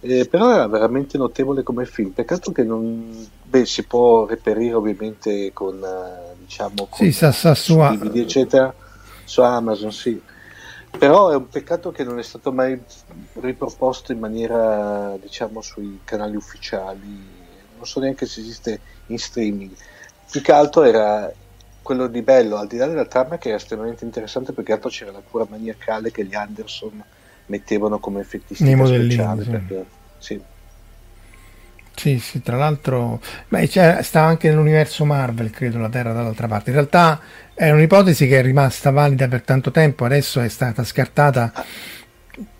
Eh, 0.00 0.28
però 0.28 0.52
era 0.52 0.66
veramente 0.68 1.18
notevole 1.18 1.62
come 1.62 1.84
film. 1.84 2.10
Peccato 2.10 2.52
che 2.52 2.62
non 2.62 3.28
beh, 3.42 3.66
si 3.66 3.84
può 3.84 4.26
reperire 4.26 4.74
ovviamente 4.74 5.52
con 5.52 5.82
eh, 5.82 6.36
diciamo 6.38 6.86
con 6.88 7.06
sì, 7.06 7.12
sa, 7.12 7.32
sa 7.32 7.54
su, 7.54 7.76
DVD, 7.76 8.16
eccetera 8.16 8.72
su 9.24 9.40
Amazon 9.42 9.92
sì. 9.92 10.20
Però 10.98 11.30
è 11.30 11.36
un 11.36 11.48
peccato 11.48 11.90
che 11.90 12.02
non 12.02 12.18
è 12.18 12.22
stato 12.22 12.50
mai 12.50 12.80
riproposto 13.34 14.12
in 14.12 14.18
maniera 14.18 15.16
diciamo 15.20 15.60
sui 15.60 16.00
canali 16.04 16.34
ufficiali 16.34 17.37
non 17.78 17.86
so 17.86 18.00
neanche 18.00 18.26
se 18.26 18.40
esiste 18.40 18.80
in 19.06 19.18
streaming 19.18 19.70
più 20.30 20.42
che 20.42 20.52
altro 20.52 20.82
era 20.84 21.32
quello 21.82 22.06
di 22.06 22.20
bello 22.20 22.56
al 22.56 22.66
di 22.66 22.76
là 22.76 22.86
della 22.86 23.06
trama 23.06 23.38
che 23.38 23.48
era 23.48 23.56
estremamente 23.56 24.04
interessante 24.04 24.52
perché 24.52 24.72
altro 24.72 24.90
c'era 24.90 25.10
la 25.10 25.22
cura 25.28 25.46
maniacale 25.48 26.10
che 26.10 26.24
gli 26.24 26.34
Anderson 26.34 27.02
mettevano 27.46 27.98
come 27.98 28.20
effettistica 28.20 28.84
speciale 28.84 29.42
sì. 29.42 29.50
Perché, 29.50 29.84
sì. 30.18 30.40
Sì, 31.98 32.20
sì, 32.20 32.42
tra 32.42 32.56
l'altro 32.56 33.20
beh, 33.48 33.66
sta 34.02 34.20
anche 34.20 34.48
nell'universo 34.48 35.04
Marvel, 35.04 35.50
credo, 35.50 35.78
la 35.78 35.88
Terra 35.88 36.12
dall'altra 36.12 36.46
parte. 36.46 36.70
In 36.70 36.76
realtà 36.76 37.20
è 37.52 37.70
un'ipotesi 37.70 38.28
che 38.28 38.38
è 38.38 38.42
rimasta 38.42 38.92
valida 38.92 39.26
per 39.26 39.42
tanto 39.42 39.72
tempo, 39.72 40.04
adesso 40.04 40.40
è 40.40 40.48
stata 40.48 40.84
scartata. 40.84 41.52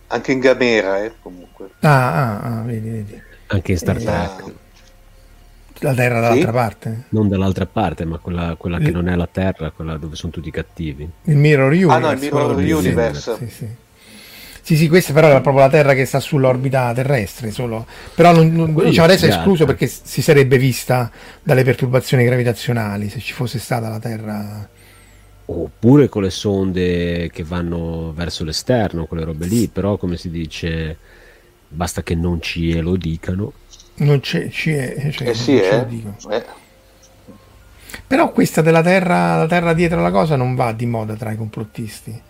Anche 0.08 0.32
in 0.32 0.40
Gamera, 0.40 1.04
eh, 1.04 1.12
comunque. 1.22 1.68
Ah, 1.80 2.12
ah, 2.12 2.40
ah 2.40 2.62
vedi, 2.62 2.88
vedi. 2.88 3.22
Anche 3.46 3.72
in 3.72 3.78
Star 3.78 3.96
eh, 3.98 4.02
Trek. 4.02 4.52
La 5.80 5.94
Terra 5.94 6.20
dall'altra 6.20 6.50
sì? 6.50 6.56
parte? 6.56 7.04
Non 7.10 7.28
dall'altra 7.28 7.66
parte, 7.66 8.04
ma 8.04 8.18
quella, 8.18 8.56
quella 8.56 8.78
che 8.78 8.90
non 8.90 9.08
è 9.08 9.14
la 9.14 9.28
Terra, 9.30 9.70
quella 9.70 9.96
dove 9.96 10.16
sono 10.16 10.32
tutti 10.32 10.50
cattivi. 10.50 11.08
Il 11.24 11.36
Mirror 11.36 11.70
Universe. 11.70 11.94
Ah 11.94 11.98
no, 11.98 12.10
il 12.10 12.18
Mirror 12.18 12.56
Universe. 12.56 13.36
Sì, 13.36 13.48
sì. 13.48 13.68
Sì, 14.68 14.76
sì, 14.76 14.86
questa 14.86 15.14
però 15.14 15.28
è 15.28 15.40
proprio 15.40 15.64
la 15.64 15.70
Terra 15.70 15.94
che 15.94 16.04
sta 16.04 16.20
sull'orbita 16.20 16.92
terrestre, 16.92 17.50
solo. 17.50 17.86
però 18.14 18.32
non, 18.34 18.52
non, 18.52 18.74
diciamo, 18.74 19.06
adesso 19.06 19.24
è 19.24 19.30
escluso 19.30 19.64
perché 19.64 19.86
si 19.86 20.20
sarebbe 20.20 20.58
vista 20.58 21.10
dalle 21.42 21.64
perturbazioni 21.64 22.22
gravitazionali 22.22 23.08
se 23.08 23.18
ci 23.18 23.32
fosse 23.32 23.58
stata 23.58 23.88
la 23.88 23.98
Terra. 23.98 24.68
Oppure 25.46 26.10
con 26.10 26.22
le 26.22 26.28
sonde 26.28 27.30
che 27.32 27.44
vanno 27.44 28.12
verso 28.14 28.44
l'esterno, 28.44 29.06
quelle 29.06 29.24
robe 29.24 29.46
lì, 29.46 29.68
però 29.68 29.96
come 29.96 30.18
si 30.18 30.28
dice, 30.28 30.98
basta 31.66 32.02
che 32.02 32.14
non 32.14 32.42
ci 32.42 32.78
lo 32.78 32.96
dicano. 32.96 33.52
Non 33.98 34.20
c'è, 34.20 34.48
ci 34.48 34.72
è, 34.72 35.10
cioè, 35.10 35.28
eh 35.28 35.34
sì, 35.34 35.60
eh. 35.60 35.86
eh. 36.30 36.44
Però 38.06 38.30
questa 38.32 38.62
della 38.62 38.82
terra, 38.82 39.36
la 39.36 39.46
terra 39.46 39.74
dietro 39.74 40.00
la 40.00 40.10
cosa 40.10 40.36
non 40.36 40.54
va 40.54 40.72
di 40.72 40.86
moda 40.86 41.14
tra 41.14 41.32
i 41.32 41.36
complottisti. 41.36 42.22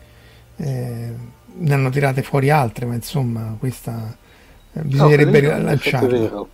Eh, 0.57 1.13
ne 1.61 1.75
hanno 1.75 1.91
tirate 1.91 2.23
fuori 2.23 2.51
altre, 2.51 2.87
ma 2.87 2.95
insomma 2.95 3.57
questa 3.59 4.17
eh, 4.73 4.81
bisognerebbe 4.81 5.41
no, 5.41 5.57
rilanciarla. 5.57 6.47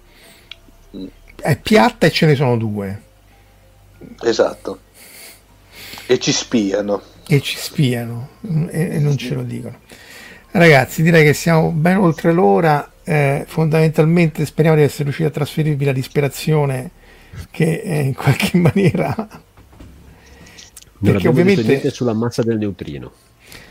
È 1.40 1.58
piatta 1.58 2.06
e 2.06 2.10
ce 2.10 2.26
ne 2.26 2.34
sono 2.34 2.56
due. 2.56 3.02
Esatto. 4.22 4.80
E 6.06 6.18
ci 6.18 6.32
spiano. 6.32 7.00
E 7.26 7.40
ci 7.40 7.56
spiano 7.56 8.28
e, 8.68 8.96
e 8.96 8.98
non 8.98 9.16
ce 9.16 9.34
lo 9.34 9.42
dicono. 9.42 9.78
Ragazzi, 10.50 11.02
direi 11.02 11.24
che 11.24 11.34
siamo 11.34 11.70
ben 11.70 11.96
oltre 11.96 12.32
l'ora. 12.32 12.90
Eh, 13.04 13.44
fondamentalmente 13.46 14.46
speriamo 14.46 14.78
di 14.78 14.82
essere 14.82 15.04
riusciti 15.04 15.28
a 15.28 15.30
trasferirvi 15.30 15.84
la 15.84 15.92
disperazione 15.92 16.90
che 17.50 17.82
eh, 17.84 18.00
in 18.00 18.14
qualche 18.14 18.56
maniera 18.56 19.28
perché 21.02 21.28
ovviamente 21.28 21.90
sulla 21.90 22.14
massa 22.14 22.42
del 22.42 22.56
neutrino 22.56 23.12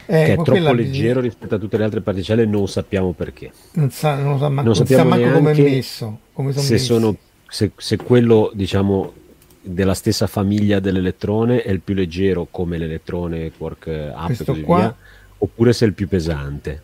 eh, 0.06 0.26
che 0.26 0.34
è 0.34 0.36
troppo 0.36 0.74
leggero 0.74 1.22
di... 1.22 1.28
rispetto 1.28 1.56
a 1.56 1.58
tutte 1.58 1.78
le 1.78 1.84
altre 1.86 2.02
particelle, 2.02 2.46
non 2.46 2.68
sappiamo 2.68 3.14
perché. 3.14 3.52
Non, 3.74 3.90
sa, 3.90 4.16
non, 4.16 4.38
sa, 4.38 4.50
non, 4.50 4.66
non 4.66 4.76
sappiamo 4.76 5.16
sa 5.16 5.32
come 5.32 5.52
è 5.52 5.62
messo. 5.62 6.20
Come 6.34 6.52
se, 6.52 6.78
sono, 6.78 7.16
se, 7.48 7.72
se, 7.78 7.96
quello, 7.96 8.52
diciamo, 8.54 9.14
della 9.62 9.94
stessa 9.94 10.28
famiglia 10.28 10.80
dell'elettrone 10.80 11.62
è 11.62 11.72
il 11.72 11.80
più 11.80 11.94
leggero 11.96 12.48
come 12.52 12.78
l'elettrone 12.78 13.52
quark 13.58 14.12
up 14.14 14.30
e 14.30 14.44
così 14.44 14.62
qua... 14.62 14.78
via, 14.78 14.96
oppure 15.38 15.72
se 15.72 15.86
è 15.86 15.88
il 15.88 15.94
più 15.94 16.08
pesante. 16.08 16.82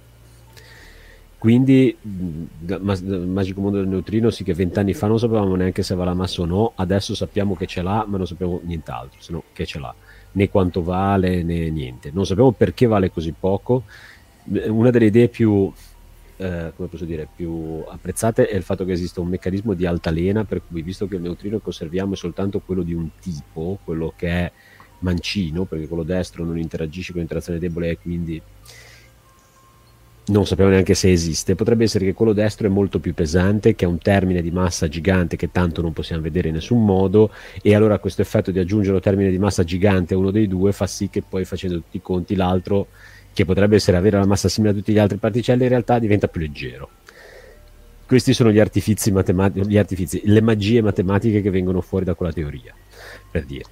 Quindi, 1.40 1.96
il 2.02 3.26
magico 3.26 3.62
mondo 3.62 3.78
del 3.78 3.88
neutrino, 3.88 4.30
sì 4.30 4.44
che 4.44 4.54
vent'anni 4.54 4.94
fa 4.94 5.08
non 5.08 5.18
sapevamo 5.18 5.56
neanche 5.56 5.84
se 5.84 5.94
aveva 5.94 6.10
la 6.10 6.14
massa 6.14 6.42
o 6.42 6.46
no, 6.46 6.74
adesso 6.76 7.16
sappiamo 7.16 7.56
che 7.56 7.66
ce 7.66 7.82
l'ha, 7.82 8.06
ma 8.06 8.18
non 8.18 8.28
sappiamo 8.28 8.60
nient'altro, 8.66 9.22
se 9.22 9.32
no 9.32 9.44
che 9.54 9.66
ce 9.66 9.80
l'ha 9.80 9.96
né 10.32 10.50
quanto 10.50 10.84
vale 10.84 11.42
né 11.42 11.70
niente. 11.70 12.12
Non 12.14 12.26
sappiamo 12.26 12.52
perché 12.52 12.88
vale 12.88 13.10
così 13.10 13.34
poco. 13.38 13.84
Una 14.68 14.90
delle 14.90 15.06
idee 15.06 15.30
più, 15.30 15.72
eh, 16.36 16.74
come 16.76 16.90
posso 16.90 17.06
dire, 17.06 17.26
più 17.34 17.84
apprezzate 17.88 18.50
è 18.50 18.56
il 18.58 18.64
fatto 18.64 18.84
che 18.84 18.92
esista 18.92 19.22
un 19.22 19.30
meccanismo 19.30 19.74
di 19.74 19.86
altalena 19.86 20.44
per 20.44 20.62
cui, 20.68 20.82
visto 20.82 21.08
che 21.08 21.16
il 21.16 21.22
neutrino 21.22 21.60
che 21.60 21.70
osserviamo 21.70 22.16
è 22.16 22.18
soltanto 22.18 22.60
quello 22.60 22.84
di 22.84 22.94
un 22.94 23.12
tipo, 23.18 23.80
quello 23.86 24.12
che 24.16 24.28
è 24.28 24.52
mancino, 25.00 25.64
perché 25.64 25.88
quello 25.88 26.04
destro 26.04 26.44
non 26.44 26.60
interagisce 26.60 27.12
con 27.12 27.22
l'interazione 27.22 27.60
debole 27.60 27.92
e 27.92 27.98
quindi 27.98 28.42
non 30.30 30.46
sappiamo 30.46 30.70
neanche 30.70 30.94
se 30.94 31.12
esiste, 31.12 31.56
potrebbe 31.56 31.84
essere 31.84 32.06
che 32.06 32.14
quello 32.14 32.34
destro 32.34 32.68
è 32.68 32.70
molto 32.70 33.00
più 33.00 33.14
pesante, 33.14 33.76
che 33.76 33.86
ha 33.86 33.88
un 33.88 33.98
termine 33.98 34.42
di 34.42 34.52
massa 34.52 34.88
gigante 34.88 35.36
che 35.36 35.52
tanto 35.52 35.82
non 35.82 35.94
possiamo 35.94 36.22
vedere 36.22 36.50
in 36.50 36.56
nessun 36.56 36.84
modo 36.84 37.32
e 37.62 37.76
allora 37.76 38.00
questo 38.00 38.22
effetto 38.22 38.52
di 38.52 38.60
aggiungere 38.60 38.96
un 38.96 39.02
termine 39.02 39.30
di 39.30 39.40
massa 39.40 39.64
gigante 39.64 40.14
a 40.14 40.18
uno 40.18 40.32
dei 40.32 40.48
due 40.48 40.72
fa 40.72 40.88
sì 40.88 41.10
che 41.10 41.22
poi 41.28 41.46
facendo 41.46 41.78
tutti 41.78 41.98
i 41.98 42.02
conti 42.02 42.36
l'altro 42.36 42.88
che 43.34 43.46
potrebbe 43.46 43.76
essere 43.76 43.98
avere 43.98 44.18
la 44.18 44.26
massa 44.26 44.50
simile 44.50 44.74
a 44.74 44.76
tutti 44.76 44.92
gli 44.92 45.00
altri 45.00 45.18
particelle, 45.18 45.64
in 45.64 45.70
realtà 45.70 46.00
diventa 46.00 46.28
più 46.28 46.42
leggero. 46.42 46.90
Questi 48.06 48.34
sono 48.34 48.52
gli 48.52 48.60
artifici 48.60 49.12
matematici, 49.12 49.70
gli 49.70 49.78
artifici, 49.78 50.22
le 50.26 50.42
magie 50.42 50.82
matematiche 50.82 51.42
che 51.42 51.50
vengono 51.50 51.82
fuori 51.82 52.06
da 52.06 52.16
quella 52.16 52.34
teoria, 52.34 52.74
per 53.30 53.46
dire, 53.46 53.66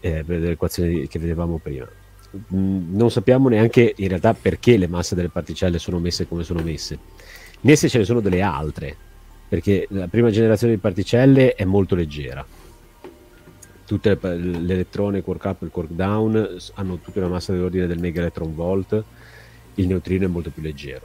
eh, 0.00 0.22
per 0.24 0.38
l'equazione 0.40 1.08
che 1.08 1.18
vedevamo 1.18 1.58
prima. 1.58 1.88
Mm, 2.54 2.96
non 2.96 3.10
sappiamo 3.10 3.48
neanche 3.48 3.92
in 3.96 4.08
realtà 4.08 4.34
perché 4.34 4.76
le 4.76 4.86
masse 4.86 5.16
delle 5.16 5.30
particelle 5.30 5.80
sono 5.80 5.98
messe 5.98 6.28
come 6.28 6.44
sono 6.44 6.62
messe, 6.62 6.98
né 7.62 7.74
se 7.74 7.88
ce 7.88 7.98
ne 7.98 8.04
sono 8.04 8.20
delle 8.20 8.40
altre, 8.40 8.96
perché 9.48 9.86
la 9.90 10.06
prima 10.06 10.30
generazione 10.30 10.74
di 10.74 10.80
particelle 10.80 11.54
è 11.54 11.64
molto 11.64 11.96
leggera. 11.96 12.46
Tutte 13.84 14.18
le, 14.20 14.36
l'elettrone, 14.36 15.18
il 15.18 15.24
quark 15.24 15.44
up 15.44 15.62
e 15.62 15.64
il 15.64 15.72
quark 15.72 15.90
down 15.90 16.56
hanno 16.74 16.98
tutte 16.98 17.18
una 17.18 17.28
massa 17.28 17.52
dell'ordine 17.52 17.88
del 17.88 17.98
mega 17.98 18.20
electron 18.20 18.54
volt, 18.54 19.02
il 19.74 19.86
neutrino 19.88 20.26
è 20.26 20.28
molto 20.28 20.50
più 20.50 20.62
leggero. 20.62 21.04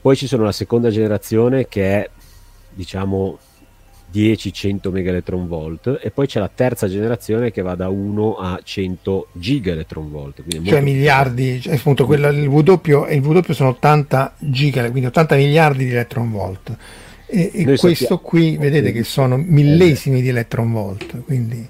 Poi 0.00 0.16
ci 0.16 0.26
sono 0.26 0.44
la 0.44 0.52
seconda 0.52 0.88
generazione 0.88 1.68
che 1.68 1.82
è 1.82 2.10
diciamo 2.72 3.38
10-100 4.12 4.90
megaelectron 4.90 5.46
volt 5.46 5.98
e 6.00 6.10
poi 6.10 6.26
c'è 6.26 6.38
la 6.38 6.50
terza 6.52 6.88
generazione 6.88 7.50
che 7.50 7.62
va 7.62 7.74
da 7.74 7.88
1 7.88 8.36
a 8.36 8.60
100 8.62 9.28
gigaelectron 9.32 10.10
volt 10.10 10.42
cioè 10.64 10.80
miliardi 10.80 11.60
cioè, 11.60 11.74
appunto 11.74 12.06
quella, 12.06 12.28
il 12.28 12.46
W 12.46 12.60
il 13.10 13.20
W 13.20 13.52
sono 13.52 13.70
80 13.70 14.34
giga 14.38 14.82
quindi 14.90 15.06
80 15.06 15.36
miliardi 15.36 15.84
di 15.84 15.90
electron 15.90 16.30
volt. 16.30 16.76
E, 17.26 17.50
e 17.52 17.64
questo 17.64 17.92
sappiamo, 17.92 18.20
qui 18.22 18.56
vedete 18.56 18.92
che 18.92 19.02
sono 19.02 19.36
millesimi 19.36 20.22
di 20.22 20.28
electron 20.28 20.72
volt 20.72 21.24
quindi 21.24 21.68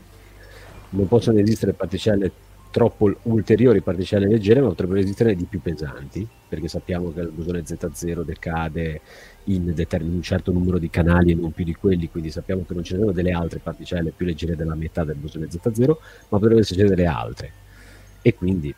non 0.90 1.08
possono 1.08 1.38
esistere 1.38 1.72
particelle 1.72 2.30
troppo 2.76 3.10
ulteriori 3.22 3.80
particelle 3.80 4.28
leggere 4.28 4.60
ma 4.60 4.68
potrebbero 4.68 5.00
esistere 5.00 5.34
di 5.34 5.44
più 5.44 5.62
pesanti 5.62 6.28
perché 6.46 6.68
sappiamo 6.68 7.10
che 7.10 7.20
il 7.20 7.30
bosone 7.30 7.62
Z0 7.62 8.20
decade 8.22 9.00
in 9.44 9.72
determin- 9.72 10.16
un 10.16 10.20
certo 10.20 10.52
numero 10.52 10.76
di 10.76 10.90
canali 10.90 11.30
e 11.30 11.34
non 11.36 11.52
più 11.52 11.64
di 11.64 11.72
quelli, 11.72 12.10
quindi 12.10 12.30
sappiamo 12.30 12.66
che 12.66 12.74
non 12.74 12.84
ci 12.84 12.94
sono 12.94 13.12
delle 13.12 13.32
altre 13.32 13.60
particelle 13.60 14.10
più 14.10 14.26
leggere 14.26 14.56
della 14.56 14.74
metà 14.74 15.04
del 15.04 15.16
bosone 15.16 15.46
Z0, 15.46 15.86
ma 15.88 15.96
potrebbero 16.28 16.60
esserci 16.60 16.84
delle 16.84 17.06
altre. 17.06 17.52
E 18.20 18.34
quindi 18.34 18.74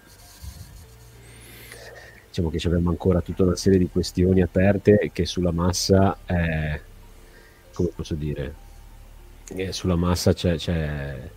diciamo 2.28 2.50
che 2.50 2.68
abbiamo 2.68 2.90
ancora 2.90 3.20
tutta 3.20 3.42
una 3.42 3.56
serie 3.56 3.80
di 3.80 3.88
questioni 3.90 4.42
aperte 4.42 5.10
che 5.12 5.26
sulla 5.26 5.50
massa, 5.50 6.16
eh, 6.24 6.80
come 7.72 7.90
posso 7.96 8.14
dire, 8.14 8.54
eh, 9.56 9.72
sulla 9.72 9.96
massa 9.96 10.32
c'è, 10.32 10.54
c'è 10.54 11.30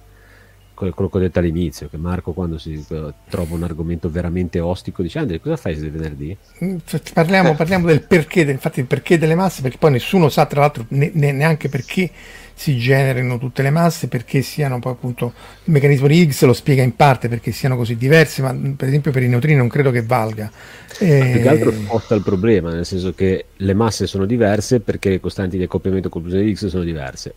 quello 0.90 1.10
che 1.10 1.18
ho 1.18 1.20
detto 1.20 1.40
all'inizio, 1.40 1.88
che 1.90 1.98
Marco 1.98 2.34
quando 2.34 2.58
si 2.58 2.84
trova 3.30 3.54
un 3.56 3.64
argomento 3.64 4.10
veramente 4.10 4.60
ostico 4.60 5.04
dice 5.04 5.20
Andrea 5.20 5.40
cosa 5.40 5.58
fai 5.58 5.76
venerdì? 5.76 6.36
Mm, 6.64 6.78
parliamo, 7.14 7.54
parliamo 7.54 7.86
del 7.86 8.02
perché, 8.02 8.42
infatti 8.42 8.80
il 8.80 8.88
perché 8.88 9.18
delle 9.18 9.36
masse, 9.36 9.62
perché 9.62 9.78
poi 9.78 9.92
nessuno 9.92 10.30
sa 10.30 10.46
tra 10.46 10.62
l'altro 10.62 10.86
ne, 10.90 11.12
ne, 11.14 11.32
neanche 11.32 11.70
perché 11.70 12.10
si 12.54 12.78
generino 12.78 13.38
tutte 13.38 13.62
le 13.62 13.70
masse, 13.70 14.08
perché 14.08 14.42
siano 14.42 14.80
poi 14.80 14.92
appunto 14.92 15.34
il 15.64 15.72
meccanismo 15.72 16.08
di 16.08 16.20
Higgs 16.20 16.44
lo 16.44 16.54
spiega 16.54 16.84
in 16.84 16.96
parte 16.96 17.28
perché 17.28 17.52
siano 17.52 17.76
così 17.76 17.96
diverse, 17.96 18.42
ma 18.42 18.56
per 18.76 18.88
esempio 18.88 19.12
per 19.12 19.24
i 19.24 19.28
neutrini 19.28 19.58
non 19.58 19.68
credo 19.68 19.92
che 19.92 20.04
valga. 20.04 20.52
E... 21.00 21.30
Più 21.34 21.42
che 21.42 21.50
altro 21.50 21.72
sposta 21.72 22.16
il 22.16 22.24
problema, 22.24 22.72
nel 22.72 22.86
senso 22.86 23.14
che 23.14 23.46
le 23.56 23.74
masse 23.74 24.08
sono 24.08 24.26
diverse 24.26 24.80
perché 24.80 25.10
le 25.10 25.20
costanti 25.20 25.58
di 25.58 25.64
accoppiamento 25.64 26.10
con 26.10 26.26
il 26.26 26.32
di 26.32 26.50
Higgs 26.50 26.68
sono 26.68 26.84
diverse 26.84 27.34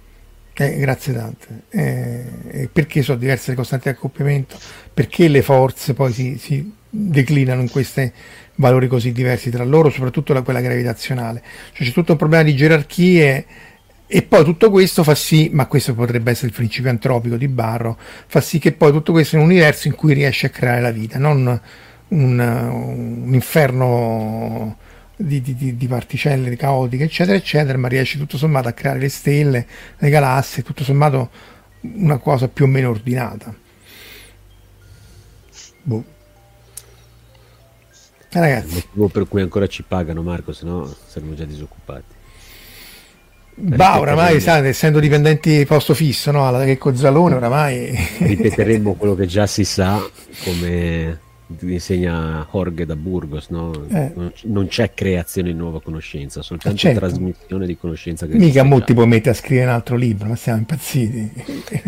eh, 0.54 0.76
grazie 0.76 1.12
Dante. 1.12 1.62
Eh, 1.70 2.68
perché 2.72 3.02
sono 3.02 3.18
diverse 3.18 3.50
le 3.50 3.56
costanti 3.56 3.88
di 3.88 3.94
accoppiamento? 3.94 4.56
Perché 4.92 5.28
le 5.28 5.42
forze 5.42 5.94
poi 5.94 6.12
si, 6.12 6.38
si, 6.38 6.72
declinano 6.88 7.60
in 7.60 7.70
questi 7.70 8.10
valori 8.56 8.86
così 8.86 9.10
diversi 9.10 9.50
tra 9.50 9.64
loro, 9.64 9.90
soprattutto 9.90 10.32
da 10.32 10.42
quella 10.42 10.60
gravitazionale? 10.60 11.42
Cioè 11.72 11.86
c'è 11.86 11.92
tutto 11.92 12.12
un 12.12 12.18
problema 12.18 12.44
di 12.44 12.54
gerarchie 12.54 13.46
e 14.06 14.22
poi 14.22 14.44
tutto 14.44 14.70
questo 14.70 15.02
fa 15.02 15.16
sì, 15.16 15.50
ma 15.52 15.66
questo 15.66 15.92
potrebbe 15.94 16.30
essere 16.30 16.48
il 16.48 16.52
principio 16.52 16.90
antropico 16.90 17.36
di 17.36 17.48
Barro, 17.48 17.98
fa 18.26 18.40
sì 18.40 18.60
che 18.60 18.72
poi 18.72 18.92
tutto 18.92 19.10
questo 19.10 19.34
è 19.34 19.38
un 19.40 19.46
universo 19.46 19.88
in 19.88 19.94
cui 19.96 20.14
riesce 20.14 20.46
a 20.46 20.50
creare 20.50 20.80
la 20.80 20.92
vita, 20.92 21.18
non 21.18 21.60
un, 22.08 22.38
un 22.38 23.34
inferno 23.34 24.76
di, 25.16 25.40
di, 25.40 25.76
di, 25.76 25.86
particelle 25.86 26.56
caotiche, 26.56 27.04
eccetera, 27.04 27.36
eccetera, 27.36 27.78
ma 27.78 27.88
riesce 27.88 28.18
tutto 28.18 28.36
sommato 28.36 28.68
a 28.68 28.72
creare 28.72 28.98
le 28.98 29.08
stelle, 29.08 29.66
le 29.98 30.10
galassie, 30.10 30.62
tutto 30.62 30.82
sommato 30.82 31.30
una 31.80 32.18
cosa 32.18 32.48
più 32.48 32.64
o 32.64 32.68
meno 32.68 32.90
ordinata. 32.90 33.54
Boh. 35.82 36.04
Eh, 38.30 38.40
ragazzi. 38.40 38.66
Il 38.66 38.84
motivo 38.86 39.08
per 39.08 39.28
cui 39.28 39.40
ancora 39.40 39.66
ci 39.66 39.84
pagano, 39.86 40.22
Marco, 40.22 40.52
se 40.52 40.64
no 40.64 40.92
saremmo 41.06 41.34
già 41.34 41.44
disoccupati. 41.44 42.12
Bah, 43.56 44.00
oramai, 44.00 44.40
sai, 44.40 44.66
essendo 44.66 44.98
dipendenti 44.98 45.64
posto 45.64 45.94
fisso, 45.94 46.32
no? 46.32 46.44
Alla 46.44 46.64
che 46.64 46.76
Cozzalone, 46.76 47.36
oramai. 47.36 47.96
Ripeteremmo 48.18 48.94
quello 48.98 49.14
che 49.14 49.26
già 49.26 49.46
si 49.46 49.64
sa, 49.64 50.02
come 50.42 51.20
insegna 51.60 52.46
Jorge 52.50 52.86
da 52.86 52.96
Burgos, 52.96 53.48
no? 53.48 53.72
eh. 53.88 54.12
non, 54.44 54.66
c'è 54.66 54.94
creazione 54.94 55.52
di 55.52 55.56
nuova 55.56 55.80
conoscenza, 55.80 56.42
soltanto 56.42 56.78
certo. 56.78 57.00
trasmissione 57.00 57.66
di 57.66 57.76
conoscenza. 57.76 58.26
Che 58.26 58.36
Mica 58.36 58.62
molti 58.62 58.94
può 58.94 59.04
mettere 59.04 59.30
a 59.30 59.34
scrivere 59.34 59.68
un 59.68 59.74
altro 59.74 59.96
libro, 59.96 60.28
ma 60.28 60.36
siamo 60.36 60.58
impazziti. 60.58 61.32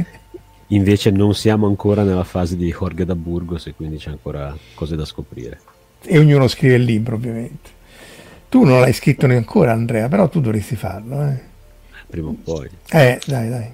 Invece 0.71 1.11
non 1.11 1.35
siamo 1.35 1.67
ancora 1.67 2.03
nella 2.03 2.25
fase 2.25 2.57
di 2.57 2.71
Jorge 2.71 3.05
da 3.05 3.15
Burgos 3.15 3.67
e 3.69 3.75
quindi 3.75 3.99
c'è 3.99 4.11
ancora 4.11 4.57
cose 4.75 4.97
da 4.97 5.05
scoprire. 5.05 5.61
E 6.03 6.19
ognuno 6.19 6.49
scrive 6.49 6.75
il 6.75 6.83
libro, 6.83 7.15
ovviamente. 7.15 7.75
Tu 8.49 8.65
non 8.65 8.81
l'hai 8.81 8.93
scritto 8.93 9.27
neanche 9.27 9.47
ancora, 9.47 9.73
Andrea, 9.73 10.09
però 10.09 10.29
tu 10.29 10.41
dovresti 10.41 10.77
farlo. 10.77 11.23
Eh. 11.29 11.41
Prima 12.09 12.29
o 12.29 12.37
poi. 12.43 12.69
Eh, 12.91 13.21
dai, 13.27 13.49
dai. 13.49 13.71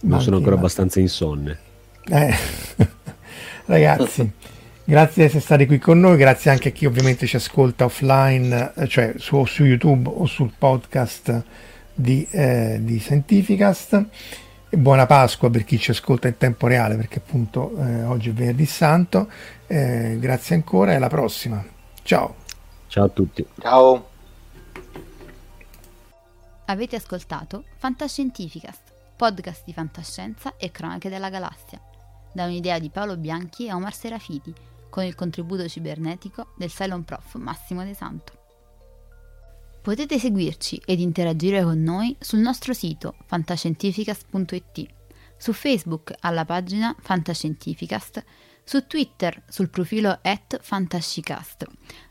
Non 0.00 0.10
Manchi, 0.10 0.24
sono 0.24 0.36
ancora 0.36 0.54
ma... 0.54 0.60
abbastanza 0.60 1.00
insonne. 1.00 1.58
Eh. 2.08 2.34
Ragazzi. 3.66 4.30
Grazie 4.88 5.14
di 5.16 5.22
essere 5.24 5.42
stati 5.42 5.66
qui 5.66 5.78
con 5.78 6.00
noi, 6.00 6.16
grazie 6.16 6.50
anche 6.50 6.70
a 6.70 6.72
chi 6.72 6.86
ovviamente 6.86 7.26
ci 7.26 7.36
ascolta 7.36 7.84
offline, 7.84 8.72
eh, 8.74 8.88
cioè 8.88 9.12
su, 9.18 9.44
su 9.44 9.64
YouTube 9.64 10.08
o 10.08 10.24
sul 10.24 10.50
podcast 10.56 11.42
di, 11.92 12.26
eh, 12.30 12.78
di 12.80 12.98
Scientificast. 12.98 14.06
E 14.70 14.76
buona 14.78 15.04
Pasqua 15.04 15.50
per 15.50 15.64
chi 15.64 15.78
ci 15.78 15.90
ascolta 15.90 16.26
in 16.28 16.38
tempo 16.38 16.66
reale, 16.66 16.96
perché 16.96 17.18
appunto 17.18 17.76
eh, 17.76 18.04
oggi 18.04 18.30
è 18.30 18.32
venerdì 18.32 18.64
santo. 18.64 19.30
Eh, 19.66 20.16
grazie 20.18 20.54
ancora 20.54 20.92
e 20.92 20.94
alla 20.94 21.08
prossima. 21.08 21.62
Ciao. 22.02 22.36
Ciao 22.86 23.04
a 23.04 23.08
tutti. 23.10 23.46
Ciao. 23.60 24.08
Avete 26.64 26.96
ascoltato 26.96 27.64
Fantascientificast, 27.76 28.90
podcast 29.16 29.64
di 29.66 29.74
fantascienza 29.74 30.54
e 30.56 30.70
cronache 30.70 31.10
della 31.10 31.28
galassia, 31.28 31.78
da 32.32 32.44
un'idea 32.46 32.78
di 32.78 32.88
Paolo 32.88 33.18
Bianchi 33.18 33.66
e 33.66 33.74
Omar 33.74 33.92
Serafiti 33.92 34.76
con 34.90 35.04
il 35.04 35.14
contributo 35.14 35.68
cibernetico 35.68 36.54
del 36.56 36.70
Cylon 36.70 37.04
Prof 37.04 37.34
Massimo 37.36 37.84
De 37.84 37.94
Santo. 37.94 38.32
Potete 39.80 40.18
seguirci 40.18 40.82
ed 40.84 41.00
interagire 41.00 41.62
con 41.62 41.82
noi 41.82 42.14
sul 42.20 42.40
nostro 42.40 42.74
sito 42.74 43.14
fantascientificast.it, 43.26 44.86
su 45.36 45.52
Facebook 45.52 46.14
alla 46.20 46.44
pagina 46.44 46.94
Fantascientificast, 46.98 48.24
su 48.64 48.86
Twitter 48.86 49.44
sul 49.48 49.70
profilo 49.70 50.18
at 50.20 50.58
fantascicast, 50.60 51.64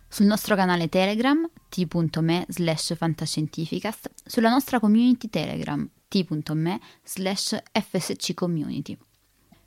sul 0.08 0.26
nostro 0.26 0.56
canale 0.56 0.90
Telegram 0.90 1.48
t.me 1.70 2.46
slash 2.50 2.96
fantascientificast, 2.96 4.10
sulla 4.26 4.50
nostra 4.50 4.80
community 4.80 5.30
Telegram 5.30 5.88
t.me 6.08 6.80
slash 7.04 7.62
fsccommunity. 7.72 9.07